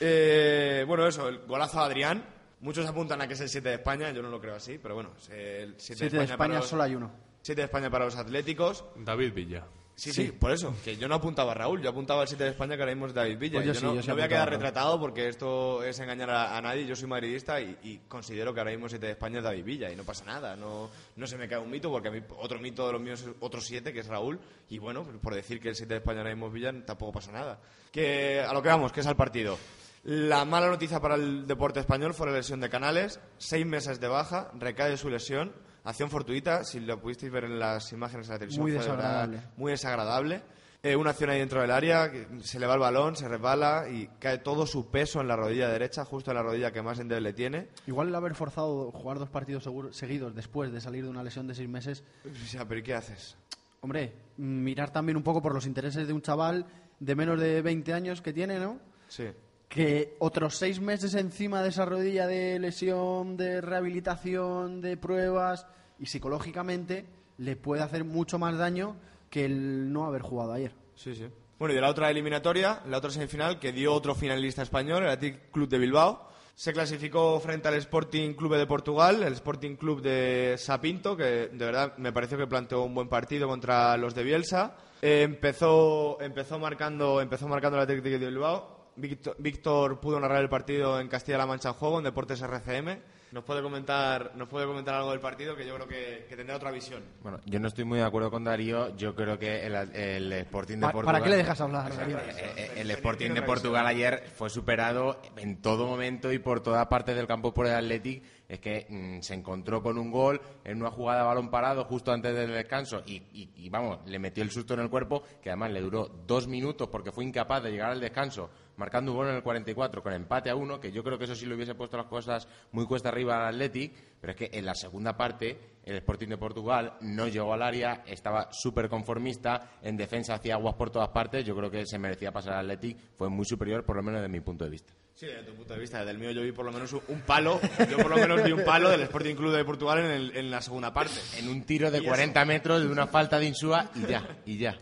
Eh, 0.00 0.84
bueno, 0.86 1.06
eso, 1.06 1.28
el 1.28 1.38
golazo 1.46 1.80
a 1.80 1.86
Adrián. 1.86 2.24
Muchos 2.60 2.86
apuntan 2.86 3.20
a 3.20 3.28
que 3.28 3.34
es 3.34 3.40
el 3.40 3.48
7 3.50 3.68
de 3.68 3.74
España, 3.74 4.10
yo 4.12 4.22
no 4.22 4.30
lo 4.30 4.40
creo 4.40 4.54
así, 4.54 4.78
pero 4.78 4.94
bueno, 4.94 5.10
el 5.30 5.74
7 5.76 5.98
Siete 5.98 6.16
de 6.16 6.24
España 6.24 6.38
para 6.38 6.54
los- 6.60 6.68
solo 6.68 6.82
hay 6.84 6.94
uno. 6.94 7.10
7 7.42 7.60
de 7.60 7.64
España 7.66 7.90
para 7.90 8.06
los 8.06 8.16
Atléticos. 8.16 8.84
David 8.96 9.34
Villa. 9.34 9.64
Sí, 9.96 10.12
sí, 10.12 10.32
por 10.32 10.50
eso, 10.50 10.74
que 10.84 10.96
yo 10.96 11.06
no 11.06 11.14
apuntaba 11.14 11.52
a 11.52 11.54
Raúl, 11.54 11.80
yo 11.80 11.88
apuntaba 11.90 12.22
al 12.22 12.28
7 12.28 12.42
de 12.42 12.50
España 12.50 12.74
que 12.74 12.82
ahora 12.82 12.92
mismo 12.94 13.06
es 13.06 13.14
David 13.14 13.38
Villa. 13.38 13.54
Pues 13.58 13.66
yo 13.66 13.72
Yo 13.72 13.78
sí, 13.78 13.86
no, 13.86 13.94
yo 13.94 14.02
sí 14.02 14.08
no 14.08 14.14
voy 14.14 14.24
a 14.24 14.28
quedar 14.28 14.50
retratado 14.50 14.98
porque 14.98 15.28
esto 15.28 15.84
es 15.84 15.98
engañar 16.00 16.30
a, 16.30 16.56
a 16.56 16.60
nadie, 16.60 16.84
yo 16.84 16.96
soy 16.96 17.08
madridista 17.08 17.60
y, 17.60 17.78
y 17.84 17.98
considero 18.08 18.52
que 18.52 18.58
ahora 18.60 18.72
mismo 18.72 18.86
el 18.86 18.90
7 18.90 19.06
de 19.06 19.12
España 19.12 19.38
es 19.38 19.44
David 19.44 19.64
Villa 19.64 19.92
y 19.92 19.96
no 19.96 20.02
pasa 20.02 20.24
nada, 20.24 20.56
no, 20.56 20.90
no 21.14 21.26
se 21.28 21.38
me 21.38 21.48
cae 21.48 21.58
un 21.58 21.70
mito 21.70 21.90
porque 21.90 22.08
a 22.08 22.10
mí 22.10 22.20
otro 22.38 22.58
mito 22.58 22.86
de 22.86 22.92
los 22.92 23.00
míos 23.00 23.22
es 23.22 23.28
otro 23.38 23.60
7 23.60 23.92
que 23.92 24.00
es 24.00 24.06
Raúl 24.08 24.40
y 24.68 24.78
bueno, 24.78 25.04
por 25.22 25.32
decir 25.34 25.60
que 25.60 25.68
el 25.68 25.76
7 25.76 25.94
de 25.94 25.98
España 25.98 26.18
ahora 26.18 26.30
mismo 26.30 26.48
es 26.48 26.52
Villa 26.52 26.72
tampoco 26.84 27.12
pasa 27.12 27.30
nada. 27.30 27.60
Que 27.92 28.40
a 28.40 28.52
lo 28.52 28.62
que 28.62 28.68
vamos, 28.70 28.90
que 28.90 28.98
es 29.00 29.06
al 29.06 29.16
partido. 29.16 29.56
La 30.02 30.44
mala 30.44 30.66
noticia 30.68 31.00
para 31.00 31.14
el 31.14 31.46
deporte 31.46 31.80
español 31.80 32.12
fue 32.14 32.26
la 32.26 32.32
lesión 32.34 32.60
de 32.60 32.68
Canales, 32.68 33.20
seis 33.38 33.64
meses 33.64 34.00
de 34.00 34.08
baja, 34.08 34.50
recae 34.58 34.96
su 34.96 35.08
lesión, 35.08 35.52
acción 35.84 36.10
fortuita, 36.10 36.64
si 36.64 36.80
lo 36.80 37.00
pudisteis 37.00 37.30
ver 37.32 37.44
en 37.44 37.58
las 37.58 37.92
imágenes 37.92 38.26
de 38.26 38.32
la 38.34 38.38
televisión, 38.38 38.62
Muy 38.62 38.72
fue 38.72 38.80
de 38.82 38.88
verdad 38.90 39.28
desagradable. 39.28 39.42
muy 39.56 39.72
desagradable. 39.72 40.42
Eh, 40.82 40.96
una 40.96 41.10
acción 41.10 41.30
ahí 41.30 41.38
dentro 41.38 41.62
del 41.62 41.70
área, 41.70 42.12
se 42.42 42.60
le 42.60 42.66
va 42.66 42.74
el 42.74 42.80
balón, 42.80 43.16
se 43.16 43.26
resbala 43.26 43.88
y 43.90 44.06
cae 44.18 44.36
todo 44.38 44.66
su 44.66 44.90
peso 44.90 45.22
en 45.22 45.28
la 45.28 45.34
rodilla 45.36 45.66
derecha, 45.70 46.04
justo 46.04 46.30
en 46.30 46.36
la 46.36 46.42
rodilla 46.42 46.72
que 46.72 46.82
más 46.82 46.98
endeble 46.98 47.32
tiene. 47.32 47.68
Igual 47.86 48.08
el 48.08 48.14
haber 48.14 48.34
forzado 48.34 48.90
jugar 48.92 49.18
dos 49.18 49.30
partidos 49.30 49.66
seguidos 49.96 50.34
después 50.34 50.70
de 50.72 50.82
salir 50.82 51.04
de 51.04 51.08
una 51.08 51.22
lesión 51.22 51.46
de 51.46 51.54
seis 51.54 51.70
meses, 51.70 52.04
O 52.30 52.46
sea, 52.46 52.68
pero 52.68 52.80
¿y 52.80 52.82
qué 52.82 52.94
haces? 52.94 53.36
hombre, 53.80 54.14
mirar 54.38 54.90
también 54.90 55.16
un 55.16 55.22
poco 55.22 55.40
por 55.42 55.54
los 55.54 55.66
intereses 55.66 56.06
de 56.06 56.12
un 56.12 56.20
chaval 56.22 56.66
de 57.00 57.14
menos 57.14 57.38
de 57.40 57.60
20 57.62 57.92
años 57.94 58.20
que 58.22 58.32
tiene, 58.34 58.58
¿no? 58.58 58.78
Sí. 59.08 59.28
Que 59.74 60.14
otros 60.20 60.56
seis 60.56 60.78
meses 60.78 61.16
encima 61.16 61.60
de 61.60 61.70
esa 61.70 61.84
rodilla 61.84 62.28
de 62.28 62.60
lesión, 62.60 63.36
de 63.36 63.60
rehabilitación, 63.60 64.80
de 64.80 64.96
pruebas 64.96 65.66
y 65.98 66.06
psicológicamente 66.06 67.06
le 67.38 67.56
puede 67.56 67.82
hacer 67.82 68.04
mucho 68.04 68.38
más 68.38 68.56
daño 68.56 68.94
que 69.30 69.44
el 69.44 69.92
no 69.92 70.06
haber 70.06 70.22
jugado 70.22 70.52
ayer. 70.52 70.72
Sí, 70.94 71.16
sí. 71.16 71.26
Bueno, 71.58 71.72
y 71.72 71.74
de 71.74 71.80
la 71.80 71.90
otra 71.90 72.08
eliminatoria, 72.08 72.82
la 72.86 72.98
otra 72.98 73.10
semifinal, 73.10 73.58
que 73.58 73.72
dio 73.72 73.92
otro 73.92 74.14
finalista 74.14 74.62
español, 74.62 75.02
el 75.02 75.10
Athletic 75.10 75.50
Club 75.50 75.68
de 75.68 75.78
Bilbao. 75.78 76.28
Se 76.54 76.72
clasificó 76.72 77.40
frente 77.40 77.66
al 77.66 77.74
Sporting 77.74 78.34
Club 78.34 78.54
de 78.54 78.68
Portugal, 78.68 79.24
el 79.24 79.32
Sporting 79.32 79.74
Club 79.74 80.02
de 80.02 80.54
Sapinto, 80.56 81.16
que 81.16 81.48
de 81.48 81.64
verdad 81.64 81.96
me 81.96 82.12
pareció 82.12 82.38
que 82.38 82.46
planteó 82.46 82.84
un 82.84 82.94
buen 82.94 83.08
partido 83.08 83.48
contra 83.48 83.96
los 83.96 84.14
de 84.14 84.22
Bielsa. 84.22 84.76
Empezó, 85.02 86.20
empezó 86.20 86.60
marcando, 86.60 87.20
empezó 87.20 87.48
marcando 87.48 87.78
el 87.78 87.82
Atlético 87.82 88.08
de 88.08 88.30
Bilbao. 88.30 88.73
Víctor, 88.96 89.36
Víctor 89.38 90.00
pudo 90.00 90.20
narrar 90.20 90.40
el 90.42 90.48
partido 90.48 91.00
en 91.00 91.08
Castilla-La 91.08 91.46
Mancha 91.46 91.68
en 91.70 91.74
juego, 91.74 91.98
en 91.98 92.04
Deportes 92.04 92.40
RCM. 92.40 92.98
Nos 93.32 93.42
puede 93.42 93.62
comentar, 93.62 94.30
nos 94.36 94.48
puede 94.48 94.64
comentar 94.64 94.94
algo 94.94 95.10
del 95.10 95.18
partido 95.18 95.56
que 95.56 95.66
yo 95.66 95.74
creo 95.74 95.88
que, 95.88 96.26
que 96.28 96.36
tendrá 96.36 96.54
otra 96.54 96.70
visión. 96.70 97.02
Bueno, 97.20 97.40
yo 97.44 97.58
no 97.58 97.66
estoy 97.66 97.82
muy 97.84 97.98
de 97.98 98.04
acuerdo 98.04 98.30
con 98.30 98.44
Darío. 98.44 98.94
Yo 98.96 99.16
creo 99.16 99.36
que 99.40 99.66
el, 99.66 99.74
el 99.74 100.32
Sporting 100.34 100.76
de 100.76 100.80
¿Para- 100.82 100.92
Portugal. 100.92 101.12
para 101.14 101.24
qué 101.24 101.30
le 101.30 101.36
dejas 101.38 101.60
hablar, 101.60 101.96
Darío? 101.96 102.18
Eh, 102.18 102.22
eh, 102.56 102.72
El 102.76 102.90
Sporting 102.92 103.30
de 103.30 103.42
Portugal 103.42 103.84
ayer 103.88 104.22
fue 104.36 104.48
superado 104.50 105.20
en 105.36 105.60
todo 105.60 105.84
momento 105.88 106.32
y 106.32 106.38
por 106.38 106.60
toda 106.60 106.88
parte 106.88 107.12
del 107.12 107.26
campo 107.26 107.52
por 107.52 107.66
el 107.66 107.74
Athletic. 107.74 108.22
Es 108.48 108.60
que 108.60 108.86
mm, 108.88 109.20
se 109.22 109.34
encontró 109.34 109.82
con 109.82 109.98
un 109.98 110.10
gol 110.10 110.40
en 110.64 110.80
una 110.80 110.90
jugada 110.90 111.20
de 111.20 111.26
balón 111.26 111.50
parado 111.50 111.84
justo 111.84 112.12
antes 112.12 112.34
del 112.34 112.52
descanso 112.52 113.02
y, 113.06 113.68
vamos, 113.70 114.00
le 114.06 114.18
metió 114.18 114.42
el 114.42 114.50
susto 114.50 114.74
en 114.74 114.80
el 114.80 114.90
cuerpo 114.90 115.22
que 115.42 115.50
además 115.50 115.72
le 115.72 115.80
duró 115.80 116.08
dos 116.26 116.46
minutos 116.46 116.88
porque 116.88 117.12
fue 117.12 117.24
incapaz 117.24 117.62
de 117.62 117.70
llegar 117.70 117.90
al 117.90 118.00
descanso 118.00 118.50
marcando 118.76 119.12
un 119.12 119.18
gol 119.18 119.28
en 119.28 119.36
el 119.36 119.42
44 119.42 120.02
con 120.02 120.12
empate 120.12 120.50
a 120.50 120.56
uno, 120.56 120.80
que 120.80 120.90
yo 120.90 121.02
creo 121.02 121.18
que 121.18 121.24
eso 121.24 121.34
sí 121.34 121.46
le 121.46 121.54
hubiese 121.54 121.74
puesto 121.74 121.96
las 121.96 122.06
cosas 122.06 122.48
muy 122.72 122.86
cuesta 122.86 123.08
arriba 123.08 123.36
al 123.36 123.54
Athletic, 123.54 123.92
pero 124.20 124.32
es 124.32 124.36
que 124.36 124.50
en 124.52 124.66
la 124.66 124.74
segunda 124.74 125.16
parte 125.16 125.58
el 125.84 125.96
Sporting 125.96 126.28
de 126.28 126.38
Portugal 126.38 126.94
no 127.02 127.28
llegó 127.28 127.52
al 127.52 127.62
área, 127.62 128.02
estaba 128.06 128.48
súper 128.50 128.88
conformista, 128.88 129.78
en 129.82 129.96
defensa 129.96 130.34
hacía 130.34 130.54
aguas 130.54 130.74
por 130.74 130.90
todas 130.90 131.08
partes, 131.10 131.44
yo 131.44 131.54
creo 131.56 131.70
que 131.70 131.86
se 131.86 131.98
merecía 131.98 132.32
pasar 132.32 132.54
al 132.54 132.70
Athletic, 132.70 132.98
fue 133.16 133.28
muy 133.28 133.44
superior 133.44 133.84
por 133.84 133.96
lo 133.96 134.02
menos 134.02 134.20
desde 134.20 134.32
mi 134.32 134.40
punto 134.40 134.64
de 134.64 134.70
vista. 134.70 134.92
Sí, 135.14 135.26
desde 135.26 135.44
tu 135.44 135.54
punto 135.54 135.74
de 135.74 135.80
vista, 135.80 135.98
desde 135.98 136.10
el 136.10 136.18
mío 136.18 136.32
yo 136.32 136.42
vi 136.42 136.50
por 136.50 136.64
lo 136.64 136.72
menos 136.72 136.92
un- 136.92 137.20
palo, 137.20 137.60
yo 137.88 137.96
por 137.98 138.10
lo 138.10 138.16
menos 138.16 138.42
vi 138.42 138.50
un 138.50 138.64
palo 138.64 138.90
del 138.90 139.02
Sporting 139.02 139.36
Club 139.36 139.52
de 139.54 139.64
Portugal 139.64 140.00
en, 140.00 140.06
el- 140.10 140.36
en 140.36 140.50
la 140.50 140.60
segunda 140.60 140.92
parte. 140.92 141.14
En 141.38 141.48
un 141.48 141.62
tiro 141.62 141.90
de 141.92 141.98
Y 141.98 142.00
eso. 142.00 142.08
40 142.08 142.44
metros 142.44 142.82
de 142.82 142.88
una 142.88 143.06
falta 143.06 143.38
de 143.38 143.46
Insúa 143.46 143.90
y 143.94 144.06
ya, 144.10 144.26
y 144.44 144.58
ya. 144.58 144.76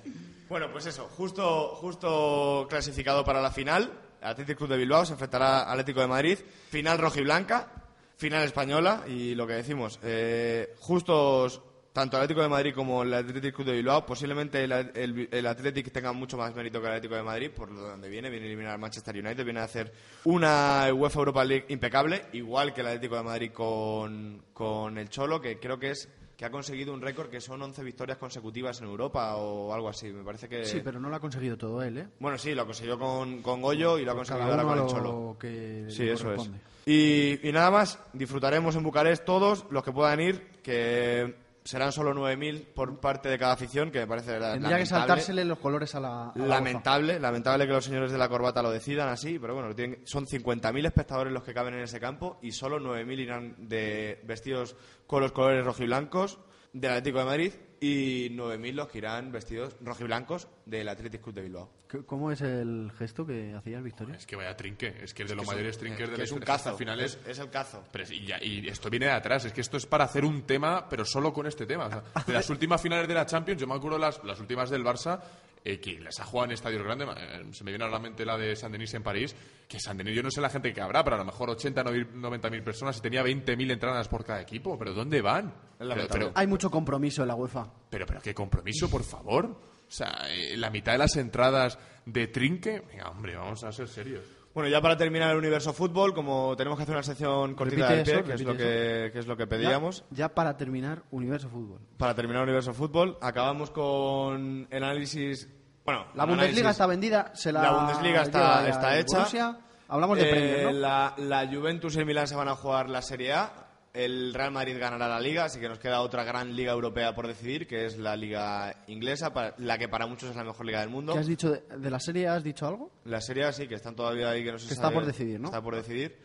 Bueno, 0.48 0.70
pues 0.72 0.86
eso, 0.86 1.06
justo, 1.16 1.74
justo 1.76 2.66
clasificado 2.68 3.24
para 3.24 3.42
la 3.42 3.50
final. 3.50 3.90
Atlético 4.22 4.58
Club 4.58 4.70
de 4.70 4.76
Bilbao 4.78 5.04
se 5.04 5.12
enfrentará 5.12 5.62
al 5.64 5.70
Atlético 5.72 6.00
de 6.00 6.06
Madrid. 6.06 6.38
Final 6.70 6.98
rojiblanca, 6.98 7.68
final 8.16 8.44
española 8.44 9.02
y 9.08 9.34
lo 9.34 9.46
que 9.46 9.54
decimos, 9.54 9.98
eh, 10.02 10.74
justos 10.78 11.60
tanto 11.92 12.16
el 12.16 12.22
Atlético 12.22 12.42
de 12.42 12.48
Madrid 12.48 12.74
como 12.74 13.02
el 13.02 13.12
Atlético 13.12 13.64
de 13.64 13.72
Bilbao. 13.72 14.06
Posiblemente 14.06 14.64
el, 14.64 14.72
el, 14.72 15.28
el 15.30 15.46
Atlético 15.46 15.90
tenga 15.90 16.12
mucho 16.12 16.36
más 16.38 16.54
mérito 16.54 16.80
que 16.80 16.86
el 16.86 16.92
Atlético 16.92 17.16
de 17.16 17.22
Madrid 17.22 17.50
por 17.50 17.70
lo 17.70 17.82
donde 17.82 18.08
viene. 18.08 18.30
Viene 18.30 18.46
a 18.46 18.48
eliminar 18.48 18.72
al 18.72 18.78
Manchester 18.78 19.14
United, 19.14 19.44
viene 19.44 19.60
a 19.60 19.64
hacer 19.64 19.92
una 20.24 20.88
UEFA 20.92 21.18
Europa 21.18 21.44
League 21.44 21.66
impecable, 21.68 22.26
igual 22.32 22.72
que 22.72 22.80
el 22.80 22.86
Atlético 22.88 23.16
de 23.16 23.22
Madrid 23.22 23.52
con, 23.52 24.42
con 24.54 24.96
el 24.96 25.08
Cholo, 25.08 25.40
que 25.40 25.58
creo 25.58 25.78
que 25.78 25.90
es 25.90 26.08
que 26.36 26.46
ha 26.46 26.50
conseguido 26.50 26.94
un 26.94 27.02
récord 27.02 27.28
que 27.28 27.40
son 27.40 27.62
11 27.62 27.84
victorias 27.84 28.16
consecutivas 28.18 28.80
en 28.80 28.86
Europa 28.86 29.36
o 29.36 29.72
algo 29.72 29.88
así. 29.88 30.10
Me 30.12 30.24
parece 30.24 30.48
que... 30.48 30.64
Sí, 30.64 30.80
pero 30.82 30.98
no 30.98 31.08
lo 31.10 31.14
ha 31.16 31.20
conseguido 31.20 31.56
todo 31.58 31.82
él, 31.82 31.98
¿eh? 31.98 32.08
Bueno, 32.18 32.38
sí, 32.38 32.54
lo 32.54 32.64
consiguió 32.64 32.98
con, 32.98 33.42
con 33.42 33.60
Goyo 33.60 33.98
y 33.98 34.04
lo 34.04 34.12
ha 34.12 34.14
conseguido 34.16 34.50
ahora 34.50 34.62
con 34.64 34.72
el 34.72 34.78
lo 34.78 34.86
Cholo. 34.88 35.36
que 35.38 35.84
sí, 35.88 36.08
eso 36.08 36.32
es. 36.32 36.50
y 36.86 37.52
nada 37.52 37.70
más, 37.70 37.98
disfrutaremos 38.14 38.74
en 38.74 38.82
Bucarest 38.82 39.24
todos 39.24 39.66
los 39.70 39.84
que 39.84 39.92
puedan 39.92 40.20
ir, 40.20 40.40
que 40.62 41.36
serán 41.64 41.92
solo 41.92 42.12
9.000 42.14 42.66
por 42.74 42.98
parte 43.00 43.28
de 43.28 43.38
cada 43.38 43.52
afición, 43.52 43.90
que 43.90 44.00
me 44.00 44.06
parece 44.06 44.38
la- 44.40 44.52
Tendría 44.54 44.78
que 44.78 44.86
saltársele 44.86 45.44
los 45.44 45.58
colores 45.58 45.94
a 45.94 46.00
la. 46.00 46.30
a 46.30 46.32
la 46.38 46.46
Lamentable, 46.46 47.20
lamentable 47.20 47.66
que 47.66 47.72
los 47.72 47.84
señores 47.84 48.10
de 48.12 48.18
la 48.18 48.28
corbata 48.28 48.62
lo 48.62 48.70
decidan 48.70 49.08
así, 49.08 49.38
pero 49.38 49.54
bueno, 49.54 49.74
tienen- 49.74 50.00
son 50.04 50.26
50.000 50.26 50.84
espectadores 50.86 51.32
los 51.32 51.42
que 51.44 51.54
caben 51.54 51.74
en 51.74 51.80
ese 51.82 52.00
campo 52.00 52.38
y 52.42 52.52
solo 52.52 52.78
9.000 52.80 53.20
irán 53.20 53.54
de 53.58 54.20
vestidos 54.24 54.76
con 55.06 55.22
los 55.22 55.32
colores 55.32 55.64
rojiblancos 55.64 56.38
del 56.72 56.90
Atlético 56.90 57.18
de 57.18 57.24
Madrid 57.26 57.52
y 57.80 58.28
9.000 58.30 58.74
los 58.76 58.88
que 58.88 58.98
irán 58.98 59.30
vestidos 59.32 59.76
rojiblancos 59.82 60.48
del 60.64 60.88
Atlético 60.88 61.24
Club 61.24 61.34
de 61.36 61.42
Bilbao. 61.42 61.70
¿Qué- 61.88 62.04
¿Cómo 62.04 62.30
es 62.30 62.40
el 62.40 62.92
gesto 62.96 63.26
que 63.26 63.54
hacías, 63.54 63.82
Victoria? 63.82 64.14
Es 64.16 64.26
que 64.26 64.36
vaya 64.36 64.56
trinque, 64.56 64.94
es 65.02 65.12
que 65.12 65.24
es 65.24 65.28
de 65.30 65.34
los 65.36 65.46
mayores 65.46 65.76
trinques 65.78 66.10
de 66.10 66.16
la 66.16 66.24
es 66.24 66.32
un 66.32 66.40
cazo, 66.40 66.70
Al 66.70 66.76
final 66.76 67.00
es, 67.00 67.18
es- 67.26 67.38
el 67.38 67.50
cazo. 67.50 67.84
Pero 67.92 68.04
y, 68.12 68.26
ya- 68.26 68.42
y 68.42 68.66
esto 68.68 68.88
viene 68.88 69.06
de 69.06 69.12
atrás, 69.12 69.44
es 69.44 69.52
que 69.52 69.60
esto 69.60 69.76
es 69.76 69.86
para 69.86 70.04
hacer 70.04 70.24
un 70.24 70.42
tema, 70.42 70.88
pero 70.88 71.04
solo 71.04 71.32
con 71.32 71.46
este 71.46 71.66
tema. 71.66 71.86
O 71.86 71.90
sea, 71.90 72.02
de 72.26 72.32
las 72.32 72.48
últimas 72.50 72.80
finales 72.80 73.08
de 73.08 73.14
la 73.14 73.26
Champions, 73.26 73.60
yo 73.60 73.66
me 73.66 73.74
acuerdo 73.74 73.98
las, 73.98 74.22
las 74.24 74.38
últimas 74.40 74.70
del 74.70 74.84
Barça, 74.84 75.20
eh, 75.64 75.78
que 75.78 76.00
las 76.00 76.18
ha 76.18 76.24
jugado 76.24 76.46
en 76.46 76.52
estadios 76.52 76.82
grandes, 76.82 77.08
eh, 77.16 77.44
se 77.52 77.62
me 77.64 77.70
viene 77.70 77.84
a 77.84 77.88
la 77.88 77.98
mente 78.00 78.24
la 78.24 78.36
de 78.36 78.56
San 78.56 78.72
Denis 78.72 78.94
en 78.94 79.02
París, 79.02 79.34
que 79.68 79.78
San 79.78 79.96
Denis 79.96 80.14
yo 80.16 80.22
no 80.22 80.30
sé 80.30 80.40
la 80.40 80.50
gente 80.50 80.72
que 80.72 80.80
habrá, 80.80 81.04
pero 81.04 81.16
a 81.16 81.18
lo 81.20 81.24
mejor 81.24 81.50
80, 81.50 81.84
90 81.84 82.50
mil 82.50 82.62
personas 82.64 82.98
y 82.98 83.00
tenía 83.00 83.22
20.000 83.22 83.70
entradas 83.70 84.08
por 84.08 84.24
cada 84.24 84.40
equipo, 84.40 84.76
pero 84.78 84.92
¿dónde 84.92 85.20
van? 85.22 85.52
Pero, 85.78 85.88
lamentable. 85.90 86.24
pero, 86.26 86.32
Hay 86.36 86.46
mucho 86.48 86.68
compromiso 86.70 87.22
en 87.22 87.28
la 87.28 87.34
UEFA. 87.36 87.70
pero, 87.90 88.06
pero 88.06 88.20
qué 88.20 88.34
compromiso, 88.34 88.88
por 88.90 89.04
favor. 89.04 89.71
O 89.92 89.94
sea, 89.94 90.22
eh, 90.30 90.56
la 90.56 90.70
mitad 90.70 90.92
de 90.92 90.98
las 90.98 91.16
entradas 91.16 91.78
de 92.06 92.26
trinque, 92.28 92.80
venga, 92.88 93.10
hombre, 93.10 93.36
vamos 93.36 93.62
a 93.62 93.70
ser 93.72 93.86
serios. 93.88 94.24
Bueno, 94.54 94.70
ya 94.70 94.80
para 94.80 94.96
terminar 94.96 95.30
el 95.32 95.36
universo 95.36 95.74
fútbol, 95.74 96.14
como 96.14 96.56
tenemos 96.56 96.78
que 96.78 96.84
hacer 96.84 96.94
una 96.94 97.02
sección 97.02 97.54
cortita 97.54 97.90
del 97.90 98.02
pie, 98.02 98.14
eso, 98.14 98.24
que, 98.24 98.32
es 98.32 98.40
lo 98.42 98.52
que, 98.56 99.10
que 99.12 99.18
es 99.18 99.26
lo 99.26 99.36
que 99.36 99.46
pedíamos. 99.46 100.04
Ya, 100.10 100.16
ya 100.16 100.28
para 100.34 100.56
terminar, 100.56 101.02
Universo 101.10 101.50
Fútbol. 101.50 101.78
Para 101.98 102.14
terminar 102.14 102.42
Universo 102.42 102.72
Fútbol, 102.72 103.18
acabamos 103.20 103.70
con 103.70 104.66
el 104.70 104.82
análisis. 104.82 105.46
Bueno, 105.84 106.06
La 106.14 106.24
un 106.24 106.30
Bundesliga 106.30 106.68
análisis- 106.68 106.70
está 106.70 106.86
vendida, 106.86 107.30
se 107.34 107.52
la. 107.52 107.62
La 107.62 107.72
Bundesliga 107.72 108.22
está, 108.22 108.66
está 108.68 108.98
hecha. 108.98 109.16
Borussia. 109.18 109.58
Hablamos 109.88 110.16
de 110.16 110.24
Eh, 110.26 110.30
Premier, 110.30 110.64
¿no? 110.64 110.72
la, 110.72 111.14
la 111.18 111.46
Juventus 111.46 111.96
y 111.96 111.98
el 111.98 112.06
Milan 112.06 112.26
se 112.26 112.34
van 112.34 112.48
a 112.48 112.54
jugar 112.56 112.88
la 112.88 113.02
Serie 113.02 113.34
A. 113.34 113.68
El 113.94 114.32
Real 114.32 114.50
Madrid 114.52 114.78
ganará 114.78 115.06
la 115.06 115.20
Liga, 115.20 115.44
así 115.44 115.60
que 115.60 115.68
nos 115.68 115.78
queda 115.78 116.00
otra 116.00 116.24
gran 116.24 116.56
liga 116.56 116.72
europea 116.72 117.14
por 117.14 117.26
decidir, 117.26 117.66
que 117.66 117.84
es 117.84 117.98
la 117.98 118.16
Liga 118.16 118.74
inglesa, 118.86 119.34
para- 119.34 119.54
la 119.58 119.76
que 119.76 119.86
para 119.88 120.06
muchos 120.06 120.30
es 120.30 120.36
la 120.36 120.44
mejor 120.44 120.64
liga 120.64 120.80
del 120.80 120.88
mundo. 120.88 121.12
¿Qué 121.12 121.18
has 121.18 121.26
dicho 121.26 121.50
de, 121.50 121.60
de 121.78 121.90
la 121.90 122.00
serie? 122.00 122.26
¿Has 122.26 122.42
dicho 122.42 122.66
algo? 122.66 122.90
La 123.04 123.20
Serie 123.20 123.44
A 123.44 123.52
sí, 123.52 123.68
que 123.68 123.74
están 123.74 123.94
todavía 123.94 124.30
ahí, 124.30 124.42
que 124.42 124.52
no 124.52 124.58
se 124.58 124.68
Que 124.68 124.72
está 124.74 124.84
sabe- 124.88 124.94
por 124.94 125.04
decidir, 125.06 125.38
¿no? 125.38 125.48
Está 125.48 125.60
por 125.60 125.76
decidir. 125.76 126.16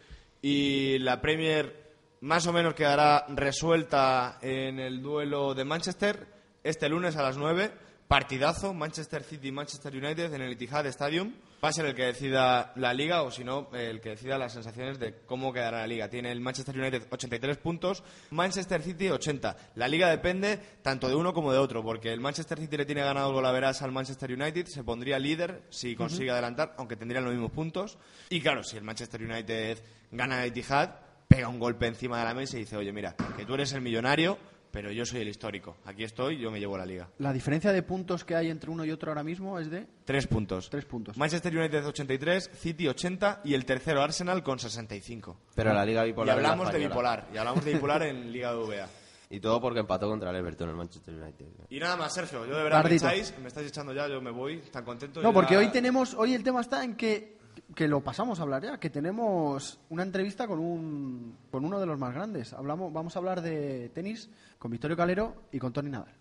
Y 0.42 0.98
la 1.00 1.20
Premier 1.22 1.88
más 2.22 2.48
o 2.48 2.54
menos 2.54 2.74
quedará 2.74 3.26
resuelta 3.30 4.38
en 4.42 4.80
el 4.80 5.02
duelo 5.02 5.54
de 5.54 5.66
Manchester 5.66 6.26
este 6.64 6.88
lunes 6.88 7.18
a 7.18 7.22
las 7.24 7.38
9. 7.38 7.72
Partidazo, 8.08 8.74
Manchester 8.74 9.24
City 9.24 9.50
y 9.50 9.52
Manchester 9.52 9.94
United 9.94 10.34
en 10.34 10.42
el 10.42 10.54
Etihad 10.54 10.86
Stadium. 10.86 11.34
Va 11.64 11.70
a 11.70 11.74
ser 11.74 11.88
el 11.88 11.96
que 11.96 12.04
decida 12.04 12.72
la 12.76 12.94
liga 12.94 13.24
o 13.24 13.32
si 13.32 13.44
no, 13.44 13.70
el 13.74 14.00
que 14.00 14.10
decida 14.10 14.38
las 14.38 14.54
sensaciones 14.54 15.00
de 15.00 15.16
cómo 15.26 15.52
quedará 15.52 15.80
la 15.80 15.88
liga. 15.88 16.08
Tiene 16.08 16.32
el 16.32 16.40
Manchester 16.40 16.78
United 16.78 17.08
83 17.10 17.58
puntos, 17.58 18.04
Manchester 18.30 18.84
City 18.84 19.10
80. 19.10 19.58
La 19.76 19.88
liga 19.88 20.10
depende 20.10 20.60
tanto 20.84 21.08
de 21.08 21.16
uno 21.16 21.34
como 21.34 21.52
de 21.52 21.58
otro, 21.58 21.84
porque 21.84 22.14
el 22.14 22.20
Manchester 22.20 22.60
City 22.60 22.78
le 22.78 22.86
tiene 22.86 23.02
ganado 23.02 23.34
golaveras 23.34 23.82
al 23.82 23.92
Manchester 23.92 24.32
United, 24.32 24.68
se 24.68 24.84
pondría 24.84 25.18
líder 25.18 25.64
si 25.70 25.96
consigue 25.96 26.30
adelantar, 26.30 26.76
aunque 26.78 26.96
tendrían 26.96 27.24
los 27.24 27.34
mismos 27.34 27.52
puntos. 27.52 27.98
Y 28.30 28.40
claro, 28.40 28.64
si 28.64 28.78
el 28.78 28.84
Manchester 28.84 29.24
United 29.24 29.80
gana 30.12 30.44
el 30.44 30.50
Etihad, 30.50 30.92
pega 31.28 31.48
un 31.48 31.60
golpe 31.60 31.88
encima 31.88 32.20
de 32.20 32.26
la 32.26 32.34
mesa 32.36 32.58
y 32.58 32.62
dice, 32.62 32.78
oye, 32.78 32.94
mira, 32.94 33.16
que 33.36 33.46
tú 33.46 33.56
eres 33.56 33.74
el 33.74 33.82
millonario, 33.82 34.38
pero 34.78 34.92
yo 34.92 35.08
soy 35.08 35.22
el 35.22 35.28
histórico. 35.28 35.78
Aquí 35.86 36.04
estoy, 36.04 36.38
yo 36.38 36.52
me 36.52 36.60
llevo 36.60 36.78
la 36.78 36.86
liga. 36.86 37.10
La 37.18 37.34
diferencia 37.34 37.72
de 37.72 37.82
puntos 37.82 38.24
que 38.24 38.36
hay 38.36 38.52
entre 38.52 38.70
uno 38.70 38.86
y 38.86 38.92
otro 38.92 39.10
ahora 39.10 39.24
mismo 39.24 39.58
es 39.58 39.72
de 39.72 39.88
Tres 40.06 40.28
puntos. 40.28 40.70
tres 40.70 40.86
puntos. 40.86 41.18
Manchester 41.18 41.58
United 41.58 41.84
83, 41.88 42.52
City 42.54 42.88
80 42.88 43.42
y 43.44 43.56
el 43.56 43.66
tercero 43.66 44.04
Arsenal 44.04 44.44
con 44.44 44.60
65. 44.60 45.36
Pero 45.56 45.74
la 45.74 45.84
Liga 45.84 46.04
Y 46.06 46.10
Bipolar. 46.10 46.38
es 46.38 46.44
la 46.44 46.50
hablamos 46.52 46.72
de 46.72 46.78
bipolar, 46.78 47.28
y 47.34 47.38
hablamos 47.38 47.66
de 47.66 47.74
bipolar 47.74 48.04
en 48.04 48.32
Liga 48.32 48.54
VA. 48.54 48.88
Y 49.32 49.40
todo 49.40 49.60
porque 49.60 49.80
empató 49.80 50.08
contra 50.08 50.30
el 50.30 50.36
Everton, 50.36 50.70
el 50.70 50.76
Manchester 50.76 51.12
United. 51.16 51.48
Y 51.72 51.80
nada 51.80 51.98
más, 51.98 52.14
Sergio, 52.14 52.46
yo 52.46 52.56
de 52.56 52.64
verdad 52.64 52.84
me 52.84 52.96
echáis, 52.96 53.34
me 53.42 53.48
estáis 53.48 53.68
echando 53.70 53.94
ya, 53.94 54.08
yo 54.08 54.22
me 54.22 54.30
voy, 54.30 54.60
tan 54.72 54.86
contento. 54.86 55.24
No, 55.24 55.32
y 55.32 55.34
porque 55.34 55.56
ya- 55.56 55.60
hoy 55.62 55.70
tenemos, 55.72 56.14
hoy 56.14 56.36
el 56.36 56.44
tema 56.44 56.62
está 56.62 56.84
en 56.84 56.96
que, 56.96 57.37
que 57.78 57.88
lo 57.88 58.02
pasamos 58.02 58.40
a 58.40 58.42
hablar 58.42 58.64
ya, 58.64 58.80
que 58.80 58.90
tenemos 58.90 59.80
una 59.90 60.02
entrevista 60.02 60.48
con 60.48 60.58
un, 60.58 61.38
con 61.52 61.64
uno 61.64 61.80
de 61.80 61.86
los 61.86 62.00
más 62.00 62.12
grandes. 62.12 62.52
Hablamos, 62.54 62.92
vamos 62.92 63.16
a 63.16 63.20
hablar 63.20 63.40
de 63.42 63.90
tenis 63.90 64.32
con 64.58 64.72
Victorio 64.72 64.98
Calero 64.98 65.44
y 65.52 65.60
con 65.60 65.72
Tony 65.72 65.92
Nadal. 65.92 66.12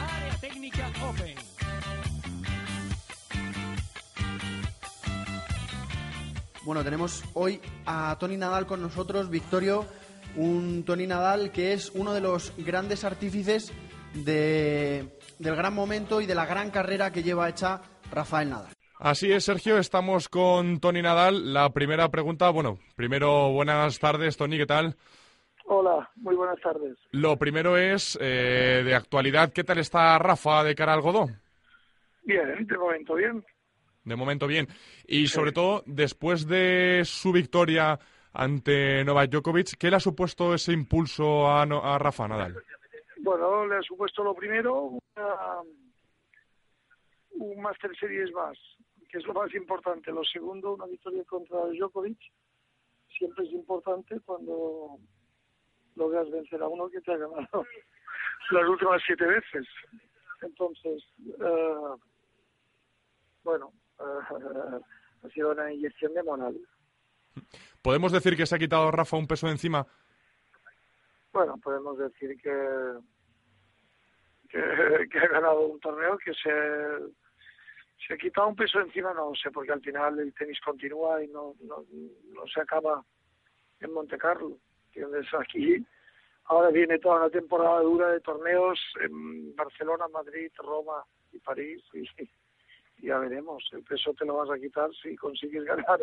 Área 0.00 0.36
técnica 0.40 0.90
Open. 1.08 1.45
Bueno, 6.66 6.82
tenemos 6.82 7.22
hoy 7.34 7.60
a 7.86 8.16
Tony 8.18 8.36
Nadal 8.36 8.66
con 8.66 8.82
nosotros, 8.82 9.30
Victorio, 9.30 9.86
un 10.34 10.84
Tony 10.84 11.06
Nadal 11.06 11.52
que 11.52 11.72
es 11.72 11.90
uno 11.94 12.12
de 12.12 12.20
los 12.20 12.52
grandes 12.58 13.04
artífices 13.04 13.72
de- 14.14 15.16
del 15.38 15.54
gran 15.54 15.72
momento 15.72 16.20
y 16.20 16.26
de 16.26 16.34
la 16.34 16.44
gran 16.44 16.70
carrera 16.72 17.12
que 17.12 17.22
lleva 17.22 17.48
hecha 17.48 17.82
Rafael 18.10 18.50
Nadal. 18.50 18.72
Así 18.98 19.30
es, 19.30 19.44
Sergio, 19.44 19.78
estamos 19.78 20.28
con 20.28 20.80
Tony 20.80 21.02
Nadal. 21.02 21.54
La 21.54 21.70
primera 21.70 22.08
pregunta, 22.08 22.50
bueno, 22.50 22.78
primero 22.96 23.52
buenas 23.52 23.98
tardes, 24.00 24.36
Tony, 24.36 24.58
¿qué 24.58 24.66
tal? 24.66 24.96
Hola, 25.66 26.10
muy 26.16 26.34
buenas 26.34 26.60
tardes. 26.60 26.96
Lo 27.12 27.36
primero 27.36 27.76
es, 27.76 28.18
eh, 28.20 28.82
de 28.84 28.94
actualidad, 28.94 29.52
¿qué 29.52 29.62
tal 29.64 29.78
está 29.78 30.18
Rafa 30.18 30.64
de 30.64 30.74
cara 30.74 30.94
al 30.94 31.00
Godó? 31.00 31.26
Bien, 32.24 32.66
de 32.66 32.76
momento 32.78 33.14
bien. 33.14 33.44
De 34.06 34.14
momento 34.16 34.46
bien. 34.46 34.68
Y 35.06 35.26
sobre 35.26 35.50
todo, 35.52 35.82
después 35.84 36.46
de 36.46 37.02
su 37.04 37.32
victoria 37.32 37.98
ante 38.32 39.04
Novak 39.04 39.30
Djokovic, 39.30 39.76
¿qué 39.76 39.90
le 39.90 39.96
ha 39.96 40.00
supuesto 40.00 40.54
ese 40.54 40.72
impulso 40.72 41.50
a, 41.50 41.66
No- 41.66 41.82
a 41.84 41.98
Rafa 41.98 42.28
Nadal? 42.28 42.56
Bueno, 43.18 43.66
le 43.66 43.76
ha 43.76 43.82
supuesto 43.82 44.22
lo 44.22 44.32
primero 44.34 44.82
una- 45.16 45.60
un 47.32 47.60
Master 47.60 47.90
Series 47.98 48.30
más, 48.32 48.56
que 49.10 49.18
es 49.18 49.26
lo 49.26 49.34
más 49.34 49.52
importante. 49.54 50.12
Lo 50.12 50.22
segundo, 50.24 50.74
una 50.74 50.86
victoria 50.86 51.24
contra 51.24 51.58
Djokovic. 51.66 52.18
Siempre 53.18 53.44
es 53.44 53.52
importante 53.52 54.20
cuando 54.20 54.98
logras 55.96 56.30
vencer 56.30 56.62
a 56.62 56.68
uno 56.68 56.88
que 56.90 57.00
te 57.00 57.12
ha 57.12 57.16
ganado 57.16 57.64
las 58.52 58.68
últimas 58.68 59.02
siete 59.04 59.26
veces. 59.26 59.66
Entonces, 60.42 61.02
eh, 61.40 61.96
bueno, 63.42 63.72
ha 63.98 65.28
sido 65.32 65.52
una 65.52 65.72
inyección 65.72 66.14
de 66.14 66.22
moral. 66.22 66.56
¿Podemos 67.82 68.12
decir 68.12 68.36
que 68.36 68.46
se 68.46 68.54
ha 68.54 68.58
quitado 68.58 68.90
Rafa 68.90 69.16
un 69.16 69.26
peso 69.26 69.46
de 69.46 69.52
encima? 69.52 69.86
Bueno, 71.32 71.58
podemos 71.62 71.98
decir 71.98 72.40
que, 72.40 72.98
que, 74.48 75.08
que 75.10 75.18
ha 75.18 75.28
ganado 75.28 75.66
un 75.66 75.80
torneo 75.80 76.16
que 76.18 76.32
se, 76.32 76.50
se 78.06 78.14
ha 78.14 78.16
quitado 78.16 78.48
un 78.48 78.56
peso 78.56 78.80
encima, 78.80 79.12
no 79.12 79.32
sé, 79.34 79.50
porque 79.50 79.72
al 79.72 79.82
final 79.82 80.18
el 80.18 80.32
tenis 80.34 80.58
continúa 80.64 81.22
y 81.22 81.28
no, 81.28 81.54
no, 81.60 81.84
no 82.32 82.46
se 82.46 82.60
acaba 82.60 83.04
en 83.80 83.92
Monte 83.92 84.16
Carlo. 84.16 84.56
¿Entiendes? 84.86 85.26
Aquí 85.34 85.86
ahora 86.44 86.70
viene 86.70 86.98
toda 86.98 87.16
una 87.16 87.30
temporada 87.30 87.80
dura 87.80 88.08
de 88.10 88.20
torneos 88.20 88.80
en 89.00 89.54
Barcelona, 89.54 90.08
Madrid, 90.08 90.50
Roma 90.56 91.04
y 91.32 91.38
París 91.38 91.82
y 91.92 92.06
ya 93.02 93.18
veremos. 93.18 93.64
El 93.72 93.82
peso 93.82 94.14
te 94.14 94.24
lo 94.24 94.36
vas 94.36 94.50
a 94.50 94.58
quitar 94.60 94.90
si 95.02 95.16
consigues 95.16 95.64
ganar 95.64 96.00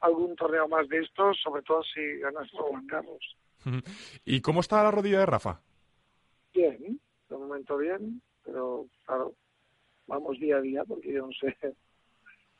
algún 0.00 0.36
torneo 0.36 0.68
más 0.68 0.88
de 0.88 1.00
estos, 1.00 1.38
sobre 1.42 1.62
todo 1.62 1.82
si 1.82 2.18
ganas 2.18 2.50
Roland 2.52 2.90
Garros. 2.90 3.36
¿Y 4.24 4.40
cómo 4.40 4.60
está 4.60 4.82
la 4.82 4.90
rodilla 4.90 5.20
de 5.20 5.26
Rafa? 5.26 5.60
Bien, 6.54 7.00
de 7.28 7.36
momento 7.36 7.76
bien, 7.76 8.22
pero 8.44 8.86
claro, 9.04 9.34
vamos 10.06 10.38
día 10.38 10.56
a 10.56 10.60
día 10.60 10.84
porque 10.84 11.12
yo 11.12 11.26
no 11.26 11.32
sé 11.32 11.56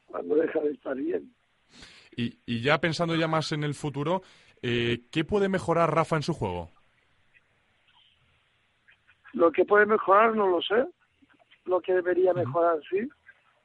cuándo 0.06 0.34
deja 0.36 0.60
de 0.60 0.72
estar 0.72 0.96
bien. 0.96 1.32
Y, 2.16 2.38
y 2.46 2.62
ya 2.62 2.80
pensando 2.80 3.14
ya 3.14 3.28
más 3.28 3.52
en 3.52 3.62
el 3.62 3.74
futuro, 3.74 4.22
eh, 4.62 5.02
¿qué 5.10 5.24
puede 5.24 5.48
mejorar 5.48 5.94
Rafa 5.94 6.16
en 6.16 6.22
su 6.22 6.32
juego? 6.32 6.70
Lo 9.32 9.52
que 9.52 9.66
puede 9.66 9.84
mejorar 9.84 10.34
no 10.34 10.48
lo 10.48 10.62
sé, 10.62 10.86
lo 11.66 11.80
que 11.80 11.92
debería 11.92 12.32
mejorar 12.32 12.80
sí, 12.88 13.06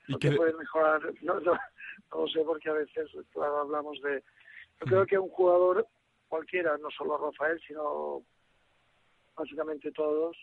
¿Y 0.07 0.17
que 0.17 0.29
de- 0.31 0.35
puede 0.37 0.53
mejorar 0.53 1.01
no, 1.21 1.39
no, 1.39 2.27
sé 2.27 2.41
porque 2.45 2.69
a 2.69 2.73
veces 2.73 3.09
claro, 3.31 3.59
hablamos 3.59 3.99
de... 4.01 4.23
Yo 4.79 4.85
creo 4.87 5.05
que 5.05 5.17
un 5.19 5.29
jugador 5.29 5.85
cualquiera, 6.27 6.77
no 6.77 6.89
solo 6.91 7.17
Rafael, 7.17 7.59
sino 7.67 8.23
básicamente 9.35 9.91
todos, 9.91 10.35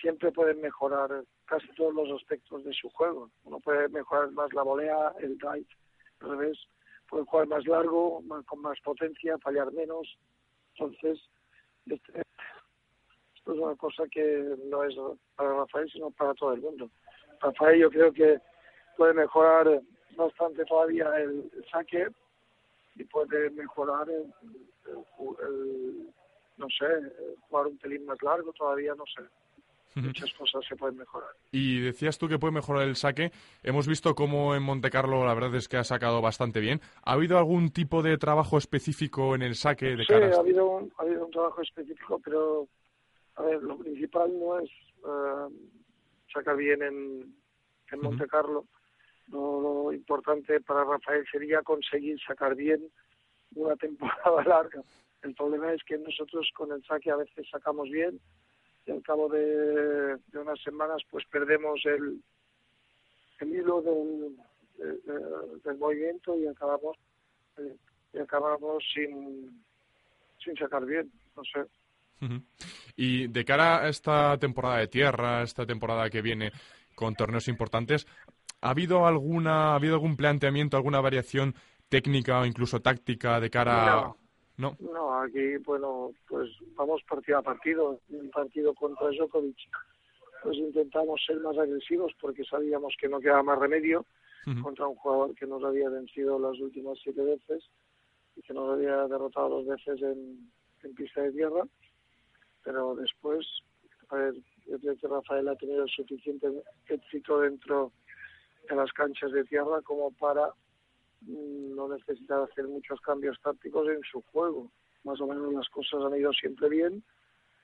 siempre 0.00 0.30
pueden 0.32 0.60
mejorar 0.60 1.24
casi 1.46 1.66
todos 1.74 1.94
los 1.94 2.10
aspectos 2.20 2.64
de 2.64 2.72
su 2.72 2.88
juego. 2.90 3.30
Uno 3.44 3.60
puede 3.60 3.88
mejorar 3.88 4.30
más 4.32 4.52
la 4.52 4.62
volea, 4.62 5.12
el 5.20 5.36
drive, 5.38 5.66
al 6.20 6.30
revés, 6.38 6.58
puede 7.08 7.24
jugar 7.24 7.46
más 7.48 7.66
largo, 7.66 8.20
más- 8.22 8.44
con 8.46 8.60
más 8.60 8.78
potencia, 8.80 9.38
fallar 9.38 9.72
menos. 9.72 10.16
Entonces, 10.74 11.20
este- 11.86 12.22
esto 13.34 13.52
es 13.52 13.58
una 13.58 13.76
cosa 13.76 14.04
que 14.10 14.56
no 14.66 14.84
es 14.84 14.94
para 15.36 15.52
Rafael, 15.54 15.90
sino 15.90 16.10
para 16.12 16.34
todo 16.34 16.52
el 16.54 16.60
mundo. 16.60 16.90
Rafael 17.40 17.78
yo 17.80 17.90
creo 17.90 18.12
que 18.12 18.40
puede 18.96 19.14
mejorar 19.14 19.80
bastante 20.16 20.64
todavía 20.64 21.08
el 21.18 21.50
saque 21.70 22.06
y 22.96 23.04
puede 23.04 23.50
mejorar 23.50 24.08
el, 24.08 24.32
el- 24.86 25.46
el- 25.46 26.08
no 26.56 26.68
sé, 26.68 26.86
jugar 27.48 27.66
un 27.66 27.78
pelín 27.78 28.06
más 28.06 28.22
largo 28.22 28.52
todavía, 28.52 28.94
no 28.94 29.04
sé. 29.06 29.22
Muchas 30.00 30.32
cosas 30.34 30.64
se 30.68 30.74
pueden 30.76 30.96
mejorar. 30.96 31.30
Y 31.52 31.80
decías 31.80 32.18
tú 32.18 32.28
que 32.28 32.38
puede 32.38 32.52
mejorar 32.52 32.82
el 32.82 32.96
saque. 32.96 33.30
Hemos 33.62 33.86
visto 33.86 34.14
cómo 34.16 34.56
en 34.56 34.62
Monte 34.62 34.90
Carlo 34.90 35.24
la 35.24 35.34
verdad 35.34 35.54
es 35.54 35.68
que 35.68 35.76
ha 35.76 35.84
sacado 35.84 36.20
bastante 36.20 36.58
bien. 36.58 36.80
¿Ha 37.04 37.12
habido 37.12 37.38
algún 37.38 37.70
tipo 37.70 38.02
de 38.02 38.18
trabajo 38.18 38.58
específico 38.58 39.36
en 39.36 39.42
el 39.42 39.54
saque 39.54 39.96
de 39.96 40.04
Sí, 40.04 40.12
cara? 40.12 40.34
ha 40.34 40.38
habido, 40.40 40.66
un, 40.68 40.92
ha 40.98 41.02
habido 41.02 41.24
un 41.26 41.30
trabajo 41.30 41.60
específico, 41.62 42.20
pero 42.24 42.66
a 43.36 43.42
ver, 43.42 43.62
lo 43.62 43.78
principal 43.78 44.36
no 44.36 44.58
es 44.58 44.68
eh, 44.70 45.72
sacar 46.32 46.56
bien 46.56 46.82
en, 46.82 47.34
en 47.92 48.00
Monte 48.00 48.26
Carlo. 48.26 48.64
Lo, 49.28 49.92
importante 49.92 50.60
para 50.60 50.84
Rafael 50.84 51.24
sería 51.30 51.62
conseguir 51.62 52.18
sacar 52.26 52.54
bien 52.54 52.88
una 53.54 53.76
temporada 53.84 54.42
larga. 54.44 54.82
El 55.22 55.34
problema 55.34 55.72
es 55.72 55.82
que 55.84 55.96
nosotros 55.98 56.50
con 56.54 56.72
el 56.72 56.84
saque 56.84 57.10
a 57.10 57.16
veces 57.16 57.46
sacamos 57.50 57.88
bien 57.90 58.20
y 58.86 58.90
al 58.90 59.02
cabo 59.02 59.28
de, 59.28 60.18
unas 60.34 60.60
semanas 60.62 61.02
pues 61.10 61.24
perdemos 61.30 61.80
el, 61.86 62.22
el 63.40 63.48
hilo 63.48 63.80
del, 63.80 64.36
de- 64.76 65.12
de- 65.12 65.60
del 65.64 65.78
movimiento 65.78 66.36
y 66.38 66.46
acabamos 66.46 66.96
eh, 67.58 67.76
y 68.12 68.18
acabamos 68.18 68.84
sin 68.92 69.64
sin 70.44 70.54
sacar 70.56 70.84
bien, 70.84 71.10
no 71.36 71.42
sé. 71.44 71.64
Y 72.96 73.28
de 73.28 73.44
cara 73.44 73.82
a 73.84 73.88
esta 73.88 74.36
temporada 74.38 74.78
de 74.78 74.88
tierra, 74.88 75.42
esta 75.42 75.64
temporada 75.66 76.08
que 76.10 76.20
viene 76.22 76.52
con 76.94 77.14
torneos 77.14 77.48
importantes, 77.48 78.06
¿ha 78.64 78.70
habido 78.70 79.06
alguna, 79.06 79.72
ha 79.72 79.74
habido 79.74 79.94
algún 79.94 80.16
planteamiento, 80.16 80.76
alguna 80.76 81.00
variación 81.00 81.54
técnica 81.88 82.40
o 82.40 82.46
incluso 82.46 82.80
táctica 82.80 83.38
de 83.38 83.50
cara 83.50 83.98
a... 83.98 84.14
No. 84.56 84.76
No, 84.80 85.20
aquí, 85.20 85.56
bueno, 85.58 86.12
pues 86.28 86.48
vamos 86.74 87.02
partido 87.08 87.38
a 87.38 87.42
partido. 87.42 88.00
Un 88.08 88.30
partido 88.30 88.72
contra 88.72 89.08
Djokovic, 89.10 89.56
pues 90.42 90.56
intentamos 90.56 91.20
ser 91.26 91.40
más 91.40 91.58
agresivos 91.58 92.12
porque 92.20 92.44
sabíamos 92.44 92.94
que 92.98 93.08
no 93.08 93.20
quedaba 93.20 93.42
más 93.42 93.58
remedio 93.58 94.06
contra 94.62 94.86
un 94.86 94.94
jugador 94.96 95.34
que 95.34 95.46
nos 95.46 95.64
había 95.64 95.88
vencido 95.88 96.38
las 96.38 96.58
últimas 96.60 96.98
siete 97.02 97.22
veces 97.22 97.64
y 98.36 98.42
que 98.42 98.54
nos 98.54 98.72
había 98.74 99.08
derrotado 99.08 99.48
dos 99.48 99.66
veces 99.66 100.00
en, 100.02 100.50
en 100.84 100.94
pista 100.94 101.22
de 101.22 101.32
tierra. 101.32 101.64
Pero 102.62 102.94
después, 102.94 103.46
a 104.10 104.16
ver, 104.16 104.34
yo 104.66 104.78
creo 104.78 104.96
que 104.96 105.08
Rafael 105.08 105.48
ha 105.48 105.56
tenido 105.56 105.82
el 105.82 105.90
suficiente 105.90 106.46
éxito 106.86 107.40
dentro 107.40 107.92
de 108.68 108.76
las 108.76 108.92
canchas 108.92 109.32
de 109.32 109.44
tierra 109.44 109.82
como 109.82 110.10
para 110.12 110.48
mm, 111.22 111.74
no 111.74 111.88
necesitar 111.88 112.42
hacer 112.42 112.66
muchos 112.66 113.00
cambios 113.00 113.40
tácticos 113.42 113.88
en 113.88 114.00
su 114.10 114.22
juego. 114.32 114.70
Más 115.04 115.20
o 115.20 115.26
menos 115.26 115.52
las 115.52 115.68
cosas 115.68 116.00
han 116.04 116.18
ido 116.18 116.32
siempre 116.32 116.68
bien 116.68 117.02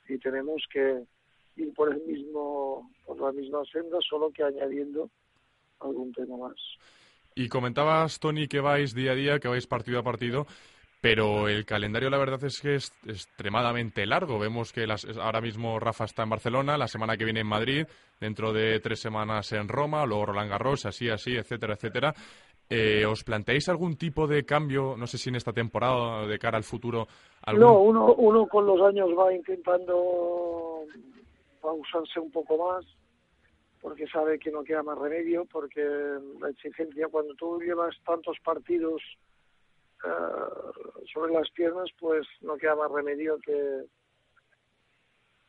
y 0.09 0.19
tenemos 0.19 0.65
que 0.73 1.03
ir 1.57 1.75
por 1.75 1.93
el 1.93 2.03
mismo, 2.03 2.91
por 3.07 3.21
la 3.21 3.33
misma 3.33 3.65
senda, 3.73 3.99
solo 4.09 4.31
que 4.31 4.43
añadiendo 4.43 5.11
algún 5.81 6.13
tema 6.13 6.37
más. 6.37 6.57
Y 7.35 7.49
comentabas, 7.49 8.19
Tony, 8.19 8.49
que 8.49 8.61
vais 8.61 8.95
día 8.95 9.13
a 9.13 9.15
día, 9.15 9.39
que 9.39 9.49
vais 9.49 9.67
partido 9.67 10.01
a 10.01 10.03
partido, 10.03 10.47
pero 11.01 11.49
el 11.49 11.65
calendario 11.65 12.11
la 12.11 12.19
verdad 12.19 12.43
es 12.45 12.61
que 12.61 12.75
es 12.75 12.93
extremadamente 13.07 14.05
largo. 14.07 14.39
Vemos 14.39 14.73
que 14.73 14.87
las- 14.87 15.07
ahora 15.19 15.41
mismo 15.41 15.79
Rafa 15.79 16.05
está 16.05 16.23
en 16.25 16.31
Barcelona, 16.31 16.77
la 16.77 16.89
semana 16.89 17.17
que 17.17 17.25
viene 17.25 17.41
en 17.41 17.47
Madrid, 17.47 17.87
dentro 18.21 18.53
de 18.53 18.81
tres 18.81 19.01
semanas 19.01 19.51
en 19.53 19.69
Roma, 19.69 20.05
luego 20.05 20.27
Roland 20.27 20.51
Garros, 20.51 20.85
así, 20.87 21.09
así, 21.09 21.37
etcétera, 21.37 21.75
etcétera. 21.75 22.13
Eh, 22.69 23.05
¿Os 23.05 23.25
planteáis 23.25 23.69
algún 23.69 23.97
tipo 23.97 24.27
de 24.29 24.45
cambio, 24.45 24.95
no 24.97 25.07
sé 25.07 25.19
si 25.19 25.29
en 25.31 25.35
esta 25.37 25.53
temporada 25.53 26.27
de 26.27 26.39
cara 26.39 26.57
al 26.57 26.63
futuro? 26.65 27.09
No, 27.55 27.81
uno, 27.81 28.15
uno 28.15 28.47
con 28.47 28.65
los 28.67 28.81
años 28.83 29.09
va 29.19 29.35
intentando 29.35 30.85
pausarse 31.61 32.21
un 32.21 32.31
poco 32.31 32.57
más 32.59 32.85
porque 33.81 34.07
sabe 34.09 34.39
que 34.39 34.51
no 34.51 34.63
queda 34.63 34.83
más 34.83 34.99
remedio, 34.99 35.47
porque 35.51 35.83
la 36.41 36.51
exigencia 36.51 37.09
cuando 37.09 37.35
tú 37.35 37.59
llevas 37.61 37.97
tantos 38.05 38.37
partidos 38.45 39.03
eh, 40.05 41.07
sobre 41.13 41.33
las 41.33 41.51
piernas, 41.51 41.91
pues 41.99 42.27
no 42.41 42.57
queda 42.57 42.75
más 42.77 42.91
remedio 42.91 43.39
que, 43.39 43.85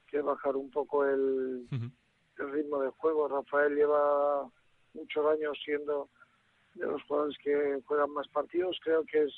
que 0.07 0.21
bajar 0.21 0.55
un 0.55 0.69
poco 0.69 1.05
el, 1.05 1.67
el 2.37 2.51
ritmo 2.51 2.81
de 2.81 2.89
juego. 2.89 3.27
Rafael 3.27 3.75
lleva 3.75 4.49
muchos 4.93 5.25
años 5.25 5.57
siendo 5.63 6.09
de 6.75 6.85
los 6.85 7.03
jugadores 7.03 7.37
que 7.43 7.81
juegan 7.85 8.11
más 8.11 8.27
partidos, 8.29 8.79
creo 8.83 9.03
que 9.05 9.23
es 9.23 9.33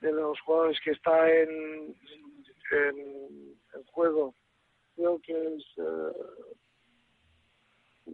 de 0.00 0.12
los 0.12 0.40
jugadores 0.40 0.78
que 0.84 0.92
está 0.92 1.28
en, 1.28 1.96
en, 2.70 3.58
en 3.74 3.84
juego, 3.86 4.34
creo 4.94 5.20
que 5.20 5.32
es 5.32 5.64
eh, 5.78 6.12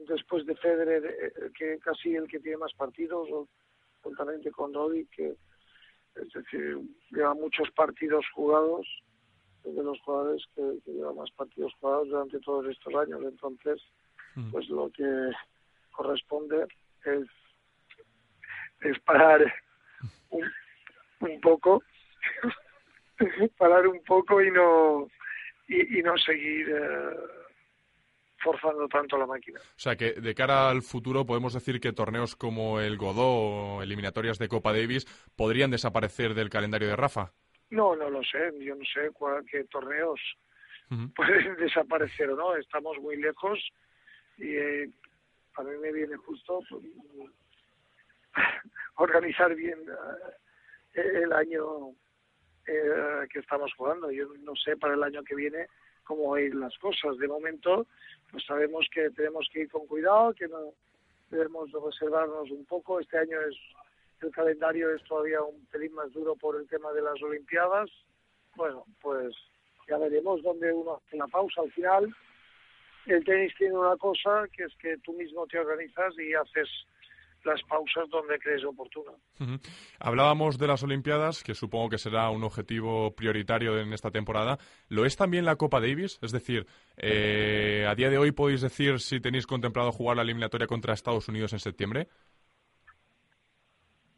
después 0.08 0.46
de 0.46 0.56
Federer 0.56 1.04
eh, 1.04 1.50
que 1.56 1.78
casi 1.80 2.14
el 2.16 2.26
que 2.26 2.40
tiene 2.40 2.56
más 2.56 2.72
partidos, 2.74 3.28
o 3.30 3.48
juntamente 4.02 4.50
con 4.50 4.72
Rodri, 4.72 5.06
que 5.06 5.36
es 6.16 6.32
decir, 6.32 6.78
lleva 7.10 7.34
muchos 7.34 7.70
partidos 7.72 8.24
jugados 8.34 8.86
es 9.64 9.74
de 9.74 9.82
los 9.82 9.98
jugadores 10.00 10.44
que, 10.54 10.62
que 10.84 10.92
lleva 10.92 11.14
más 11.14 11.30
partidos 11.32 11.72
jugados 11.80 12.08
durante 12.08 12.38
todos 12.40 12.66
estos 12.66 12.94
años. 12.94 13.22
Entonces, 13.24 13.80
Mm. 14.34 14.50
pues 14.50 14.68
lo 14.68 14.90
que 14.90 15.30
corresponde 15.92 16.66
es, 17.04 17.26
es 18.80 18.98
parar 19.00 19.40
un, 20.30 20.44
un 21.20 21.40
poco, 21.40 21.82
parar 23.58 23.86
un 23.86 24.02
poco 24.02 24.42
y 24.42 24.50
no 24.50 25.08
y, 25.68 25.98
y 25.98 26.02
no 26.02 26.16
seguir 26.18 26.68
eh, 26.68 27.16
forzando 28.44 28.86
tanto 28.86 29.16
la 29.16 29.26
máquina. 29.26 29.58
O 29.58 29.78
sea 29.78 29.96
que 29.96 30.12
de 30.12 30.34
cara 30.34 30.68
al 30.68 30.82
futuro 30.82 31.24
podemos 31.24 31.54
decir 31.54 31.80
que 31.80 31.92
torneos 31.92 32.36
como 32.36 32.78
el 32.78 32.98
Godó 32.98 33.78
o 33.78 33.82
eliminatorias 33.82 34.38
de 34.38 34.48
Copa 34.48 34.72
Davis 34.72 35.06
podrían 35.34 35.70
desaparecer 35.70 36.34
del 36.34 36.50
calendario 36.50 36.88
de 36.88 36.96
Rafa. 36.96 37.32
No, 37.70 37.96
no 37.96 38.10
lo 38.10 38.22
sé, 38.22 38.52
yo 38.60 38.76
no 38.76 38.84
sé 38.84 39.10
cuál, 39.12 39.44
qué 39.50 39.64
torneos 39.64 40.20
pueden 41.16 41.56
desaparecer 41.58 42.30
o 42.30 42.36
no, 42.36 42.56
estamos 42.56 42.98
muy 43.00 43.16
lejos 43.16 43.58
y 44.36 44.54
eh, 44.54 44.90
a 45.56 45.62
mí 45.62 45.70
me 45.80 45.92
viene 45.92 46.16
justo 46.16 46.60
pues, 46.68 46.84
organizar 48.96 49.54
bien 49.54 49.78
eh, 50.94 51.22
el 51.22 51.32
año 51.32 51.90
eh, 52.66 53.26
que 53.30 53.38
estamos 53.40 53.72
jugando. 53.76 54.10
Yo 54.10 54.28
no 54.40 54.54
sé 54.56 54.76
para 54.76 54.94
el 54.94 55.02
año 55.02 55.22
que 55.22 55.34
viene 55.34 55.66
cómo 56.04 56.36
ir 56.38 56.54
las 56.54 56.76
cosas. 56.78 57.18
De 57.18 57.28
momento, 57.28 57.86
pues 58.30 58.44
sabemos 58.44 58.86
que 58.92 59.10
tenemos 59.10 59.48
que 59.52 59.60
ir 59.60 59.70
con 59.70 59.86
cuidado, 59.86 60.34
que 60.34 60.48
no 60.48 60.72
debemos 61.30 61.70
reservarnos 61.72 62.50
un 62.50 62.64
poco. 62.66 63.00
Este 63.00 63.18
año 63.18 63.40
es 63.40 63.56
el 64.24 64.30
calendario 64.30 64.90
es 64.94 65.02
todavía 65.04 65.42
un 65.42 65.66
pelín 65.66 65.92
más 65.92 66.10
duro 66.12 66.34
por 66.36 66.56
el 66.56 66.66
tema 66.68 66.92
de 66.92 67.02
las 67.02 67.20
Olimpiadas. 67.22 67.90
Bueno, 68.56 68.84
pues 69.00 69.34
ya 69.88 69.98
veremos 69.98 70.42
dónde 70.42 70.72
uno 70.72 70.94
hace 70.94 71.16
la 71.16 71.26
pausa. 71.26 71.60
Al 71.60 71.72
final, 71.72 72.14
el 73.06 73.24
tenis 73.24 73.52
tiene 73.58 73.76
una 73.76 73.96
cosa 73.96 74.46
que 74.52 74.64
es 74.64 74.74
que 74.76 74.96
tú 74.98 75.12
mismo 75.12 75.46
te 75.46 75.58
organizas 75.58 76.18
y 76.18 76.32
haces 76.32 76.68
las 77.44 77.62
pausas 77.64 78.08
donde 78.08 78.38
crees 78.38 78.64
oportuno. 78.64 79.12
Ujú. 79.40 79.58
Hablábamos 79.98 80.58
de 80.58 80.66
las 80.66 80.82
Olimpiadas, 80.82 81.42
que 81.42 81.54
supongo 81.54 81.90
que 81.90 81.98
será 81.98 82.30
un 82.30 82.42
objetivo 82.44 83.14
prioritario 83.14 83.78
en 83.78 83.92
esta 83.92 84.10
temporada. 84.10 84.58
¿Lo 84.88 85.04
es 85.04 85.16
también 85.16 85.44
la 85.44 85.56
Copa 85.56 85.80
Davis? 85.80 86.18
Es 86.22 86.32
decir, 86.32 86.66
eh, 86.96 87.86
a 87.88 87.94
día 87.94 88.10
de 88.10 88.18
hoy 88.18 88.32
podéis 88.32 88.62
decir 88.62 89.00
si 89.00 89.20
tenéis 89.20 89.46
contemplado 89.46 89.92
jugar 89.92 90.16
la 90.16 90.22
eliminatoria 90.22 90.66
contra 90.66 90.94
Estados 90.94 91.28
Unidos 91.28 91.52
en 91.52 91.58
septiembre. 91.58 92.08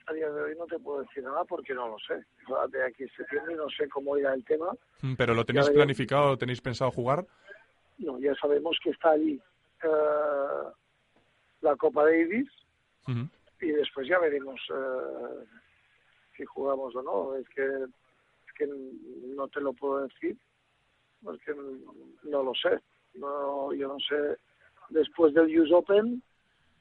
A 0.07 0.12
día 0.12 0.31
de 0.31 0.43
hoy 0.43 0.55
no 0.57 0.66
te 0.66 0.79
puedo 0.79 1.01
decir 1.01 1.24
nada 1.24 1.45
porque 1.45 1.74
no 1.74 1.89
lo 1.89 1.99
sé. 1.99 2.14
De 2.70 2.85
aquí 2.85 3.05
a 3.05 3.16
septiembre 3.16 3.57
no 3.57 3.68
sé 3.70 3.89
cómo 3.89 4.16
irá 4.16 4.35
el 4.35 4.45
tema. 4.45 4.72
Mm, 5.03 5.14
¿Pero 5.14 5.35
lo 5.35 5.45
tenéis 5.45 5.66
Ya 5.66 5.72
planificado, 5.72 6.31
lo 6.31 6.39
tenéis 6.39 6.61
pensado 6.61 6.93
jugar? 6.93 7.27
No, 7.99 8.18
ya 8.20 8.35
sabemos 8.37 8.79
que 8.83 8.91
está 8.91 9.11
allí 9.11 9.41
eh, 9.83 10.68
la 11.62 11.74
Copa 11.77 12.05
Davis 12.05 12.49
Y 13.61 13.69
después 13.69 14.07
ya 14.09 14.19
veremos 14.19 14.61
eh, 14.71 15.45
si 16.37 16.45
jugamos 16.45 16.95
o 16.95 17.03
no. 17.03 17.35
Es 17.37 17.49
que, 17.51 17.65
es 17.65 18.53
que 18.57 18.67
no 18.67 19.49
te 19.49 19.61
lo 19.61 19.73
puedo 19.73 20.07
decir 20.07 20.37
porque 21.23 21.55
no 22.25 22.43
lo 22.43 22.55
sé. 22.55 22.81
No, 23.15 23.73
yo 23.73 23.89
no 23.89 23.99
sé. 24.01 24.39
Después 24.91 25.35
del 25.35 25.59
US 25.61 25.73
Open, 25.73 26.23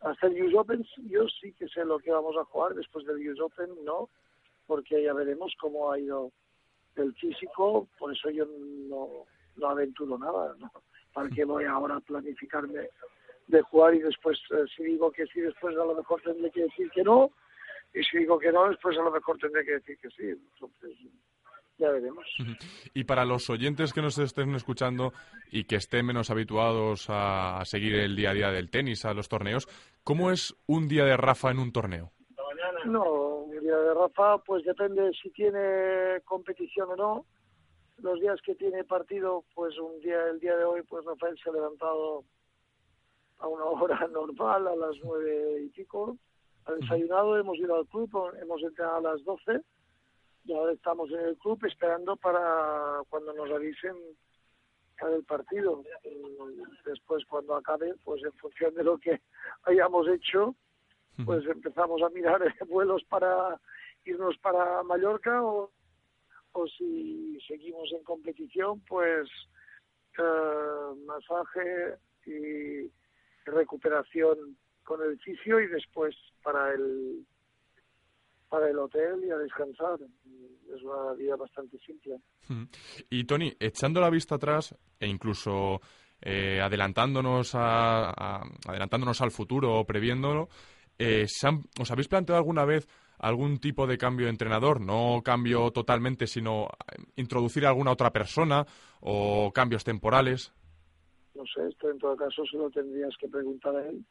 hasta 0.02 0.28
el 0.28 0.44
US 0.44 0.56
Open 0.56 0.86
yo 1.10 1.28
sí 1.42 1.54
que 1.54 1.68
sé 1.68 1.84
lo 1.86 1.98
que 2.00 2.12
vamos 2.12 2.36
a 2.38 2.46
jugar. 2.46 2.76
Después 2.76 3.06
del 3.06 3.28
US 3.30 3.40
Open 3.40 3.70
no, 3.84 4.10
porque 4.68 5.02
ya 5.04 5.14
veremos 5.14 5.54
cómo 5.60 5.92
ha 5.92 6.00
ido 6.00 6.32
el 6.96 7.14
físico. 7.16 7.88
Por 7.98 8.14
eso 8.14 8.30
yo 8.30 8.46
no, 8.46 9.26
no 9.56 9.68
aventuro 9.68 10.18
nada. 10.18 10.56
¿no? 10.60 10.72
¿Para 11.14 11.30
qué 11.30 11.46
voy 11.46 11.66
ahora 11.66 11.96
a 11.96 12.02
planificarme 12.02 12.90
de 13.48 13.62
jugar 13.62 13.96
y 13.96 14.00
después, 14.00 14.39
eh, 14.52 14.66
si 14.76 14.84
digo 14.84 15.12
que 15.12 15.26
sí, 15.28 15.41
después 15.41 15.76
a 15.76 15.86
lo 15.86 15.96
mejor 15.96 16.22
tendré 16.22 16.52
que 16.52 16.64
decir 16.64 16.89
que 16.91 17.04
no? 17.04 17.32
Y 17.93 18.04
si 18.04 18.20
digo 18.20 18.38
que 18.39 18.52
no, 18.52 18.68
después 18.70 18.98
a 18.98 19.04
lo 19.04 19.12
mejor 19.12 19.38
tendré 19.38 19.64
que 19.64 19.74
decir 19.74 19.98
que 20.00 20.10
sí. 20.10 20.30
Entonces, 20.30 20.98
ya 21.78 21.89
veremos. 21.91 22.26
Y 22.93 23.04
para 23.04 23.26
los 23.26 23.50
oyentes 23.50 23.93
que 23.93 24.02
nos 24.02 24.18
estén 24.18 24.54
escuchando 24.56 25.14
y 25.52 25.66
que 25.66 25.76
estén 25.76 26.06
menos 26.06 26.30
habituados 26.30 27.10
a, 27.10 27.60
a 27.60 27.66
seguir 27.66 27.96
el 27.96 28.16
día 28.16 28.32
a 28.32 28.34
día 28.34 28.52
del 28.52 28.70
tenis, 28.70 29.06
a 29.06 29.14
los 29.14 29.30
torneos, 29.30 29.68
¿cómo 30.04 30.32
es 30.32 30.56
un 30.68 30.88
día 30.88 31.06
de 31.06 31.18
Rafa 31.18 31.52
en 31.52 31.60
un 31.60 31.72
torneo? 31.72 32.12
No, 32.86 33.04
un 33.39 33.60
día 33.60 33.78
de 33.78 33.93
Rafa, 33.93 34.38
pues 34.39 34.64
depende 34.64 35.12
si 35.22 35.30
tiene 35.32 36.22
competición 36.24 36.91
o 36.91 36.96
no. 36.96 37.26
Los 37.98 38.20
días 38.20 38.39
que 38.41 38.56
tiene 38.56 38.84
partido, 38.84 39.43
pues 39.54 39.78
un 39.80 40.00
día, 40.02 40.28
el 40.30 40.39
día 40.39 40.56
de 40.56 40.66
hoy, 40.66 40.82
pues 40.84 41.04
Rafael 41.06 41.38
se 41.41 41.50
ha 41.50 41.54
levantado 41.54 42.24
a 43.40 43.48
una 43.48 43.66
hora 43.66 44.08
normal, 44.12 44.68
a 44.68 44.76
las 44.76 44.96
nueve 45.04 45.64
y 45.64 45.70
pico. 45.70 46.18
Ha 46.66 46.74
desayunado, 46.74 47.38
hemos 47.38 47.58
ido 47.58 47.76
al 47.76 47.88
club, 47.88 48.10
hemos 48.42 48.62
entrado 48.64 48.96
a 48.96 49.02
las 49.02 49.24
doce. 49.24 49.62
Y 50.46 50.54
ahora 50.54 50.74
estamos 50.74 51.10
en 51.12 51.20
el 51.20 51.38
club 51.38 51.64
esperando 51.66 52.16
para 52.16 53.02
cuando 53.10 53.34
nos 53.34 53.50
avisen 53.52 53.96
para 55.00 55.16
el 55.16 55.24
partido. 55.24 55.84
Después, 56.86 57.26
cuando 57.26 57.56
acabe, 57.56 57.94
pues 58.04 58.24
en 58.24 58.34
función 58.34 58.74
de 58.76 58.84
lo 58.84 58.98
que 58.98 59.22
hayamos 59.64 60.08
hecho, 60.08 60.56
pues 61.26 61.46
empezamos 61.46 62.02
a 62.02 62.10
mirar 62.10 62.42
vuelos 62.68 63.04
para 63.06 63.60
irnos 64.06 64.38
para 64.38 64.84
Mallorca 64.84 65.44
o, 65.44 65.72
o 66.52 66.68
si 66.68 67.40
seguimos 67.48 67.92
en 67.92 68.04
competición, 68.04 68.82
pues 68.88 69.30
eh, 70.18 70.96
masaje 71.06 71.98
y 72.26 72.92
recuperación 73.46 74.58
con 74.84 75.02
el 75.02 75.20
fisio 75.20 75.60
y 75.60 75.68
después 75.68 76.16
para 76.43 76.74
el 76.74 77.26
para 78.50 78.70
el 78.70 78.78
hotel 78.78 79.24
y 79.26 79.32
a 79.32 79.38
descansar. 79.38 79.98
Es 80.74 80.82
una 80.84 81.14
vida 81.14 81.36
bastante 81.36 81.78
simple. 81.80 82.20
Ujú. 82.50 82.68
Y 83.10 83.24
Tony, 83.26 83.54
echando 83.60 84.00
la 84.00 84.10
vista 84.10 84.36
atrás 84.36 84.76
e 85.00 85.08
incluso 85.08 85.82
eh, 86.22 86.62
adelantándonos 86.62 87.52
a, 87.56 88.41
adelantándonos 88.68 89.20
al 89.22 89.32
futuro 89.32 89.80
o 89.80 89.86
previéndolo, 89.86 90.48
eh, 90.98 91.26
¿se 91.28 91.48
han- 91.48 91.64
¿os 91.80 91.91
habéis 91.91 92.08
planteado 92.08 92.38
alguna 92.38 92.66
vez 92.66 92.88
algún 93.18 93.60
tipo 93.60 93.88
de 93.88 93.98
cambio 93.98 94.28
de 94.28 94.32
entrenador? 94.32 94.80
No 94.80 95.22
cambio 95.24 95.72
totalmente, 95.72 96.28
sino 96.28 96.66
eh, 96.66 97.02
introducir 97.18 97.66
a 97.66 97.70
alguna 97.70 97.91
otra 97.91 98.12
persona 98.12 98.66
o 99.02 99.52
cambios 99.54 99.84
temporales. 99.84 100.54
No 101.36 101.46
sé, 101.46 101.68
esto 101.68 101.90
en 101.90 102.00
todo 102.00 102.16
caso 102.16 102.46
se 102.46 102.58
lo 102.58 102.70
tendrías 102.70 103.16
que 103.18 103.28
preguntar 103.28 103.76
a 103.76 103.88
él. 103.88 104.04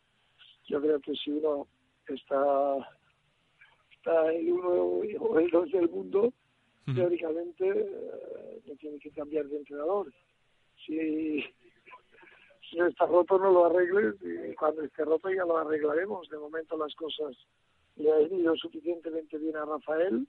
Yo 0.66 0.80
creo 0.80 1.00
que 1.00 1.14
si 1.14 1.30
uno 1.30 1.66
está, 2.06 2.76
está 3.92 4.32
el 4.32 4.52
uno 4.52 4.68
o 4.70 5.38
el 5.38 5.50
dos 5.50 5.70
del 5.70 5.88
mundo, 5.88 6.32
teóricamente 6.94 7.66
eh, 7.66 8.62
no 8.66 8.74
tiene 8.76 8.98
que 8.98 9.10
cambiar 9.10 9.46
de 9.46 9.56
entrenador. 9.56 10.12
Si, 10.84 11.42
si 12.68 12.76
no 12.76 12.86
está 12.86 13.06
roto, 13.06 13.38
no 13.38 13.50
lo 13.50 13.66
arregles 13.66 14.16
y 14.22 14.54
cuando 14.54 14.82
esté 14.82 15.04
roto 15.04 15.30
ya 15.30 15.44
lo 15.44 15.56
arreglaremos. 15.56 16.28
De 16.28 16.38
momento 16.38 16.76
las 16.76 16.94
cosas 16.94 17.34
le 17.96 18.12
han 18.12 18.34
ido 18.34 18.54
suficientemente 18.56 19.38
bien 19.38 19.56
a 19.56 19.64
Rafael. 19.64 20.26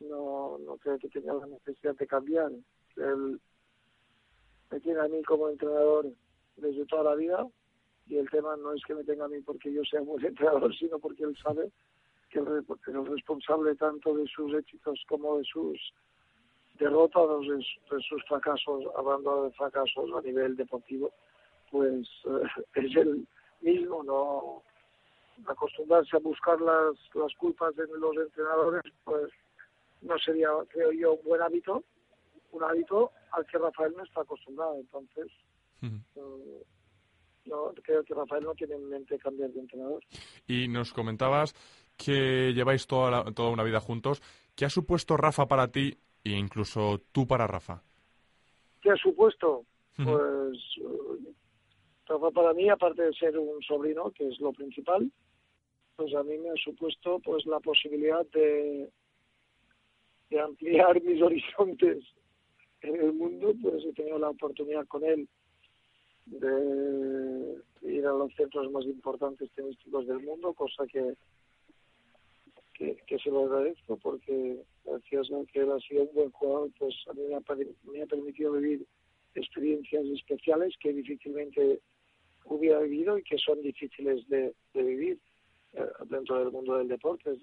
No, 0.00 0.58
no 0.58 0.76
creo 0.76 0.98
que 0.98 1.08
tenga 1.08 1.34
la 1.34 1.46
necesidad 1.46 1.96
de 1.96 2.06
cambiar. 2.06 2.52
Él, 2.96 3.40
me 4.70 4.80
tiene 4.80 5.00
a 5.00 5.08
mí 5.08 5.22
como 5.22 5.48
entrenador 5.48 6.06
desde 6.56 6.86
toda 6.86 7.04
la 7.04 7.14
vida 7.14 7.46
y 8.06 8.16
el 8.16 8.28
tema 8.30 8.56
no 8.56 8.72
es 8.72 8.82
que 8.84 8.94
me 8.94 9.04
tenga 9.04 9.24
a 9.24 9.28
mí 9.28 9.40
porque 9.40 9.72
yo 9.72 9.82
sea 9.84 10.00
buen 10.00 10.24
entrenador, 10.26 10.74
sino 10.76 10.98
porque 10.98 11.24
él 11.24 11.36
sabe 11.42 11.70
que 12.30 12.38
el, 12.40 12.64
el 12.86 13.06
responsable 13.06 13.74
tanto 13.76 14.14
de 14.14 14.26
sus 14.26 14.52
éxitos 14.54 15.00
como 15.08 15.38
de 15.38 15.44
sus 15.44 15.78
derrotas, 16.78 17.40
de, 17.42 17.56
de 17.56 18.02
sus 18.02 18.24
fracasos, 18.26 18.84
hablando 18.96 19.44
de 19.44 19.50
fracasos 19.52 20.10
a 20.16 20.20
nivel 20.22 20.56
deportivo, 20.56 21.12
pues 21.70 22.08
eh, 22.26 22.62
es 22.74 22.96
el 22.96 23.26
mismo, 23.60 24.02
no 24.02 24.62
acostumbrarse 25.46 26.16
a 26.16 26.20
buscar 26.20 26.60
las, 26.60 26.94
las 27.14 27.34
culpas 27.36 27.76
en 27.78 28.00
los 28.00 28.16
entrenadores, 28.16 28.82
pues 29.04 29.30
no 30.02 30.18
sería, 30.18 30.48
creo 30.68 30.92
yo, 30.92 31.14
un 31.14 31.24
buen 31.24 31.42
hábito, 31.42 31.82
un 32.56 32.64
hábito 32.64 33.12
al 33.32 33.46
que 33.46 33.58
Rafael 33.58 33.92
no 33.96 34.04
está 34.04 34.20
acostumbrado. 34.22 34.76
Entonces, 34.76 35.26
eh, 35.82 36.62
no, 37.46 37.72
creo 37.82 38.02
que 38.04 38.14
Rafael 38.14 38.44
no 38.44 38.54
tiene 38.54 38.74
en 38.74 38.88
mente 38.88 39.18
cambiar 39.18 39.50
de 39.50 39.60
entrenador. 39.60 40.02
Y 40.46 40.68
nos 40.68 40.92
comentabas 40.92 41.54
que 41.96 42.52
lleváis 42.54 42.86
toda, 42.86 43.10
la- 43.10 43.24
toda 43.32 43.50
una 43.50 43.62
vida 43.64 43.80
juntos. 43.80 44.22
¿Qué 44.56 44.64
ha 44.64 44.70
supuesto 44.70 45.16
Rafa 45.16 45.46
para 45.46 45.68
ti 45.68 45.96
e 46.24 46.30
incluso 46.30 47.00
tú 47.12 47.26
para 47.26 47.46
Rafa? 47.46 47.82
¿Qué 48.80 48.90
ha 48.90 48.96
supuesto? 48.96 49.64
Pues 49.96 50.58
eh, 50.80 51.32
Rafa 52.06 52.30
para 52.30 52.52
mí, 52.54 52.68
aparte 52.68 53.02
de 53.02 53.12
ser 53.14 53.38
un 53.38 53.62
sobrino, 53.62 54.10
que 54.10 54.26
es 54.28 54.40
lo 54.40 54.52
principal, 54.52 55.10
pues 55.96 56.14
a 56.14 56.22
mí 56.22 56.36
me 56.38 56.50
ha 56.50 56.56
supuesto 56.56 57.18
pues 57.20 57.44
la 57.46 57.60
posibilidad 57.60 58.24
de, 58.32 58.90
de 60.30 60.40
ampliar 60.40 61.00
mis 61.04 61.22
horizontes 61.22 62.04
en 62.88 63.00
el 63.00 63.12
mundo, 63.12 63.54
pues 63.60 63.84
he 63.84 63.92
tenido 63.92 64.18
la 64.18 64.30
oportunidad 64.30 64.86
con 64.86 65.04
él 65.04 65.28
de 66.26 67.62
ir 67.82 68.06
a 68.06 68.12
los 68.12 68.34
centros 68.34 68.70
más 68.70 68.84
importantes 68.84 69.50
tenísticos 69.54 70.06
del 70.06 70.20
mundo, 70.20 70.54
cosa 70.54 70.86
que, 70.86 71.14
que, 72.74 73.18
se 73.18 73.30
lo 73.30 73.44
agradezco 73.44 73.96
porque 73.98 74.58
gracias 74.84 75.30
a 75.30 75.44
que 75.52 75.60
él 75.60 75.72
ha 75.72 75.78
sido 75.80 76.04
un 76.04 76.14
buen 76.14 76.30
jugador, 76.30 76.70
pues 76.78 76.94
a 77.08 77.12
mí 77.12 77.22
me 77.28 77.36
ha, 77.36 77.42
me 77.84 78.02
ha 78.02 78.06
permitido 78.06 78.52
vivir 78.52 78.86
experiencias 79.34 80.04
especiales 80.06 80.74
que 80.80 80.92
difícilmente 80.92 81.80
hubiera 82.46 82.80
vivido 82.80 83.18
y 83.18 83.22
que 83.22 83.38
son 83.38 83.60
difíciles 83.62 84.26
de, 84.28 84.54
vivir 84.74 85.18
eh, 85.72 85.86
dentro 86.08 86.38
del 86.38 86.50
mundo 86.50 86.76
del 86.78 86.88
deporte. 86.88 87.32
Es, 87.32 87.40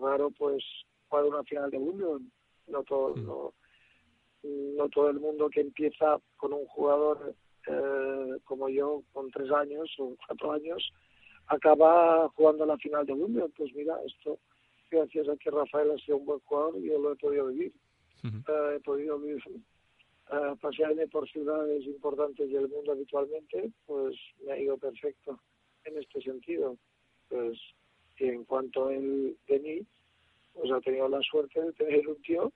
raro 0.00 0.30
pues 0.30 0.62
jugar 1.08 1.24
una 1.24 1.44
final 1.44 1.70
de 1.70 1.78
mundo, 1.78 2.20
no 2.68 2.82
todo, 2.84 3.14
mm. 3.14 3.26
no, 3.26 3.54
no 4.44 4.88
todo 4.88 5.10
el 5.10 5.20
mundo 5.20 5.48
que 5.48 5.60
empieza 5.60 6.18
con 6.36 6.52
un 6.52 6.66
jugador 6.66 7.34
eh, 7.66 8.36
como 8.44 8.68
yo, 8.68 9.02
con 9.12 9.30
tres 9.30 9.50
años 9.50 9.90
o 9.98 10.14
cuatro 10.26 10.52
años, 10.52 10.92
acaba 11.46 12.28
jugando 12.30 12.66
la 12.66 12.76
final 12.78 13.06
de 13.06 13.14
mundo. 13.14 13.50
Pues 13.56 13.74
mira, 13.74 13.96
esto 14.06 14.38
gracias 14.90 15.28
a 15.28 15.36
que 15.36 15.50
Rafael 15.50 15.90
ha 15.90 15.98
sido 15.98 16.18
un 16.18 16.26
buen 16.26 16.40
jugador, 16.40 16.80
yo 16.80 16.98
lo 16.98 17.12
he 17.12 17.16
podido 17.16 17.46
vivir. 17.46 17.72
Eh, 18.24 18.76
he 18.76 18.80
podido 18.80 19.18
vivir, 19.18 19.42
uh, 20.30 20.56
pasearme 20.56 21.06
por 21.08 21.28
ciudades 21.28 21.84
importantes 21.84 22.50
del 22.50 22.68
mundo 22.68 22.92
habitualmente, 22.92 23.70
pues 23.86 24.16
me 24.46 24.52
ha 24.52 24.58
ido 24.58 24.78
perfecto 24.78 25.38
en 25.84 25.98
este 25.98 26.22
sentido. 26.22 26.76
Pues 27.28 27.58
y 28.18 28.28
en 28.28 28.44
cuanto 28.44 28.86
a 28.86 28.94
él 28.94 29.36
de 29.48 29.58
mí, 29.58 29.86
pues 30.54 30.70
ha 30.70 30.80
tenido 30.80 31.08
la 31.08 31.20
suerte 31.22 31.60
de 31.60 31.72
tener 31.72 32.06
un 32.08 32.22
tío 32.22 32.52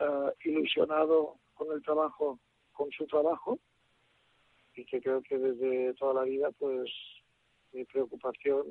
uh, 0.00 0.30
ilusionado 0.44 1.36
con 1.54 1.72
el 1.72 1.82
trabajo, 1.82 2.38
con 2.72 2.90
su 2.92 3.06
trabajo, 3.06 3.58
y 4.74 4.84
que 4.84 5.00
creo 5.00 5.22
que 5.22 5.38
desde 5.38 5.94
toda 5.94 6.14
la 6.14 6.22
vida, 6.22 6.50
pues 6.58 6.90
mi 7.72 7.84
preocupación, 7.84 8.66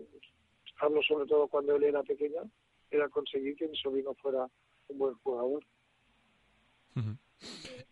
hablo 0.79 1.01
sobre 1.03 1.25
todo 1.25 1.47
cuando 1.47 1.75
él 1.75 1.83
era 1.83 2.01
pequeño, 2.03 2.49
era 2.89 3.09
conseguir 3.09 3.55
que 3.55 3.67
mi 3.67 3.77
sobrino 3.77 4.13
fuera 4.15 4.47
un 4.87 4.97
buen 4.97 5.15
jugador. 5.15 5.63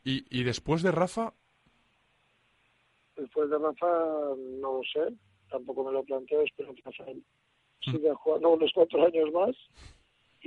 ¿Y, 0.03 0.25
¿Y 0.29 0.43
después 0.43 0.81
de 0.81 0.91
Rafa? 0.91 1.33
Después 3.15 3.49
de 3.49 3.57
Rafa, 3.57 3.88
no 4.38 4.77
lo 4.77 4.81
sé, 4.83 5.13
tampoco 5.49 5.83
me 5.83 5.91
lo 5.91 6.03
planteo, 6.03 6.41
espero 6.41 6.73
que 6.73 6.81
Rafael 6.81 7.23
siga 7.81 8.15
jugando 8.15 8.49
unos 8.49 8.71
cuatro 8.73 9.05
años 9.05 9.31
más 9.31 9.55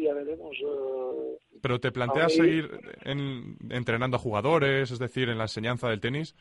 ya 0.05 0.15
veremos. 0.15 0.57
Eh, 0.61 1.39
¿Pero 1.61 1.81
te 1.81 1.93
planteas 1.93 2.35
seguir 2.35 2.71
entrenando 3.71 4.17
a 4.17 4.21
jugadores, 4.21 4.91
es 4.91 4.99
decir, 4.99 5.29
en 5.29 5.39
la 5.39 5.45
enseñanza 5.45 5.89
del 5.89 6.01
tenis? 6.01 6.35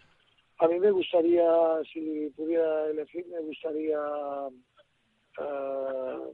A 0.59 0.67
mí 0.67 0.79
me 0.79 0.91
gustaría, 0.91 1.45
si 1.91 2.31
pudiera 2.35 2.89
elegir, 2.89 3.25
me 3.27 3.39
gustaría 3.41 3.99
uh, 5.39 6.33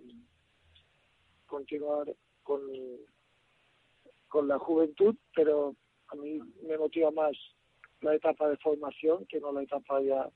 continuar 1.46 2.08
con, 2.42 2.62
con 4.30 4.48
la 4.48 4.58
juventud, 4.60 5.16
pero 5.36 5.76
a 6.08 6.16
mí 6.16 6.40
me 6.68 6.78
motiva 6.78 7.12
más 7.12 7.34
la 8.02 8.16
etapa 8.16 8.50
de 8.50 8.58
formación 8.58 9.26
que 9.26 9.40
no 9.40 9.52
la 9.52 9.64
etapa 9.64 10.02
ya 10.02 10.30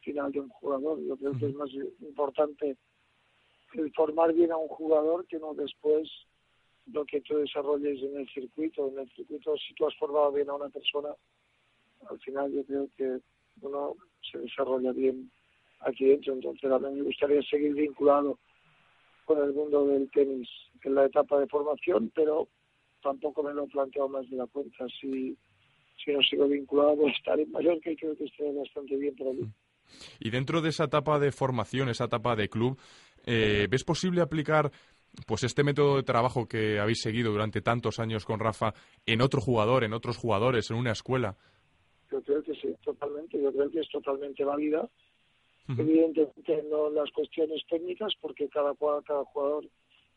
final 0.00 0.30
de 0.32 0.40
un 0.40 0.48
jugador. 0.50 1.00
Yo 1.02 1.16
creo 1.16 1.32
que 1.38 1.46
es 1.46 1.54
más 1.54 1.70
importante 2.00 2.76
el 3.74 3.92
formar 3.92 4.32
bien 4.32 4.52
a 4.52 4.56
un 4.56 4.68
jugador 4.68 5.26
que 5.26 5.38
no 5.38 5.54
después 5.54 6.08
lo 6.92 7.04
que 7.04 7.20
tú 7.22 7.36
desarrolles 7.38 8.02
en 8.02 8.16
el 8.16 8.28
circuito. 8.28 8.88
En 8.88 8.98
el 8.98 9.10
circuito, 9.10 9.56
si 9.56 9.74
tú 9.74 9.86
has 9.86 9.96
formado 9.96 10.32
bien 10.32 10.50
a 10.50 10.54
una 10.54 10.68
persona, 10.68 11.10
al 12.08 12.18
final 12.20 12.52
yo 12.52 12.64
creo 12.64 12.88
que 12.96 13.18
uno 13.62 13.96
se 14.30 14.38
desarrolla 14.38 14.92
bien 14.92 15.30
aquí 15.80 16.06
dentro. 16.06 16.34
Entonces 16.34 16.70
a 16.70 16.78
mí 16.78 16.94
me 16.94 17.02
gustaría 17.02 17.42
seguir 17.42 17.74
vinculado 17.74 18.38
con 19.24 19.42
el 19.42 19.54
mundo 19.54 19.86
del 19.86 20.10
tenis 20.10 20.48
en 20.82 20.94
la 20.94 21.06
etapa 21.06 21.38
de 21.40 21.46
formación, 21.46 22.12
pero 22.14 22.48
tampoco 23.02 23.42
me 23.42 23.54
lo 23.54 23.64
he 23.64 23.68
planteado 23.68 24.08
más 24.08 24.28
de 24.28 24.36
la 24.36 24.46
cuenta. 24.46 24.86
Si, 25.00 25.36
si 26.04 26.12
no 26.12 26.20
sigo 26.22 26.46
vinculado, 26.46 27.06
estar 27.08 27.38
en 27.40 27.50
Mallorca 27.50 27.90
y 27.90 27.96
creo 27.96 28.16
que 28.16 28.24
esté 28.24 28.52
bastante 28.52 28.96
bien 28.96 29.14
para 29.16 29.32
mí. 29.32 29.50
Y 30.18 30.30
dentro 30.30 30.60
de 30.60 30.70
esa 30.70 30.84
etapa 30.84 31.18
de 31.18 31.32
formación, 31.32 31.88
esa 31.88 32.04
etapa 32.04 32.36
de 32.36 32.48
club, 32.48 32.78
eh, 33.26 33.66
¿ves 33.70 33.84
posible 33.84 34.20
aplicar 34.20 34.70
pues 35.26 35.44
este 35.44 35.62
método 35.62 35.96
de 35.96 36.02
trabajo 36.02 36.46
que 36.46 36.80
habéis 36.80 37.00
seguido 37.00 37.30
durante 37.30 37.60
tantos 37.60 37.98
años 37.98 38.24
con 38.24 38.40
Rafa 38.40 38.74
en 39.06 39.22
otro 39.22 39.40
jugador, 39.40 39.84
en 39.84 39.92
otros 39.92 40.16
jugadores, 40.16 40.70
en 40.70 40.76
una 40.76 40.92
escuela? 40.92 41.36
Yo 42.10 42.20
creo 42.22 42.42
que 42.42 42.54
sí, 42.54 42.74
totalmente. 42.84 43.40
Yo 43.40 43.52
creo 43.52 43.70
que 43.70 43.80
es 43.80 43.88
totalmente 43.88 44.44
válida 44.44 44.88
Evidentemente 45.66 46.62
no 46.70 46.90
las 46.90 47.10
cuestiones 47.12 47.62
técnicas 47.68 48.12
porque 48.20 48.48
cada, 48.48 48.74
cada 48.74 49.24
jugador 49.24 49.64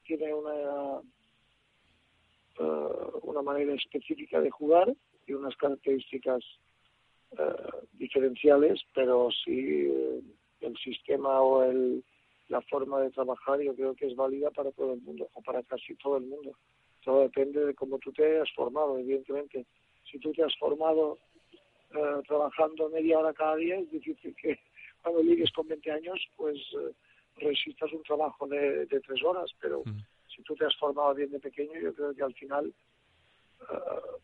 tiene 0.05 0.33
una, 0.33 0.99
uh, 2.59 3.19
una 3.23 3.41
manera 3.41 3.73
específica 3.73 4.41
de 4.41 4.51
jugar 4.51 4.93
y 5.25 5.33
unas 5.33 5.55
características 5.55 6.43
uh, 7.31 7.85
diferenciales, 7.93 8.81
pero 8.93 9.29
sí 9.45 9.87
el 10.59 10.77
sistema 10.83 11.39
o 11.39 11.63
el, 11.63 12.03
la 12.49 12.61
forma 12.61 13.01
de 13.01 13.11
trabajar 13.11 13.61
yo 13.61 13.75
creo 13.75 13.95
que 13.95 14.07
es 14.07 14.15
válida 14.15 14.51
para 14.51 14.71
todo 14.71 14.93
el 14.93 15.01
mundo 15.01 15.27
o 15.33 15.41
para 15.41 15.63
casi 15.63 15.95
todo 15.95 16.17
el 16.17 16.25
mundo. 16.25 16.57
Todo 17.03 17.21
depende 17.21 17.65
de 17.65 17.73
cómo 17.73 17.97
tú 17.99 18.11
te 18.11 18.25
hayas 18.25 18.51
formado, 18.53 18.97
evidentemente. 18.97 19.65
Si 20.09 20.19
tú 20.19 20.31
te 20.31 20.43
has 20.43 20.55
formado 20.57 21.17
trabajando 22.27 22.89
media 22.89 23.19
hora 23.19 23.33
cada 23.33 23.55
día, 23.55 23.79
es 23.79 23.89
difícil 23.91 24.35
que 24.35 24.59
cuando 25.01 25.21
llegues 25.21 25.51
con 25.51 25.67
20 25.67 25.91
años, 25.91 26.19
pues 26.35 26.57
eh, 26.57 26.93
resistas 27.37 27.91
un 27.93 28.03
trabajo 28.03 28.47
de, 28.47 28.85
tres 28.87 29.23
horas, 29.23 29.49
pero 29.59 29.83
si 30.35 30.41
tú 30.43 30.55
te 30.55 30.65
has 30.65 30.75
formado 30.77 31.13
bien 31.13 31.31
de 31.31 31.39
pequeño, 31.39 31.79
yo 31.79 31.93
creo 31.93 32.13
que 32.13 32.23
al 32.23 32.33
final 32.33 32.73
uh, 33.61 34.19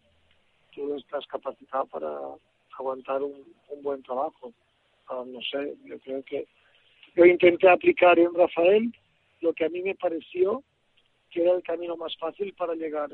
tú 0.71 0.95
estás 0.95 1.25
capacitado 1.27 1.85
para 1.85 2.19
aguantar 2.77 3.21
un, 3.21 3.45
buen 3.81 4.01
trabajo. 4.03 4.53
Ah, 5.07 5.23
no 5.25 5.39
sé, 5.41 5.75
yo 5.83 5.99
creo 5.99 6.23
que 6.23 6.47
yo 7.15 7.25
intenté 7.25 7.69
aplicar 7.69 8.17
en 8.19 8.33
Rafael 8.33 8.93
lo 9.41 9.53
que 9.53 9.65
a 9.65 9.69
mí 9.69 9.81
me 9.81 9.95
pareció 9.95 10.63
que 11.29 11.41
era 11.41 11.55
el 11.55 11.63
camino 11.63 11.97
más 11.97 12.15
fácil 12.17 12.53
para 12.53 12.75
llegar 12.75 13.09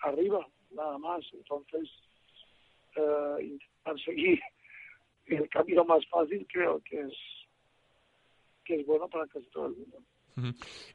arriba, 0.00 0.46
nada 0.72 0.98
más. 0.98 1.24
Entonces, 1.32 1.88
uh, 2.96 3.40
intentar 3.40 4.00
seguir 4.04 4.40
el 5.26 5.48
camino 5.48 5.84
más 5.84 6.04
fácil 6.08 6.46
creo 6.52 6.80
que 6.84 7.00
es 7.00 7.12
que 8.64 8.80
es 8.80 8.86
bueno 8.86 9.08
para 9.08 9.26
casi 9.26 9.46
todo 9.46 9.66
el 9.66 9.76
mundo. 9.76 9.98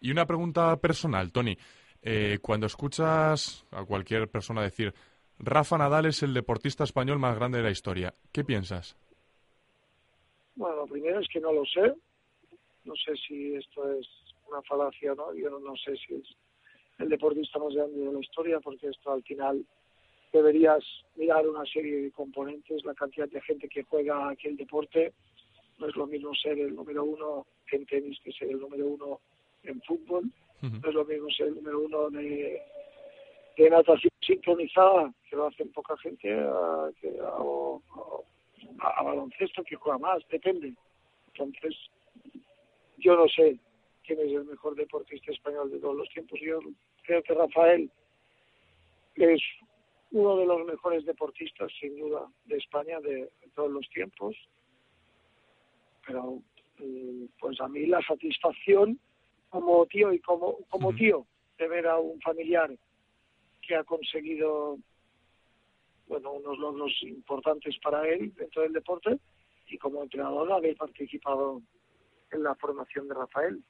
Y 0.01 0.11
una 0.11 0.25
pregunta 0.25 0.75
personal, 0.77 1.31
Tony. 1.31 1.57
Eh, 2.01 2.39
cuando 2.41 2.67
escuchas 2.67 3.65
a 3.71 3.83
cualquier 3.83 4.29
persona 4.29 4.61
decir 4.61 4.93
Rafa 5.39 5.77
Nadal 5.77 6.05
es 6.05 6.23
el 6.23 6.33
deportista 6.33 6.83
español 6.83 7.19
más 7.19 7.35
grande 7.35 7.57
de 7.57 7.63
la 7.63 7.71
historia, 7.71 8.13
¿qué 8.31 8.43
piensas? 8.43 8.95
Bueno, 10.55 10.77
lo 10.77 10.87
primero 10.87 11.19
es 11.19 11.27
que 11.27 11.39
no 11.39 11.51
lo 11.51 11.65
sé. 11.65 11.93
No 12.87 12.95
sé 12.95 13.15
si 13.17 13.55
esto 13.55 13.91
es 13.91 14.07
una 14.49 14.61
falacia 14.63 15.11
o 15.11 15.15
no. 15.15 15.33
Yo 15.35 15.59
no 15.59 15.75
sé 15.75 15.95
si 15.97 16.15
es 16.15 16.27
el 16.99 17.09
deportista 17.09 17.59
más 17.59 17.73
grande 17.73 17.99
de 17.99 18.13
la 18.13 18.19
historia, 18.19 18.59
porque 18.59 18.87
esto 18.87 19.11
al 19.11 19.23
final 19.23 19.65
deberías 20.31 20.83
mirar 21.15 21.47
una 21.47 21.65
serie 21.65 22.01
de 22.01 22.11
componentes, 22.11 22.83
la 22.85 22.93
cantidad 22.93 23.27
de 23.29 23.41
gente 23.41 23.67
que 23.67 23.83
juega 23.83 24.29
aquel 24.29 24.55
deporte. 24.55 25.13
No 25.79 25.87
es 25.87 25.95
lo 25.95 26.07
mismo 26.07 26.33
ser 26.33 26.57
el 26.59 26.75
número 26.75 27.03
uno 27.03 27.45
en 27.71 27.85
tenis 27.85 28.17
que 28.23 28.31
ser 28.31 28.49
el 28.49 28.59
número 28.59 28.87
uno 28.87 29.19
en 29.63 29.81
fútbol. 29.81 30.31
No 30.61 30.89
es 30.89 30.95
lo 30.95 31.05
mismo 31.05 31.29
ser 31.29 31.47
el 31.47 31.55
número 31.55 31.79
uno 31.81 32.09
de, 32.09 32.59
de 33.57 33.69
natación 33.69 34.11
sincronizada, 34.21 35.13
que 35.29 35.35
lo 35.35 35.47
hacen 35.47 35.71
poca 35.71 35.95
gente, 35.97 36.33
a, 36.33 36.89
a, 38.79 39.03
baloncesto, 39.03 39.63
que 39.63 39.75
juega 39.75 39.99
más, 39.99 40.23
depende. 40.29 40.73
Entonces, 41.27 41.75
yo 42.97 43.15
no 43.15 43.27
sé 43.27 43.59
quién 44.03 44.19
es 44.19 44.31
el 44.31 44.45
mejor 44.45 44.75
deportista 44.75 45.31
español 45.31 45.71
de 45.71 45.79
todos 45.79 45.95
los 45.95 46.09
tiempos. 46.09 46.39
Yo 46.41 46.59
creo 47.03 47.21
que 47.23 47.33
Rafael 47.33 47.91
es 49.15 49.41
uno 50.11 50.37
de 50.37 50.45
los 50.45 50.65
mejores 50.65 51.05
deportistas, 51.05 51.71
sin 51.79 51.97
duda, 51.97 52.27
de 52.45 52.57
España 52.57 52.99
de, 53.01 53.29
todos 53.53 53.71
los 53.71 53.87
tiempos. 53.89 54.35
Pero, 56.05 56.41
mm, 56.79 57.25
pues 57.39 57.59
a 57.59 57.67
mí 57.67 57.85
la 57.85 58.01
satisfacción 58.01 58.99
como 59.49 59.85
tío 59.87 60.13
y 60.13 60.19
como, 60.19 60.57
como 60.69 60.93
tío 60.93 61.25
de 61.57 61.67
ver 61.67 61.87
a 61.87 61.97
un 61.97 62.19
familiar 62.21 62.69
que 63.61 63.75
ha 63.75 63.83
conseguido 63.83 64.77
bueno 66.07 66.31
unos 66.33 66.57
logros 66.57 66.93
importantes 67.01 67.77
para 67.79 68.07
él 68.07 68.33
dentro 68.35 68.61
del 68.61 68.73
deporte 68.73 69.19
y 69.67 69.77
como 69.77 70.03
entrenador 70.03 70.51
haber 70.51 70.75
participado 70.77 71.61
en 72.31 72.43
la 72.43 72.55
formación 72.55 73.07
de 73.07 73.13
Rafael. 73.13 73.63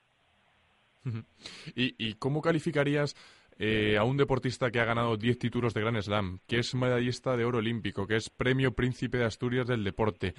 ¿Y, 1.75 1.95
y 1.97 2.15
cómo 2.15 2.41
calificarías 2.41 3.15
eh, 3.59 3.97
a 3.97 4.03
un 4.03 4.17
deportista 4.17 4.69
que 4.69 4.79
ha 4.79 4.85
ganado 4.85 5.17
10 5.17 5.39
títulos 5.39 5.73
de 5.73 5.81
Grand 5.81 5.99
Slam, 5.99 6.39
que 6.47 6.59
es 6.59 6.75
medallista 6.75 7.35
de 7.35 7.43
oro 7.43 7.57
olímpico, 7.57 8.05
que 8.05 8.15
es 8.15 8.29
premio 8.29 8.73
príncipe 8.73 9.17
de 9.17 9.25
Asturias 9.25 9.67
del 9.67 9.83
deporte. 9.83 10.35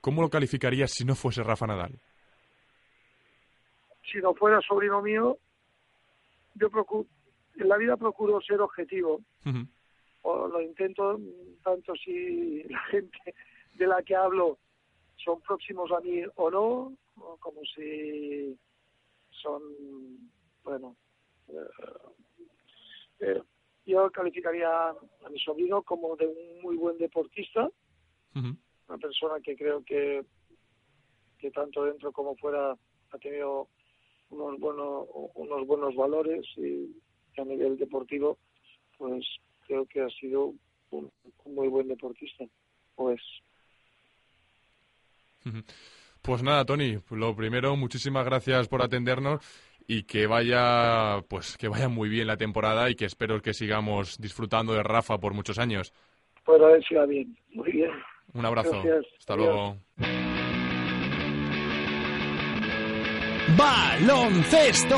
¿Cómo 0.00 0.20
lo 0.20 0.28
calificarías 0.28 0.90
si 0.90 1.04
no 1.04 1.14
fuese 1.14 1.44
Rafa 1.44 1.68
Nadal? 1.68 2.00
Si 4.10 4.18
no 4.18 4.34
fuera 4.34 4.60
sobrino 4.62 5.00
mío, 5.00 5.38
yo 6.54 6.68
procuro, 6.68 7.06
en 7.56 7.68
la 7.68 7.76
vida 7.76 7.96
procuro 7.96 8.40
ser 8.40 8.60
objetivo. 8.60 9.20
O 10.22 10.48
lo 10.48 10.60
intento 10.60 11.20
tanto 11.62 11.94
si 11.94 12.64
la 12.64 12.80
gente 12.90 13.34
de 13.74 13.86
la 13.86 14.02
que 14.02 14.16
hablo 14.16 14.58
son 15.16 15.40
próximos 15.40 15.92
a 15.92 16.00
mí 16.00 16.22
o 16.34 16.50
no, 16.50 16.92
como 17.40 17.62
si 17.74 18.58
son, 19.30 19.62
bueno, 20.62 20.96
eh, 21.48 21.54
eh, 23.20 23.42
yo 23.84 24.10
calificaría 24.10 24.90
a 24.90 25.28
mi 25.30 25.38
sobrino 25.40 25.82
como 25.82 26.16
de 26.16 26.26
un 26.26 26.62
muy 26.62 26.76
buen 26.76 26.98
deportista, 26.98 27.70
una 28.34 28.98
persona 28.98 29.40
que 29.40 29.56
creo 29.56 29.82
que, 29.84 30.24
que 31.38 31.50
tanto 31.50 31.84
dentro 31.84 32.12
como 32.12 32.36
fuera 32.36 32.72
ha 32.72 33.18
tenido 33.18 33.68
unos 34.30 34.58
buenos, 34.60 35.06
unos 35.34 35.66
buenos 35.66 35.94
valores 35.94 36.44
y 36.56 36.94
a 37.40 37.44
nivel 37.44 37.78
deportivo, 37.78 38.38
pues 38.98 39.24
creo 39.66 39.86
que 39.86 40.02
ha 40.02 40.08
sido 40.10 40.54
un, 40.90 41.10
un 41.44 41.54
muy 41.54 41.68
buen 41.68 41.88
deportista, 41.88 42.44
pues 42.94 43.20
pues 46.26 46.42
nada, 46.42 46.64
Tony, 46.64 46.98
lo 47.10 47.36
primero, 47.36 47.76
muchísimas 47.76 48.24
gracias 48.24 48.66
por 48.66 48.82
atendernos 48.82 49.40
y 49.86 50.02
que 50.02 50.26
vaya, 50.26 51.22
pues 51.28 51.56
que 51.56 51.68
vaya 51.68 51.88
muy 51.88 52.08
bien 52.08 52.26
la 52.26 52.36
temporada 52.36 52.90
y 52.90 52.96
que 52.96 53.04
espero 53.04 53.40
que 53.40 53.54
sigamos 53.54 54.18
disfrutando 54.18 54.74
de 54.74 54.82
Rafa 54.82 55.18
por 55.18 55.34
muchos 55.34 55.60
años. 55.60 55.92
Pues 56.44 56.60
a 56.60 56.66
ver 56.66 56.84
si 56.84 56.96
va 56.96 57.06
bien. 57.06 57.36
Muy 57.54 57.70
bien. 57.70 57.90
Un 58.34 58.44
abrazo. 58.44 58.82
Hasta 59.18 59.36
luego. 59.36 59.76
Baloncesto. 63.56 64.96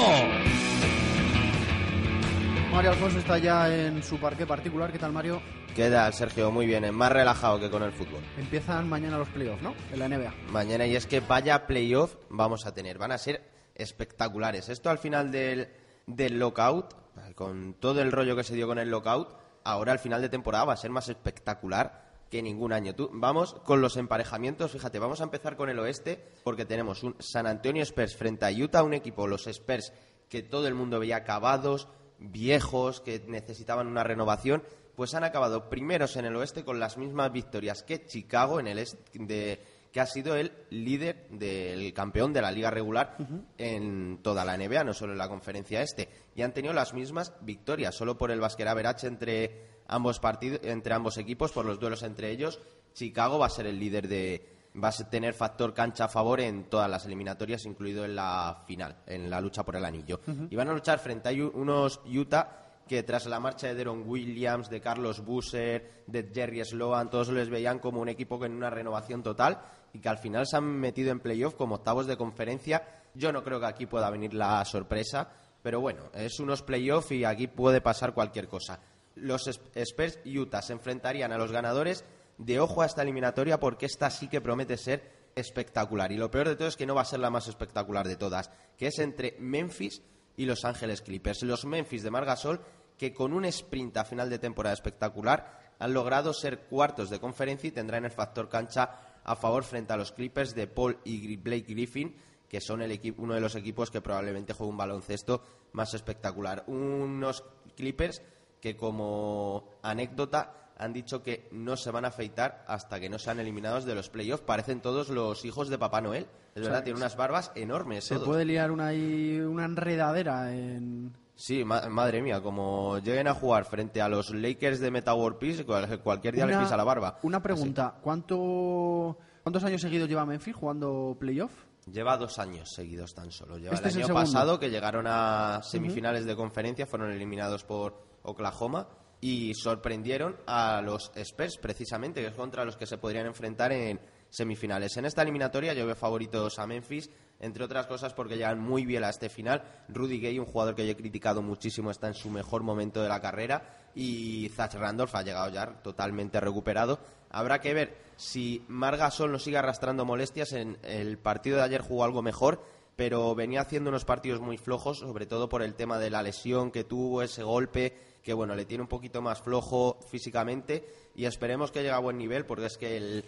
Mario 2.73 2.91
Alfonso 2.91 3.19
está 3.19 3.39
ya 3.39 3.75
en 3.75 4.03
su 4.03 4.19
parque 4.19 4.47
particular. 4.47 4.91
¿Qué 4.91 4.99
tal, 4.99 5.13
Mario? 5.13 5.41
Queda, 5.75 6.11
Sergio, 6.13 6.51
muy 6.51 6.67
bien, 6.67 6.93
más 6.95 7.13
relajado 7.13 7.61
que 7.61 7.71
con 7.71 7.83
el 7.83 7.93
fútbol. 7.93 8.21
Empiezan 8.37 8.89
mañana 8.89 9.19
los 9.19 9.29
playoffs, 9.29 9.63
¿no? 9.63 9.75
En 9.93 9.99
la 10.01 10.09
NBA. 10.09 10.35
Mañana, 10.51 10.87
y 10.87 10.97
es 10.97 11.07
que 11.07 11.21
vaya 11.21 11.67
playoff 11.67 12.17
vamos 12.31 12.67
a 12.67 12.75
tener. 12.75 12.99
Van 12.99 13.13
a 13.13 13.19
ser 13.19 13.43
espectaculares. 13.75 14.69
Esto 14.69 14.91
al 14.91 14.99
final 14.99 15.31
del, 15.31 15.69
del 16.07 16.39
lockout, 16.39 16.95
con 17.35 17.75
todo 17.75 18.03
el 18.03 18.13
rollo 18.13 18.37
que 18.37 18.45
se 18.45 18.55
dio 18.55 18.67
con 18.67 18.79
el 18.79 18.91
lockout, 18.91 19.37
ahora 19.65 19.93
al 19.93 19.99
final 19.99 20.21
de 20.21 20.29
temporada 20.29 20.65
va 20.65 20.73
a 20.73 20.77
ser 20.77 20.91
más 20.91 21.09
espectacular 21.09 22.09
que 22.31 22.43
ningún 22.43 22.73
año. 22.73 22.95
Tú, 22.95 23.11
vamos 23.13 23.55
con 23.65 23.81
los 23.81 23.97
emparejamientos, 23.97 24.73
fíjate, 24.73 24.99
vamos 24.99 25.21
a 25.21 25.25
empezar 25.25 25.57
con 25.57 25.71
el 25.71 25.79
oeste, 25.79 26.23
porque 26.45 26.65
tenemos 26.65 27.03
un 27.03 27.17
San 27.19 27.47
Antonio 27.47 27.83
Spurs 27.83 28.17
frente 28.17 28.45
a 28.45 28.51
Utah, 28.51 28.83
un 28.83 28.95
equipo, 28.95 29.27
los 29.27 29.47
Spurs, 29.47 29.93
que 30.29 30.43
todo 30.43 30.67
el 30.69 30.75
mundo 30.75 31.01
veía 31.01 31.17
acabados, 31.17 31.89
viejos, 32.19 33.01
que 33.01 33.25
necesitaban 33.27 33.87
una 33.87 34.05
renovación, 34.05 34.63
pues 34.99 35.15
han 35.15 35.23
acabado 35.23 35.69
primeros 35.71 36.17
en 36.17 36.25
el 36.25 36.35
oeste 36.35 36.65
con 36.65 36.81
las 36.81 36.99
mismas 36.99 37.31
victorias 37.31 37.85
que 37.85 38.05
Chicago 38.05 38.59
en 38.59 38.67
el 38.67 38.81
este 38.81 39.61
que 39.93 40.01
ha 40.01 40.07
sido 40.07 40.35
el 40.35 40.51
líder 40.71 41.29
del 41.31 41.95
campeón 41.95 42.33
de 42.33 42.43
la 42.43 42.51
liga 42.51 42.69
regular 42.73 43.17
en 43.59 44.19
toda 44.25 44.45
la 44.45 44.57
NBA, 44.57 44.83
no 44.83 44.93
solo 44.93 45.13
en 45.13 45.19
la 45.19 45.29
conferencia 45.29 45.83
este, 45.83 46.09
y 46.35 46.43
han 46.43 46.53
tenido 46.53 46.75
las 46.75 46.95
mismas 46.95 47.33
victorias, 47.43 47.95
solo 47.95 48.19
por 48.19 48.33
el 48.33 48.41
Basquera 48.41 48.75
Verach 48.75 49.05
entre 49.05 49.85
ambos 49.87 50.19
partidos, 50.19 50.63
entre 50.65 50.95
ambos 50.95 51.17
equipos, 51.17 51.53
por 51.53 51.65
los 51.65 51.79
duelos 51.79 52.03
entre 52.03 52.33
ellos, 52.33 52.59
Chicago 52.93 53.39
va 53.39 53.47
a 53.47 53.51
ser 53.51 53.67
el 53.67 53.79
líder 53.79 54.09
de 54.09 54.49
va 54.83 54.89
a 54.89 55.11
tener 55.11 55.33
factor 55.33 55.75
cancha 55.75 56.07
a 56.07 56.09
favor 56.09 56.41
en 56.41 56.65
todas 56.65 56.91
las 56.91 57.07
eliminatorias, 57.07 57.67
incluido 57.67 58.05
en 58.05 58.17
la 58.17 58.65
final, 58.67 58.97
en 59.07 59.31
la 59.31 59.41
lucha 59.41 59.65
por 59.65 59.77
el 59.77 59.85
anillo. 59.85 60.21
Y 60.51 60.57
van 60.57 60.71
a 60.71 60.73
luchar 60.73 60.99
frente 60.99 61.29
a 61.29 61.33
unos 61.33 62.01
Utah 62.05 62.68
que 62.89 63.05
tras 63.05 63.27
la 63.27 63.39
marcha 63.39 63.69
de 63.69 63.75
Deron 63.75 64.03
Williams, 64.05 64.69
de 64.69 64.81
Carlos 64.81 65.25
Busser, 65.25 66.03
de 66.07 66.31
Jerry 66.35 66.65
Sloan, 66.65 67.11
todos 67.11 67.29
les 67.29 67.49
veían 67.49 67.79
como 67.79 68.01
un 68.01 68.09
equipo 68.09 68.39
con 68.39 68.53
una 68.53 68.71
renovación 68.71 69.23
total 69.23 69.61
y 69.93 70.01
que 70.01 70.09
al 70.09 70.19
final 70.19 70.47
se 70.47 70.57
han 70.57 70.65
metido 70.65 71.13
en 71.13 71.21
playoff 71.21 71.55
como 71.55 71.77
octavos 71.77 72.07
de 72.07 72.17
conferencia. 72.17 72.83
Yo 73.15 73.33
no 73.33 73.45
creo 73.45 73.61
que 73.61 73.67
aquí 73.67 73.87
pueda 73.87 74.11
venir 74.11 74.35
la 74.35 74.65
sorpresa, 74.65 75.29
pero 75.63 75.81
bueno, 75.81 76.11
es 76.15 76.41
unos 76.41 76.63
playoffs 76.63 77.13
y 77.13 77.25
aquí 77.25 77.47
puede 77.47 77.81
pasar 77.81 78.15
cualquier 78.15 78.49
cosa. 78.49 78.81
Los 79.15 79.47
Spurs 79.47 80.19
y 80.25 80.39
Utah 80.39 80.63
se 80.63 80.73
enfrentarían 80.73 81.33
a 81.33 81.39
los 81.39 81.53
ganadores 81.53 82.05
de 82.39 82.61
ojo 82.61 82.83
a 82.83 82.87
esta 82.87 83.03
eliminatoria 83.03 83.61
porque 83.61 83.87
esta 83.87 84.11
sí 84.11 84.29
que 84.29 84.41
promete 84.41 84.77
ser 84.77 85.31
espectacular. 85.35 86.13
Y 86.13 86.17
lo 86.17 86.31
peor 86.31 86.49
de 86.49 86.57
todo 86.57 86.69
es 86.69 86.77
que 86.77 86.87
no 86.87 86.95
va 86.95 87.03
a 87.03 87.07
ser 87.07 87.21
la 87.21 87.31
más 87.31 87.49
espectacular 87.49 88.07
de 88.07 88.17
todas, 88.17 88.51
que 88.77 88.89
es 88.89 88.99
entre 88.99 89.37
Memphis 89.39 90.03
y 90.37 90.47
Los 90.47 90.65
Ángeles 90.65 91.03
Clippers. 91.03 91.43
Los 91.43 91.65
Memphis 91.65 92.03
de 92.03 92.11
Margasol, 92.11 92.61
que 92.99 93.15
con 93.15 93.33
un 93.33 93.45
sprint 93.47 93.97
a 93.97 94.05
final 94.05 94.29
de 94.29 94.39
temporada 94.39 94.75
espectacular 94.75 95.59
han 95.79 95.95
logrado 95.95 96.35
ser 96.35 96.63
cuartos 96.63 97.09
de 97.09 97.21
conferencia 97.21 97.69
y 97.69 97.73
tendrán 97.73 98.05
el 98.05 98.11
factor 98.11 98.49
cancha 98.49 98.91
a 99.25 99.37
favor 99.37 99.63
frente 99.63 99.93
a 99.93 99.97
los 99.97 100.13
Clippers 100.13 100.55
de 100.55 100.67
Paul 100.67 100.99
y 101.05 101.37
Blake 101.37 101.67
Griffin, 101.69 102.17
que 102.49 102.61
son 102.61 102.83
el 102.83 103.15
uno 103.19 103.35
de 103.35 103.41
los 103.41 103.55
equipos 103.55 103.91
que 103.91 104.01
probablemente 104.01 104.53
juega 104.53 104.71
un 104.71 104.77
baloncesto 104.77 105.43
más 105.73 105.95
espectacular. 105.95 106.65
Unos 106.67 107.45
Clippers 107.77 108.23
que 108.61 108.77
como 108.77 109.79
anécdota 109.83 110.73
han 110.79 110.93
dicho 110.93 111.23
que 111.23 111.49
no 111.53 111.77
se 111.77 111.91
van 111.91 112.05
a 112.05 112.09
afeitar 112.09 112.65
hasta 112.67 113.01
que 113.01 113.09
no 113.09 113.19
sean 113.19 113.41
eliminados 113.41 113.85
de 113.85 113.95
los 113.95 114.09
playoffs. 114.09 114.45
Parecen 114.45 114.81
todos 114.81 115.09
los 115.09 115.45
hijos 115.45 115.69
de 115.69 115.79
Papá 115.79 116.01
Noel. 116.01 116.27
Es 116.55 116.63
verdad, 116.63 116.83
tienen 116.83 117.03
unas 117.03 117.17
barbas 117.17 117.53
enormes. 117.55 118.05
Se 118.05 118.19
puede 118.19 118.45
liar 118.45 118.71
una, 118.71 118.91
una 118.93 119.65
enredadera 119.65 120.53
en... 120.55 121.13
Sí, 121.41 121.63
madre 121.65 122.21
mía, 122.21 122.43
como 122.43 122.99
lleguen 122.99 123.29
a 123.29 123.33
jugar 123.33 123.65
frente 123.65 124.03
a 124.03 124.09
los 124.09 124.31
Lakers 124.35 124.81
de 124.81 124.91
Meta 124.91 125.15
World 125.15 125.39
Peace, 125.39 125.65
cualquier 125.65 126.35
día 126.35 126.45
les 126.45 126.59
pisa 126.59 126.77
la 126.77 126.83
barba. 126.83 127.21
Una 127.23 127.41
pregunta, 127.41 127.95
¿cuánto, 128.03 129.17
¿cuántos 129.45 129.63
años 129.63 129.81
seguidos 129.81 130.09
lleva 130.09 130.27
Memphis 130.27 130.57
jugando 130.57 131.17
playoff? 131.17 131.53
Lleva 131.93 132.17
dos 132.17 132.41
años 132.41 132.69
seguidos 132.75 133.15
tan 133.15 133.31
solo. 133.31 133.57
Lleva 133.57 133.77
el 133.77 133.87
este 133.87 134.03
año 134.03 134.13
pasado 134.13 134.59
que 134.59 134.69
llegaron 134.69 135.07
a 135.07 135.61
semifinales 135.63 136.27
de 136.27 136.35
conferencia, 136.35 136.87
fueron 136.87 137.13
eliminados 137.13 137.63
por 137.63 138.03
Oklahoma 138.25 138.89
y 139.21 139.55
sorprendieron 139.55 140.39
a 140.45 140.83
los 140.83 141.13
Spurs 141.15 141.57
precisamente, 141.59 142.21
que 142.21 142.27
es 142.27 142.35
contra 142.35 142.65
los 142.65 142.77
que 142.77 142.87
se 142.87 142.99
podrían 142.99 143.27
enfrentar 143.27 143.71
en 143.71 144.01
semifinales. 144.29 144.97
En 144.97 145.05
esta 145.05 145.23
eliminatoria 145.23 145.73
yo 145.73 145.87
veo 145.87 145.95
favoritos 145.95 146.59
a 146.59 146.67
Memphis, 146.67 147.09
entre 147.41 147.65
otras 147.65 147.87
cosas 147.87 148.15
porque 148.15 148.37
llegan 148.37 148.59
muy 148.59 148.85
bien 148.85 149.05
a 149.05 149.11
este 149.11 149.29
final. 149.29 149.63
Rudy 149.89 150.21
Gay, 150.21 150.39
un 150.39 150.47
jugador 150.47 150.75
que 150.75 150.87
yo 150.87 150.93
he 150.93 150.97
criticado 150.97 151.43
muchísimo, 151.43 151.91
está 151.91 152.09
en 152.09 152.15
su 152.15 152.31
mejor 152.31 152.63
momento 152.63 153.03
de 153.03 153.09
la 153.09 153.21
carrera 153.21 153.91
y 153.95 154.51
Zach 154.55 154.75
Randolph 154.75 155.15
ha 155.15 155.23
llegado 155.23 155.51
ya 155.51 155.67
totalmente 155.83 156.41
recuperado. 156.41 156.99
Habrá 157.31 157.61
que 157.61 157.75
ver 157.75 157.97
si 158.17 158.65
Margasol 158.69 159.33
no 159.33 159.39
sigue 159.39 159.59
arrastrando 159.59 160.05
molestias. 160.05 160.53
En 160.53 160.79
el 160.83 161.19
partido 161.19 161.59
de 161.59 161.65
ayer 161.65 161.83
jugó 161.83 162.05
algo 162.05 162.23
mejor, 162.23 162.63
pero 162.97 163.35
venía 163.35 163.61
haciendo 163.61 163.91
unos 163.91 164.05
partidos 164.05 164.41
muy 164.41 164.59
flojos, 164.59 164.99
sobre 164.99 165.27
todo 165.27 165.49
por 165.49 165.63
el 165.63 165.75
tema 165.75 165.99
de 165.99 166.11
la 166.11 166.23
lesión 166.23 166.71
que 166.71 166.85
tuvo, 166.85 167.23
ese 167.23 167.43
golpe 167.43 167.95
que 168.23 168.35
bueno, 168.35 168.55
le 168.55 168.67
tiene 168.67 168.83
un 168.83 168.89
poquito 168.89 169.23
más 169.23 169.41
flojo 169.41 169.99
físicamente 170.11 170.87
y 171.15 171.25
esperemos 171.25 171.71
que 171.71 171.81
llegue 171.81 171.93
a 171.93 171.99
buen 171.99 172.19
nivel 172.19 172.45
porque 172.45 172.67
es 172.67 172.77
que 172.77 172.97
el, 172.97 173.25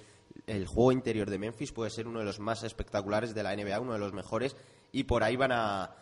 el 0.47 0.66
juego 0.66 0.93
interior 0.93 1.28
de 1.28 1.38
Memphis 1.38 1.72
puede 1.72 1.91
ser 1.91 2.09
uno 2.09 2.20
de 2.20 2.24
los 2.24 2.41
más 2.41 2.62
espectaculares 2.62 3.34
de 3.34 3.43
la 3.43 3.55
NBA, 3.55 3.80
uno 3.80 3.93
de 3.95 3.99
los 3.99 4.12
mejores 4.12 4.57
y 4.93 5.05
por 5.05 5.22
ahí 5.22 5.36
van 5.36 5.53
a, 5.53 5.95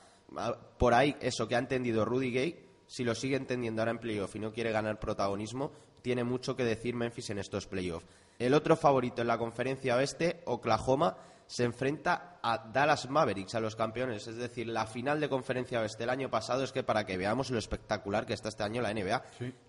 por 0.78 0.95
ahí 0.95 1.16
eso 1.20 1.49
que 1.49 1.57
ha 1.57 1.59
entendido 1.59 2.05
Rudy 2.05 2.32
Gay, 2.32 2.66
si 2.86 3.05
lo 3.05 3.14
sigue 3.14 3.36
entendiendo 3.36 3.82
ahora 3.82 3.93
en 3.93 3.99
playoff 3.99 4.34
y 4.36 4.39
no 4.39 4.53
quiere 4.53 4.72
ganar 4.72 4.99
protagonismo, 4.99 5.72
tiene 6.03 6.24
mucho 6.24 6.57
que 6.57 6.64
decir 6.64 6.95
Memphis 6.95 7.30
en 7.30 7.39
estos 7.39 7.66
playoffs. 7.66 8.07
El 8.39 8.55
otro 8.55 8.76
favorito 8.76 9.20
en 9.20 9.28
la 9.28 9.39
conferencia 9.39 9.97
oeste, 9.97 10.43
Oklahoma, 10.47 11.16
se 11.49 11.64
enfrenta 11.64 12.39
a 12.43 12.59
Dallas 12.59 13.09
Mavericks, 13.09 13.55
a 13.55 13.61
los 13.61 13.74
campeones. 13.74 14.28
Es 14.28 14.36
decir, 14.36 14.68
la 14.68 14.86
final 14.86 15.18
de 15.18 15.28
conferencia 15.28 15.80
oeste 15.80 16.05
el 16.05 16.11
año 16.11 16.30
pasado 16.30 16.62
es 16.62 16.72
que 16.72 16.84
para 16.84 17.05
que 17.05 17.16
veamos 17.16 17.51
lo 17.51 17.59
espectacular 17.59 18.26
que 18.26 18.34
está 18.34 18.51
este 18.51 18.62
año 18.62 18.82
la 18.82 18.93
NBA, 18.93 19.22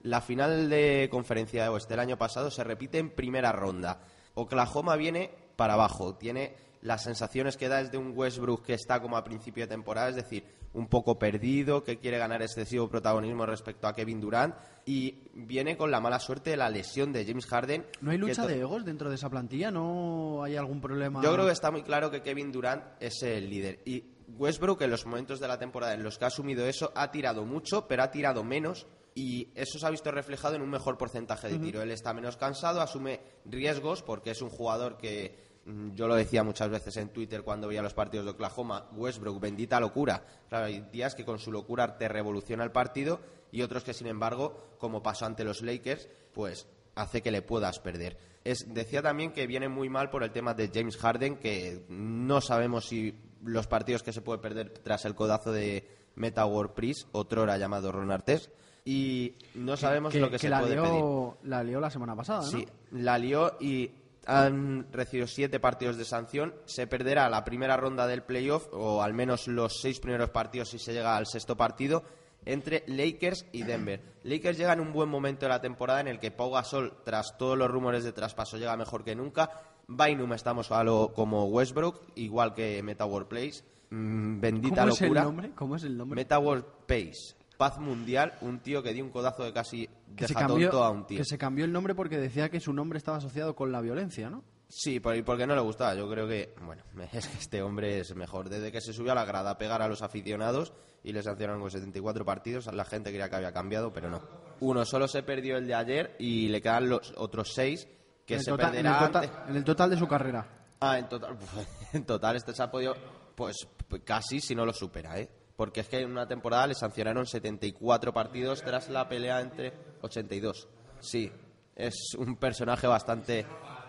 la 0.03 0.21
final 0.21 0.69
de 0.69 1.07
conferencia 1.09 1.71
oeste 1.71 1.93
el 1.93 2.01
año 2.01 2.17
pasado 2.17 2.51
se 2.51 2.63
repite 2.63 2.99
en 2.99 3.09
primera 3.09 3.51
ronda. 3.53 4.01
Oklahoma 4.33 4.95
viene 4.95 5.31
para 5.55 5.73
abajo, 5.73 6.15
tiene 6.15 6.55
las 6.81 7.03
sensaciones 7.03 7.57
que 7.57 7.67
da 7.67 7.81
es 7.81 7.91
de 7.91 7.97
un 7.97 8.13
Westbrook 8.15 8.63
que 8.63 8.73
está 8.73 9.01
como 9.01 9.17
a 9.17 9.23
principio 9.23 9.63
de 9.63 9.67
temporada, 9.67 10.09
es 10.09 10.15
decir, 10.15 10.45
un 10.73 10.87
poco 10.87 11.17
perdido, 11.17 11.83
que 11.83 11.97
quiere 11.97 12.17
ganar 12.17 12.41
excesivo 12.41 12.87
protagonismo 12.87 13.45
respecto 13.45 13.87
a 13.87 13.93
Kevin 13.93 14.21
Durant 14.21 14.55
y 14.85 15.23
viene 15.33 15.75
con 15.75 15.91
la 15.91 15.99
mala 15.99 16.19
suerte 16.19 16.51
de 16.51 16.57
la 16.57 16.69
lesión 16.69 17.11
de 17.11 17.25
James 17.25 17.47
Harden. 17.47 17.85
¿No 18.01 18.11
hay 18.11 18.17
lucha 18.17 18.45
de 18.45 18.59
egos 18.59 18.85
dentro 18.85 19.09
de 19.09 19.15
esa 19.15 19.29
plantilla? 19.29 19.71
¿No 19.71 20.43
hay 20.43 20.55
algún 20.55 20.79
problema? 20.79 21.21
Yo 21.23 21.33
creo 21.33 21.45
que 21.45 21.51
está 21.51 21.71
muy 21.71 21.83
claro 21.83 22.11
que 22.11 22.21
Kevin 22.21 22.51
Durant 22.51 22.83
es 22.99 23.21
el 23.23 23.49
líder 23.49 23.81
y 23.85 24.03
Westbrook 24.37 24.81
en 24.83 24.91
los 24.91 25.05
momentos 25.05 25.39
de 25.39 25.47
la 25.47 25.57
temporada 25.57 25.93
en 25.93 26.03
los 26.03 26.17
que 26.17 26.25
ha 26.25 26.27
asumido 26.27 26.65
eso 26.65 26.91
ha 26.95 27.11
tirado 27.11 27.45
mucho, 27.45 27.87
pero 27.87 28.03
ha 28.03 28.11
tirado 28.11 28.43
menos 28.43 28.85
y 29.15 29.49
eso 29.55 29.79
se 29.79 29.85
ha 29.85 29.89
visto 29.89 30.11
reflejado 30.11 30.55
en 30.55 30.61
un 30.61 30.69
mejor 30.69 30.97
porcentaje 30.97 31.49
de 31.49 31.59
tiro. 31.59 31.81
Él 31.81 31.91
está 31.91 32.13
menos 32.13 32.37
cansado, 32.37 32.81
asume 32.81 33.19
riesgos 33.45 34.03
porque 34.03 34.31
es 34.31 34.41
un 34.41 34.49
jugador 34.49 34.97
que 34.97 35.35
mm, 35.65 35.93
yo 35.93 36.07
lo 36.07 36.15
decía 36.15 36.43
muchas 36.43 36.69
veces 36.69 36.95
en 36.97 37.09
Twitter 37.09 37.43
cuando 37.43 37.67
veía 37.67 37.81
los 37.81 37.93
partidos 37.93 38.25
de 38.25 38.31
Oklahoma, 38.31 38.89
Westbrook, 38.93 39.39
bendita 39.39 39.79
locura. 39.79 40.23
Claro, 40.47 40.65
hay 40.65 40.81
días 40.91 41.15
que 41.15 41.25
con 41.25 41.39
su 41.39 41.51
locura 41.51 41.97
te 41.97 42.07
revoluciona 42.07 42.63
el 42.63 42.71
partido 42.71 43.19
y 43.51 43.61
otros 43.61 43.83
que, 43.83 43.93
sin 43.93 44.07
embargo, 44.07 44.75
como 44.77 45.01
pasó 45.01 45.25
ante 45.25 45.43
los 45.43 45.61
Lakers, 45.61 46.07
pues 46.33 46.67
hace 46.95 47.21
que 47.21 47.31
le 47.31 47.41
puedas 47.41 47.79
perder. 47.79 48.17
Es, 48.43 48.73
decía 48.73 49.01
también 49.01 49.31
que 49.31 49.47
viene 49.47 49.67
muy 49.67 49.89
mal 49.89 50.09
por 50.09 50.23
el 50.23 50.31
tema 50.31 50.53
de 50.53 50.69
James 50.73 50.97
Harden, 50.97 51.37
que 51.37 51.85
no 51.89 52.41
sabemos 52.41 52.87
si 52.87 53.15
los 53.43 53.67
partidos 53.67 54.03
que 54.03 54.13
se 54.13 54.21
puede 54.21 54.39
perder 54.39 54.69
tras 54.79 55.05
el 55.05 55.15
codazo 55.15 55.51
de 55.51 55.87
Meta 56.15 56.45
World 56.45 56.73
Priest, 56.73 57.07
otrora 57.11 57.57
llamado 57.57 57.91
Ron 57.91 58.11
Artest, 58.11 58.51
y 58.85 59.33
no 59.55 59.77
sabemos 59.77 60.13
que, 60.13 60.19
lo 60.19 60.27
que, 60.27 60.33
que 60.33 60.39
se 60.39 60.49
la 60.49 60.61
puede 60.61 60.75
lió, 60.75 60.83
pedir. 60.83 61.51
La 61.51 61.63
lió 61.63 61.79
la 61.79 61.89
semana 61.89 62.15
pasada, 62.15 62.41
¿no? 62.41 62.47
Sí, 62.47 62.67
la 62.91 63.17
lió 63.17 63.57
y 63.59 63.91
han 64.25 64.91
recibido 64.91 65.27
siete 65.27 65.59
partidos 65.59 65.97
de 65.97 66.05
sanción. 66.05 66.53
Se 66.65 66.87
perderá 66.87 67.29
la 67.29 67.43
primera 67.43 67.77
ronda 67.77 68.07
del 68.07 68.23
playoff, 68.23 68.67
o 68.71 69.01
al 69.01 69.13
menos 69.13 69.47
los 69.47 69.79
seis 69.81 69.99
primeros 69.99 70.29
partidos 70.29 70.69
si 70.69 70.79
se 70.79 70.93
llega 70.93 71.17
al 71.17 71.25
sexto 71.25 71.57
partido, 71.57 72.03
entre 72.45 72.83
Lakers 72.87 73.45
y 73.51 73.63
Denver. 73.63 74.01
Lakers 74.23 74.57
llega 74.57 74.73
en 74.73 74.79
un 74.79 74.93
buen 74.93 75.09
momento 75.09 75.45
de 75.45 75.49
la 75.49 75.61
temporada 75.61 76.01
en 76.01 76.07
el 76.07 76.19
que 76.19 76.31
Pau 76.31 76.51
Gasol, 76.51 76.93
tras 77.03 77.37
todos 77.37 77.57
los 77.57 77.69
rumores 77.69 78.03
de 78.03 78.11
traspaso, 78.11 78.57
llega 78.57 78.77
mejor 78.77 79.03
que 79.03 79.15
nunca. 79.15 79.51
Bynum 79.87 80.33
estamos 80.33 80.71
a 80.71 80.83
lo 80.83 81.13
como 81.13 81.45
Westbrook, 81.45 82.01
igual 82.15 82.53
que 82.53 82.81
Meta 82.83 83.05
World 83.05 83.27
Place. 83.27 83.63
Mm, 83.89 84.39
bendita 84.39 84.81
¿Cómo 84.81 84.93
es 84.93 85.01
el 85.01 85.07
locura. 85.07 85.23
nombre? 85.23 85.51
¿Cómo 85.55 85.75
es 85.75 85.83
el 85.83 85.97
nombre? 85.97 86.15
Meta 86.15 86.37
World 86.37 86.65
Pace. 86.87 87.35
Paz 87.59 87.77
mundial, 87.77 88.35
un 88.39 88.61
tío 88.61 88.81
que 88.81 88.93
dio 88.93 89.03
un 89.03 89.11
codazo 89.11 89.43
de 89.43 89.51
casi 89.51 89.89
que 90.15 90.29
se, 90.29 90.33
cambió, 90.33 90.81
a 90.81 90.91
un 90.91 91.05
tío. 91.05 91.17
que 91.17 91.25
se 91.25 91.37
cambió 91.37 91.65
el 91.65 91.73
nombre 91.73 91.93
porque 91.93 92.17
decía 92.17 92.47
que 92.47 92.61
su 92.61 92.71
nombre 92.71 92.97
estaba 92.97 93.17
asociado 93.17 93.53
con 93.53 93.73
la 93.73 93.81
violencia, 93.81 94.29
¿no? 94.29 94.45
Sí, 94.69 95.01
porque 95.01 95.45
no 95.45 95.55
le 95.55 95.59
gustaba. 95.59 95.93
Yo 95.93 96.09
creo 96.09 96.25
que, 96.25 96.55
bueno, 96.61 96.83
es 97.11 97.27
que 97.27 97.37
este 97.37 97.61
hombre 97.61 97.99
es 97.99 98.15
mejor. 98.15 98.47
Desde 98.47 98.71
que 98.71 98.79
se 98.79 98.93
subió 98.93 99.11
a 99.11 99.15
la 99.15 99.25
grada 99.25 99.49
a 99.49 99.57
pegar 99.57 99.81
a 99.81 99.89
los 99.89 100.01
aficionados 100.01 100.71
y 101.03 101.11
le 101.11 101.21
sancionaron 101.21 101.59
con 101.59 101.69
74 101.69 102.23
partidos, 102.23 102.73
la 102.73 102.85
gente 102.85 103.09
creía 103.09 103.29
que 103.29 103.35
había 103.35 103.51
cambiado, 103.51 103.91
pero 103.91 104.09
no. 104.09 104.21
Uno 104.61 104.85
solo 104.85 105.09
se 105.09 105.21
perdió 105.23 105.57
el 105.57 105.67
de 105.67 105.75
ayer 105.75 106.15
y 106.17 106.47
le 106.47 106.61
quedan 106.61 106.87
los 106.87 107.13
otros 107.17 107.51
seis 107.53 107.89
que 108.25 108.35
en, 108.35 108.41
se 108.41 108.51
total, 108.51 108.69
en, 108.77 108.85
el 108.85 108.93
perderán. 108.93 109.11
total, 109.11 109.49
en 109.49 109.55
el 109.57 109.63
total 109.65 109.89
de 109.89 109.97
su 109.97 110.07
carrera. 110.07 110.47
Ah, 110.79 110.97
en 110.97 111.09
total, 111.09 111.37
en 111.91 112.05
total 112.05 112.37
este 112.37 112.53
se 112.53 112.63
ha 112.63 112.71
podido, 112.71 112.95
pues 113.35 113.67
casi 114.05 114.39
si 114.39 114.55
no 114.55 114.65
lo 114.65 114.71
supera, 114.71 115.19
¿eh? 115.19 115.29
Porque 115.59 115.81
es 115.81 115.89
que 115.89 115.99
en 115.99 116.09
una 116.11 116.25
temporada 116.25 116.67
le 116.67 116.73
sancionaron 116.73 117.25
74 117.25 118.13
partidos 118.13 118.61
tras 118.61 118.87
la 118.87 119.09
pelea 119.09 119.41
entre 119.41 119.73
82. 120.01 120.69
Sí, 121.01 121.29
es 121.75 122.15
un 122.17 122.37
personaje 122.37 122.87
bastante... 122.87 123.45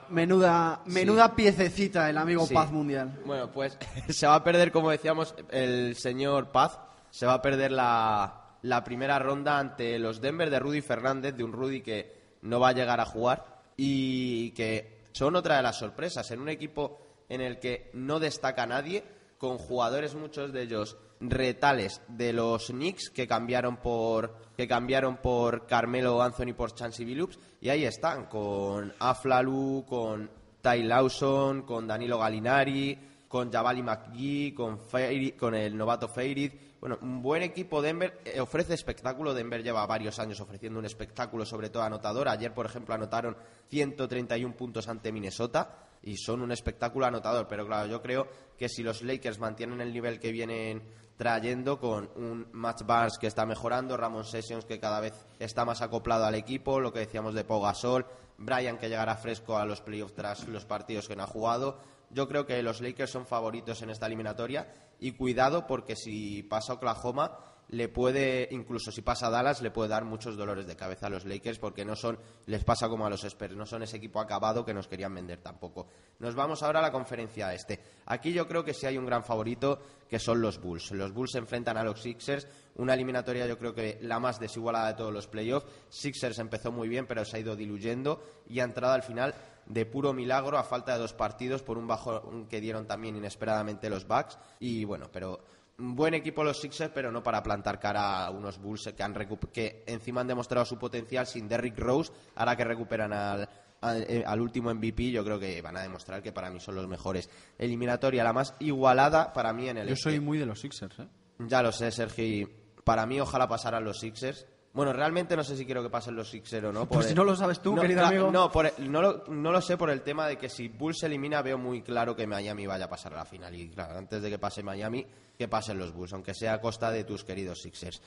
Menuda, 0.08 0.82
Sí. 0.84 0.90
menuda 0.94 1.36
piececita 1.36 2.10
el 2.10 2.18
amigo 2.18 2.44
Sí. 2.44 2.54
Paz 2.54 2.72
Mundial. 2.72 3.20
Bueno, 3.24 3.52
pues 3.52 3.78
se 4.08 4.26
va 4.26 4.34
a 4.34 4.42
perder, 4.42 4.72
como 4.72 4.90
decíamos, 4.90 5.32
el 5.52 5.94
señor 5.94 6.50
Paz. 6.50 6.76
Se 7.10 7.24
va 7.24 7.34
a 7.34 7.40
perder 7.42 7.70
la, 7.70 8.56
la 8.62 8.82
primera 8.82 9.20
ronda 9.20 9.56
ante 9.60 9.96
los 10.00 10.20
Denver 10.20 10.50
de 10.50 10.58
Rudy 10.58 10.80
Fernández, 10.80 11.36
de 11.36 11.44
un 11.44 11.52
Rudy 11.52 11.82
que 11.82 12.36
no 12.42 12.58
va 12.58 12.70
a 12.70 12.72
llegar 12.72 12.98
a 12.98 13.04
jugar 13.06 13.60
y 13.76 14.50
que 14.54 15.02
son 15.12 15.36
otra 15.36 15.58
de 15.58 15.62
las 15.62 15.78
sorpresas. 15.78 16.28
En 16.32 16.40
un 16.40 16.48
equipo 16.48 16.98
en 17.28 17.40
el 17.40 17.60
que 17.60 17.90
no 17.92 18.18
destaca 18.18 18.66
nadie, 18.66 19.04
con 19.38 19.56
jugadores, 19.56 20.16
muchos 20.16 20.52
de 20.52 20.62
ellos 20.62 20.96
retales 21.20 22.00
de 22.08 22.32
los 22.32 22.66
Knicks 22.68 23.10
que 23.10 23.26
cambiaron 23.28 23.76
por 23.76 24.34
que 24.56 24.66
cambiaron 24.66 25.18
por 25.18 25.66
Carmelo 25.66 26.20
Anthony 26.22 26.54
por 26.56 26.74
Chansey 26.74 27.04
Billups 27.04 27.38
y 27.60 27.68
ahí 27.68 27.84
están 27.84 28.26
con 28.26 28.92
Aflalu, 28.98 29.84
con 29.88 30.30
Ty 30.62 30.82
Lawson, 30.82 31.62
con 31.62 31.86
Danilo 31.86 32.18
Gallinari, 32.18 32.98
con 33.28 33.50
Javali 33.50 33.82
McGee, 33.82 34.52
con, 34.54 34.78
Feirid- 34.78 35.36
con 35.36 35.54
el 35.54 35.76
novato 35.76 36.08
Feirid. 36.08 36.52
Bueno, 36.80 36.98
un 37.02 37.22
buen 37.22 37.42
equipo 37.42 37.80
Denver 37.80 38.20
eh, 38.24 38.40
ofrece 38.40 38.74
espectáculo. 38.74 39.32
Denver 39.32 39.62
lleva 39.62 39.86
varios 39.86 40.18
años 40.18 40.40
ofreciendo 40.40 40.78
un 40.78 40.84
espectáculo, 40.84 41.46
sobre 41.46 41.70
todo 41.70 41.82
anotador. 41.82 42.28
Ayer, 42.28 42.52
por 42.52 42.66
ejemplo, 42.66 42.94
anotaron 42.94 43.36
131 43.68 44.54
puntos 44.56 44.88
ante 44.88 45.12
Minnesota 45.12 45.89
y 46.02 46.16
son 46.16 46.42
un 46.42 46.52
espectáculo 46.52 47.06
anotador. 47.06 47.46
Pero 47.48 47.66
claro, 47.66 47.88
yo 47.88 48.02
creo 48.02 48.28
que 48.56 48.68
si 48.68 48.82
los 48.82 49.02
Lakers 49.02 49.38
mantienen 49.38 49.80
el 49.80 49.92
nivel 49.92 50.18
que 50.18 50.32
vienen 50.32 50.82
trayendo 51.16 51.78
con 51.78 52.10
un 52.16 52.48
Match 52.52 52.82
Barnes 52.84 53.18
que 53.18 53.26
está 53.26 53.44
mejorando, 53.44 53.96
Ramon 53.96 54.24
Sessions 54.24 54.64
que 54.64 54.80
cada 54.80 55.00
vez 55.00 55.26
está 55.38 55.64
más 55.64 55.82
acoplado 55.82 56.24
al 56.24 56.34
equipo, 56.34 56.80
lo 56.80 56.92
que 56.92 57.00
decíamos 57.00 57.34
de 57.34 57.44
Pau 57.44 57.60
Gasol, 57.60 58.06
Brian 58.38 58.78
que 58.78 58.88
llegará 58.88 59.16
fresco 59.16 59.58
a 59.58 59.66
los 59.66 59.82
playoffs 59.82 60.14
tras 60.14 60.48
los 60.48 60.64
partidos 60.64 61.08
que 61.08 61.16
no 61.16 61.24
ha 61.24 61.26
jugado. 61.26 61.78
Yo 62.08 62.26
creo 62.26 62.46
que 62.46 62.62
los 62.62 62.80
Lakers 62.80 63.10
son 63.10 63.26
favoritos 63.26 63.82
en 63.82 63.90
esta 63.90 64.06
eliminatoria 64.06 64.72
y 64.98 65.12
cuidado 65.12 65.66
porque 65.66 65.94
si 65.94 66.42
pasa 66.42 66.72
Oklahoma 66.72 67.38
le 67.70 67.88
puede, 67.88 68.48
incluso 68.50 68.90
si 68.90 69.00
pasa 69.00 69.30
Dallas, 69.30 69.62
le 69.62 69.70
puede 69.70 69.88
dar 69.88 70.04
muchos 70.04 70.36
dolores 70.36 70.66
de 70.66 70.76
cabeza 70.76 71.06
a 71.06 71.10
los 71.10 71.24
Lakers 71.24 71.58
porque 71.58 71.84
no 71.84 71.94
son, 71.94 72.18
les 72.46 72.64
pasa 72.64 72.88
como 72.88 73.06
a 73.06 73.10
los 73.10 73.22
Spurs, 73.22 73.54
no 73.54 73.64
son 73.64 73.84
ese 73.84 73.96
equipo 73.96 74.20
acabado 74.20 74.64
que 74.64 74.74
nos 74.74 74.88
querían 74.88 75.14
vender 75.14 75.40
tampoco. 75.40 75.86
Nos 76.18 76.34
vamos 76.34 76.62
ahora 76.62 76.80
a 76.80 76.82
la 76.82 76.90
conferencia 76.90 77.54
este. 77.54 77.80
Aquí 78.06 78.32
yo 78.32 78.48
creo 78.48 78.64
que 78.64 78.74
sí 78.74 78.86
hay 78.86 78.98
un 78.98 79.06
gran 79.06 79.22
favorito 79.22 79.80
que 80.08 80.18
son 80.18 80.40
los 80.40 80.60
Bulls. 80.60 80.90
Los 80.90 81.12
Bulls 81.12 81.30
se 81.32 81.38
enfrentan 81.38 81.76
a 81.76 81.84
los 81.84 82.02
Sixers, 82.02 82.48
una 82.76 82.94
eliminatoria 82.94 83.46
yo 83.46 83.56
creo 83.56 83.72
que 83.72 83.98
la 84.02 84.18
más 84.18 84.40
desigualada 84.40 84.88
de 84.88 84.94
todos 84.94 85.12
los 85.12 85.28
playoffs. 85.28 85.66
Sixers 85.90 86.40
empezó 86.40 86.72
muy 86.72 86.88
bien 86.88 87.06
pero 87.06 87.24
se 87.24 87.36
ha 87.36 87.40
ido 87.40 87.54
diluyendo 87.54 88.20
y 88.48 88.58
ha 88.58 88.64
entrado 88.64 88.94
al 88.94 89.04
final 89.04 89.34
de 89.66 89.86
puro 89.86 90.12
milagro 90.12 90.58
a 90.58 90.64
falta 90.64 90.94
de 90.94 90.98
dos 90.98 91.12
partidos 91.12 91.62
por 91.62 91.78
un 91.78 91.86
bajo 91.86 92.48
que 92.48 92.60
dieron 92.60 92.86
también 92.86 93.14
inesperadamente 93.14 93.88
los 93.88 94.06
Bucks 94.06 94.36
y 94.58 94.84
bueno, 94.84 95.08
pero 95.12 95.40
buen 95.80 96.14
equipo 96.14 96.44
los 96.44 96.60
Sixers, 96.60 96.92
pero 96.94 97.10
no 97.10 97.22
para 97.22 97.42
plantar 97.42 97.78
cara 97.78 98.26
a 98.26 98.30
unos 98.30 98.58
Bulls 98.58 98.92
que, 98.96 99.02
han 99.02 99.14
que 99.52 99.84
encima 99.86 100.20
han 100.20 100.26
demostrado 100.28 100.64
su 100.64 100.78
potencial 100.78 101.26
sin 101.26 101.48
Derrick 101.48 101.78
Rose. 101.78 102.12
Ahora 102.36 102.56
que 102.56 102.64
recuperan 102.64 103.12
al, 103.12 103.48
al, 103.80 104.02
eh, 104.02 104.22
al 104.26 104.40
último 104.40 104.72
MVP, 104.74 105.10
yo 105.10 105.24
creo 105.24 105.38
que 105.38 105.60
van 105.62 105.76
a 105.76 105.82
demostrar 105.82 106.22
que 106.22 106.32
para 106.32 106.50
mí 106.50 106.60
son 106.60 106.74
los 106.74 106.86
mejores. 106.86 107.28
Eliminatoria, 107.58 108.24
la 108.24 108.32
más 108.32 108.54
igualada 108.60 109.32
para 109.32 109.52
mí 109.52 109.68
en 109.68 109.78
el 109.78 109.88
Yo 109.88 109.94
este. 109.94 110.10
soy 110.10 110.20
muy 110.20 110.38
de 110.38 110.46
los 110.46 110.60
Sixers, 110.60 110.98
¿eh? 111.00 111.08
Ya 111.38 111.62
lo 111.62 111.72
sé, 111.72 111.90
Sergio. 111.90 112.24
y 112.24 112.46
Para 112.84 113.06
mí, 113.06 113.18
ojalá 113.20 113.48
pasaran 113.48 113.84
los 113.84 113.98
Sixers. 114.00 114.46
Bueno, 114.72 114.92
realmente 114.92 115.36
no 115.36 115.42
sé 115.42 115.56
si 115.56 115.66
quiero 115.66 115.82
que 115.82 115.90
pasen 115.90 116.14
los 116.14 116.30
Sixers 116.30 116.64
o 116.66 116.72
no. 116.72 116.86
Pues 116.88 117.06
si 117.06 117.14
no 117.14 117.24
lo 117.24 117.34
sabes 117.34 117.60
tú, 117.60 117.74
querido 117.82 118.02
cla- 118.02 118.08
amigo. 118.08 118.30
No, 118.30 118.52
por 118.52 118.66
el- 118.66 118.90
no, 118.92 119.02
lo, 119.02 119.24
no 119.26 119.50
lo 119.50 119.60
sé 119.60 119.76
por 119.76 119.90
el 119.90 120.02
tema 120.02 120.28
de 120.28 120.38
que 120.38 120.48
si 120.48 120.68
Bulls 120.68 120.98
se 121.00 121.06
elimina, 121.06 121.42
veo 121.42 121.58
muy 121.58 121.82
claro 121.82 122.14
que 122.14 122.24
Miami 122.26 122.66
vaya 122.66 122.84
a 122.84 122.88
pasar 122.88 123.12
a 123.14 123.16
la 123.16 123.24
final. 123.24 123.52
Y 123.54 123.68
claro, 123.70 123.98
antes 123.98 124.22
de 124.22 124.30
que 124.30 124.38
pase 124.38 124.62
Miami, 124.62 125.04
que 125.36 125.48
pasen 125.48 125.76
los 125.78 125.92
Bulls, 125.92 126.12
aunque 126.12 126.34
sea 126.34 126.54
a 126.54 126.60
costa 126.60 126.90
de 126.92 127.02
tus 127.02 127.24
queridos 127.24 127.62
Sixers. 127.62 128.00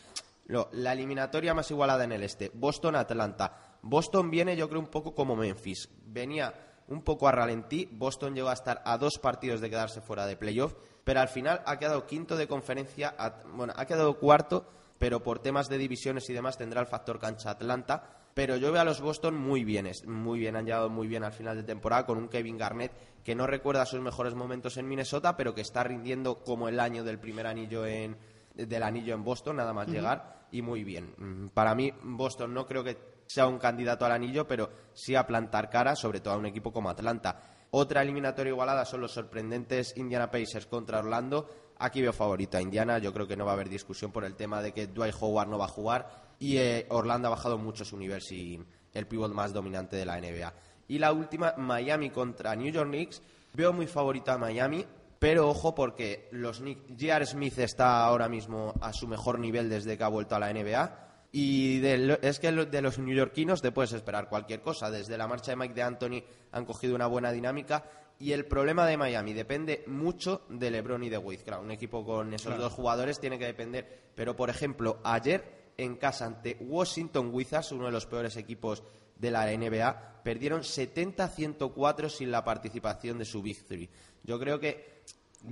La 0.72 0.93
eliminatoria 0.93 1.53
más 1.53 1.70
igualada 1.72 2.03
en 2.05 2.11
el 2.14 2.24
este, 2.24 2.49
Boston-Atlanta. 2.53 3.78
Boston 3.82 4.30
viene, 4.30 4.55
yo 4.55 4.68
creo, 4.70 4.80
un 4.82 4.88
poco 4.88 5.14
como 5.16 5.36
Memphis. 5.36 5.89
Venía 6.05 6.53
un 6.88 7.01
poco 7.01 7.28
a 7.28 7.32
ralentí. 7.32 7.88
Boston 7.91 8.36
llegó 8.36 8.49
a 8.49 8.53
estar 8.53 8.82
a 8.86 8.97
dos 8.97 9.18
partidos 9.22 9.61
de 9.61 9.70
quedarse 9.70 10.01
fuera 10.01 10.26
de 10.26 10.36
playoff, 10.38 10.76
pero 11.03 11.20
al 11.22 11.28
final 11.30 11.61
ha 11.66 11.78
quedado 11.80 12.05
quinto 12.05 12.36
de 12.38 12.47
conferencia. 12.47 13.14
a- 13.18 13.41
bueno, 13.53 13.74
ha 13.76 13.86
quedado 13.86 14.18
cuarto, 14.20 14.66
pero 15.04 15.22
por 15.22 15.39
temas 15.39 15.68
de 15.68 15.78
divisiones 15.78 16.30
y 16.30 16.34
demás 16.34 16.58
tendrá 16.58 16.80
el 16.80 16.88
factor 16.88 17.20
cancha 17.20 17.49
Atlanta. 17.49 18.22
Pero 18.34 18.56
yo 18.56 18.72
veo 18.72 18.80
a 18.80 18.86
los 18.86 19.01
Boston 19.01 19.36
muy 19.36 19.66
bien, 19.66 19.91
muy 20.08 20.39
bien, 20.39 20.56
han 20.56 20.64
llegado 20.64 20.89
muy 20.89 21.10
bien 21.10 21.26
al 21.26 21.34
final 21.34 21.58
de 21.58 21.64
temporada 21.64 22.06
con 22.06 22.18
un 22.18 22.30
Kevin 22.30 22.58
Garnett 22.58 22.93
que 23.22 23.36
no 23.36 23.45
recuerda 23.45 23.86
sus 23.86 23.99
mejores 23.99 24.34
momentos 24.34 24.78
en 24.78 24.88
Minnesota, 24.88 25.36
pero 25.36 25.54
que 25.54 25.60
está 25.60 25.84
rindiendo 25.84 26.41
como 26.45 26.70
el 26.70 26.80
año 26.80 27.04
del 27.04 27.20
primer 27.20 27.47
anillo 27.47 27.86
en, 27.86 28.16
del 28.54 28.82
anillo 28.82 29.14
en 29.14 29.26
Boston, 29.26 29.58
nada 29.58 29.74
más 29.74 29.89
llegar, 29.89 30.47
y 30.54 30.62
muy 30.62 30.86
bien. 30.86 31.14
Mm, 31.18 31.47
Para 31.49 31.76
mí, 31.76 31.91
Boston 32.01 32.54
no 32.54 32.66
creo 32.66 32.86
que 32.86 32.97
sea 33.26 33.45
un 33.47 33.60
candidato 33.60 34.06
al 34.06 34.14
anillo, 34.14 34.47
pero 34.47 34.70
sí 34.93 35.16
a 35.16 35.28
plantar 35.28 35.70
cara, 35.70 35.97
sobre 35.97 36.22
todo 36.22 36.36
a 36.36 36.38
un 36.38 36.45
equipo 36.45 36.72
como 36.72 36.89
Atlanta. 36.89 37.41
Otra 37.72 38.04
eliminatoria 38.04 38.51
igualada 38.51 38.86
son 38.86 39.01
los 39.01 39.12
sorprendentes 39.12 39.97
Indiana 39.97 40.30
Pacers 40.30 40.68
contra 40.68 40.99
Orlando. 40.99 41.49
Aquí 41.84 42.02
veo 42.02 42.14
favorito 42.14 42.56
a 42.56 42.62
Indiana, 42.62 42.98
yo 42.98 43.12
creo 43.12 43.28
que 43.28 43.36
no 43.36 43.44
va 43.44 43.52
a 43.52 43.56
haber 43.56 43.68
discusión 43.68 44.10
por 44.10 44.24
el 44.24 44.36
tema 44.36 44.62
de 44.62 44.72
que 44.72 44.88
Dwight 44.88 45.16
Howard 45.20 45.50
no 45.50 45.58
va 45.58 45.66
a 45.66 45.68
jugar 45.68 46.08
y 46.40 46.56
eh, 46.56 46.86
Orlando 46.88 47.28
ha 47.28 47.32
bajado 47.32 47.58
mucho 47.58 47.84
su 47.84 47.98
nivel 47.98 48.22
sin 48.22 48.66
el 48.94 49.06
pivot 49.06 49.34
más 49.34 49.52
dominante 49.52 49.98
de 49.98 50.06
la 50.06 50.18
NBA. 50.18 50.54
Y 50.88 50.98
la 50.98 51.12
última, 51.12 51.56
Miami 51.58 52.10
contra 52.10 52.56
New 52.56 52.72
York 52.72 52.88
Knicks. 52.88 53.22
Veo 53.52 53.74
muy 53.74 53.88
favorito 53.88 54.32
a 54.32 54.38
Miami, 54.38 54.86
pero 55.20 55.50
ojo 55.50 55.76
porque 55.76 56.30
los 56.32 56.60
Knicks, 56.60 56.88
J.R. 56.88 57.26
Smith 57.26 57.60
está 57.60 58.06
ahora 58.06 58.30
mismo 58.30 58.74
a 58.80 58.94
su 58.94 59.06
mejor 59.06 59.38
nivel 59.38 59.70
desde 59.70 59.98
que 59.98 60.06
ha 60.06 60.08
vuelto 60.08 60.38
a 60.38 60.40
la 60.40 60.54
NBA. 60.54 61.12
Y 61.36 61.80
de 61.80 61.98
lo- 61.98 62.22
es 62.22 62.40
que 62.40 62.52
de 62.52 62.82
los 62.84 63.00
neoyorquinos 63.00 63.62
te 63.64 63.72
puedes 63.72 63.92
esperar 63.92 64.30
cualquier 64.30 64.62
cosa. 64.62 64.92
Desde 64.92 65.18
la 65.18 65.28
marcha 65.28 65.52
de 65.52 65.56
Mike 65.58 65.74
de 65.74 65.82
Anthony 65.82 66.24
han 66.52 66.64
cogido 66.64 66.94
una 66.94 67.08
buena 67.08 67.32
dinámica. 67.32 67.84
Y 68.20 68.34
el 68.34 68.46
problema 68.46 68.86
de 68.86 68.98
Miami 68.98 69.34
depende 69.34 69.84
mucho 69.88 70.44
de 70.48 70.70
LeBron 70.70 71.04
y 71.04 71.10
de 71.10 71.18
Wade. 71.18 71.44
Claro, 71.44 71.64
un 71.64 71.72
equipo 71.72 72.06
con 72.06 72.32
esos 72.36 72.48
Claro. 72.48 72.62
dos 72.62 72.74
jugadores 72.74 73.20
tiene 73.20 73.40
que 73.40 73.46
depender. 73.48 74.04
Pero, 74.14 74.36
por 74.36 74.52
ejemplo, 74.52 75.00
ayer 75.04 75.72
en 75.76 75.96
casa 75.96 76.28
ante 76.28 76.56
Washington 76.62 77.32
Wizards, 77.34 77.72
uno 77.72 77.88
de 77.88 77.92
los 77.92 78.06
peores 78.06 78.38
equipos 78.38 78.84
de 79.18 79.32
la 79.32 79.52
NBA, 79.52 80.22
perdieron 80.24 80.64
70-104 80.64 82.10
sin 82.10 82.30
la 82.30 82.44
participación 82.44 83.18
de 83.18 83.26
su 83.26 83.42
Big 83.42 83.64
Three. 83.66 83.90
Yo 84.24 84.40
creo 84.40 84.60
que 84.60 84.93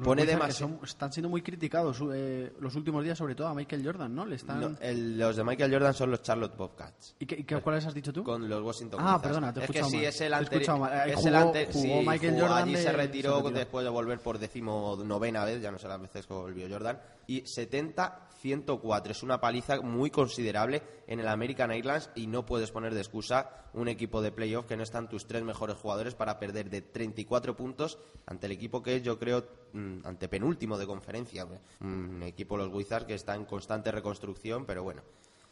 pone 0.04 0.26
demasiado... 0.26 0.80
están 0.84 1.12
siendo 1.12 1.30
muy 1.30 1.42
criticados 1.42 2.02
eh, 2.14 2.54
los 2.60 2.76
últimos 2.76 3.04
días, 3.04 3.18
sobre 3.18 3.36
todo 3.36 3.48
a 3.48 3.54
Michael 3.54 3.86
Jordan, 3.86 4.14
¿no? 4.16 4.26
Le 4.26 4.36
están... 4.36 4.60
No, 4.62 4.78
el- 4.80 5.18
los 5.18 5.36
de 5.36 5.44
Michael 5.44 5.72
Jordan 5.74 5.94
son 5.94 6.12
los 6.12 6.22
Charlotte 6.22 6.56
Bobcats. 6.56 7.16
¿Y, 7.20 7.26
qué, 7.26 7.46
qué- 7.46 7.60
cuáles 7.62 7.86
has 7.86 7.94
dicho 7.94 8.14
tú? 8.14 8.24
Con 8.24 8.48
los 8.48 8.62
Washington 8.64 9.00
Ah, 9.02 9.06
Wizards. 9.16 9.24
perdona, 9.24 9.54
te 9.54 9.60
he 9.60 9.64
Es 9.64 9.72
que 9.72 9.78
escuchado 9.80 9.90
sí, 9.92 9.98
mal. 9.98 10.06
es 10.06 10.22
el 10.22 10.34
anterior. 10.34 10.62
escuchado 10.62 10.78
mal. 10.80 10.94
Eh, 11.10 11.14
es 11.14 11.26
el 11.26 11.36
ante- 11.36 11.66
jugó 11.68 11.82
sí, 11.82 12.06
Michael 12.08 12.34
jugó 12.34 12.42
Jordan 12.48 12.64
allí 12.64 12.74
de- 12.76 12.82
se 12.84 12.92
retiró, 12.92 13.30
se 13.32 13.36
retiró. 13.44 13.60
después 13.60 13.84
de 13.84 13.90
volver 13.90 14.20
por 14.20 14.40
decimonovena 14.40 15.46
vez, 15.46 15.62
ya 15.62 15.72
no 15.72 15.78
sé 15.78 15.88
las 15.88 16.02
veces 16.02 16.26
que 16.28 16.34
volvió 16.34 16.68
Jordan. 16.70 17.00
Y 17.28 17.44
70-104. 17.44 19.12
Es 19.12 19.24
una 19.24 19.40
paliza 19.40 19.82
muy 19.82 20.10
considerable 20.10 20.82
en 21.08 21.20
el 21.20 21.28
American 21.28 21.72
Airlines 21.72 22.10
y 22.16 22.28
no 22.28 22.46
puedes 22.46 22.72
poner 22.72 22.94
de 22.94 23.00
excusa 23.02 23.50
un 23.74 23.88
equipo 23.88 24.22
de 24.22 24.32
playoff 24.32 24.66
que 24.66 24.76
no 24.76 24.84
están 24.84 25.08
tus 25.08 25.28
tres 25.28 25.44
mejores 25.44 25.78
jugadores 25.78 26.16
para 26.16 26.40
perder 26.40 26.70
de 26.70 26.82
34 26.82 27.56
puntos 27.56 27.98
ante 28.26 28.48
el 28.48 28.52
equipo 28.54 28.82
que 28.84 28.98
es, 28.98 29.04
yo 29.04 29.18
creo, 29.20 29.46
mm, 29.82 30.06
ante 30.08 30.28
penúltimo 30.28 30.78
de 30.78 30.86
conferencia. 30.86 31.46
Un 31.82 32.22
equipo, 32.24 32.58
los 32.58 32.70
Wizards, 32.74 33.06
que 33.06 33.16
está 33.16 33.36
en 33.36 33.46
constante 33.46 33.92
reconstrucción, 33.92 34.66
pero 34.66 34.84
bueno. 34.84 35.02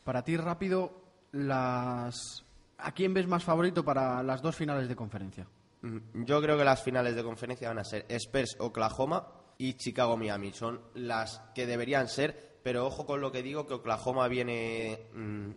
Para 0.04 0.24
ti, 0.24 0.38
rápido, 0.38 0.92
las... 1.32 2.44
¿a 2.78 2.92
quién 2.94 3.14
ves 3.14 3.28
más 3.28 3.44
favorito 3.44 3.84
para 3.84 4.24
las 4.24 4.42
dos 4.42 4.56
finales 4.56 4.88
de 4.88 4.96
conferencia? 4.96 5.48
Mm, 5.82 6.24
Yo 6.26 6.42
creo 6.42 6.58
que 6.58 6.64
las 6.64 6.82
finales 6.82 7.16
de 7.16 7.24
conferencia 7.24 7.68
van 7.68 7.80
a 7.80 7.84
ser 7.84 8.06
Spurs 8.10 8.56
Oklahoma 8.60 9.28
y 9.58 9.74
Chicago 9.74 10.16
Miami. 10.18 10.54
Son 10.54 10.80
las 10.96 11.42
que 11.54 11.66
deberían 11.66 12.08
ser, 12.08 12.60
pero 12.64 12.86
ojo 12.86 13.06
con 13.06 13.22
lo 13.22 13.32
que 13.32 13.44
digo, 13.44 13.68
que 13.68 13.74
Oklahoma 13.76 14.28
viene 14.28 15.08
mm, 15.14 15.50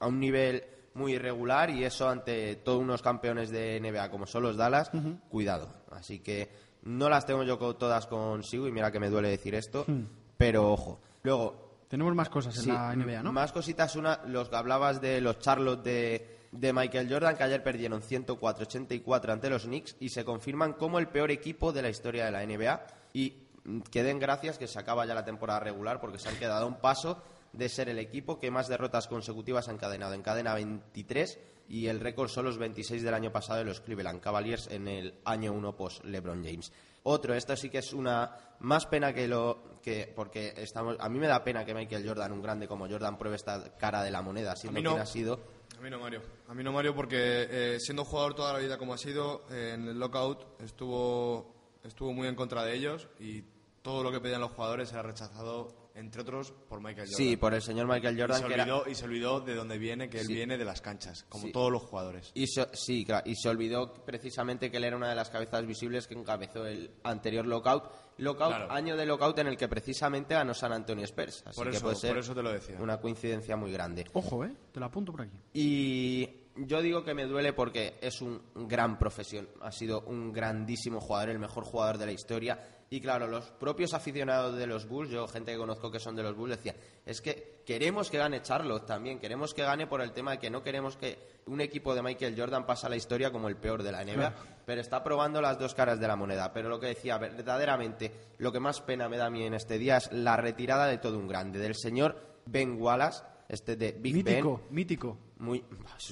a 0.00 0.06
un 0.06 0.18
nivel 0.18 0.64
muy 0.94 1.14
irregular 1.14 1.70
y 1.70 1.84
eso 1.84 2.08
ante 2.08 2.56
todos 2.56 2.80
unos 2.80 3.00
campeones 3.02 3.50
de 3.50 3.80
NBA 3.80 4.10
como 4.10 4.26
son 4.26 4.42
los 4.42 4.56
Dallas, 4.56 4.90
cuidado. 5.30 5.68
Así 5.90 6.18
que 6.18 6.50
no 6.82 7.08
las 7.08 7.26
tengo 7.26 7.42
yo 7.42 7.56
todas 7.76 8.06
consigo 8.06 8.66
y 8.68 8.72
mira 8.72 8.90
que 8.90 9.00
me 9.00 9.08
duele 9.10 9.28
decir 9.28 9.54
esto, 9.54 9.84
Hmm. 9.86 10.04
pero 10.36 10.70
ojo. 10.72 11.00
Luego, 11.22 11.70
Tenemos 11.88 12.14
más 12.14 12.30
cosas 12.30 12.56
en 12.56 12.62
Sí, 12.62 12.70
la 12.70 12.94
NBA, 12.96 13.22
¿no? 13.22 13.32
Más 13.32 13.52
cositas, 13.52 13.96
una, 13.96 14.20
los 14.26 14.48
que 14.48 14.56
hablabas 14.56 15.02
de 15.02 15.20
los 15.20 15.38
Charlotte 15.40 15.82
de, 15.84 16.38
de 16.50 16.72
Michael 16.72 17.06
Jordan, 17.12 17.36
que 17.36 17.42
ayer 17.42 17.62
perdieron 17.62 18.00
104-84 18.00 19.30
ante 19.30 19.50
los 19.50 19.64
Knicks 19.64 19.96
y 20.00 20.08
se 20.08 20.24
confirman 20.24 20.72
como 20.72 20.98
el 20.98 21.08
peor 21.08 21.30
equipo 21.30 21.70
de 21.70 21.82
la 21.82 21.90
historia 21.90 22.24
de 22.24 22.30
la 22.30 22.46
NBA. 22.46 22.86
Y 23.12 23.42
mm, 23.64 23.80
que 23.82 24.02
den 24.02 24.18
gracias 24.18 24.56
que 24.56 24.66
se 24.68 24.78
acaba 24.78 25.04
ya 25.04 25.14
la 25.14 25.24
temporada 25.26 25.60
regular 25.60 26.00
porque 26.00 26.18
se 26.18 26.30
han 26.30 26.36
quedado 26.36 26.64
a 26.64 26.68
un 26.68 26.76
paso 26.80 27.22
de 27.52 27.68
ser 27.68 27.90
el 27.90 27.98
equipo 27.98 28.40
que 28.40 28.50
más 28.50 28.68
derrotas 28.68 29.06
consecutivas 29.06 29.68
ha 29.68 29.72
encadenado. 29.72 30.14
Encadena 30.14 30.54
23 30.54 31.38
y 31.72 31.86
el 31.88 32.00
récord 32.00 32.28
son 32.28 32.44
los 32.44 32.58
26 32.58 33.02
del 33.02 33.14
año 33.14 33.32
pasado 33.32 33.60
de 33.60 33.64
los 33.64 33.80
Cleveland 33.80 34.20
Cavaliers 34.20 34.66
en 34.66 34.88
el 34.88 35.14
año 35.24 35.54
1 35.54 35.74
post 35.74 36.04
LeBron 36.04 36.44
James. 36.44 36.70
Otro, 37.04 37.32
esto 37.32 37.56
sí 37.56 37.70
que 37.70 37.78
es 37.78 37.94
una 37.94 38.30
más 38.60 38.84
pena 38.84 39.14
que 39.14 39.26
lo 39.26 39.80
que 39.82 40.12
porque 40.14 40.52
estamos 40.58 40.96
a 41.00 41.08
mí 41.08 41.18
me 41.18 41.26
da 41.26 41.42
pena 41.42 41.64
que 41.64 41.72
Michael 41.72 42.06
Jordan, 42.06 42.30
un 42.32 42.42
grande 42.42 42.68
como 42.68 42.86
Jordan, 42.86 43.16
pruebe 43.16 43.36
esta 43.36 43.74
cara 43.78 44.02
de 44.02 44.10
la 44.10 44.20
moneda, 44.20 44.54
siendo 44.54 44.82
no. 44.82 44.90
quien 44.90 45.00
ha 45.00 45.06
sido. 45.06 45.40
A 45.78 45.80
mí 45.80 45.88
no, 45.88 45.98
Mario. 45.98 46.20
A 46.46 46.52
mí 46.52 46.62
no, 46.62 46.72
Mario, 46.72 46.94
porque 46.94 47.16
eh, 47.50 47.80
siendo 47.80 48.04
jugador 48.04 48.34
toda 48.34 48.52
la 48.52 48.58
vida 48.58 48.76
como 48.76 48.92
ha 48.92 48.98
sido, 48.98 49.46
eh, 49.50 49.72
en 49.72 49.88
el 49.88 49.98
lockout 49.98 50.60
estuvo, 50.60 51.54
estuvo 51.82 52.12
muy 52.12 52.28
en 52.28 52.34
contra 52.34 52.66
de 52.66 52.74
ellos 52.74 53.08
y 53.18 53.44
todo 53.80 54.02
lo 54.02 54.12
que 54.12 54.20
pedían 54.20 54.42
los 54.42 54.52
jugadores 54.52 54.92
era 54.92 55.00
rechazado, 55.00 55.81
entre 55.94 56.22
otros, 56.22 56.52
por 56.68 56.78
Michael 56.80 57.08
Jordan. 57.08 57.16
Sí, 57.16 57.36
por 57.36 57.54
el 57.54 57.62
señor 57.62 57.86
Michael 57.86 58.18
Jordan, 58.18 58.38
Y 58.38 58.42
se 58.42 58.48
que 58.48 58.54
era- 58.54 58.62
olvidó, 58.64 58.90
y 58.90 58.94
se 58.94 59.04
olvidó 59.04 59.40
de 59.40 59.54
dónde 59.54 59.78
viene, 59.78 60.08
que 60.08 60.20
él 60.20 60.26
Sí. 60.26 60.34
viene 60.34 60.56
de 60.56 60.64
las 60.64 60.80
canchas, 60.80 61.24
como 61.28 61.46
Sí. 61.46 61.52
todos 61.52 61.70
los 61.70 61.82
jugadores. 61.82 62.30
Y 62.34 62.46
se- 62.46 62.68
sí, 62.74 63.04
claro, 63.04 63.22
y 63.28 63.34
se 63.36 63.48
olvidó 63.48 63.92
precisamente 64.04 64.70
que 64.70 64.78
él 64.78 64.84
era 64.84 64.96
una 64.96 65.08
de 65.10 65.14
las 65.14 65.28
cabezas 65.30 65.66
visibles 65.66 66.06
que 66.06 66.14
encabezó 66.14 66.66
el 66.66 66.90
anterior 67.04 67.46
lockout. 67.46 67.84
Lockout, 68.18 68.50
Claro. 68.54 68.72
año 68.72 68.96
de 68.96 69.06
lockout 69.06 69.38
en 69.38 69.46
el 69.48 69.56
que 69.56 69.68
precisamente 69.68 70.34
ganó 70.34 70.54
San 70.54 70.72
Antonio 70.72 71.04
Spurs. 71.04 71.42
Así 71.46 71.56
Por 71.56 71.70
que 71.70 71.76
eso- 71.76 71.84
puede 71.84 71.96
ser 71.96 72.10
por 72.10 72.18
eso 72.20 72.34
te 72.34 72.42
lo 72.42 72.52
decía. 72.52 72.76
Una 72.80 72.98
coincidencia 73.00 73.56
muy 73.56 73.72
grande. 73.72 74.04
Ojo, 74.12 74.44
¿eh? 74.44 74.54
Te 74.72 74.80
lo 74.80 74.86
apunto 74.86 75.12
por 75.12 75.22
aquí. 75.22 75.36
Y 75.54 76.28
yo 76.56 76.82
digo 76.82 77.02
que 77.04 77.14
me 77.14 77.24
duele 77.24 77.52
porque 77.54 77.98
es 78.02 78.20
un 78.20 78.42
gran 78.54 78.98
profesión. 78.98 79.48
Ha 79.62 79.72
sido 79.72 80.02
un 80.02 80.32
grandísimo 80.32 81.00
jugador, 81.00 81.30
el 81.30 81.38
mejor 81.38 81.64
jugador 81.64 81.96
de 81.98 82.06
la 82.06 82.12
historia. 82.12 82.58
Y 82.92 83.00
claro, 83.00 83.26
los 83.26 83.46
propios 83.52 83.94
aficionados 83.94 84.54
de 84.54 84.66
los 84.66 84.86
Bulls, 84.86 85.10
yo 85.10 85.26
gente 85.26 85.50
que 85.52 85.56
conozco 85.56 85.90
que 85.90 85.98
son 85.98 86.14
de 86.14 86.22
los 86.22 86.36
Bulls, 86.36 86.58
decía, 86.58 86.74
es 87.06 87.22
que 87.22 87.62
queremos 87.64 88.10
que 88.10 88.18
gane 88.18 88.42
Charlotte 88.42 88.84
también, 88.84 89.18
queremos 89.18 89.54
que 89.54 89.62
gane 89.62 89.86
por 89.86 90.02
el 90.02 90.12
tema 90.12 90.32
de 90.32 90.38
que 90.38 90.50
no 90.50 90.62
queremos 90.62 90.98
que 90.98 91.40
un 91.46 91.62
equipo 91.62 91.94
de 91.94 92.02
Michael 92.02 92.34
Jordan 92.38 92.66
pase 92.66 92.84
a 92.86 92.90
la 92.90 92.96
historia 92.96 93.32
como 93.32 93.48
el 93.48 93.56
peor 93.56 93.82
de 93.82 93.92
la 93.92 94.04
NBA, 94.04 94.14
Claro. 94.14 94.34
pero 94.66 94.80
está 94.82 95.02
probando 95.02 95.40
las 95.40 95.58
dos 95.58 95.74
caras 95.74 95.98
de 96.00 96.06
la 96.06 96.16
moneda. 96.16 96.52
Pero 96.52 96.68
lo 96.68 96.78
que 96.78 96.88
decía, 96.88 97.16
verdaderamente, 97.16 98.12
lo 98.36 98.52
que 98.52 98.60
más 98.60 98.82
pena 98.82 99.08
me 99.08 99.16
da 99.16 99.24
a 99.26 99.30
mí 99.30 99.42
en 99.42 99.54
este 99.54 99.78
día 99.78 99.96
es 99.96 100.12
la 100.12 100.36
retirada 100.36 100.86
de 100.86 100.98
todo 100.98 101.18
un 101.18 101.28
grande, 101.28 101.58
del 101.58 101.74
señor 101.74 102.14
Ben 102.44 102.78
Wallace, 102.78 103.24
este 103.48 103.74
de 103.74 103.92
Big 103.92 104.16
mítico, 104.16 104.56
Ben. 104.66 104.74
mítico. 104.74 105.18
Muy, 105.38 105.64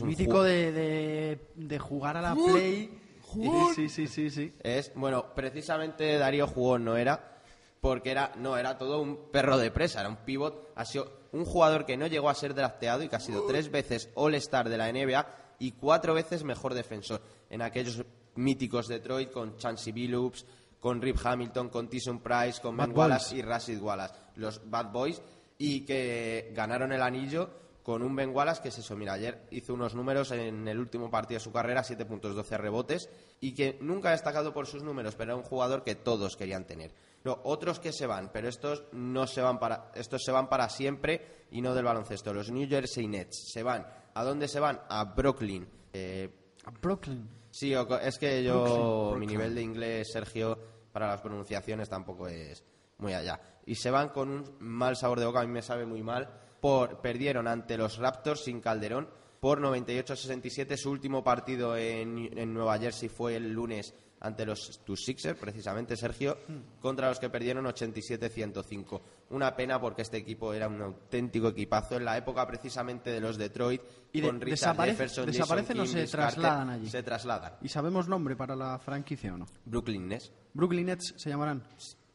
Mítico 0.03 0.43
de, 0.43 0.72
de, 0.72 1.39
de 1.57 1.78
jugar 1.78 2.16
a 2.16 2.22
la 2.22 2.35
Play. 2.35 2.91
Jugón. 3.31 3.74
Sí, 3.74 3.89
sí, 3.89 4.07
sí, 4.07 4.31
sí. 4.31 4.55
Es, 4.62 4.93
bueno, 4.95 5.35
precisamente 5.35 6.18
Darío 6.18 6.47
Jugón 6.47 6.85
no 6.85 6.97
era, 6.97 7.41
porque 7.81 8.11
era, 8.11 8.33
no, 8.37 8.57
era 8.57 8.76
todo 8.76 9.01
un 9.01 9.31
perro 9.31 9.57
de 9.59 9.70
presa, 9.70 10.01
era 10.01 10.09
un 10.09 10.16
pivot, 10.16 10.72
ha 10.74 10.85
sido 10.85 11.20
un 11.33 11.45
jugador 11.45 11.87
que 11.87 11.97
no 11.97 12.07
llegó 12.07 12.28
a 12.28 12.35
ser 12.35 12.55
drafteado 12.55 13.03
y 13.03 13.09
que 13.09 13.16
ha 13.16 13.20
sido 13.20 13.47
tres 13.47 13.70
veces 13.70 14.11
All-Star 14.14 14.68
de 14.68 14.76
la 14.76 14.93
NBA 14.93 15.26
y 15.61 15.72
cuatro 15.72 16.14
veces 16.14 16.43
mejor 16.45 16.74
defensor 16.74 17.22
en 17.49 17.62
aquellos 17.62 18.05
míticos 18.35 18.89
Detroit 18.89 19.31
con 19.31 19.57
Chancey 19.57 19.93
Billups, 19.93 20.45
con 20.81 21.01
Rip 21.01 21.18
Hamilton, 21.22 21.68
con 21.68 21.89
Tyson 21.89 22.20
Price, 22.20 22.61
con 22.61 22.76
Bad 22.76 22.87
Ben 22.87 22.95
Boys. 22.95 23.09
Wallace 23.09 23.37
y 23.37 23.43
Rashid 23.43 23.81
Wallace, 23.81 24.14
los 24.37 24.68
Bad 24.68 24.91
Boys, 24.91 25.22
y 25.59 25.83
que 25.85 26.53
ganaron 26.55 26.93
el 26.93 27.03
anillo 27.03 27.51
con 27.83 28.03
un 28.03 28.14
Ben 28.14 28.35
Wallace 28.35 28.62
que 28.62 28.68
es 28.68 28.78
eso, 28.78 28.97
mira, 28.97 29.14
ayer 29.14 29.47
hizo 29.51 29.74
unos 29.74 29.95
números 29.95 30.31
en 30.33 30.68
el 30.68 30.78
último 30.78 31.11
partido 31.11 31.39
de 31.39 31.45
su 31.45 31.53
carrera, 31.53 31.83
7 31.83 32.05
puntos, 32.05 32.35
12 32.35 32.59
rebotes, 32.59 33.09
y 33.41 33.55
que 33.55 33.78
nunca 33.81 34.09
ha 34.09 34.12
destacado 34.12 34.53
por 34.53 34.66
sus 34.66 34.83
números, 34.83 35.14
pero 35.16 35.33
era 35.33 35.37
un 35.37 35.43
jugador 35.43 35.82
que 35.82 35.94
todos 35.94 36.36
querían 36.36 36.66
tener. 36.66 36.93
No, 37.24 37.39
otros 37.44 37.81
que 37.81 37.93
se 37.93 38.07
van, 38.07 38.31
pero 38.32 38.48
estos 38.48 38.85
no 38.93 39.27
se 39.27 39.43
van 39.43 39.59
para, 39.59 39.90
estos 39.94 40.23
se 40.24 40.32
van 40.32 40.48
para 40.48 40.69
siempre 40.69 41.47
y 41.51 41.61
no 41.61 41.74
del 41.74 41.85
baloncesto. 41.85 42.32
Los 42.32 42.51
New 42.51 42.69
Jersey 42.69 43.07
Nets 43.07 43.51
se 43.52 43.62
van. 43.62 43.86
¿A 44.15 44.24
dónde 44.24 44.48
se 44.48 44.61
van? 44.61 44.81
A 44.89 45.05
Brooklyn. 45.05 45.69
Eh, 45.93 46.31
A 46.65 46.70
Brooklyn. 46.70 47.28
Sí, 47.51 47.74
es 48.02 48.19
que 48.19 48.43
yo, 48.43 48.62
Brooklyn, 48.62 49.20
mi 49.20 49.27
nivel 49.27 49.55
de 49.55 49.62
inglés, 49.62 50.11
Sergio, 50.12 50.59
para 50.93 51.09
las 51.09 51.20
pronunciaciones 51.20 51.89
tampoco 51.89 52.28
es 52.28 52.65
muy 52.98 53.12
allá. 53.12 53.40
Y 53.66 53.74
se 53.74 53.90
van 53.90 54.11
con 54.11 54.31
un 54.31 54.57
mal 54.61 54.97
sabor 54.97 55.20
de 55.20 55.27
boca, 55.27 55.40
a 55.40 55.47
mí 55.47 55.52
me 55.52 55.62
sabe 55.62 55.85
muy 55.85 56.02
mal. 56.02 56.28
Por, 56.61 57.01
perdieron 57.01 57.49
ante 57.49 57.77
los 57.78 57.99
Raptors 57.99 58.45
sin 58.45 58.61
Calderón 58.61 59.09
por 59.41 59.61
98-67. 59.61 60.77
Su 60.77 60.91
último 60.91 61.24
partido 61.24 61.77
en, 61.77 62.37
en 62.39 62.53
Nueva 62.53 62.78
Jersey 62.78 63.09
fue 63.09 63.37
el 63.37 63.53
lunes 63.53 63.95
ante 64.23 64.45
los 64.45 64.81
tus 64.85 65.03
Sixers, 65.03 65.39
precisamente 65.39 65.97
Sergio, 65.97 66.37
contra 66.82 67.09
los 67.09 67.19
que 67.19 67.31
perdieron 67.31 67.65
87-105. 67.65 69.01
Una 69.31 69.57
pena 69.57 69.81
porque 69.81 70.03
este 70.03 70.19
equipo 70.19 70.53
era 70.53 70.69
un 70.69 70.82
auténtico 70.82 71.49
equipazo 71.49 71.97
en 71.97 72.05
la 72.05 72.19
época 72.19 72.47
precisamente 72.47 73.11
de 73.11 73.20
los 73.20 73.39
Detroit 73.39 73.81
Y 74.12 74.20
de- 74.20 74.27
con 74.28 74.41
Richard 74.41 74.77
Jefferson, 74.77 75.24
Jason 75.24 75.27
desaparecen 75.32 75.81
o 75.81 75.87
se 75.87 75.93
Carter. 76.01 76.11
trasladan 76.11 76.69
allí. 76.70 76.91
Se 76.91 77.03
trasladan. 77.03 77.53
¿Y 77.62 77.69
sabemos 77.69 78.09
nombre 78.09 78.37
para 78.37 78.55
la 78.55 78.78
franquicia 78.78 79.32
o 79.32 79.39
no? 79.39 79.47
Brooklyn 79.65 80.07
Nets. 80.09 80.31
Brooklyn 80.53 80.87
Nets 80.87 81.15
se 81.16 81.31
llamarán. 81.31 81.62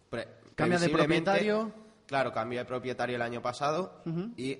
Pre- 0.09 0.27
Cambia 0.53 0.77
de 0.77 0.89
propietario. 0.89 1.84
Claro, 2.05 2.31
cambió 2.31 2.59
de 2.59 2.65
propietario 2.65 3.15
el 3.15 3.21
año 3.21 3.41
pasado 3.41 4.01
y 4.37 4.59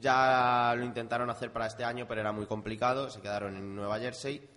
ya 0.00 0.74
lo 0.76 0.84
intentaron 0.84 1.28
hacer 1.30 1.52
para 1.52 1.66
este 1.66 1.84
año, 1.84 2.06
pero 2.08 2.20
era 2.22 2.32
muy 2.32 2.46
complicado. 2.46 3.10
Se 3.10 3.20
quedaron 3.20 3.56
en 3.56 3.74
Nueva 3.74 3.98
Jersey 3.98 4.48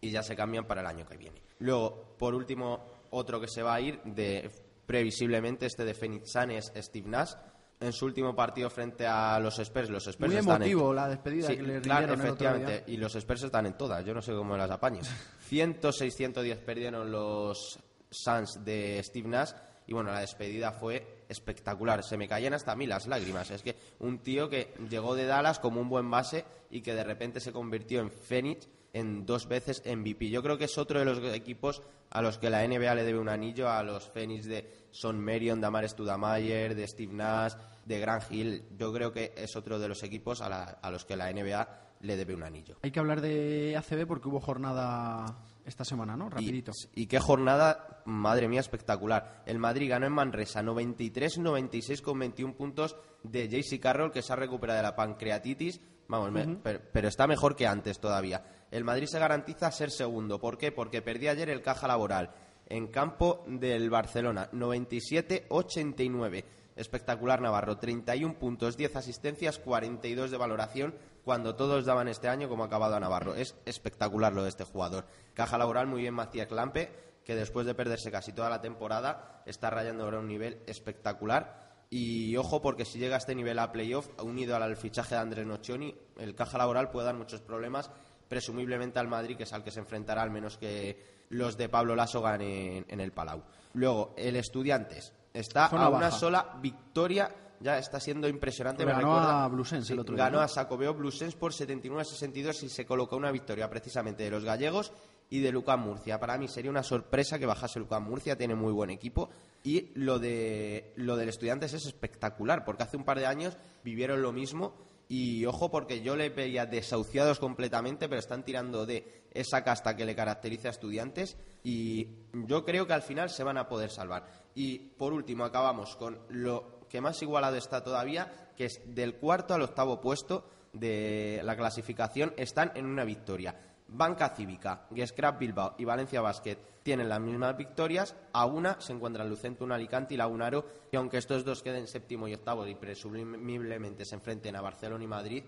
y 0.00 0.10
ya 0.10 0.22
se 0.22 0.34
cambian 0.34 0.66
para 0.66 0.80
el 0.80 0.86
año 0.86 1.06
que 1.06 1.16
viene. 1.16 1.40
Luego, 1.60 2.16
por 2.18 2.34
último, 2.34 2.84
otro 3.10 3.40
que 3.40 3.46
se 3.48 3.62
va 3.62 3.74
a 3.74 3.80
ir, 3.80 4.00
de 4.04 4.50
previsiblemente 4.86 5.66
este 5.66 5.84
de 5.84 5.94
Phoenix 5.94 6.32
Sun 6.32 6.50
es 6.50 6.72
Steve 6.76 7.08
Nash. 7.08 7.32
En 7.80 7.92
su 7.92 8.06
último 8.06 8.34
partido 8.34 8.70
frente 8.70 9.06
a 9.06 9.38
los 9.40 9.58
Spurs, 9.58 9.90
los 9.90 10.06
Spurs 10.06 10.30
Muy 10.30 10.38
están 10.38 10.62
en- 10.62 10.68
emotivo 10.68 10.92
la 10.94 11.08
despedida 11.08 11.48
Sí, 11.48 11.56
que 11.56 11.62
le 11.62 11.80
claro, 11.80 12.04
el 12.06 12.10
otro 12.12 12.24
efectivamente. 12.24 12.72
día. 12.72 12.94
Y 12.94 12.96
los 12.96 13.14
Spurs 13.14 13.42
están 13.44 13.66
en 13.66 13.76
todas. 13.76 14.04
Yo 14.04 14.14
no 14.14 14.22
sé 14.22 14.32
cómo 14.32 14.56
las 14.56 14.70
apaño. 14.70 15.00
106-110 15.50 16.58
perdieron 16.64 17.10
los 17.10 17.78
Suns 18.10 18.64
de 18.64 19.02
Steve 19.02 19.28
Nash 19.28 19.50
Y 19.86 19.92
bueno, 19.92 20.10
la 20.10 20.20
despedida 20.20 20.72
fue 20.72 21.24
espectacular. 21.28 22.02
Se 22.02 22.16
me 22.16 22.28
caían 22.28 22.54
hasta 22.54 22.72
a 22.72 22.76
mí 22.76 22.86
las 22.86 23.06
lágrimas. 23.06 23.50
Es 23.50 23.62
que 23.62 23.76
un 24.00 24.18
tío 24.18 24.48
que 24.48 24.74
llegó 24.88 25.14
de 25.14 25.26
Dallas 25.26 25.58
como 25.58 25.80
un 25.80 25.88
buen 25.88 26.10
base 26.10 26.44
y 26.70 26.80
que 26.80 26.94
de 26.94 27.04
repente 27.04 27.40
se 27.40 27.52
convirtió 27.52 28.00
en 28.00 28.10
Phoenix 28.10 28.68
en 28.94 29.26
dos 29.26 29.46
veces 29.46 29.82
MVP. 29.84 30.30
Yo 30.30 30.42
creo 30.42 30.56
que 30.56 30.64
es 30.64 30.78
otro 30.78 31.00
de 31.00 31.04
los 31.04 31.18
equipos 31.34 31.82
a 32.10 32.22
los 32.22 32.38
que 32.38 32.48
la 32.48 32.66
NBA 32.66 32.94
le 32.94 33.02
debe 33.02 33.18
un 33.18 33.28
anillo, 33.28 33.68
a 33.68 33.82
los 33.82 34.08
Phoenix 34.08 34.46
de 34.46 34.86
Son 34.90 35.22
Marion, 35.22 35.60
de 35.60 35.66
Amar 35.66 35.86
Studamayer, 35.88 36.74
de 36.74 36.86
Steve 36.86 37.12
Nash, 37.12 37.54
de 37.84 37.98
Grant 37.98 38.30
Hill. 38.30 38.62
Yo 38.78 38.92
creo 38.92 39.12
que 39.12 39.34
es 39.36 39.56
otro 39.56 39.80
de 39.80 39.88
los 39.88 40.02
equipos 40.04 40.40
a, 40.40 40.90
los 40.90 41.04
que 41.04 41.16
la 41.16 41.30
NBA 41.32 41.68
le 42.00 42.16
debe 42.16 42.34
un 42.34 42.44
anillo. 42.44 42.76
Hay 42.82 42.92
que 42.92 43.00
hablar 43.00 43.20
de 43.20 43.76
ACB 43.76 44.06
porque 44.06 44.28
hubo 44.28 44.40
jornada 44.40 45.38
esta 45.64 45.84
semana, 45.84 46.16
¿no? 46.16 46.28
Rapidito. 46.30 46.72
Y 46.94 47.06
qué 47.06 47.18
jornada, 47.18 48.02
madre 48.04 48.48
mía, 48.48 48.60
espectacular. 48.60 49.42
El 49.46 49.58
Madrid 49.58 49.88
ganó 49.90 50.06
en 50.06 50.12
Manresa 50.12 50.62
93-96 50.62 52.00
con 52.02 52.18
21 52.18 52.54
puntos 52.54 52.96
de 53.22 53.48
JC 53.48 53.80
Carroll, 53.80 54.10
que 54.12 54.22
se 54.22 54.32
ha 54.32 54.36
recuperado 54.36 54.76
de 54.78 54.82
la 54.82 54.94
pancreatitis. 54.96 55.80
Vamos, 56.08 56.32
me- 56.32 56.56
pero, 56.62 56.80
pero 56.92 57.08
está 57.08 57.26
mejor 57.26 57.56
que 57.56 57.66
antes 57.66 57.98
todavía. 57.98 58.44
El 58.70 58.84
Madrid 58.84 59.06
se 59.06 59.18
garantiza 59.18 59.70
ser 59.70 59.90
segundo. 59.90 60.38
¿Por 60.38 60.58
qué? 60.58 60.70
Porque 60.72 61.00
perdió 61.00 61.30
ayer 61.30 61.48
el 61.48 61.62
caja 61.62 61.88
laboral 61.88 62.30
en 62.66 62.88
campo 62.88 63.42
del 63.46 63.88
Barcelona 63.90 64.50
97-89. 64.52 66.44
Espectacular 66.76 67.40
Navarro, 67.40 67.78
31 67.78 68.38
puntos, 68.38 68.76
10 68.76 68.96
asistencias, 68.96 69.58
42 69.58 70.30
de 70.30 70.36
valoración, 70.36 70.94
cuando 71.24 71.54
todos 71.54 71.84
daban 71.84 72.08
este 72.08 72.28
año 72.28 72.48
como 72.48 72.64
acabado 72.64 72.96
a 72.96 73.00
Navarro. 73.00 73.34
Es 73.34 73.56
espectacular 73.64 74.32
lo 74.32 74.42
de 74.42 74.48
este 74.48 74.64
jugador. 74.64 75.06
Caja 75.34 75.56
laboral, 75.56 75.86
muy 75.86 76.02
bien 76.02 76.14
Macías 76.14 76.50
Lampe, 76.50 76.90
que 77.24 77.34
después 77.34 77.66
de 77.66 77.74
perderse 77.74 78.10
casi 78.10 78.32
toda 78.32 78.50
la 78.50 78.60
temporada, 78.60 79.42
está 79.46 79.70
rayando 79.70 80.04
ahora 80.04 80.18
un 80.18 80.28
nivel 80.28 80.60
espectacular. 80.66 81.74
Y 81.90 82.36
ojo, 82.36 82.60
porque 82.60 82.84
si 82.84 82.98
llega 82.98 83.14
a 83.14 83.18
este 83.18 83.34
nivel 83.34 83.58
a 83.58 83.70
playoff, 83.70 84.08
unido 84.22 84.56
al 84.56 84.76
fichaje 84.76 85.14
de 85.14 85.20
Andrés 85.20 85.46
Nocioni, 85.46 85.94
el 86.18 86.34
caja 86.34 86.58
laboral 86.58 86.90
puede 86.90 87.06
dar 87.06 87.14
muchos 87.14 87.40
problemas, 87.40 87.90
presumiblemente 88.28 88.98
al 88.98 89.06
Madrid, 89.06 89.36
que 89.36 89.44
es 89.44 89.52
al 89.52 89.62
que 89.62 89.70
se 89.70 89.80
enfrentará, 89.80 90.22
al 90.22 90.30
menos 90.30 90.58
que 90.58 91.24
los 91.28 91.56
de 91.56 91.68
Pablo 91.68 91.94
Lasso 91.94 92.20
ganen 92.20 92.84
en 92.88 93.00
el 93.00 93.12
Palau. 93.12 93.44
Luego, 93.74 94.14
el 94.16 94.36
Estudiantes 94.36 95.12
está 95.34 95.68
Zona 95.68 95.84
a 95.84 95.88
una 95.90 95.98
baja. 96.06 96.10
sola 96.18 96.58
victoria, 96.62 97.30
ya 97.60 97.78
está 97.78 98.00
siendo 98.00 98.28
impresionante. 98.28 98.86
Me 98.86 98.92
ganó 98.92 99.14
recuerda- 99.16 99.44
a 99.44 99.48
Blusense 99.48 99.92
el 99.92 99.98
otro 99.98 100.14
día, 100.14 100.24
Ganó 100.24 100.38
¿no? 100.38 100.42
a 100.44 100.48
Sacobeo 100.48 100.94
Blusense 100.94 101.36
por 101.36 101.52
79-62 101.52 102.62
y 102.62 102.68
se 102.68 102.86
colocó 102.86 103.16
una 103.16 103.30
victoria 103.30 103.68
precisamente 103.68 104.22
de 104.22 104.30
los 104.30 104.44
gallegos 104.44 104.92
y 105.30 105.40
de 105.40 105.50
Lucas 105.52 105.78
Murcia. 105.78 106.20
Para 106.20 106.36
mí 106.38 106.48
sería 106.48 106.70
una 106.70 106.82
sorpresa 106.82 107.38
que 107.38 107.46
bajase 107.46 107.78
Lucas 107.80 108.00
Murcia, 108.02 108.36
tiene 108.36 108.54
muy 108.54 108.72
buen 108.72 108.90
equipo. 108.90 109.30
Y 109.62 109.90
lo, 109.94 110.18
de, 110.18 110.92
lo 110.96 111.16
del 111.16 111.30
Estudiantes 111.30 111.72
es 111.72 111.86
espectacular, 111.86 112.64
porque 112.64 112.82
hace 112.82 112.96
un 112.96 113.04
par 113.04 113.18
de 113.18 113.26
años 113.26 113.56
vivieron 113.82 114.22
lo 114.22 114.32
mismo. 114.32 114.74
Y 115.08 115.44
ojo, 115.44 115.70
porque 115.70 116.00
yo 116.02 116.16
le 116.16 116.30
veía 116.30 116.64
desahuciados 116.66 117.38
completamente, 117.38 118.08
pero 118.08 118.18
están 118.18 118.42
tirando 118.44 118.86
de 118.86 119.24
esa 119.32 119.62
casta 119.62 119.96
que 119.96 120.06
le 120.06 120.14
caracteriza 120.14 120.68
a 120.68 120.70
Estudiantes. 120.70 121.36
Y 121.62 122.08
yo 122.32 122.64
creo 122.64 122.86
que 122.86 122.92
al 122.94 123.02
final 123.02 123.28
se 123.30 123.44
van 123.44 123.58
a 123.58 123.68
poder 123.68 123.90
salvar. 123.90 124.24
Y 124.54 124.78
por 124.78 125.12
último, 125.12 125.44
acabamos 125.44 125.96
con 125.96 126.18
lo 126.28 126.80
que 126.88 127.00
más 127.00 127.20
igualado 127.22 127.56
está 127.56 127.82
todavía, 127.82 128.52
que 128.56 128.66
es 128.66 128.80
del 128.86 129.16
cuarto 129.16 129.54
al 129.54 129.62
octavo 129.62 130.00
puesto 130.00 130.48
de 130.72 131.40
la 131.44 131.56
clasificación, 131.56 132.34
están 132.36 132.72
en 132.74 132.86
una 132.86 133.04
victoria. 133.04 133.54
Banca 133.88 134.30
Cívica, 134.30 134.86
Scrap 135.06 135.38
Bilbao 135.38 135.74
y 135.78 135.84
Valencia 135.84 136.20
Basket 136.20 136.58
tienen 136.82 137.08
las 137.08 137.20
mismas 137.20 137.56
victorias. 137.56 138.14
A 138.32 138.46
una 138.46 138.80
se 138.80 138.92
encuentran 138.92 139.28
Lucentum 139.28 139.72
Alicante 139.72 140.14
y 140.14 140.16
Lagunaro. 140.16 140.66
Y 140.90 140.96
aunque 140.96 141.18
estos 141.18 141.44
dos 141.44 141.62
queden 141.62 141.86
séptimo 141.86 142.28
y 142.28 142.34
octavo 142.34 142.66
y 142.66 142.74
presumiblemente 142.74 144.04
se 144.04 144.14
enfrenten 144.14 144.56
a 144.56 144.60
Barcelona 144.60 145.04
y 145.04 145.08
Madrid, 145.08 145.44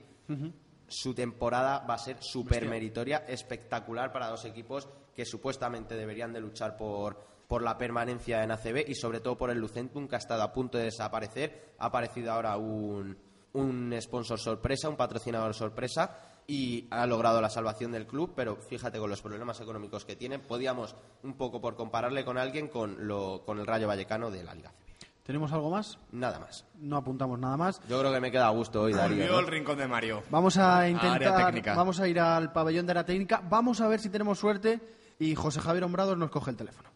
su 0.88 1.14
temporada 1.14 1.84
va 1.88 1.94
a 1.94 1.98
ser 1.98 2.16
súper 2.20 2.68
meritoria, 2.68 3.24
espectacular 3.28 4.12
para 4.12 4.28
dos 4.28 4.44
equipos 4.44 4.88
que 5.14 5.24
supuestamente 5.24 5.96
deberían 5.96 6.32
de 6.32 6.40
luchar 6.40 6.76
por, 6.76 7.35
por 7.48 7.62
la 7.62 7.78
permanencia 7.78 8.42
en 8.42 8.50
ACB 8.50 8.88
y 8.88 8.94
sobre 8.94 9.20
todo 9.20 9.36
por 9.36 9.50
el 9.50 9.58
Lucentum 9.58 10.08
que 10.08 10.16
ha 10.16 10.18
estado 10.18 10.42
a 10.42 10.52
punto 10.52 10.78
de 10.78 10.84
desaparecer. 10.84 11.74
Ha 11.78 11.86
aparecido 11.86 12.32
ahora 12.32 12.56
un, 12.56 13.16
un 13.52 13.94
sponsor 14.00 14.38
sorpresa, 14.38 14.88
un 14.88 14.96
patrocinador 14.96 15.54
sorpresa 15.54 16.16
y 16.46 16.86
ha 16.90 17.06
logrado 17.06 17.40
la 17.40 17.50
salvación 17.50 17.92
del 17.92 18.06
club, 18.06 18.32
pero 18.36 18.56
fíjate 18.56 18.98
con 18.98 19.10
los 19.10 19.22
problemas 19.22 19.60
económicos 19.60 20.04
que 20.04 20.16
tiene, 20.16 20.38
podíamos 20.38 20.94
un 21.22 21.34
poco 21.34 21.60
por 21.60 21.74
compararle 21.74 22.24
con 22.24 22.38
alguien 22.38 22.68
con, 22.68 23.06
lo, 23.06 23.42
con 23.44 23.58
el 23.58 23.66
Rayo 23.66 23.88
Vallecano 23.88 24.30
de 24.30 24.44
la 24.44 24.54
Liga 24.54 24.70
CB. 24.70 24.86
¿Tenemos 25.24 25.52
algo 25.52 25.70
más? 25.70 25.98
Nada 26.12 26.38
más. 26.38 26.64
No 26.78 26.96
apuntamos 26.96 27.36
nada 27.40 27.56
más. 27.56 27.80
Yo 27.88 27.98
creo 27.98 28.12
que 28.12 28.20
me 28.20 28.30
queda 28.30 28.46
a 28.46 28.50
gusto 28.50 28.82
hoy, 28.82 28.92
Darío. 28.92 29.16
Volvió 29.16 29.32
¿no? 29.32 29.40
el 29.40 29.46
rincón 29.48 29.76
de 29.76 29.88
Mario. 29.88 30.22
Vamos 30.30 30.56
a 30.56 30.88
intentar, 30.88 31.62
vamos 31.74 31.98
a 31.98 32.06
ir 32.06 32.20
al 32.20 32.52
pabellón 32.52 32.86
de 32.86 32.94
la 32.94 33.04
técnica, 33.04 33.42
vamos 33.48 33.80
a 33.80 33.88
ver 33.88 33.98
si 33.98 34.08
tenemos 34.08 34.38
suerte 34.38 34.80
y 35.18 35.34
José 35.34 35.60
Javier 35.60 35.82
Hombrados 35.82 36.16
nos 36.16 36.30
coge 36.30 36.52
el 36.52 36.56
teléfono. 36.56 36.90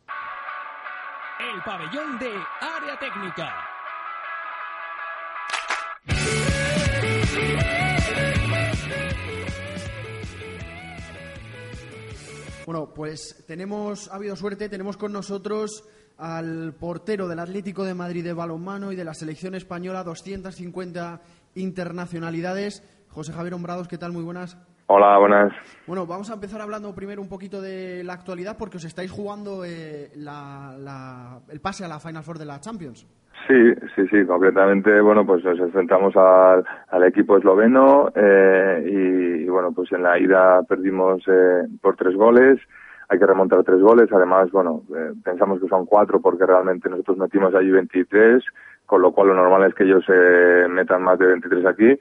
El 1.52 1.62
pabellón 1.62 2.18
de 2.20 2.30
área 2.60 2.96
técnica. 3.00 3.52
Bueno, 12.66 12.94
pues 12.94 13.42
tenemos, 13.48 14.08
ha 14.08 14.14
habido 14.14 14.36
suerte, 14.36 14.68
tenemos 14.68 14.96
con 14.96 15.12
nosotros 15.12 15.82
al 16.18 16.74
portero 16.74 17.26
del 17.26 17.40
Atlético 17.40 17.84
de 17.84 17.94
Madrid 17.94 18.22
de 18.22 18.32
balonmano 18.32 18.92
y 18.92 18.96
de 18.96 19.04
la 19.04 19.14
selección 19.14 19.56
española, 19.56 20.04
250 20.04 21.20
internacionalidades. 21.56 22.84
José 23.08 23.32
Javier 23.32 23.54
Hombrados, 23.54 23.88
¿qué 23.88 23.98
tal? 23.98 24.12
Muy 24.12 24.22
buenas. 24.22 24.56
Hola, 24.92 25.18
buenas. 25.18 25.52
Bueno, 25.86 26.04
vamos 26.04 26.32
a 26.32 26.34
empezar 26.34 26.60
hablando 26.60 26.92
primero 26.92 27.22
un 27.22 27.28
poquito 27.28 27.60
de 27.62 28.02
la 28.02 28.14
actualidad 28.14 28.56
porque 28.58 28.78
os 28.78 28.84
estáis 28.84 29.08
jugando 29.08 29.64
eh, 29.64 30.10
la- 30.16 30.74
la- 30.76 31.38
el 31.48 31.60
pase 31.60 31.84
a 31.84 31.88
la 31.88 32.00
Final 32.00 32.24
Four 32.24 32.38
de 32.38 32.44
la 32.44 32.58
Champions. 32.58 33.06
Sí, 33.46 33.72
sí, 33.94 34.02
sí, 34.10 34.26
completamente. 34.26 35.00
Bueno, 35.00 35.24
pues 35.24 35.44
nos 35.44 35.60
enfrentamos 35.60 36.16
al, 36.16 36.64
al 36.88 37.04
equipo 37.04 37.36
esloveno 37.38 38.10
eh, 38.16 38.82
y, 38.84 39.44
y, 39.44 39.48
bueno, 39.48 39.70
pues 39.70 39.92
en 39.92 40.02
la 40.02 40.18
ida 40.18 40.60
perdimos 40.64 41.22
eh, 41.28 41.68
por 41.80 41.94
tres 41.94 42.16
goles. 42.16 42.58
Hay 43.10 43.20
que 43.20 43.26
remontar 43.26 43.62
tres 43.62 43.80
goles. 43.80 44.08
Además, 44.12 44.50
bueno, 44.50 44.82
eh, 44.92 45.12
pensamos 45.22 45.60
que 45.60 45.68
son 45.68 45.86
cuatro 45.86 46.20
porque 46.20 46.44
realmente 46.46 46.88
nosotros 46.90 47.16
metimos 47.16 47.54
allí 47.54 47.70
23, 47.70 48.42
con 48.86 49.02
lo 49.02 49.12
cual 49.12 49.28
lo 49.28 49.34
normal 49.36 49.68
es 49.68 49.74
que 49.76 49.84
ellos 49.84 50.02
eh, 50.08 50.66
metan 50.68 51.04
más 51.04 51.16
de 51.20 51.26
23 51.28 51.64
aquí. 51.66 51.96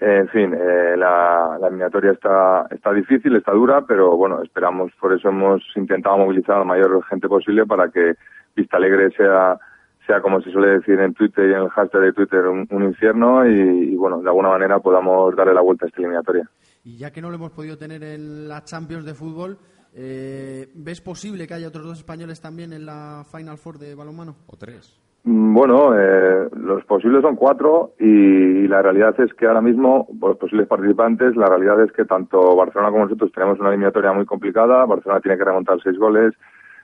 En 0.00 0.28
fin, 0.28 0.54
eh, 0.54 0.96
la, 0.96 1.58
la 1.60 1.66
eliminatoria 1.66 2.12
está, 2.12 2.66
está 2.70 2.90
difícil, 2.90 3.36
está 3.36 3.52
dura, 3.52 3.82
pero 3.86 4.16
bueno, 4.16 4.42
esperamos, 4.42 4.90
por 4.98 5.12
eso 5.12 5.28
hemos 5.28 5.62
intentado 5.76 6.16
movilizar 6.16 6.56
a 6.56 6.60
la 6.60 6.64
mayor 6.64 7.04
gente 7.04 7.28
posible 7.28 7.66
para 7.66 7.90
que 7.90 8.14
Vista 8.56 8.78
Alegre 8.78 9.10
sea, 9.10 9.58
sea 10.06 10.22
como 10.22 10.40
se 10.40 10.50
suele 10.52 10.78
decir 10.78 10.98
en 10.98 11.12
Twitter 11.12 11.50
y 11.50 11.52
en 11.52 11.60
el 11.60 11.68
hashtag 11.68 12.00
de 12.00 12.12
Twitter, 12.14 12.46
un, 12.46 12.66
un 12.70 12.84
infierno 12.84 13.46
y, 13.46 13.92
y, 13.92 13.96
bueno, 13.96 14.22
de 14.22 14.28
alguna 14.28 14.48
manera 14.48 14.78
podamos 14.78 15.36
darle 15.36 15.52
la 15.52 15.60
vuelta 15.60 15.84
a 15.84 15.88
esta 15.88 16.00
eliminatoria. 16.00 16.48
Y 16.82 16.96
ya 16.96 17.10
que 17.10 17.20
no 17.20 17.28
lo 17.28 17.36
hemos 17.36 17.52
podido 17.52 17.76
tener 17.76 18.02
en 18.02 18.48
la 18.48 18.64
Champions 18.64 19.04
de 19.04 19.12
fútbol, 19.12 19.58
eh, 19.92 20.68
¿ves 20.74 21.00
posible 21.00 21.46
que 21.46 21.54
haya 21.54 21.68
otros 21.68 21.84
dos 21.84 21.98
españoles 21.98 22.40
también 22.40 22.72
en 22.72 22.86
la 22.86 23.24
Final 23.30 23.58
Four 23.58 23.78
de 23.78 23.94
balonmano? 23.94 24.36
O 24.46 24.56
tres. 24.56 24.99
Mm, 25.24 25.54
Bueno, 25.54 25.92
eh, 25.98 26.48
los 26.56 26.84
posibles 26.84 27.22
son 27.22 27.36
cuatro 27.36 27.92
y, 27.98 28.66
la 28.68 28.82
realidad 28.82 29.18
es 29.20 29.34
que 29.34 29.46
ahora 29.46 29.60
mismo, 29.60 30.06
los 30.20 30.36
posibles 30.36 30.68
participantes, 30.68 31.36
la 31.36 31.46
realidad 31.46 31.82
es 31.82 31.92
que 31.92 32.04
tanto 32.04 32.54
Barcelona 32.56 32.90
como 32.90 33.04
nosotros 33.04 33.32
tenemos 33.32 33.58
una 33.58 33.70
eliminatoria 33.70 34.12
muy 34.12 34.24
complicada. 34.24 34.84
Barcelona 34.86 35.20
tiene 35.20 35.36
que 35.36 35.44
remontar 35.44 35.78
seis 35.82 35.98
goles 35.98 36.34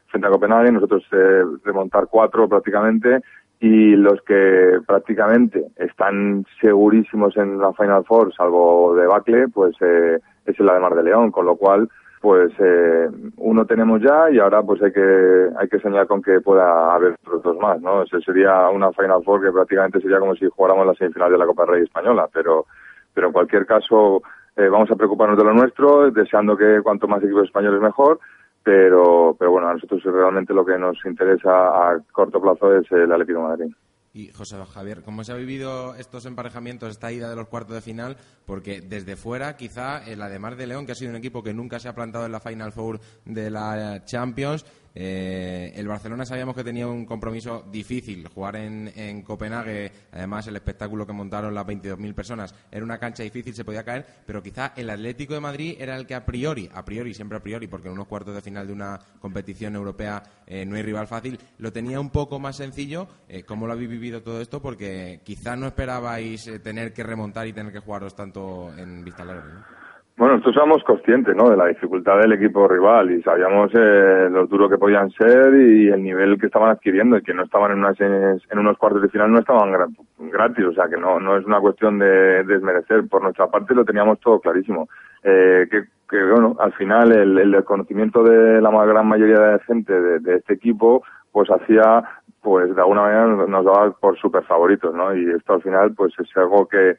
frente 0.09 0.27
a 0.27 0.31
Copenhague, 0.31 0.73
nosotros 0.73 1.05
eh, 1.13 1.45
remontar 1.65 2.09
cuatro 2.11 2.49
prácticamente 2.49 3.21
y 3.61 3.97
los 3.97 4.21
que 4.23 4.79
prácticamente 4.87 5.65
están 5.77 6.45
segurísimos 6.61 7.37
en 7.37 7.59
la 7.59 7.73
Final 7.73 8.05
Four, 8.05 8.35
salvo 8.35 8.95
debacle, 8.95 9.49
pues 9.49 9.75
eh, 9.81 10.19
es 10.45 10.61
el 10.61 10.69
Ademar 10.69 10.95
de 10.95 11.05
León, 11.05 11.31
con 11.31 11.47
lo 11.47 11.57
cual 11.57 11.89
pues 12.21 12.53
eh, 12.59 13.09
uno 13.37 13.67
tenemos 13.67 14.01
ya 14.01 14.31
y 14.31 14.39
ahora 14.39 14.63
pues 14.63 14.83
hay 14.83 14.93
que 14.93 15.49
hay 15.57 15.69
que 15.69 15.79
soñar 15.81 16.07
con 16.07 16.23
que 16.23 16.41
pueda 16.41 16.95
haber 16.95 17.13
otros 17.25 17.43
dos 17.43 17.57
más, 17.59 17.81
¿no? 17.81 18.03
Ese 18.03 18.21
sería 18.21 18.69
una 18.69 18.93
Final 18.93 19.23
Four 19.25 19.43
que 19.43 19.53
prácticamente 19.53 20.01
sería 20.01 20.19
como 20.19 20.35
si 20.35 20.47
jugáramos 20.49 20.87
la 20.87 20.95
semifinal 20.95 21.31
de 21.31 21.39
la 21.39 21.47
Copa 21.47 21.67
Rey 21.67 21.85
española, 21.85 22.29
pero 22.33 22.67
pero 23.15 23.29
en 23.29 23.33
cualquier 23.33 23.67
caso 23.67 24.23
eh, 24.57 24.69
vamos 24.69 24.91
a 24.91 24.97
preocuparnos 24.97 25.39
de 25.39 25.45
lo 25.45 25.55
nuestro, 25.55 26.11
deseando 26.11 26.57
que 26.57 26.81
cuanto 26.83 27.09
más 27.09 27.23
equipos 27.23 27.45
españoles 27.45 27.81
mejor, 27.81 28.19
pero 28.63 29.37
pero 29.39 29.51
bueno, 29.51 29.69
a 29.69 29.75
nosotros 29.75 30.03
realmente 30.03 30.55
lo 30.55 30.65
que 30.65 30.79
nos 30.79 30.99
interesa 31.05 31.51
a 31.51 31.99
corto 32.13 32.41
plazo 32.41 32.75
es 32.77 32.91
el 32.93 33.13
Atlético 33.13 33.41
de 33.41 33.45
Madrid. 33.45 33.75
Y 34.17 34.33
José 34.33 34.57
Javier, 34.73 35.03
¿cómo 35.03 35.25
se 35.25 35.33
ha 35.33 35.35
vivido 35.35 35.95
estos 35.95 36.25
emparejamientos, 36.25 36.91
esta 36.91 37.13
ida 37.13 37.29
de 37.29 37.37
los 37.37 37.49
cuartos 37.49 37.75
de 37.75 37.83
final? 37.83 38.17
Porque 38.47 38.81
desde 38.81 39.15
fuera, 39.15 39.59
quizá 39.59 40.03
el 40.07 40.23
Ademar 40.23 40.57
de 40.57 40.67
León, 40.67 40.87
que 40.87 40.93
ha 40.93 40.95
sido 40.95 41.11
un 41.11 41.19
equipo 41.19 41.43
que 41.43 41.53
nunca 41.53 41.79
se 41.79 41.89
ha 41.91 41.95
plantado 41.95 42.25
en 42.25 42.33
la 42.33 42.41
Final 42.41 42.73
Four 42.73 42.99
de 43.27 43.51
la 43.51 44.07
Champions, 44.07 44.65
Eh, 44.99 45.75
el 45.77 45.87
Barcelona 45.87 46.25
sabíamos 46.25 46.57
que 46.57 46.65
tenía 46.65 46.89
un 46.89 47.05
compromiso 47.05 47.67
difícil, 47.71 48.27
jugar 48.29 48.57
en, 48.57 48.91
en 48.97 49.21
Copenhague, 49.21 49.93
además 50.11 50.47
el 50.47 50.57
espectáculo 50.57 51.07
que 51.07 51.13
montaron 51.13 51.55
las 51.55 51.67
22.000 51.67 52.15
personas 52.15 52.55
era 52.73 52.83
una 52.83 52.99
cancha 52.99 53.23
difícil, 53.23 53.55
se 53.55 53.63
podía 53.63 53.85
caer, 53.85 54.07
pero 54.25 54.43
quizá 54.43 54.73
el 54.75 54.89
Atlético 54.89 55.35
de 55.35 55.41
Madrid 55.41 55.77
era 55.79 55.97
el 55.97 56.07
que 56.07 56.15
a 56.15 56.25
priori, 56.25 56.71
a 56.73 56.83
priori, 56.83 57.13
siempre 57.13 57.37
a 57.37 57.43
priori, 57.43 57.67
porque 57.67 57.89
en 57.89 57.95
unos 57.95 58.07
cuartos 58.07 58.35
de 58.35 58.41
final 58.41 58.67
de 58.67 58.73
una 58.73 58.99
competición 59.21 59.77
europea 59.77 60.23
eh, 60.47 60.65
no 60.65 60.77
hay 60.77 60.83
rival 60.83 61.07
fácil, 61.07 61.39
lo 61.59 61.73
tenía 61.73 62.01
un 62.01 62.09
poco 62.09 62.39
más 62.39 62.57
sencillo. 62.57 63.07
Eh, 63.29 63.43
¿Cómo 63.43 63.67
lo 63.67 63.75
habéis 63.75 63.91
vivido 63.91 64.23
todo 64.23 64.41
esto? 64.41 64.63
Porque 64.63 65.21
quizá 65.25 65.57
no 65.57 65.67
esperabais 65.67 66.47
eh, 66.47 66.59
tener 66.59 66.95
que 66.95 67.03
remontar 67.03 67.47
y 67.47 67.53
tener 67.53 67.71
que 67.71 67.81
jugaros 67.81 68.17
tanto 68.17 68.73
en 68.77 69.05
Vista 69.05 69.25
¿no? 69.25 69.76
Bueno, 70.19 70.37
nosotros 70.37 70.57
éramos 70.57 70.83
conscientes 70.85 71.37
¿no? 71.37 71.51
de 71.51 71.59
la 71.59 71.67
dificultad 71.67 72.19
del 72.19 72.33
equipo 72.33 72.67
rival 72.67 73.11
y 73.11 73.23
sabíamos 73.23 73.71
eh, 73.75 74.29
lo 74.31 74.47
duro 74.47 74.67
que 74.67 74.79
podían 74.79 75.11
ser 75.11 75.53
y 75.55 75.89
el 75.89 76.03
nivel 76.03 76.39
que 76.39 76.47
estaban 76.47 76.71
adquiriendo 76.71 77.19
y 77.19 77.23
que 77.23 77.35
no 77.35 77.45
estaban 77.45 77.73
en, 77.73 77.79
unas, 77.81 78.01
en 78.01 78.59
unos 78.59 78.79
cuartos 78.79 79.03
de 79.03 79.11
final, 79.11 79.31
no 79.31 79.41
estaban 79.41 79.75
gratis, 80.19 80.65
o 80.65 80.73
sea 80.73 80.89
que 80.89 80.97
no, 80.97 81.21
no 81.21 81.37
es 81.37 81.45
una 81.45 81.61
cuestión 81.61 81.99
de 81.99 82.45
desmerecer. 82.45 83.07
Por 83.09 83.23
nuestra 83.23 83.49
parte 83.49 83.75
lo 83.75 83.85
teníamos 83.85 84.19
todo 84.21 84.41
clarísimo. 84.41 84.89
Eh, 85.23 85.69
que, 85.71 85.85
que, 86.09 86.25
bueno, 86.31 86.57
al 86.61 86.73
final 86.73 87.13
el, 87.13 87.39
el 87.39 87.51
desconocimiento 87.53 88.23
de 88.23 88.63
la 88.63 88.71
gran 88.87 89.07
mayoría 89.07 89.39
de 89.39 89.59
gente 89.61 89.93
de, 89.93 90.19
de 90.21 90.37
este 90.37 90.55
equipo 90.55 91.03
pues 91.31 91.51
hacía 91.51 92.05
pues 92.41 92.75
de 92.75 92.81
alguna 92.81 93.03
manera 93.03 93.27
nos 93.27 93.65
daba 93.67 93.91
por 93.91 94.17
super 94.19 94.45
favoritos, 94.45 94.95
¿no? 94.95 95.15
Y 95.15 95.29
esto 95.31 95.55
al 95.55 95.63
final 95.63 95.93
pues 95.95 96.15
es 96.19 96.35
algo 96.37 96.67
que 96.67 96.97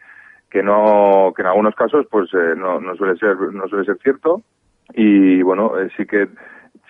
que 0.50 0.64
no 0.64 1.34
que 1.36 1.42
en 1.42 1.48
algunos 1.48 1.76
casos 1.76 2.06
pues 2.10 2.34
eh, 2.34 2.54
no, 2.56 2.80
no 2.80 2.96
suele 2.96 3.18
ser 3.18 3.36
no 3.38 3.68
suele 3.68 3.86
ser 3.86 3.98
cierto. 4.02 4.42
Y 4.94 5.42
bueno 5.42 5.78
eh, 5.80 5.90
sí 5.98 6.06
que 6.06 6.28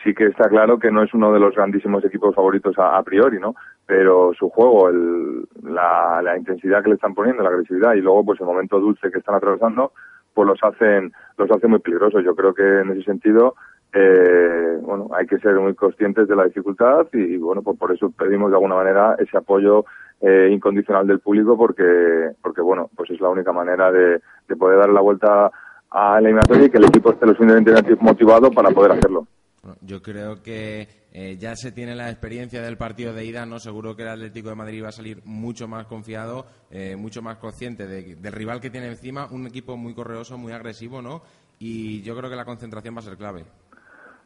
sí 0.03 0.13
que 0.13 0.27
está 0.27 0.47
claro 0.49 0.77
que 0.77 0.91
no 0.91 1.03
es 1.03 1.13
uno 1.13 1.33
de 1.33 1.39
los 1.39 1.55
grandísimos 1.55 2.05
equipos 2.05 2.35
favoritos 2.35 2.77
a, 2.77 2.97
a 2.97 3.03
priori 3.03 3.39
no 3.39 3.55
pero 3.85 4.33
su 4.37 4.49
juego 4.49 4.89
el, 4.89 5.47
la, 5.63 6.21
la 6.21 6.37
intensidad 6.37 6.83
que 6.83 6.89
le 6.89 6.95
están 6.95 7.15
poniendo 7.15 7.41
la 7.41 7.49
agresividad 7.49 7.93
y 7.93 8.01
luego 8.01 8.25
pues 8.25 8.39
el 8.39 8.45
momento 8.45 8.79
dulce 8.79 9.09
que 9.09 9.19
están 9.19 9.35
atravesando 9.35 9.93
pues 10.33 10.47
los 10.47 10.63
hacen 10.63 11.11
los 11.37 11.49
hace 11.49 11.67
muy 11.67 11.79
peligrosos. 11.79 12.23
Yo 12.23 12.35
creo 12.35 12.53
que 12.53 12.81
en 12.81 12.91
ese 12.91 13.03
sentido 13.03 13.55
eh, 13.93 14.77
bueno, 14.81 15.09
hay 15.13 15.25
que 15.25 15.39
ser 15.39 15.55
muy 15.55 15.73
conscientes 15.73 16.27
de 16.27 16.35
la 16.35 16.45
dificultad 16.45 17.07
y, 17.13 17.37
bueno, 17.37 17.61
pues 17.61 17.77
por 17.79 17.91
eso 17.91 18.11
pedimos 18.11 18.51
de 18.51 18.57
alguna 18.57 18.75
manera 18.75 19.15
ese 19.17 19.37
apoyo 19.37 19.85
eh, 20.21 20.49
incondicional 20.51 21.05
del 21.07 21.19
público 21.19 21.57
porque, 21.57 22.31
porque 22.41 22.61
bueno, 22.61 22.89
pues 22.95 23.09
es 23.11 23.21
la 23.21 23.29
única 23.29 23.51
manera 23.51 23.91
de, 23.91 24.21
de 24.47 24.55
poder 24.55 24.79
dar 24.79 24.89
la 24.89 25.01
vuelta 25.01 25.51
a 25.89 26.13
la 26.13 26.19
eliminatoria 26.19 26.65
y 26.65 26.69
que 26.69 26.77
el 26.77 26.85
equipo 26.85 27.11
esté 27.11 27.25
lo 27.25 27.33
suficientemente 27.33 27.95
motivado 27.99 28.51
para 28.51 28.69
poder 28.71 28.93
hacerlo. 28.93 29.27
Yo 29.81 30.01
creo 30.01 30.41
que 30.41 30.87
eh, 31.11 31.35
ya 31.37 31.55
se 31.55 31.71
tiene 31.71 31.95
la 31.95 32.09
experiencia 32.09 32.61
del 32.61 32.77
partido 32.77 33.13
de 33.13 33.25
ida, 33.25 33.45
¿no? 33.45 33.59
Seguro 33.59 33.95
que 33.95 34.03
el 34.03 34.09
Atlético 34.09 34.49
de 34.49 34.55
Madrid 34.55 34.83
va 34.83 34.89
a 34.89 34.93
salir 34.93 35.17
mucho 35.25 35.67
más 35.67 35.85
confiado, 35.87 36.45
eh, 36.71 36.95
mucho 36.95 37.21
más 37.21 37.37
consciente 37.37 37.85
de, 37.85 38.15
del 38.15 38.33
rival 38.33 38.61
que 38.61 38.69
tiene 38.69 38.87
encima, 38.87 39.27
un 39.31 39.45
equipo 39.47 39.75
muy 39.75 39.93
correoso, 39.93 40.37
muy 40.37 40.53
agresivo, 40.53 41.01
¿no? 41.01 41.21
Y 41.59 42.01
yo 42.03 42.15
creo 42.15 42.29
que 42.29 42.35
la 42.35 42.45
concentración 42.45 42.95
va 42.95 42.99
a 42.99 43.03
ser 43.03 43.17
clave. 43.17 43.43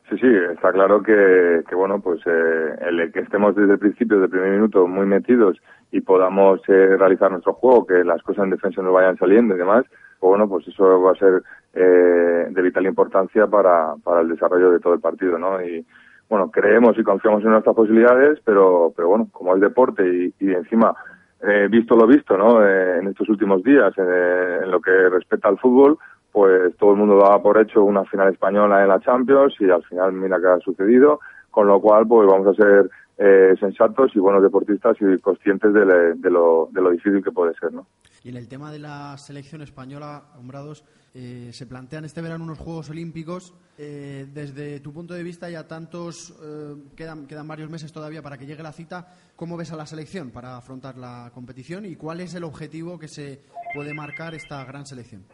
Sí, 0.10 0.18
sí, 0.18 0.28
está 0.54 0.72
claro 0.74 1.02
que, 1.02 1.64
que 1.68 1.76
bueno, 1.76 2.02
pues 2.02 2.20
eh, 2.26 2.76
el 2.82 3.12
que 3.14 3.22
estemos 3.22 3.56
desde 3.56 3.74
el 3.74 3.80
principio, 3.80 4.18
desde 4.18 4.26
el 4.26 4.32
primer 4.32 4.52
minuto, 4.52 4.86
muy 4.86 5.06
metidos 5.06 5.58
y 5.92 6.02
podamos 6.02 6.62
eh, 6.68 6.96
realizar 6.98 7.32
nuestro 7.32 7.54
juego, 7.54 7.86
que 7.86 8.04
las 8.04 8.22
cosas 8.24 8.46
en 8.46 8.52
defensa 8.52 8.82
no 8.82 8.94
vayan 8.94 9.18
saliendo 9.18 9.56
y 9.56 9.58
demás, 9.58 9.86
pues 10.20 10.30
bueno, 10.30 10.48
pues 10.48 10.68
eso 10.68 11.02
va 11.02 11.12
a 11.12 11.16
ser 11.16 11.42
eh, 11.74 12.48
de 12.50 12.62
vital 12.62 12.86
importancia 12.86 13.48
para, 13.48 13.96
para 14.04 14.22
el 14.22 14.30
desarrollo 14.30 14.72
de 14.72 14.80
todo 14.80 14.94
el 14.94 15.00
partido, 15.00 15.38
¿no? 15.38 15.62
Y 15.62 15.86
bueno, 16.30 16.50
creemos 16.50 16.98
y 16.98 17.04
confiamos 17.04 17.44
en 17.44 17.52
nuestras 17.52 17.76
posibilidades, 17.76 18.40
pero, 18.46 18.94
pero 18.96 19.10
bueno, 19.10 19.28
como 19.32 19.56
es 19.56 19.62
deporte 19.62 20.04
y, 20.08 20.34
y 20.40 20.54
encima, 20.54 20.96
eh, 21.42 21.68
visto 21.70 21.96
lo 21.96 22.08
visto, 22.08 22.38
¿no? 22.38 22.66
Eh, 22.66 23.00
en 23.00 23.08
estos 23.08 23.28
últimos 23.30 23.64
días, 23.64 23.94
en 23.98 24.72
lo 24.72 24.80
que 24.80 24.92
respecta 25.10 25.50
al 25.50 25.58
fútbol, 25.58 25.98
pues 26.32 26.76
todo 26.78 26.92
el 26.92 26.98
mundo 26.98 27.18
daba 27.18 27.42
por 27.42 27.60
hecho 27.60 27.84
una 27.84 28.06
final 28.06 28.30
española 28.32 28.82
en 28.82 28.88
la 28.88 29.00
Champions 29.00 29.56
y 29.60 29.70
al 29.70 29.84
final 29.84 30.14
mira 30.14 30.40
qué 30.40 30.48
ha 30.48 30.60
sucedido, 30.60 31.20
con 31.50 31.68
lo 31.68 31.82
cual 31.82 32.08
pues 32.08 32.28
vamos 32.28 32.48
a 32.48 32.54
ser 32.54 32.90
eh, 33.24 33.56
sensatos 33.60 34.12
y 34.16 34.20
buenos 34.20 34.42
deportistas 34.42 34.98
y 35.00 35.20
conscientes 35.20 35.72
de, 35.72 35.86
le, 35.86 36.14
de, 36.16 36.32
lo, 36.32 36.70
de, 36.72 36.82
lo, 36.82 36.90
difícil 36.90 37.24
que 37.24 37.32
puede 37.32 37.54
ser. 37.54 37.72
¿no? 37.72 37.86
Y 38.24 38.30
en 38.30 38.36
el 38.36 38.48
tema 38.48 38.72
de 38.72 38.80
la 38.80 39.16
selección 39.20 39.62
española, 39.62 40.24
Hombrados, 40.40 40.84
eh, 41.14 41.50
se 41.52 41.68
plantean 41.68 42.06
este 42.06 42.20
verano 42.22 42.44
unos 42.44 42.58
Juegos 42.58 42.90
Olímpicos. 42.90 43.54
Eh, 43.78 44.26
desde 44.34 44.80
tu 44.80 44.92
punto 44.92 45.14
de 45.14 45.22
vista, 45.22 45.52
ya 45.52 45.68
tantos, 45.68 46.36
eh, 46.44 46.76
quedan, 46.98 47.28
quedan 47.28 47.48
varios 47.48 47.70
meses 47.70 47.94
todavía 47.94 48.24
para 48.24 48.40
que 48.40 48.48
llegue 48.48 48.64
la 48.64 48.72
cita. 48.72 49.14
¿Cómo 49.36 49.56
ves 49.56 49.72
a 49.72 49.76
la 49.76 49.86
selección 49.86 50.32
para 50.32 50.58
afrontar 50.58 50.98
la 50.98 51.30
competición 51.32 51.86
y 51.86 51.96
cuál 51.98 52.22
es 52.22 52.34
el 52.34 52.44
objetivo 52.44 52.98
que 52.98 53.08
se 53.08 53.42
puede 53.76 53.94
marcar 53.94 54.34
esta 54.34 54.66
gran 54.66 54.88
selección? 54.88 55.26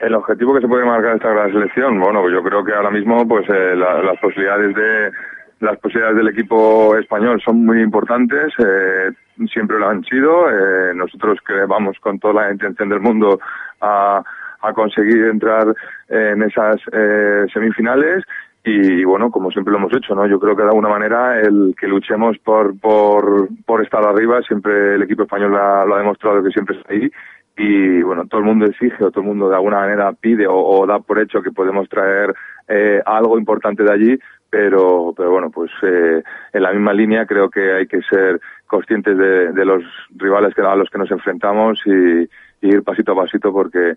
El 0.00 0.14
objetivo 0.14 0.54
que 0.54 0.60
se 0.62 0.68
puede 0.68 0.84
marcar 0.84 1.16
esta 1.16 1.30
gran 1.30 1.52
selección, 1.52 2.00
bueno, 2.00 2.28
yo 2.30 2.42
creo 2.42 2.64
que 2.64 2.72
ahora 2.72 2.90
mismo 2.90 3.26
pues 3.28 3.48
eh, 3.48 3.76
la, 3.76 4.02
las 4.02 4.18
posibilidades 4.20 4.74
de 4.74 5.12
las 5.60 5.78
posibilidades 5.78 6.16
del 6.16 6.28
equipo 6.28 6.96
español 6.96 7.40
son 7.44 7.64
muy 7.64 7.80
importantes, 7.80 8.52
eh, 8.58 9.10
siempre 9.52 9.78
lo 9.78 9.88
han 9.88 10.04
sido. 10.04 10.50
Eh, 10.50 10.94
nosotros 10.94 11.38
que 11.46 11.64
vamos 11.66 11.98
con 12.00 12.18
toda 12.18 12.34
la 12.34 12.52
intención 12.52 12.88
del 12.88 13.00
mundo 13.00 13.40
a, 13.80 14.22
a 14.60 14.72
conseguir 14.72 15.24
entrar 15.24 15.74
en 16.08 16.42
esas 16.42 16.76
eh, 16.92 17.46
semifinales 17.52 18.24
y 18.66 19.04
bueno, 19.04 19.30
como 19.30 19.50
siempre 19.50 19.72
lo 19.72 19.78
hemos 19.78 19.94
hecho, 19.94 20.14
¿no? 20.14 20.26
Yo 20.26 20.40
creo 20.40 20.56
que 20.56 20.62
de 20.62 20.68
alguna 20.68 20.88
manera 20.88 21.38
el 21.38 21.74
que 21.78 21.86
luchemos 21.86 22.38
por, 22.38 22.78
por, 22.80 23.48
por 23.66 23.82
estar 23.82 24.02
arriba, 24.04 24.40
siempre 24.42 24.94
el 24.94 25.02
equipo 25.02 25.24
español 25.24 25.52
lo 25.52 25.94
ha 25.94 25.98
demostrado 25.98 26.42
que 26.42 26.50
siempre 26.50 26.78
está 26.78 26.92
ahí 26.92 27.10
y 27.56 28.02
bueno, 28.02 28.26
todo 28.26 28.40
el 28.40 28.46
mundo 28.46 28.66
exige 28.66 29.04
o 29.04 29.10
todo 29.10 29.20
el 29.20 29.28
mundo 29.28 29.48
de 29.48 29.54
alguna 29.54 29.80
manera 29.80 30.12
pide 30.12 30.46
o, 30.46 30.56
o 30.56 30.86
da 30.86 30.98
por 30.98 31.20
hecho 31.20 31.42
que 31.42 31.52
podemos 31.52 31.88
traer 31.88 32.34
eh, 32.68 33.00
algo 33.04 33.38
importante 33.38 33.84
de 33.84 33.92
allí, 33.92 34.18
pero, 34.54 35.12
pero 35.16 35.32
bueno, 35.32 35.50
pues 35.50 35.72
eh, 35.82 36.22
en 36.52 36.62
la 36.62 36.70
misma 36.70 36.92
línea 36.92 37.26
creo 37.26 37.50
que 37.50 37.72
hay 37.72 37.88
que 37.88 38.00
ser 38.02 38.40
conscientes 38.68 39.18
de, 39.18 39.50
de 39.50 39.64
los 39.64 39.82
rivales 40.14 40.54
que, 40.54 40.62
a 40.62 40.76
los 40.76 40.88
que 40.90 40.98
nos 40.98 41.10
enfrentamos 41.10 41.80
y, 41.84 42.22
y, 42.22 42.28
ir 42.60 42.84
pasito 42.84 43.10
a 43.12 43.16
pasito 43.16 43.52
porque 43.52 43.96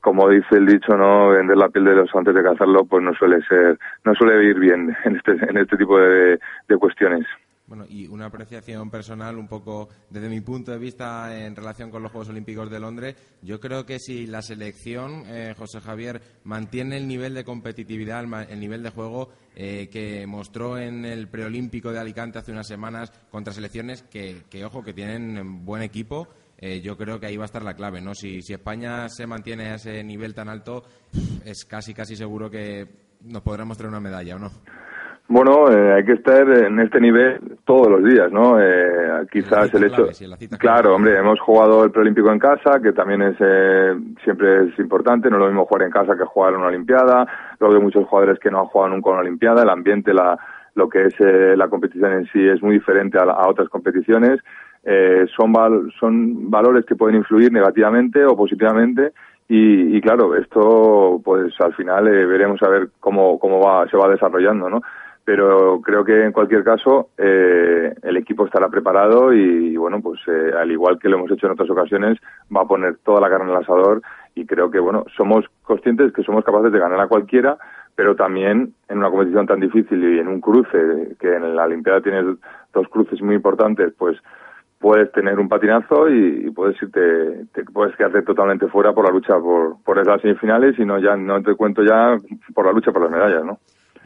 como 0.00 0.28
dice 0.28 0.54
el 0.54 0.66
dicho, 0.66 0.96
no 0.96 1.30
vender 1.30 1.56
la 1.56 1.68
piel 1.68 1.84
de 1.84 1.96
los 1.96 2.14
antes 2.14 2.32
de 2.32 2.44
cazarlo, 2.44 2.84
pues 2.84 3.02
no 3.02 3.12
suele 3.14 3.42
ser, 3.48 3.76
no 4.04 4.14
suele 4.14 4.44
ir 4.44 4.60
bien 4.60 4.96
en 5.04 5.16
este, 5.16 5.32
en 5.32 5.56
este 5.56 5.76
tipo 5.76 5.98
de, 5.98 6.38
de 6.68 6.76
cuestiones. 6.76 7.26
Bueno, 7.68 7.84
y 7.86 8.06
una 8.06 8.26
apreciación 8.26 8.90
personal 8.90 9.36
un 9.36 9.46
poco 9.46 9.90
desde 10.08 10.30
mi 10.30 10.40
punto 10.40 10.72
de 10.72 10.78
vista 10.78 11.38
en 11.38 11.54
relación 11.54 11.90
con 11.90 12.02
los 12.02 12.10
Juegos 12.10 12.30
Olímpicos 12.30 12.70
de 12.70 12.80
Londres. 12.80 13.14
Yo 13.42 13.60
creo 13.60 13.84
que 13.84 13.98
si 13.98 14.26
la 14.26 14.40
selección, 14.40 15.24
eh, 15.26 15.54
José 15.54 15.82
Javier, 15.82 16.22
mantiene 16.44 16.96
el 16.96 17.06
nivel 17.06 17.34
de 17.34 17.44
competitividad, 17.44 18.24
el 18.50 18.58
nivel 18.58 18.82
de 18.82 18.88
juego 18.88 19.28
eh, 19.54 19.90
que 19.92 20.26
mostró 20.26 20.78
en 20.78 21.04
el 21.04 21.28
preolímpico 21.28 21.92
de 21.92 21.98
Alicante 21.98 22.38
hace 22.38 22.52
unas 22.52 22.66
semanas 22.66 23.12
contra 23.30 23.52
selecciones 23.52 24.02
que, 24.02 24.44
que 24.48 24.64
ojo, 24.64 24.82
que 24.82 24.94
tienen 24.94 25.66
buen 25.66 25.82
equipo, 25.82 26.26
eh, 26.56 26.80
yo 26.80 26.96
creo 26.96 27.20
que 27.20 27.26
ahí 27.26 27.36
va 27.36 27.44
a 27.44 27.46
estar 27.46 27.62
la 27.62 27.74
clave, 27.74 28.00
¿no? 28.00 28.14
Si, 28.14 28.40
si 28.40 28.54
España 28.54 29.10
se 29.10 29.26
mantiene 29.26 29.68
a 29.68 29.74
ese 29.74 30.02
nivel 30.02 30.34
tan 30.34 30.48
alto, 30.48 30.84
es 31.44 31.66
casi, 31.66 31.92
casi 31.92 32.16
seguro 32.16 32.50
que 32.50 32.88
nos 33.20 33.42
podremos 33.42 33.76
traer 33.76 33.90
una 33.90 34.00
medalla, 34.00 34.36
¿o 34.36 34.38
no? 34.38 34.50
Bueno, 35.30 35.70
eh, 35.70 35.92
hay 35.92 36.04
que 36.06 36.14
estar 36.14 36.48
en 36.48 36.80
este 36.80 36.98
nivel 37.02 37.58
todos 37.66 37.88
los 37.88 38.02
días, 38.02 38.32
¿no? 38.32 38.58
Eh, 38.58 39.26
quizás 39.30 39.72
el 39.74 39.84
hecho. 39.84 40.08
Claro, 40.58 40.94
hombre, 40.94 41.18
hemos 41.18 41.38
jugado 41.40 41.84
el 41.84 41.90
preolímpico 41.90 42.32
en 42.32 42.38
casa, 42.38 42.80
que 42.82 42.92
también 42.92 43.20
es 43.20 43.36
eh, 43.38 43.94
siempre 44.24 44.68
es 44.68 44.78
importante. 44.78 45.28
No 45.28 45.36
es 45.36 45.40
lo 45.40 45.48
mismo 45.48 45.66
jugar 45.66 45.82
en 45.82 45.90
casa 45.90 46.16
que 46.16 46.24
jugar 46.24 46.54
en 46.54 46.60
una 46.60 46.68
Olimpiada. 46.68 47.26
Luego 47.60 47.76
hay 47.76 47.82
muchos 47.82 48.06
jugadores 48.06 48.38
que 48.38 48.50
no 48.50 48.60
han 48.60 48.66
jugado 48.66 48.94
nunca 48.94 49.10
en 49.10 49.12
una 49.16 49.22
Olimpiada. 49.22 49.62
El 49.64 49.68
ambiente, 49.68 50.14
la, 50.14 50.38
lo 50.74 50.88
que 50.88 51.04
es 51.04 51.14
eh, 51.20 51.54
la 51.58 51.68
competición 51.68 52.12
en 52.12 52.24
sí 52.32 52.48
es 52.48 52.62
muy 52.62 52.76
diferente 52.76 53.18
a, 53.18 53.26
la, 53.26 53.34
a 53.34 53.50
otras 53.50 53.68
competiciones. 53.68 54.40
Eh, 54.82 55.26
son, 55.36 55.52
val, 55.52 55.92
son 56.00 56.50
valores 56.50 56.86
que 56.86 56.96
pueden 56.96 57.16
influir 57.16 57.52
negativamente 57.52 58.24
o 58.24 58.34
positivamente. 58.34 59.12
Y, 59.50 59.94
y 59.96 60.00
claro, 60.00 60.34
esto, 60.36 61.20
pues 61.22 61.52
al 61.60 61.74
final 61.74 62.06
eh, 62.08 62.24
veremos 62.24 62.62
a 62.62 62.68
ver 62.68 62.88
cómo, 63.00 63.38
cómo 63.38 63.60
va, 63.60 63.86
se 63.88 63.96
va 63.96 64.08
desarrollando, 64.08 64.70
¿no? 64.70 64.80
Pero 65.28 65.82
creo 65.82 66.06
que 66.06 66.24
en 66.24 66.32
cualquier 66.32 66.64
caso 66.64 67.10
eh, 67.18 67.94
el 68.02 68.16
equipo 68.16 68.46
estará 68.46 68.70
preparado 68.70 69.30
y, 69.34 69.76
bueno 69.76 70.00
pues 70.00 70.18
eh, 70.26 70.52
al 70.58 70.70
igual 70.70 70.98
que 70.98 71.10
lo 71.10 71.18
hemos 71.18 71.30
hecho 71.30 71.44
en 71.44 71.52
otras 71.52 71.68
ocasiones 71.68 72.16
va 72.50 72.62
a 72.62 72.66
poner 72.66 72.96
toda 73.04 73.20
la 73.20 73.28
carne 73.28 73.52
al 73.52 73.62
asador 73.62 74.00
y 74.34 74.46
creo 74.46 74.70
que 74.70 74.80
bueno 74.80 75.04
somos 75.14 75.44
conscientes 75.64 76.14
que 76.14 76.22
somos 76.22 76.46
capaces 76.46 76.72
de 76.72 76.78
ganar 76.78 76.98
a 76.98 77.08
cualquiera 77.08 77.58
pero 77.94 78.16
también 78.16 78.72
en 78.88 78.96
una 78.96 79.10
competición 79.10 79.46
tan 79.46 79.60
difícil 79.60 80.02
y 80.02 80.18
en 80.18 80.28
un 80.28 80.40
cruce 80.40 81.14
que 81.20 81.34
en 81.34 81.54
la 81.54 81.64
Olimpiada 81.64 82.00
tienes 82.00 82.38
dos 82.72 82.88
cruces 82.88 83.20
muy 83.20 83.34
importantes 83.34 83.92
pues 83.98 84.16
puedes 84.78 85.12
tener 85.12 85.38
un 85.38 85.50
patinazo 85.50 86.08
y, 86.08 86.50
puedes 86.52 86.80
irte, 86.80 87.44
te 87.52 87.64
puedes 87.64 87.94
quedarte 87.96 88.22
totalmente 88.22 88.66
fuera 88.68 88.94
por 88.94 89.04
la 89.04 89.10
lucha 89.10 89.38
por, 89.38 89.76
por 89.84 89.98
esas 89.98 90.22
semifinales 90.22 90.78
y 90.78 90.86
no 90.86 90.98
ya 90.98 91.16
no 91.16 91.42
te 91.42 91.54
cuento 91.54 91.82
ya 91.82 92.16
por 92.54 92.64
la 92.64 92.72
lucha 92.72 92.92
por 92.92 93.02
las 93.02 93.10
medallas, 93.10 93.44
¿no? 93.44 93.58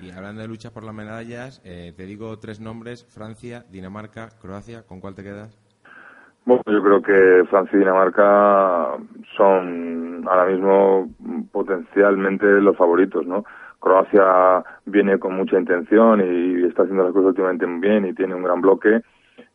Y 0.03 0.11
hablando 0.11 0.43
de 0.43 0.49
luchas 0.49 0.73
por 0.73 0.83
las 0.83 0.95
medallas, 0.95 1.63
eh, 1.65 1.93
te 1.97 2.07
digo 2.07 2.37
tres 2.41 2.61
nombres, 2.61 3.07
Francia, 3.15 3.65
Dinamarca, 3.71 4.31
Croacia, 4.41 4.83
¿con 4.83 5.01
cuál 5.01 5.15
te 5.15 5.23
quedas? 5.23 5.57
Bueno, 6.45 6.65
yo 6.67 6.83
creo 6.83 7.03
que 7.03 7.49
Francia 7.49 7.77
y 7.77 7.79
Dinamarca 7.79 8.97
son 9.37 10.25
ahora 10.27 10.47
mismo 10.47 11.09
potencialmente 11.53 12.47
los 12.61 12.77
favoritos, 12.77 13.25
¿no? 13.29 13.45
Croacia 13.79 14.65
viene 14.87 15.21
con 15.21 15.37
mucha 15.37 15.57
intención 15.57 16.21
y 16.21 16.65
está 16.65 16.83
haciendo 16.83 17.05
las 17.05 17.13
cosas 17.13 17.29
últimamente 17.29 17.65
muy 17.67 17.81
bien 17.81 18.05
y 18.05 18.13
tiene 18.13 18.35
un 18.35 18.43
gran 18.43 18.61
bloque 18.61 19.03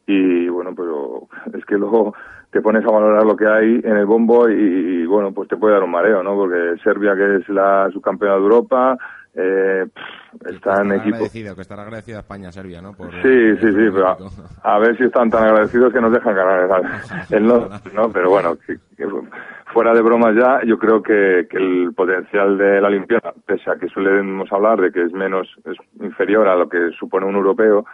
y 0.05 0.47
bueno, 0.47 0.73
pero 0.73 1.27
es 1.57 1.65
que 1.65 1.75
luego 1.75 2.15
te 2.51 2.61
pones 2.61 2.85
a 2.85 2.91
valorar 2.91 3.25
lo 3.25 3.35
que 3.35 3.47
hay 3.47 3.81
en 3.83 3.97
el 3.97 4.05
bombo 4.05 4.49
y, 4.49 5.05
bueno, 5.05 5.33
pues 5.33 5.49
te 5.49 5.57
puede 5.57 5.73
dar 5.73 5.83
un 5.83 5.91
mareo, 5.91 6.23
¿no? 6.23 6.35
Porque 6.35 6.81
Serbia, 6.81 7.13
que 7.15 7.35
es 7.35 7.49
la 7.49 7.89
subcampeona 7.91 8.35
de 8.35 8.41
Europa, 8.41 8.97
eh, 9.37 9.85
está 10.45 10.81
en 10.81 10.93
equipo. 10.93 11.15
Agradecido, 11.17 11.55
que 11.55 11.61
estará 11.61 11.83
agradecida 11.83 12.19
España, 12.19 12.51
Serbia, 12.51 12.81
¿no? 12.81 12.93
Por, 12.93 13.11
sí, 13.21 13.55
sí, 13.57 13.67
sí, 13.67 13.89
pero 13.93 14.17
a, 14.63 14.79
ver 14.79 14.97
si 14.97 15.03
están 15.03 15.29
tan 15.29 15.43
agradecidos 15.43 15.93
que 15.93 16.01
nos 16.01 16.11
dejan 16.11 16.35
ganar 16.35 16.81
el 17.29 17.45
no, 17.45 17.69
¿no? 17.93 18.11
Pero 18.11 18.31
bueno, 18.31 18.57
fuera 19.73 19.93
de 19.93 20.01
bromas 20.01 20.35
ya, 20.35 20.61
yo 20.65 20.77
creo 20.79 21.03
que, 21.03 21.47
que 21.49 21.57
el 21.57 21.93
potencial 21.95 22.57
de 22.57 22.81
la 22.81 22.87
Olimpiada, 22.87 23.33
pese 23.45 23.69
a 23.69 23.75
que 23.75 23.87
solemos 23.89 24.51
hablar 24.51 24.81
de 24.81 24.91
que 24.91 25.03
es 25.03 25.13
menos, 25.13 25.47
es 25.65 25.77
inferior 26.01 26.47
a 26.47 26.55
lo 26.55 26.67
que 26.67 26.89
supone 26.97 27.27
un 27.27 27.35
europeo, 27.35 27.85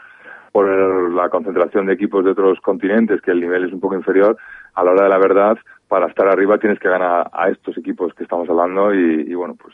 por 0.53 0.67
la 1.11 1.29
concentración 1.29 1.87
de 1.87 1.93
equipos 1.93 2.23
de 2.23 2.31
otros 2.31 2.59
continentes, 2.61 3.21
que 3.21 3.31
el 3.31 3.41
nivel 3.41 3.65
es 3.65 3.73
un 3.73 3.79
poco 3.79 3.95
inferior, 3.95 4.37
a 4.75 4.83
la 4.83 4.91
hora 4.91 5.03
de 5.05 5.09
la 5.09 5.17
verdad, 5.17 5.57
para 5.87 6.07
estar 6.07 6.27
arriba 6.27 6.59
tienes 6.59 6.79
que 6.79 6.89
ganar 6.89 7.29
a 7.33 7.49
estos 7.49 7.75
equipos 7.77 8.13
que 8.13 8.23
estamos 8.23 8.47
hablando 8.47 8.93
y, 8.93 9.33
bueno, 9.33 9.55
pues 9.55 9.73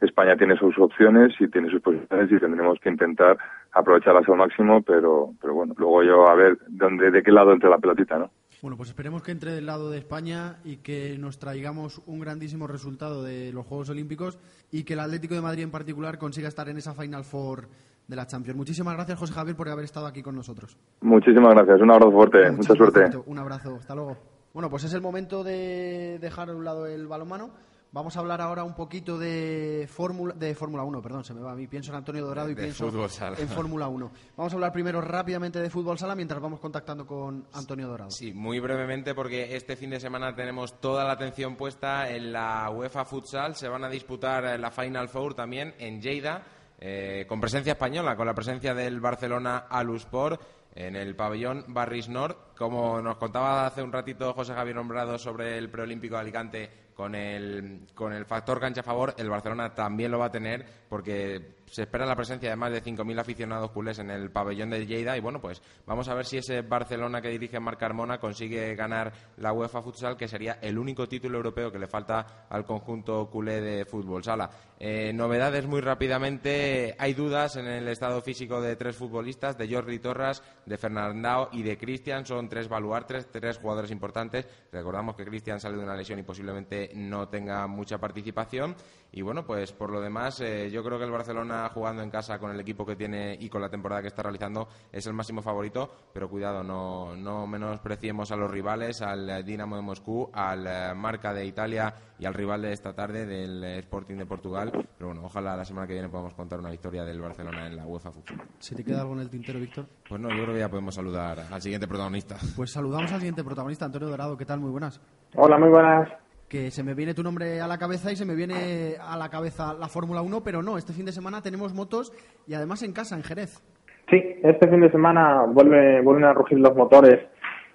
España 0.00 0.36
tiene 0.36 0.56
sus 0.56 0.78
opciones 0.78 1.34
y 1.40 1.48
tiene 1.48 1.70
sus 1.70 1.82
posiciones 1.82 2.30
y 2.30 2.38
tendremos 2.38 2.78
que 2.80 2.88
intentar 2.88 3.36
aprovecharlas 3.72 4.28
al 4.28 4.36
máximo, 4.36 4.82
pero, 4.82 5.30
pero 5.40 5.54
bueno, 5.54 5.74
luego 5.76 6.02
yo 6.02 6.28
a 6.28 6.34
ver 6.34 6.58
dónde, 6.68 7.10
de 7.10 7.22
qué 7.22 7.32
lado 7.32 7.52
entre 7.52 7.68
la 7.68 7.78
pelotita, 7.78 8.18
¿no? 8.18 8.30
Bueno, 8.60 8.76
pues 8.76 8.88
esperemos 8.88 9.22
que 9.22 9.30
entre 9.30 9.52
del 9.52 9.66
lado 9.66 9.88
de 9.90 9.98
España 9.98 10.56
y 10.64 10.78
que 10.78 11.16
nos 11.16 11.38
traigamos 11.38 12.02
un 12.06 12.18
grandísimo 12.18 12.66
resultado 12.66 13.22
de 13.22 13.52
los 13.52 13.64
Juegos 13.66 13.90
Olímpicos 13.90 14.38
y 14.72 14.82
que 14.84 14.94
el 14.94 15.00
Atlético 15.00 15.34
de 15.34 15.40
Madrid 15.40 15.62
en 15.62 15.70
particular 15.70 16.18
consiga 16.18 16.48
estar 16.48 16.68
en 16.68 16.76
esa 16.76 16.92
Final 16.92 17.22
Four 17.22 17.68
de 18.08 18.16
la 18.16 18.26
Champions. 18.26 18.56
Muchísimas 18.56 18.94
gracias, 18.94 19.18
José 19.18 19.32
Javier, 19.32 19.56
por 19.56 19.68
haber 19.68 19.84
estado 19.84 20.06
aquí 20.06 20.22
con 20.22 20.34
nosotros. 20.34 20.76
Muchísimas 21.02 21.54
gracias. 21.54 21.80
Un 21.80 21.90
abrazo 21.90 22.10
fuerte. 22.10 22.50
Mucha 22.50 22.74
suerte. 22.74 23.18
Un 23.26 23.38
abrazo. 23.38 23.76
Hasta 23.76 23.94
luego. 23.94 24.16
Bueno, 24.52 24.70
pues 24.70 24.82
es 24.84 24.94
el 24.94 25.02
momento 25.02 25.44
de 25.44 26.18
dejar 26.18 26.48
a 26.50 26.56
un 26.56 26.64
lado 26.64 26.86
el 26.86 27.06
balonmano. 27.06 27.50
Vamos 27.90 28.16
a 28.16 28.20
hablar 28.20 28.42
ahora 28.42 28.64
un 28.64 28.74
poquito 28.74 29.18
de 29.18 29.88
Fórmula 29.90 30.34
de 30.34 30.54
Fórmula 30.54 30.82
1, 30.82 31.00
perdón, 31.00 31.24
se 31.24 31.32
me 31.32 31.40
va 31.40 31.52
a 31.52 31.54
mí. 31.54 31.66
Pienso 31.66 31.90
en 31.90 31.96
Antonio 31.96 32.26
Dorado 32.26 32.50
y 32.50 32.54
pienso 32.54 32.86
en 32.86 33.48
Fórmula 33.48 33.88
1. 33.88 34.10
Vamos 34.36 34.52
a 34.52 34.56
hablar 34.56 34.72
primero 34.72 35.00
rápidamente 35.00 35.58
de 35.58 35.70
fútbol 35.70 35.98
sala 35.98 36.14
mientras 36.14 36.40
vamos 36.40 36.60
contactando 36.60 37.06
con 37.06 37.46
Antonio 37.54 37.88
Dorado. 37.88 38.10
Sí, 38.10 38.34
muy 38.34 38.60
brevemente 38.60 39.14
porque 39.14 39.56
este 39.56 39.74
fin 39.74 39.88
de 39.88 40.00
semana 40.00 40.34
tenemos 40.34 40.80
toda 40.80 41.04
la 41.04 41.12
atención 41.12 41.56
puesta 41.56 42.10
en 42.10 42.30
la 42.30 42.68
UEFA 42.70 43.06
Futsal. 43.06 43.56
Se 43.56 43.68
van 43.68 43.84
a 43.84 43.88
disputar 43.88 44.60
la 44.60 44.70
Final 44.70 45.08
Four 45.08 45.32
también 45.32 45.74
en 45.78 46.02
Lleida 46.02 46.44
eh, 46.78 47.24
con 47.26 47.40
presencia 47.40 47.72
española, 47.72 48.16
con 48.16 48.26
la 48.26 48.34
presencia 48.34 48.74
del 48.74 49.00
Barcelona 49.00 49.66
Alusport 49.70 50.42
en 50.74 50.94
el 50.94 51.16
pabellón 51.16 51.64
Barris 51.68 52.10
Nord. 52.10 52.36
Como 52.56 53.00
nos 53.00 53.16
contaba 53.16 53.66
hace 53.66 53.82
un 53.82 53.92
ratito 53.92 54.34
José 54.34 54.52
Javier 54.52 54.76
Nombrado 54.76 55.16
sobre 55.16 55.56
el 55.56 55.70
preolímpico 55.70 56.16
de 56.16 56.20
Alicante 56.20 56.87
con 56.98 57.14
el, 57.14 57.86
con 57.94 58.12
el 58.12 58.26
factor 58.26 58.58
cancha 58.58 58.80
a 58.80 58.82
favor, 58.82 59.14
el 59.18 59.30
Barcelona 59.30 59.72
también 59.72 60.10
lo 60.10 60.18
va 60.18 60.24
a 60.24 60.32
tener 60.32 60.66
porque 60.88 61.57
se 61.70 61.82
espera 61.82 62.06
la 62.06 62.16
presencia 62.16 62.50
de 62.50 62.56
más 62.56 62.72
de 62.72 62.82
5.000 62.82 63.20
aficionados 63.20 63.70
culés 63.70 63.98
en 63.98 64.10
el 64.10 64.30
pabellón 64.30 64.70
de 64.70 64.86
Lleida 64.86 65.16
y 65.16 65.20
bueno, 65.20 65.40
pues 65.40 65.62
vamos 65.86 66.08
a 66.08 66.14
ver 66.14 66.26
si 66.26 66.38
ese 66.38 66.62
Barcelona 66.62 67.20
que 67.20 67.28
dirige 67.28 67.60
Marc 67.60 67.78
Carmona 67.78 68.18
consigue 68.18 68.74
ganar 68.74 69.12
la 69.36 69.52
UEFA 69.52 69.82
Futsal, 69.82 70.16
que 70.16 70.28
sería 70.28 70.58
el 70.60 70.78
único 70.78 71.08
título 71.08 71.38
europeo 71.38 71.70
que 71.70 71.78
le 71.78 71.86
falta 71.86 72.46
al 72.48 72.64
conjunto 72.64 73.28
culé 73.30 73.60
de 73.60 73.84
fútbol 73.84 74.22
sala. 74.22 74.50
Eh, 74.80 75.12
novedades 75.12 75.66
muy 75.66 75.80
rápidamente, 75.80 76.94
hay 76.98 77.14
dudas 77.14 77.56
en 77.56 77.66
el 77.66 77.88
estado 77.88 78.22
físico 78.22 78.60
de 78.60 78.76
tres 78.76 78.96
futbolistas, 78.96 79.58
de 79.58 79.68
Jordi 79.72 79.98
Torras, 79.98 80.42
de 80.66 80.78
Fernandao 80.78 81.48
y 81.52 81.62
de 81.62 81.76
Cristian, 81.76 82.24
son 82.24 82.48
tres 82.48 82.68
baluartes, 82.68 83.28
tres 83.30 83.58
jugadores 83.58 83.90
importantes. 83.90 84.46
Recordamos 84.70 85.16
que 85.16 85.24
Cristian 85.24 85.58
sale 85.60 85.76
de 85.76 85.84
una 85.84 85.96
lesión 85.96 86.18
y 86.18 86.22
posiblemente 86.22 86.90
no 86.94 87.28
tenga 87.28 87.66
mucha 87.66 87.98
participación. 87.98 88.76
Y 89.10 89.22
bueno, 89.22 89.44
pues 89.44 89.72
por 89.72 89.90
lo 89.90 90.00
demás, 90.00 90.40
eh, 90.40 90.70
yo 90.70 90.84
creo 90.84 90.98
que 90.98 91.04
el 91.04 91.10
Barcelona 91.10 91.57
jugando 91.68 92.02
en 92.02 92.10
casa 92.10 92.38
con 92.38 92.50
el 92.50 92.60
equipo 92.60 92.86
que 92.86 92.96
tiene 92.96 93.36
y 93.38 93.48
con 93.48 93.60
la 93.60 93.68
temporada 93.68 94.02
que 94.02 94.08
está 94.08 94.22
realizando 94.22 94.68
es 94.92 95.06
el 95.06 95.14
máximo 95.14 95.42
favorito, 95.42 95.90
pero 96.12 96.28
cuidado, 96.28 96.62
no, 96.62 97.16
no 97.16 97.46
menospreciemos 97.46 98.30
a 98.32 98.36
los 98.36 98.50
rivales, 98.50 99.02
al 99.02 99.44
Dinamo 99.44 99.76
de 99.76 99.82
Moscú, 99.82 100.30
al 100.32 100.66
eh, 100.66 100.94
Marca 100.94 101.32
de 101.32 101.46
Italia 101.46 101.94
y 102.18 102.26
al 102.26 102.34
rival 102.34 102.62
de 102.62 102.72
esta 102.72 102.94
tarde 102.94 103.26
del 103.26 103.64
Sporting 103.78 104.16
de 104.16 104.26
Portugal. 104.26 104.70
Pero 104.72 105.08
bueno, 105.08 105.24
ojalá 105.24 105.56
la 105.56 105.64
semana 105.64 105.86
que 105.86 105.94
viene 105.94 106.08
podamos 106.08 106.34
contar 106.34 106.58
una 106.58 106.70
victoria 106.70 107.04
del 107.04 107.20
Barcelona 107.20 107.66
en 107.66 107.76
la 107.76 107.86
UEFA 107.86 108.10
Fútbol. 108.10 108.42
¿Se 108.58 108.74
te 108.74 108.84
queda 108.84 109.00
algo 109.00 109.14
en 109.14 109.20
el 109.20 109.30
tintero, 109.30 109.58
Víctor? 109.58 109.86
Pues 110.08 110.20
no, 110.20 110.28
yo 110.28 110.42
creo 110.42 110.54
que 110.54 110.60
ya 110.60 110.68
podemos 110.68 110.94
saludar 110.94 111.46
al 111.50 111.62
siguiente 111.62 111.86
protagonista. 111.86 112.36
Pues 112.56 112.72
saludamos 112.72 113.10
al 113.12 113.18
siguiente 113.18 113.44
protagonista, 113.44 113.84
Antonio 113.84 114.08
Dorado. 114.08 114.36
¿Qué 114.36 114.44
tal? 114.44 114.60
Muy 114.60 114.70
buenas. 114.70 115.00
Hola, 115.34 115.58
muy 115.58 115.68
buenas 115.68 116.27
que 116.48 116.70
se 116.70 116.82
me 116.82 116.94
viene 116.94 117.14
tu 117.14 117.22
nombre 117.22 117.60
a 117.60 117.66
la 117.66 117.78
cabeza 117.78 118.10
y 118.10 118.16
se 118.16 118.24
me 118.24 118.34
viene 118.34 118.94
a 119.00 119.16
la 119.16 119.28
cabeza 119.28 119.74
la 119.74 119.88
Fórmula 119.88 120.22
1, 120.22 120.42
pero 120.42 120.62
no, 120.62 120.78
este 120.78 120.92
fin 120.92 121.04
de 121.04 121.12
semana 121.12 121.42
tenemos 121.42 121.74
motos 121.74 122.12
y 122.46 122.54
además 122.54 122.82
en 122.82 122.92
casa, 122.92 123.16
en 123.16 123.22
Jerez. 123.22 123.62
Sí, 124.10 124.22
este 124.42 124.68
fin 124.68 124.80
de 124.80 124.90
semana 124.90 125.44
vuelve, 125.46 126.00
vuelven 126.00 126.24
a 126.24 126.32
rugir 126.32 126.58
los 126.58 126.74
motores 126.74 127.20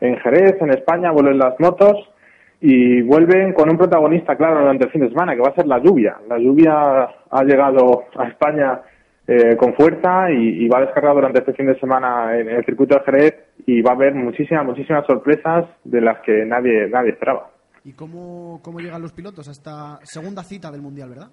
en 0.02 0.18
Jerez, 0.18 0.56
en 0.60 0.72
España, 0.72 1.12
vuelven 1.12 1.38
las 1.38 1.60
motos 1.60 2.10
y 2.60 3.02
vuelven 3.04 3.54
con 3.54 3.70
un 3.70 3.78
protagonista 3.78 4.36
claro 4.36 4.62
durante 4.62 4.86
el 4.86 4.92
fin 4.92 5.02
de 5.02 5.10
semana, 5.10 5.36
que 5.36 5.42
va 5.42 5.50
a 5.50 5.56
ser 5.56 5.68
la 5.68 5.80
lluvia. 5.80 6.18
La 6.28 6.38
lluvia 6.38 7.08
ha 7.30 7.44
llegado 7.44 8.06
a 8.16 8.28
España 8.28 8.82
eh, 9.28 9.56
con 9.56 9.74
fuerza 9.76 10.32
y, 10.32 10.68
va 10.68 10.80
a 10.80 10.86
descargar 10.86 11.14
durante 11.14 11.40
este 11.40 11.54
fin 11.54 11.68
de 11.68 11.80
semana 11.80 12.38
en 12.38 12.50
el 12.50 12.66
circuito 12.66 12.96
de 12.96 13.04
Jerez 13.06 13.36
y 13.66 13.82
va 13.82 13.92
a 13.92 13.96
haber 13.96 14.16
muchísimas, 14.16 14.66
muchísimas 14.66 15.06
sorpresas 15.06 15.66
de 15.84 16.02
las 16.02 16.20
que 16.22 16.44
nadie, 16.46 16.90
nadie 16.90 17.12
esperaba. 17.12 17.53
¿Y 17.86 17.94
cómo, 17.94 18.62
cómo 18.64 18.80
llegan 18.80 19.02
los 19.02 19.12
pilotos 19.12 19.48
a 19.48 19.52
esta 19.52 20.00
segunda 20.04 20.44
cita 20.44 20.72
del 20.72 20.82
Mundial, 20.82 21.10
verdad? 21.10 21.28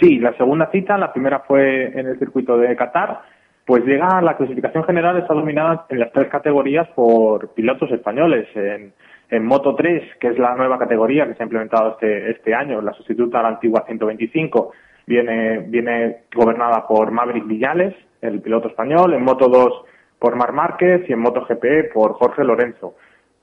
Sí, 0.00 0.18
la 0.18 0.36
segunda 0.36 0.70
cita, 0.70 0.96
la 0.96 1.12
primera 1.12 1.40
fue 1.40 1.86
en 1.86 2.06
el 2.06 2.18
circuito 2.18 2.56
de 2.56 2.76
Qatar, 2.76 3.22
pues 3.66 3.84
llega 3.84 4.20
la 4.22 4.36
clasificación 4.36 4.84
general, 4.84 5.18
está 5.18 5.34
dominada 5.34 5.86
en 5.88 5.98
las 5.98 6.12
tres 6.12 6.28
categorías 6.28 6.88
por 6.94 7.52
pilotos 7.54 7.90
españoles. 7.90 8.48
En, 8.54 8.92
en 9.30 9.44
Moto 9.44 9.74
3, 9.74 10.16
que 10.20 10.28
es 10.28 10.38
la 10.38 10.54
nueva 10.54 10.78
categoría 10.78 11.26
que 11.26 11.34
se 11.34 11.42
ha 11.42 11.46
implementado 11.46 11.92
este, 11.92 12.30
este 12.30 12.54
año, 12.54 12.80
la 12.80 12.92
sustituta 12.94 13.40
a 13.40 13.42
la 13.42 13.48
antigua 13.50 13.84
125, 13.86 14.72
viene, 15.06 15.58
viene 15.68 16.22
gobernada 16.34 16.86
por 16.86 17.10
Maverick 17.10 17.46
Villales, 17.46 17.94
el 18.22 18.40
piloto 18.40 18.68
español, 18.68 19.14
en 19.14 19.22
Moto 19.22 19.48
2 19.48 19.84
por 20.18 20.34
Mar 20.36 20.52
Márquez 20.52 21.08
y 21.08 21.12
en 21.12 21.20
Moto 21.20 21.46
GP 21.46 21.92
por 21.92 22.14
Jorge 22.14 22.42
Lorenzo. 22.44 22.94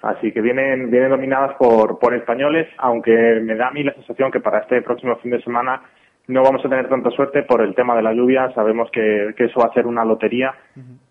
Así 0.06 0.32
que 0.32 0.40
vienen, 0.40 0.91
vienen 0.91 1.10
dominadas 1.10 1.56
por, 1.57 1.98
por 1.98 2.14
españoles, 2.14 2.68
aunque 2.77 3.11
me 3.41 3.56
da 3.56 3.69
a 3.69 3.72
mí 3.72 3.84
la 3.84 3.94
sensación 3.95 4.32
que 4.32 4.40
para 4.40 4.60
este 4.60 4.84
próximo 4.84 5.15
fin 5.15 5.32
de 5.32 5.41
semana 5.41 5.82
no 6.27 6.44
vamos 6.44 6.64
a 6.64 6.69
tener 6.69 6.88
tanta 6.88 7.10
suerte 7.10 7.41
por 7.41 7.61
el 7.61 7.73
tema 7.73 7.95
de 7.95 8.03
la 8.03 8.14
lluvia. 8.14 8.53
Sabemos 8.53 8.88
que, 8.91 9.30
eso 9.36 9.60
va 9.60 9.68
a 9.68 9.73
ser 9.73 9.88
una 9.88 10.06
lotería 10.06 10.53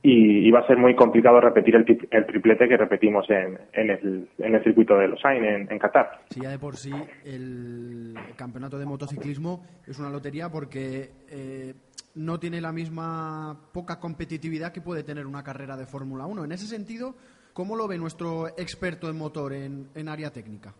y, 0.01 0.49
va 0.53 0.61
a 0.61 0.67
ser 0.69 0.77
muy 0.77 0.95
complicado 0.95 1.41
repetir 1.41 1.75
el, 1.75 1.85
triplete 2.27 2.69
que 2.69 2.77
repetimos 2.77 3.29
en, 3.31 3.59
el, 3.73 4.29
el 4.39 4.63
circuito 4.63 4.97
de 4.97 5.09
Los 5.09 5.25
en, 5.25 5.71
en 5.71 5.79
Qatar. 5.81 6.21
Sí, 6.31 6.41
ya 6.43 6.51
de 6.51 6.59
por 6.61 6.77
sí 6.77 6.93
el 7.25 8.15
campeonato 8.37 8.79
de 8.79 8.87
motociclismo 8.87 9.65
es 9.89 9.99
una 9.99 10.11
lotería 10.11 10.51
porque 10.51 11.11
eh, 11.29 11.75
no 12.15 12.39
tiene 12.39 12.61
la 12.61 12.71
misma 12.71 13.59
poca 13.73 13.99
competitividad 13.99 14.73
que 14.73 14.81
puede 14.81 15.03
tener 15.03 15.27
una 15.27 15.43
carrera 15.43 15.77
de 15.77 15.87
Fórmula 15.87 16.27
1. 16.27 16.45
En 16.45 16.53
ese 16.53 16.67
sentido, 16.67 17.17
¿Cómo 17.55 17.77
lo 17.77 17.87
ve 17.87 17.97
nuestro 17.97 18.49
experto 18.59 19.09
en 19.09 19.17
motor 19.17 19.53
en, 19.53 20.09
área 20.09 20.31
técnica? 20.31 20.75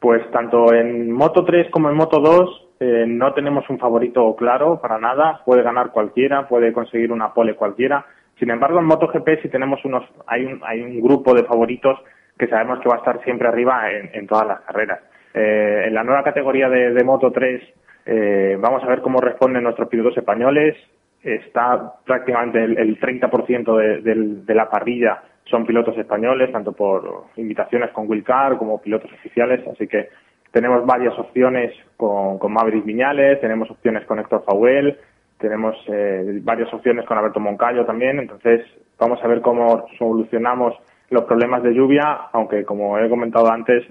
Pues 0.00 0.28
tanto 0.32 0.74
en 0.74 1.12
Moto 1.12 1.44
3 1.44 1.70
como 1.70 1.88
en 1.88 1.94
Moto 1.94 2.18
2 2.18 2.68
eh, 2.80 3.04
no 3.06 3.32
tenemos 3.32 3.70
un 3.70 3.78
favorito 3.78 4.34
claro 4.34 4.80
para 4.82 4.98
nada. 4.98 5.40
Puede 5.44 5.62
ganar 5.62 5.92
cualquiera, 5.92 6.48
puede 6.48 6.72
conseguir 6.72 7.12
una 7.12 7.32
pole 7.32 7.54
cualquiera. 7.54 8.04
Sin 8.40 8.50
embargo, 8.50 8.80
en 8.80 8.86
MotoGP 8.86 9.40
sí 9.40 9.48
tenemos 9.48 9.82
unos, 9.84 10.02
hay 10.26 10.44
un, 10.44 10.60
hay 10.64 10.82
un 10.82 11.00
grupo 11.00 11.32
de 11.32 11.44
favoritos 11.44 11.96
que 12.36 12.48
sabemos 12.48 12.80
que 12.80 12.88
va 12.88 12.96
a 12.96 12.98
estar 12.98 13.22
siempre 13.22 13.46
arriba 13.46 13.88
en, 13.92 14.26
todas 14.26 14.48
las 14.48 14.60
carreras. 14.62 15.00
Eh, 15.32 15.84
en 15.86 15.94
la 15.94 16.02
nueva 16.02 16.24
categoría 16.24 16.68
de, 16.68 17.04
Moto 17.04 17.30
3 17.30 17.62
eh, 18.04 18.58
vamos 18.60 18.82
a 18.82 18.88
ver 18.88 19.00
cómo 19.00 19.20
responden 19.20 19.62
nuestros 19.62 19.88
pilotos 19.88 20.18
españoles. 20.18 20.76
Está 21.22 21.94
prácticamente 22.04 22.64
el, 22.64 22.98
30% 22.98 24.02
de, 24.02 24.14
de 24.44 24.54
la 24.54 24.68
parrilla 24.68 25.22
son 25.50 25.64
pilotos 25.64 25.96
españoles, 25.96 26.50
tanto 26.52 26.72
por 26.72 27.26
invitaciones 27.36 27.90
con 27.90 28.08
Wilcar 28.08 28.58
como 28.58 28.80
pilotos 28.80 29.12
oficiales, 29.12 29.66
así 29.68 29.86
que 29.86 30.08
tenemos 30.52 30.84
varias 30.86 31.16
opciones 31.18 31.72
con, 31.96 32.38
con 32.38 32.52
Maverick 32.52 32.84
Viñales, 32.84 33.40
tenemos 33.40 33.70
opciones 33.70 34.04
con 34.06 34.18
Héctor 34.18 34.42
Fauel, 34.44 34.96
tenemos 35.38 35.76
eh, 35.88 36.40
varias 36.42 36.72
opciones 36.72 37.04
con 37.04 37.18
Alberto 37.18 37.40
Moncayo 37.40 37.84
también, 37.84 38.18
entonces 38.18 38.62
vamos 38.98 39.22
a 39.22 39.28
ver 39.28 39.40
cómo 39.40 39.86
solucionamos 39.98 40.74
los 41.10 41.24
problemas 41.24 41.62
de 41.62 41.74
lluvia, 41.74 42.28
aunque 42.32 42.64
como 42.64 42.98
he 42.98 43.08
comentado 43.08 43.50
antes, 43.50 43.84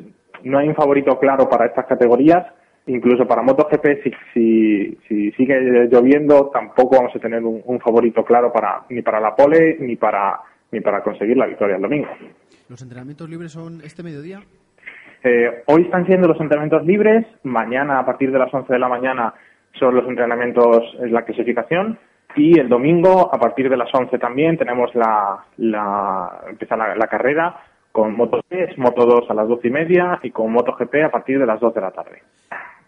no 0.44 0.58
hay 0.58 0.68
un 0.68 0.76
favorito 0.76 1.18
claro 1.20 1.48
para 1.48 1.68
estas 1.68 1.86
categorías, 1.86 2.46
incluso 2.88 3.26
para 3.26 3.42
MotoGP 3.42 4.04
si, 4.04 4.12
si, 4.34 4.98
si 5.08 5.32
sigue 5.32 5.88
lloviendo 5.90 6.52
tampoco 6.54 6.98
vamos 6.98 7.16
a 7.16 7.20
tener 7.20 7.44
un, 7.44 7.62
un 7.66 7.80
favorito 7.80 8.24
claro 8.24 8.52
para 8.52 8.84
ni 8.90 9.02
para 9.02 9.20
la 9.20 9.36
pole 9.36 9.78
ni 9.80 9.96
para 9.96 10.40
ni 10.76 10.82
para 10.82 11.02
conseguir 11.02 11.38
la 11.38 11.48
victoria 11.48 11.78
el 11.78 11.82
domingo. 11.82 12.10
¿Los 12.68 12.82
entrenamientos 12.82 13.30
libres 13.30 13.54
son 13.54 13.82
este 13.82 14.04
mediodía? 14.04 14.42
Eh, 15.24 15.64
hoy 15.68 15.84
están 15.84 16.06
siendo 16.06 16.28
los 16.28 16.40
entrenamientos 16.40 16.86
libres, 16.86 17.26
mañana 17.44 18.00
a 18.00 18.06
partir 18.06 18.32
de 18.32 18.38
las 18.38 18.54
11 18.54 18.72
de 18.72 18.80
la 18.80 18.90
mañana 18.90 19.34
son 19.80 19.96
los 19.96 20.08
entrenamientos, 20.08 20.84
es 21.02 21.12
la 21.12 21.24
clasificación, 21.24 21.98
y 22.36 22.60
el 22.60 22.70
domingo 22.70 23.34
a 23.34 23.40
partir 23.40 23.70
de 23.70 23.78
las 23.78 23.90
11 23.94 24.20
también 24.20 24.58
tenemos 24.58 24.94
la, 24.94 25.46
la 25.58 26.42
empieza 26.50 26.76
la, 26.76 26.96
la 26.96 27.08
carrera 27.08 27.56
con 27.92 28.16
Moto 28.16 28.42
3, 28.50 28.78
Moto 28.78 29.06
2 29.06 29.30
a 29.30 29.34
las 29.34 29.48
12 29.48 29.68
y 29.68 29.72
media 29.72 30.20
y 30.22 30.32
con 30.32 30.52
MotoGP 30.52 30.96
a 31.06 31.12
partir 31.12 31.40
de 31.40 31.46
las 31.46 31.60
2 31.62 31.74
de 31.74 31.82
la 31.82 31.92
tarde. 31.92 32.22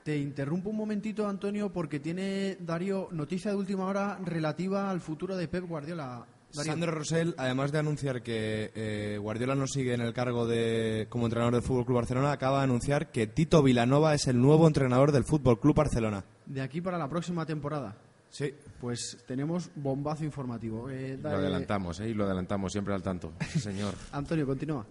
Te 0.03 0.18
interrumpo 0.18 0.69
un 0.69 0.77
momentito, 0.77 1.27
Antonio, 1.27 1.72
porque 1.72 1.99
tiene 1.99 2.55
Darío 2.59 3.07
noticia 3.11 3.51
de 3.51 3.57
última 3.57 3.85
hora 3.85 4.18
relativa 4.26 4.89
al 4.89 4.99
futuro 4.99 5.35
de 5.35 5.47
Pep 5.47 5.64
Guardiola. 5.64 6.26
Darío. 6.56 6.72
Sandro 6.72 6.91
Rosell, 6.91 7.36
además 7.38 7.72
de 7.72 7.80
anunciar 7.80 8.22
que 8.22 8.72
eh, 8.76 9.18
Guardiola 9.19 9.56
no 9.56 9.68
sigue 9.68 9.94
en 9.94 10.02
el 10.02 10.14
cargo 10.14 10.48
de 10.48 11.07
como 11.10 11.26
entrenador 11.26 11.53
del 11.53 11.64
Fútbol 11.64 11.86
Club 11.86 11.98
Barcelona, 11.98 12.32
acaba 12.32 12.60
de 12.60 12.64
anunciar 12.65 13.11
que 13.11 13.28
Tito 13.28 13.61
Vilanova 13.61 14.14
es 14.14 14.28
el 14.28 14.41
nuevo 14.41 14.68
entrenador 14.68 15.11
del 15.11 15.24
Fútbol 15.24 15.60
Club 15.60 15.76
Barcelona. 15.76 16.24
De 16.45 16.61
aquí 16.61 16.82
para 16.82 16.98
la 16.98 17.07
próxima 17.10 17.45
temporada. 17.45 17.95
Sí. 18.30 18.53
Pues 18.80 19.24
tenemos 19.28 19.72
bombazo 19.76 20.24
informativo. 20.24 20.90
Eh, 20.90 21.18
Lo 21.22 21.30
adelantamos, 21.30 21.99
¿eh? 22.02 22.10
Y 22.10 22.14
lo 22.14 22.26
adelantamos 22.26 22.72
siempre 22.72 22.94
al 22.94 23.02
tanto. 23.02 23.34
Sí, 23.41 23.60
señor. 23.60 23.94
Antonio, 24.11 24.45
continúa. 24.45 24.86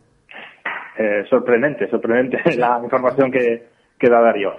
Eh, 0.99 1.25
sorprendente, 1.29 1.89
sorprendente 1.91 2.39
la 2.57 2.81
información 2.83 3.31
que, 3.31 3.69
que 3.99 4.09
da 4.09 4.21
Darío. 4.21 4.53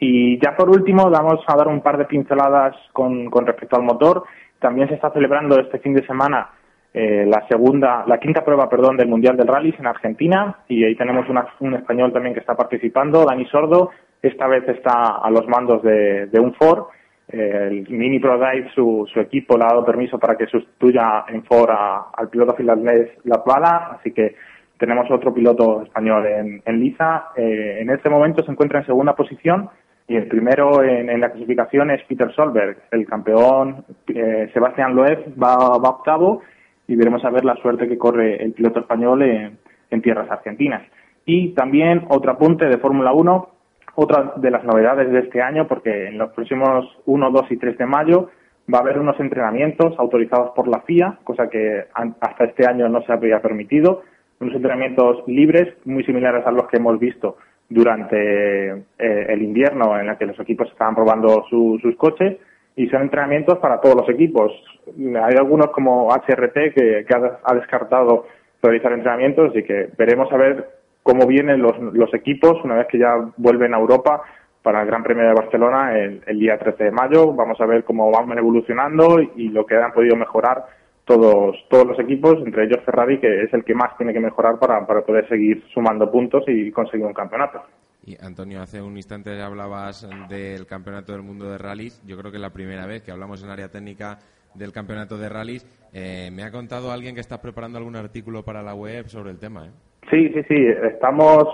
Y 0.00 0.40
ya 0.44 0.56
por 0.56 0.68
último, 0.68 1.08
vamos 1.08 1.40
a 1.46 1.56
dar 1.56 1.68
un 1.68 1.80
par 1.80 1.96
de 1.96 2.04
pinceladas 2.04 2.74
con, 2.92 3.30
con 3.30 3.46
respecto 3.46 3.76
al 3.76 3.82
motor. 3.84 4.24
También 4.64 4.88
se 4.88 4.94
está 4.94 5.10
celebrando 5.10 5.60
este 5.60 5.78
fin 5.78 5.92
de 5.92 6.06
semana 6.06 6.48
eh, 6.94 7.26
la 7.26 7.46
segunda, 7.48 8.02
la 8.06 8.18
quinta 8.18 8.42
prueba, 8.42 8.66
perdón, 8.66 8.96
del 8.96 9.08
Mundial 9.08 9.36
del 9.36 9.46
Rally 9.46 9.74
en 9.78 9.86
Argentina 9.86 10.56
y 10.66 10.82
ahí 10.84 10.96
tenemos 10.96 11.26
un 11.60 11.74
español 11.74 12.14
también 12.14 12.32
que 12.32 12.40
está 12.40 12.54
participando, 12.54 13.26
Dani 13.26 13.44
Sordo. 13.44 13.90
Esta 14.22 14.46
vez 14.46 14.66
está 14.66 15.18
a 15.22 15.30
los 15.30 15.46
mandos 15.48 15.82
de, 15.82 16.40
un 16.40 16.54
Ford. 16.54 16.84
Eh, 17.28 17.68
el 17.72 17.90
Mini 17.90 18.18
Pro 18.20 18.38
Drive, 18.38 18.70
su, 18.74 19.06
equipo 19.16 19.58
le 19.58 19.64
ha 19.64 19.68
dado 19.68 19.84
permiso 19.84 20.18
para 20.18 20.34
que 20.34 20.46
sustituya 20.46 21.26
en 21.28 21.44
Ford 21.44 21.68
al 21.70 22.30
piloto 22.30 22.54
finlandés 22.54 23.10
Latvala, 23.24 23.98
así 24.00 24.12
que 24.12 24.34
tenemos 24.78 25.10
otro 25.10 25.34
piloto 25.34 25.82
español 25.82 26.24
en, 26.26 26.62
en 26.64 26.80
Liza. 26.80 27.32
Eh, 27.36 27.80
en 27.82 27.90
este 27.90 28.08
momento 28.08 28.42
se 28.42 28.50
encuentra 28.50 28.78
en 28.78 28.86
segunda 28.86 29.14
posición 29.14 29.68
y 30.06 30.16
el 30.16 30.26
primero 30.28 30.82
en, 30.82 31.18
la 31.20 31.30
clasificación 31.30 31.90
es 31.90 32.02
Peter 32.04 32.30
Solberg. 32.34 32.76
El 32.90 33.06
campeón 33.06 33.84
eh, 34.08 34.50
Sebastián 34.52 34.94
Loeb 34.94 35.34
va, 35.42 35.78
va 35.78 35.88
octavo 35.88 36.42
y 36.86 36.96
veremos 36.96 37.24
a 37.24 37.30
ver 37.30 37.44
la 37.44 37.56
suerte 37.56 37.88
que 37.88 37.96
corre 37.96 38.42
el 38.42 38.52
piloto 38.52 38.80
español 38.80 39.22
en, 39.22 39.58
en 39.90 40.02
tierras 40.02 40.30
argentinas. 40.30 40.82
Y 41.24 41.54
también 41.54 42.04
otro 42.08 42.32
apunte 42.32 42.66
de 42.66 42.76
Fórmula 42.76 43.12
1, 43.12 43.48
otra 43.94 44.34
de 44.36 44.50
las 44.50 44.64
novedades 44.64 45.10
de 45.10 45.20
este 45.20 45.40
año, 45.40 45.66
porque 45.66 46.08
en 46.08 46.18
los 46.18 46.32
próximos 46.32 46.86
1, 47.06 47.30
2 47.30 47.50
y 47.50 47.56
3 47.56 47.78
de 47.78 47.86
mayo 47.86 48.30
va 48.72 48.78
a 48.78 48.82
haber 48.82 48.98
unos 48.98 49.18
entrenamientos 49.20 49.94
autorizados 49.98 50.50
por 50.54 50.68
la 50.68 50.80
FIA, 50.80 51.18
cosa 51.24 51.48
que 51.48 51.84
hasta 51.94 52.44
este 52.44 52.66
año 52.66 52.88
no 52.88 53.02
se 53.02 53.12
había 53.12 53.40
permitido, 53.40 54.02
unos 54.40 54.54
entrenamientos 54.54 55.22
libres 55.26 55.74
muy 55.84 56.04
similares 56.04 56.46
a 56.46 56.50
los 56.50 56.66
que 56.68 56.76
hemos 56.76 56.98
visto 56.98 57.36
durante 57.68 58.70
eh, 58.70 59.26
el 59.28 59.42
invierno 59.42 59.98
en 59.98 60.08
el 60.08 60.16
que 60.18 60.26
los 60.26 60.38
equipos 60.40 60.68
estaban 60.70 60.94
probando 60.94 61.44
su- 61.48 61.78
sus 61.82 61.96
coches 61.96 62.36
y 62.76 62.88
son 62.88 63.02
entrenamientos 63.02 63.58
para 63.58 63.80
todos 63.80 63.96
los 63.96 64.08
equipos. 64.08 64.52
Hay 64.96 65.34
algunos 65.36 65.68
como 65.68 66.08
HRT 66.12 66.54
que, 66.74 67.04
que 67.06 67.14
ha, 67.44 67.54
descartado 67.54 68.26
realizar 68.62 68.92
entrenamientos 68.92 69.54
y 69.56 69.62
que 69.62 69.90
veremos 69.96 70.32
a 70.32 70.36
ver 70.36 70.68
cómo 71.02 71.26
vienen 71.26 71.62
los, 71.62 71.78
los 71.92 72.12
equipos 72.14 72.62
una 72.64 72.76
vez 72.76 72.86
que 72.88 72.98
ya 72.98 73.12
vuelven 73.36 73.74
a 73.74 73.78
Europa 73.78 74.22
para 74.62 74.80
el 74.80 74.86
Gran 74.86 75.02
Premio 75.02 75.24
de 75.26 75.34
Barcelona 75.34 75.98
el, 75.98 76.22
el 76.26 76.38
día 76.38 76.58
13 76.58 76.84
de 76.84 76.90
mayo. 76.90 77.32
Vamos 77.34 77.60
a 77.60 77.66
ver 77.66 77.84
cómo 77.84 78.10
van 78.10 78.36
evolucionando 78.38 79.20
y 79.20 79.48
lo 79.50 79.66
que 79.66 79.76
han 79.76 79.92
podido 79.92 80.16
mejorar 80.16 80.64
todos, 81.04 81.56
todos 81.68 81.86
los 81.86 81.98
equipos, 81.98 82.36
entre 82.44 82.64
ellos 82.64 82.80
Ferrari, 82.84 83.20
que 83.20 83.42
es 83.42 83.52
el 83.52 83.64
que 83.64 83.74
más 83.74 83.96
tiene 83.96 84.12
que 84.12 84.20
mejorar 84.20 84.58
para, 84.58 84.86
para 84.86 85.02
poder 85.02 85.28
seguir 85.28 85.62
sumando 85.72 86.10
puntos 86.10 86.44
y 86.46 86.70
conseguir 86.70 87.06
un 87.06 87.12
campeonato. 87.12 87.62
Y 88.06 88.16
Antonio, 88.22 88.60
hace 88.60 88.82
un 88.82 88.96
instante 88.96 89.40
hablabas 89.40 90.06
del 90.28 90.66
Campeonato 90.66 91.12
del 91.12 91.22
Mundo 91.22 91.50
de 91.50 91.56
Rallys. 91.56 92.02
Yo 92.06 92.18
creo 92.18 92.30
que 92.30 92.36
es 92.36 92.42
la 92.42 92.52
primera 92.52 92.86
vez 92.86 93.02
que 93.02 93.10
hablamos 93.10 93.42
en 93.42 93.48
área 93.48 93.70
técnica 93.70 94.18
del 94.54 94.72
Campeonato 94.72 95.16
de 95.16 95.28
Rallys. 95.30 95.66
Eh, 95.92 96.30
me 96.30 96.42
ha 96.42 96.50
contado 96.50 96.92
alguien 96.92 97.14
que 97.14 97.22
estás 97.22 97.38
preparando 97.38 97.78
algún 97.78 97.96
artículo 97.96 98.42
para 98.42 98.62
la 98.62 98.74
web 98.74 99.08
sobre 99.08 99.30
el 99.30 99.38
tema. 99.38 99.66
¿eh? 99.66 99.70
Sí, 100.10 100.28
sí, 100.34 100.42
sí. 100.48 100.66
Estamos, 100.82 101.44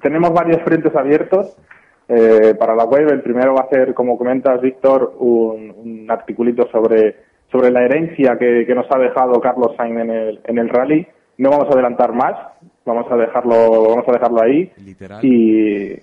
tenemos 0.00 0.32
varios 0.32 0.62
frentes 0.62 0.94
abiertos 0.94 1.56
eh, 2.08 2.54
para 2.56 2.76
la 2.76 2.84
web. 2.84 3.08
El 3.10 3.22
primero 3.22 3.54
va 3.54 3.64
a 3.64 3.68
ser, 3.68 3.92
como 3.92 4.16
comentas, 4.16 4.60
Víctor, 4.60 5.16
un, 5.18 5.70
un 5.70 6.10
articulito 6.10 6.68
sobre, 6.70 7.16
sobre 7.52 7.70
la 7.70 7.84
herencia 7.84 8.36
que, 8.38 8.64
que 8.66 8.74
nos 8.74 8.86
ha 8.90 8.98
dejado 8.98 9.40
Carlos 9.40 9.76
Sainz 9.76 10.00
en 10.00 10.10
el, 10.10 10.40
en 10.44 10.58
el 10.58 10.68
rally. 10.68 11.06
No 11.38 11.50
vamos 11.50 11.68
a 11.68 11.74
adelantar 11.74 12.12
más. 12.12 12.34
Vamos 12.84 13.06
a 13.12 13.16
dejarlo, 13.16 13.88
vamos 13.88 14.08
a 14.08 14.12
dejarlo 14.12 14.42
ahí. 14.42 14.72
Literal. 14.84 15.20
Y, 15.22 15.94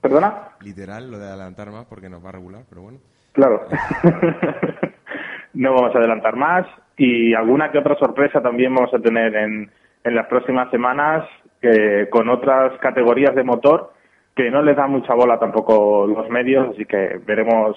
perdona. 0.00 0.48
Literal, 0.62 1.10
lo 1.10 1.18
de 1.18 1.28
adelantar 1.28 1.70
más 1.70 1.86
porque 1.86 2.10
nos 2.10 2.22
va 2.22 2.28
a 2.28 2.32
regular, 2.32 2.64
pero 2.68 2.82
bueno. 2.82 2.98
Claro. 3.32 3.62
no 5.54 5.72
vamos 5.72 5.94
a 5.94 5.98
adelantar 5.98 6.36
más 6.36 6.66
y 6.96 7.32
alguna 7.34 7.70
que 7.70 7.78
otra 7.78 7.96
sorpresa 7.96 8.42
también 8.42 8.74
vamos 8.74 8.92
a 8.92 8.98
tener 8.98 9.34
en, 9.34 9.70
en 10.04 10.14
las 10.14 10.26
próximas 10.26 10.70
semanas 10.70 11.24
con 12.10 12.28
otras 12.28 12.78
categorías 12.80 13.34
de 13.34 13.42
motor 13.42 13.92
que 14.34 14.50
no 14.50 14.62
les 14.62 14.76
dan 14.76 14.90
mucha 14.90 15.14
bola 15.14 15.38
tampoco 15.38 16.06
los 16.06 16.28
medios, 16.28 16.70
así 16.70 16.84
que 16.84 17.20
veremos, 17.24 17.76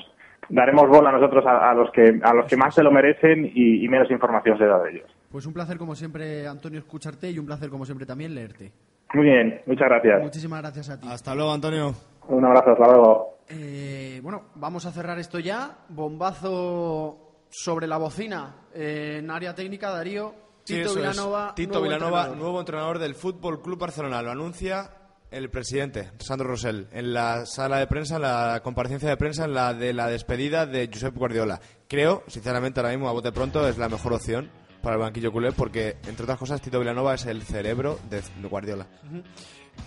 daremos 0.49 0.87
bola 0.87 1.11
nosotros 1.11 1.45
a, 1.45 1.69
a 1.69 1.73
los 1.73 1.89
que 1.91 2.19
a 2.23 2.33
los 2.33 2.45
que 2.47 2.57
más 2.57 2.73
se 2.75 2.83
lo 2.83 2.91
merecen 2.91 3.45
y, 3.53 3.83
y 3.83 3.87
menos 3.87 4.09
información 4.11 4.57
se 4.57 4.65
da 4.65 4.79
de 4.83 4.91
ellos. 4.91 5.09
Pues 5.31 5.45
un 5.45 5.53
placer 5.53 5.77
como 5.77 5.95
siempre, 5.95 6.47
Antonio, 6.47 6.79
escucharte 6.79 7.29
y 7.29 7.39
un 7.39 7.45
placer 7.45 7.69
como 7.69 7.85
siempre 7.85 8.05
también 8.05 8.33
leerte. 8.33 8.71
Muy 9.13 9.25
bien, 9.25 9.61
muchas 9.65 9.87
gracias. 9.89 10.21
Muchísimas 10.21 10.61
gracias 10.61 10.89
a 10.89 10.99
ti. 10.99 11.07
Hasta 11.09 11.33
luego, 11.35 11.53
Antonio. 11.53 11.93
Un 12.27 12.45
abrazo, 12.45 12.71
hasta 12.71 12.85
luego. 12.87 13.37
Eh, 13.49 14.19
bueno, 14.21 14.47
vamos 14.55 14.85
a 14.85 14.91
cerrar 14.91 15.17
esto 15.19 15.39
ya. 15.39 15.77
Bombazo 15.87 17.45
sobre 17.49 17.87
la 17.87 17.97
bocina 17.97 18.55
eh, 18.73 19.17
en 19.19 19.31
área 19.31 19.55
técnica, 19.55 19.91
Darío. 19.91 20.33
Sí, 20.65 20.75
Tito. 20.75 20.95
Vilanova. 20.95 21.53
Tito 21.55 21.69
nuevo 21.79 21.83
Vilanova, 21.85 22.17
entrenador. 22.19 22.37
nuevo 22.37 22.59
entrenador 22.59 22.99
del 22.99 23.15
Fútbol 23.15 23.61
Club 23.61 23.79
Barcelona. 23.79 24.21
Lo 24.21 24.31
anuncia 24.31 24.89
el 25.31 25.49
presidente, 25.49 26.11
Sandro 26.19 26.47
Rosell, 26.47 26.87
en 26.91 27.13
la 27.13 27.45
sala 27.45 27.77
de 27.77 27.87
prensa, 27.87 28.15
en 28.15 28.21
la 28.23 28.61
comparecencia 28.63 29.09
de 29.09 29.17
prensa, 29.17 29.45
en 29.45 29.53
la 29.53 29.73
de 29.73 29.93
la 29.93 30.07
despedida 30.07 30.65
de 30.65 30.89
Josep 30.91 31.15
Guardiola. 31.15 31.59
Creo, 31.87 32.23
sinceramente, 32.27 32.79
ahora 32.79 32.91
mismo, 32.91 33.09
a 33.09 33.13
bote 33.13 33.31
pronto, 33.31 33.67
es 33.67 33.77
la 33.77 33.89
mejor 33.89 34.13
opción 34.13 34.49
para 34.81 34.95
el 34.95 35.01
banquillo 35.01 35.31
culé, 35.31 35.51
porque, 35.51 35.97
entre 36.07 36.23
otras 36.23 36.37
cosas, 36.37 36.61
Tito 36.61 36.79
Vilanova 36.79 37.15
es 37.15 37.25
el 37.25 37.43
cerebro 37.43 37.99
de 38.09 38.21
Guardiola. 38.47 38.87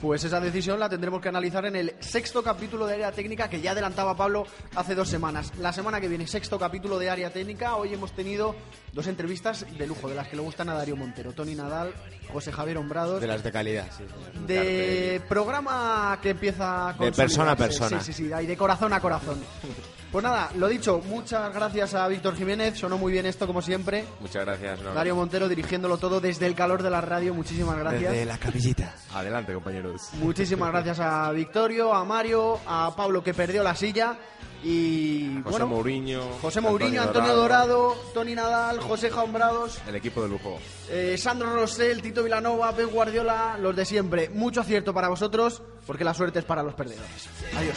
Pues 0.00 0.24
esa 0.24 0.40
decisión 0.40 0.80
la 0.80 0.88
tendremos 0.88 1.20
que 1.20 1.28
analizar 1.28 1.66
en 1.66 1.76
el 1.76 1.94
sexto 2.00 2.42
capítulo 2.42 2.86
de 2.86 2.94
Área 2.94 3.12
Técnica 3.12 3.50
que 3.50 3.60
ya 3.60 3.72
adelantaba 3.72 4.16
Pablo 4.16 4.46
hace 4.74 4.94
dos 4.94 5.08
semanas. 5.08 5.52
La 5.58 5.74
semana 5.74 6.00
que 6.00 6.08
viene, 6.08 6.26
sexto 6.26 6.58
capítulo 6.58 6.98
de 6.98 7.10
Área 7.10 7.30
Técnica. 7.30 7.76
Hoy 7.76 7.92
hemos 7.92 8.12
tenido 8.12 8.54
dos 8.94 9.06
entrevistas 9.08 9.66
de 9.76 9.86
lujo, 9.86 10.08
de 10.08 10.14
las 10.14 10.28
que 10.28 10.36
le 10.36 10.42
gustan 10.42 10.70
a 10.70 10.74
Darío 10.74 10.96
Montero, 10.96 11.32
Tony 11.32 11.54
Nadal, 11.54 11.92
José 12.32 12.50
Javier 12.50 12.78
Hombrados. 12.78 13.20
De 13.20 13.26
las 13.26 13.42
de 13.42 13.52
calidad, 13.52 13.86
sí. 13.96 14.04
sí. 14.08 14.44
De 14.46 15.20
programa 15.28 16.18
que 16.22 16.30
empieza 16.30 16.94
con 16.96 17.06
De 17.06 17.12
persona 17.12 17.52
a 17.52 17.56
persona. 17.56 18.00
Sí, 18.00 18.12
sí, 18.12 18.24
sí, 18.24 18.30
y 18.42 18.46
de 18.46 18.56
corazón 18.56 18.94
a 18.94 19.00
corazón. 19.00 19.38
Pues 20.12 20.24
nada, 20.24 20.50
lo 20.56 20.66
dicho, 20.66 21.00
muchas 21.06 21.54
gracias 21.54 21.94
a 21.94 22.08
Víctor 22.08 22.34
Jiménez, 22.34 22.76
sonó 22.76 22.98
muy 22.98 23.12
bien 23.12 23.26
esto 23.26 23.46
como 23.46 23.62
siempre. 23.62 24.04
Muchas 24.18 24.44
gracias. 24.44 24.80
un 24.80 24.92
Darío 24.92 25.14
Montero 25.14 25.48
dirigiéndolo 25.48 25.98
todo 25.98 26.20
desde 26.20 26.46
el 26.46 26.56
calor 26.56 26.82
de 26.82 26.90
la 26.90 27.00
radio, 27.00 27.32
muchísimas 27.32 27.78
gracias. 27.78 28.10
Desde 28.10 28.24
la 28.24 28.36
camillita. 28.36 28.92
Adelante, 29.14 29.54
compañeros. 29.54 30.10
Muchísimas 30.14 30.72
gracias 30.72 30.98
a 30.98 31.30
Victorio, 31.30 31.94
a 31.94 32.04
Mario, 32.04 32.58
a 32.66 32.92
Pablo 32.96 33.22
que 33.22 33.34
perdió 33.34 33.62
la 33.62 33.76
silla 33.76 34.18
y 34.62 35.40
José 35.42 35.50
bueno, 35.50 35.66
Mourinho. 35.66 36.20
José 36.42 36.60
Mourinho, 36.60 37.02
Antonio 37.02 37.34
Dorado, 37.34 37.96
Tony 38.14 38.34
Nadal, 38.34 38.80
José 38.80 39.10
Jaumbrados, 39.10 39.78
El 39.86 39.94
equipo 39.96 40.22
de 40.22 40.28
lujo. 40.28 40.58
eh, 40.90 41.16
Sandro 41.18 41.54
Rosell, 41.54 42.02
Tito 42.02 42.22
Vilanova, 42.22 42.72
Pep 42.74 42.90
Guardiola, 42.90 43.56
los 43.58 43.74
de 43.74 43.84
siempre. 43.84 44.28
Mucho 44.30 44.60
acierto 44.60 44.92
para 44.92 45.08
vosotros 45.08 45.62
porque 45.86 46.04
la 46.04 46.14
suerte 46.14 46.40
es 46.40 46.44
para 46.44 46.62
los 46.62 46.74
perdedores. 46.74 47.28
Adiós. 47.56 47.76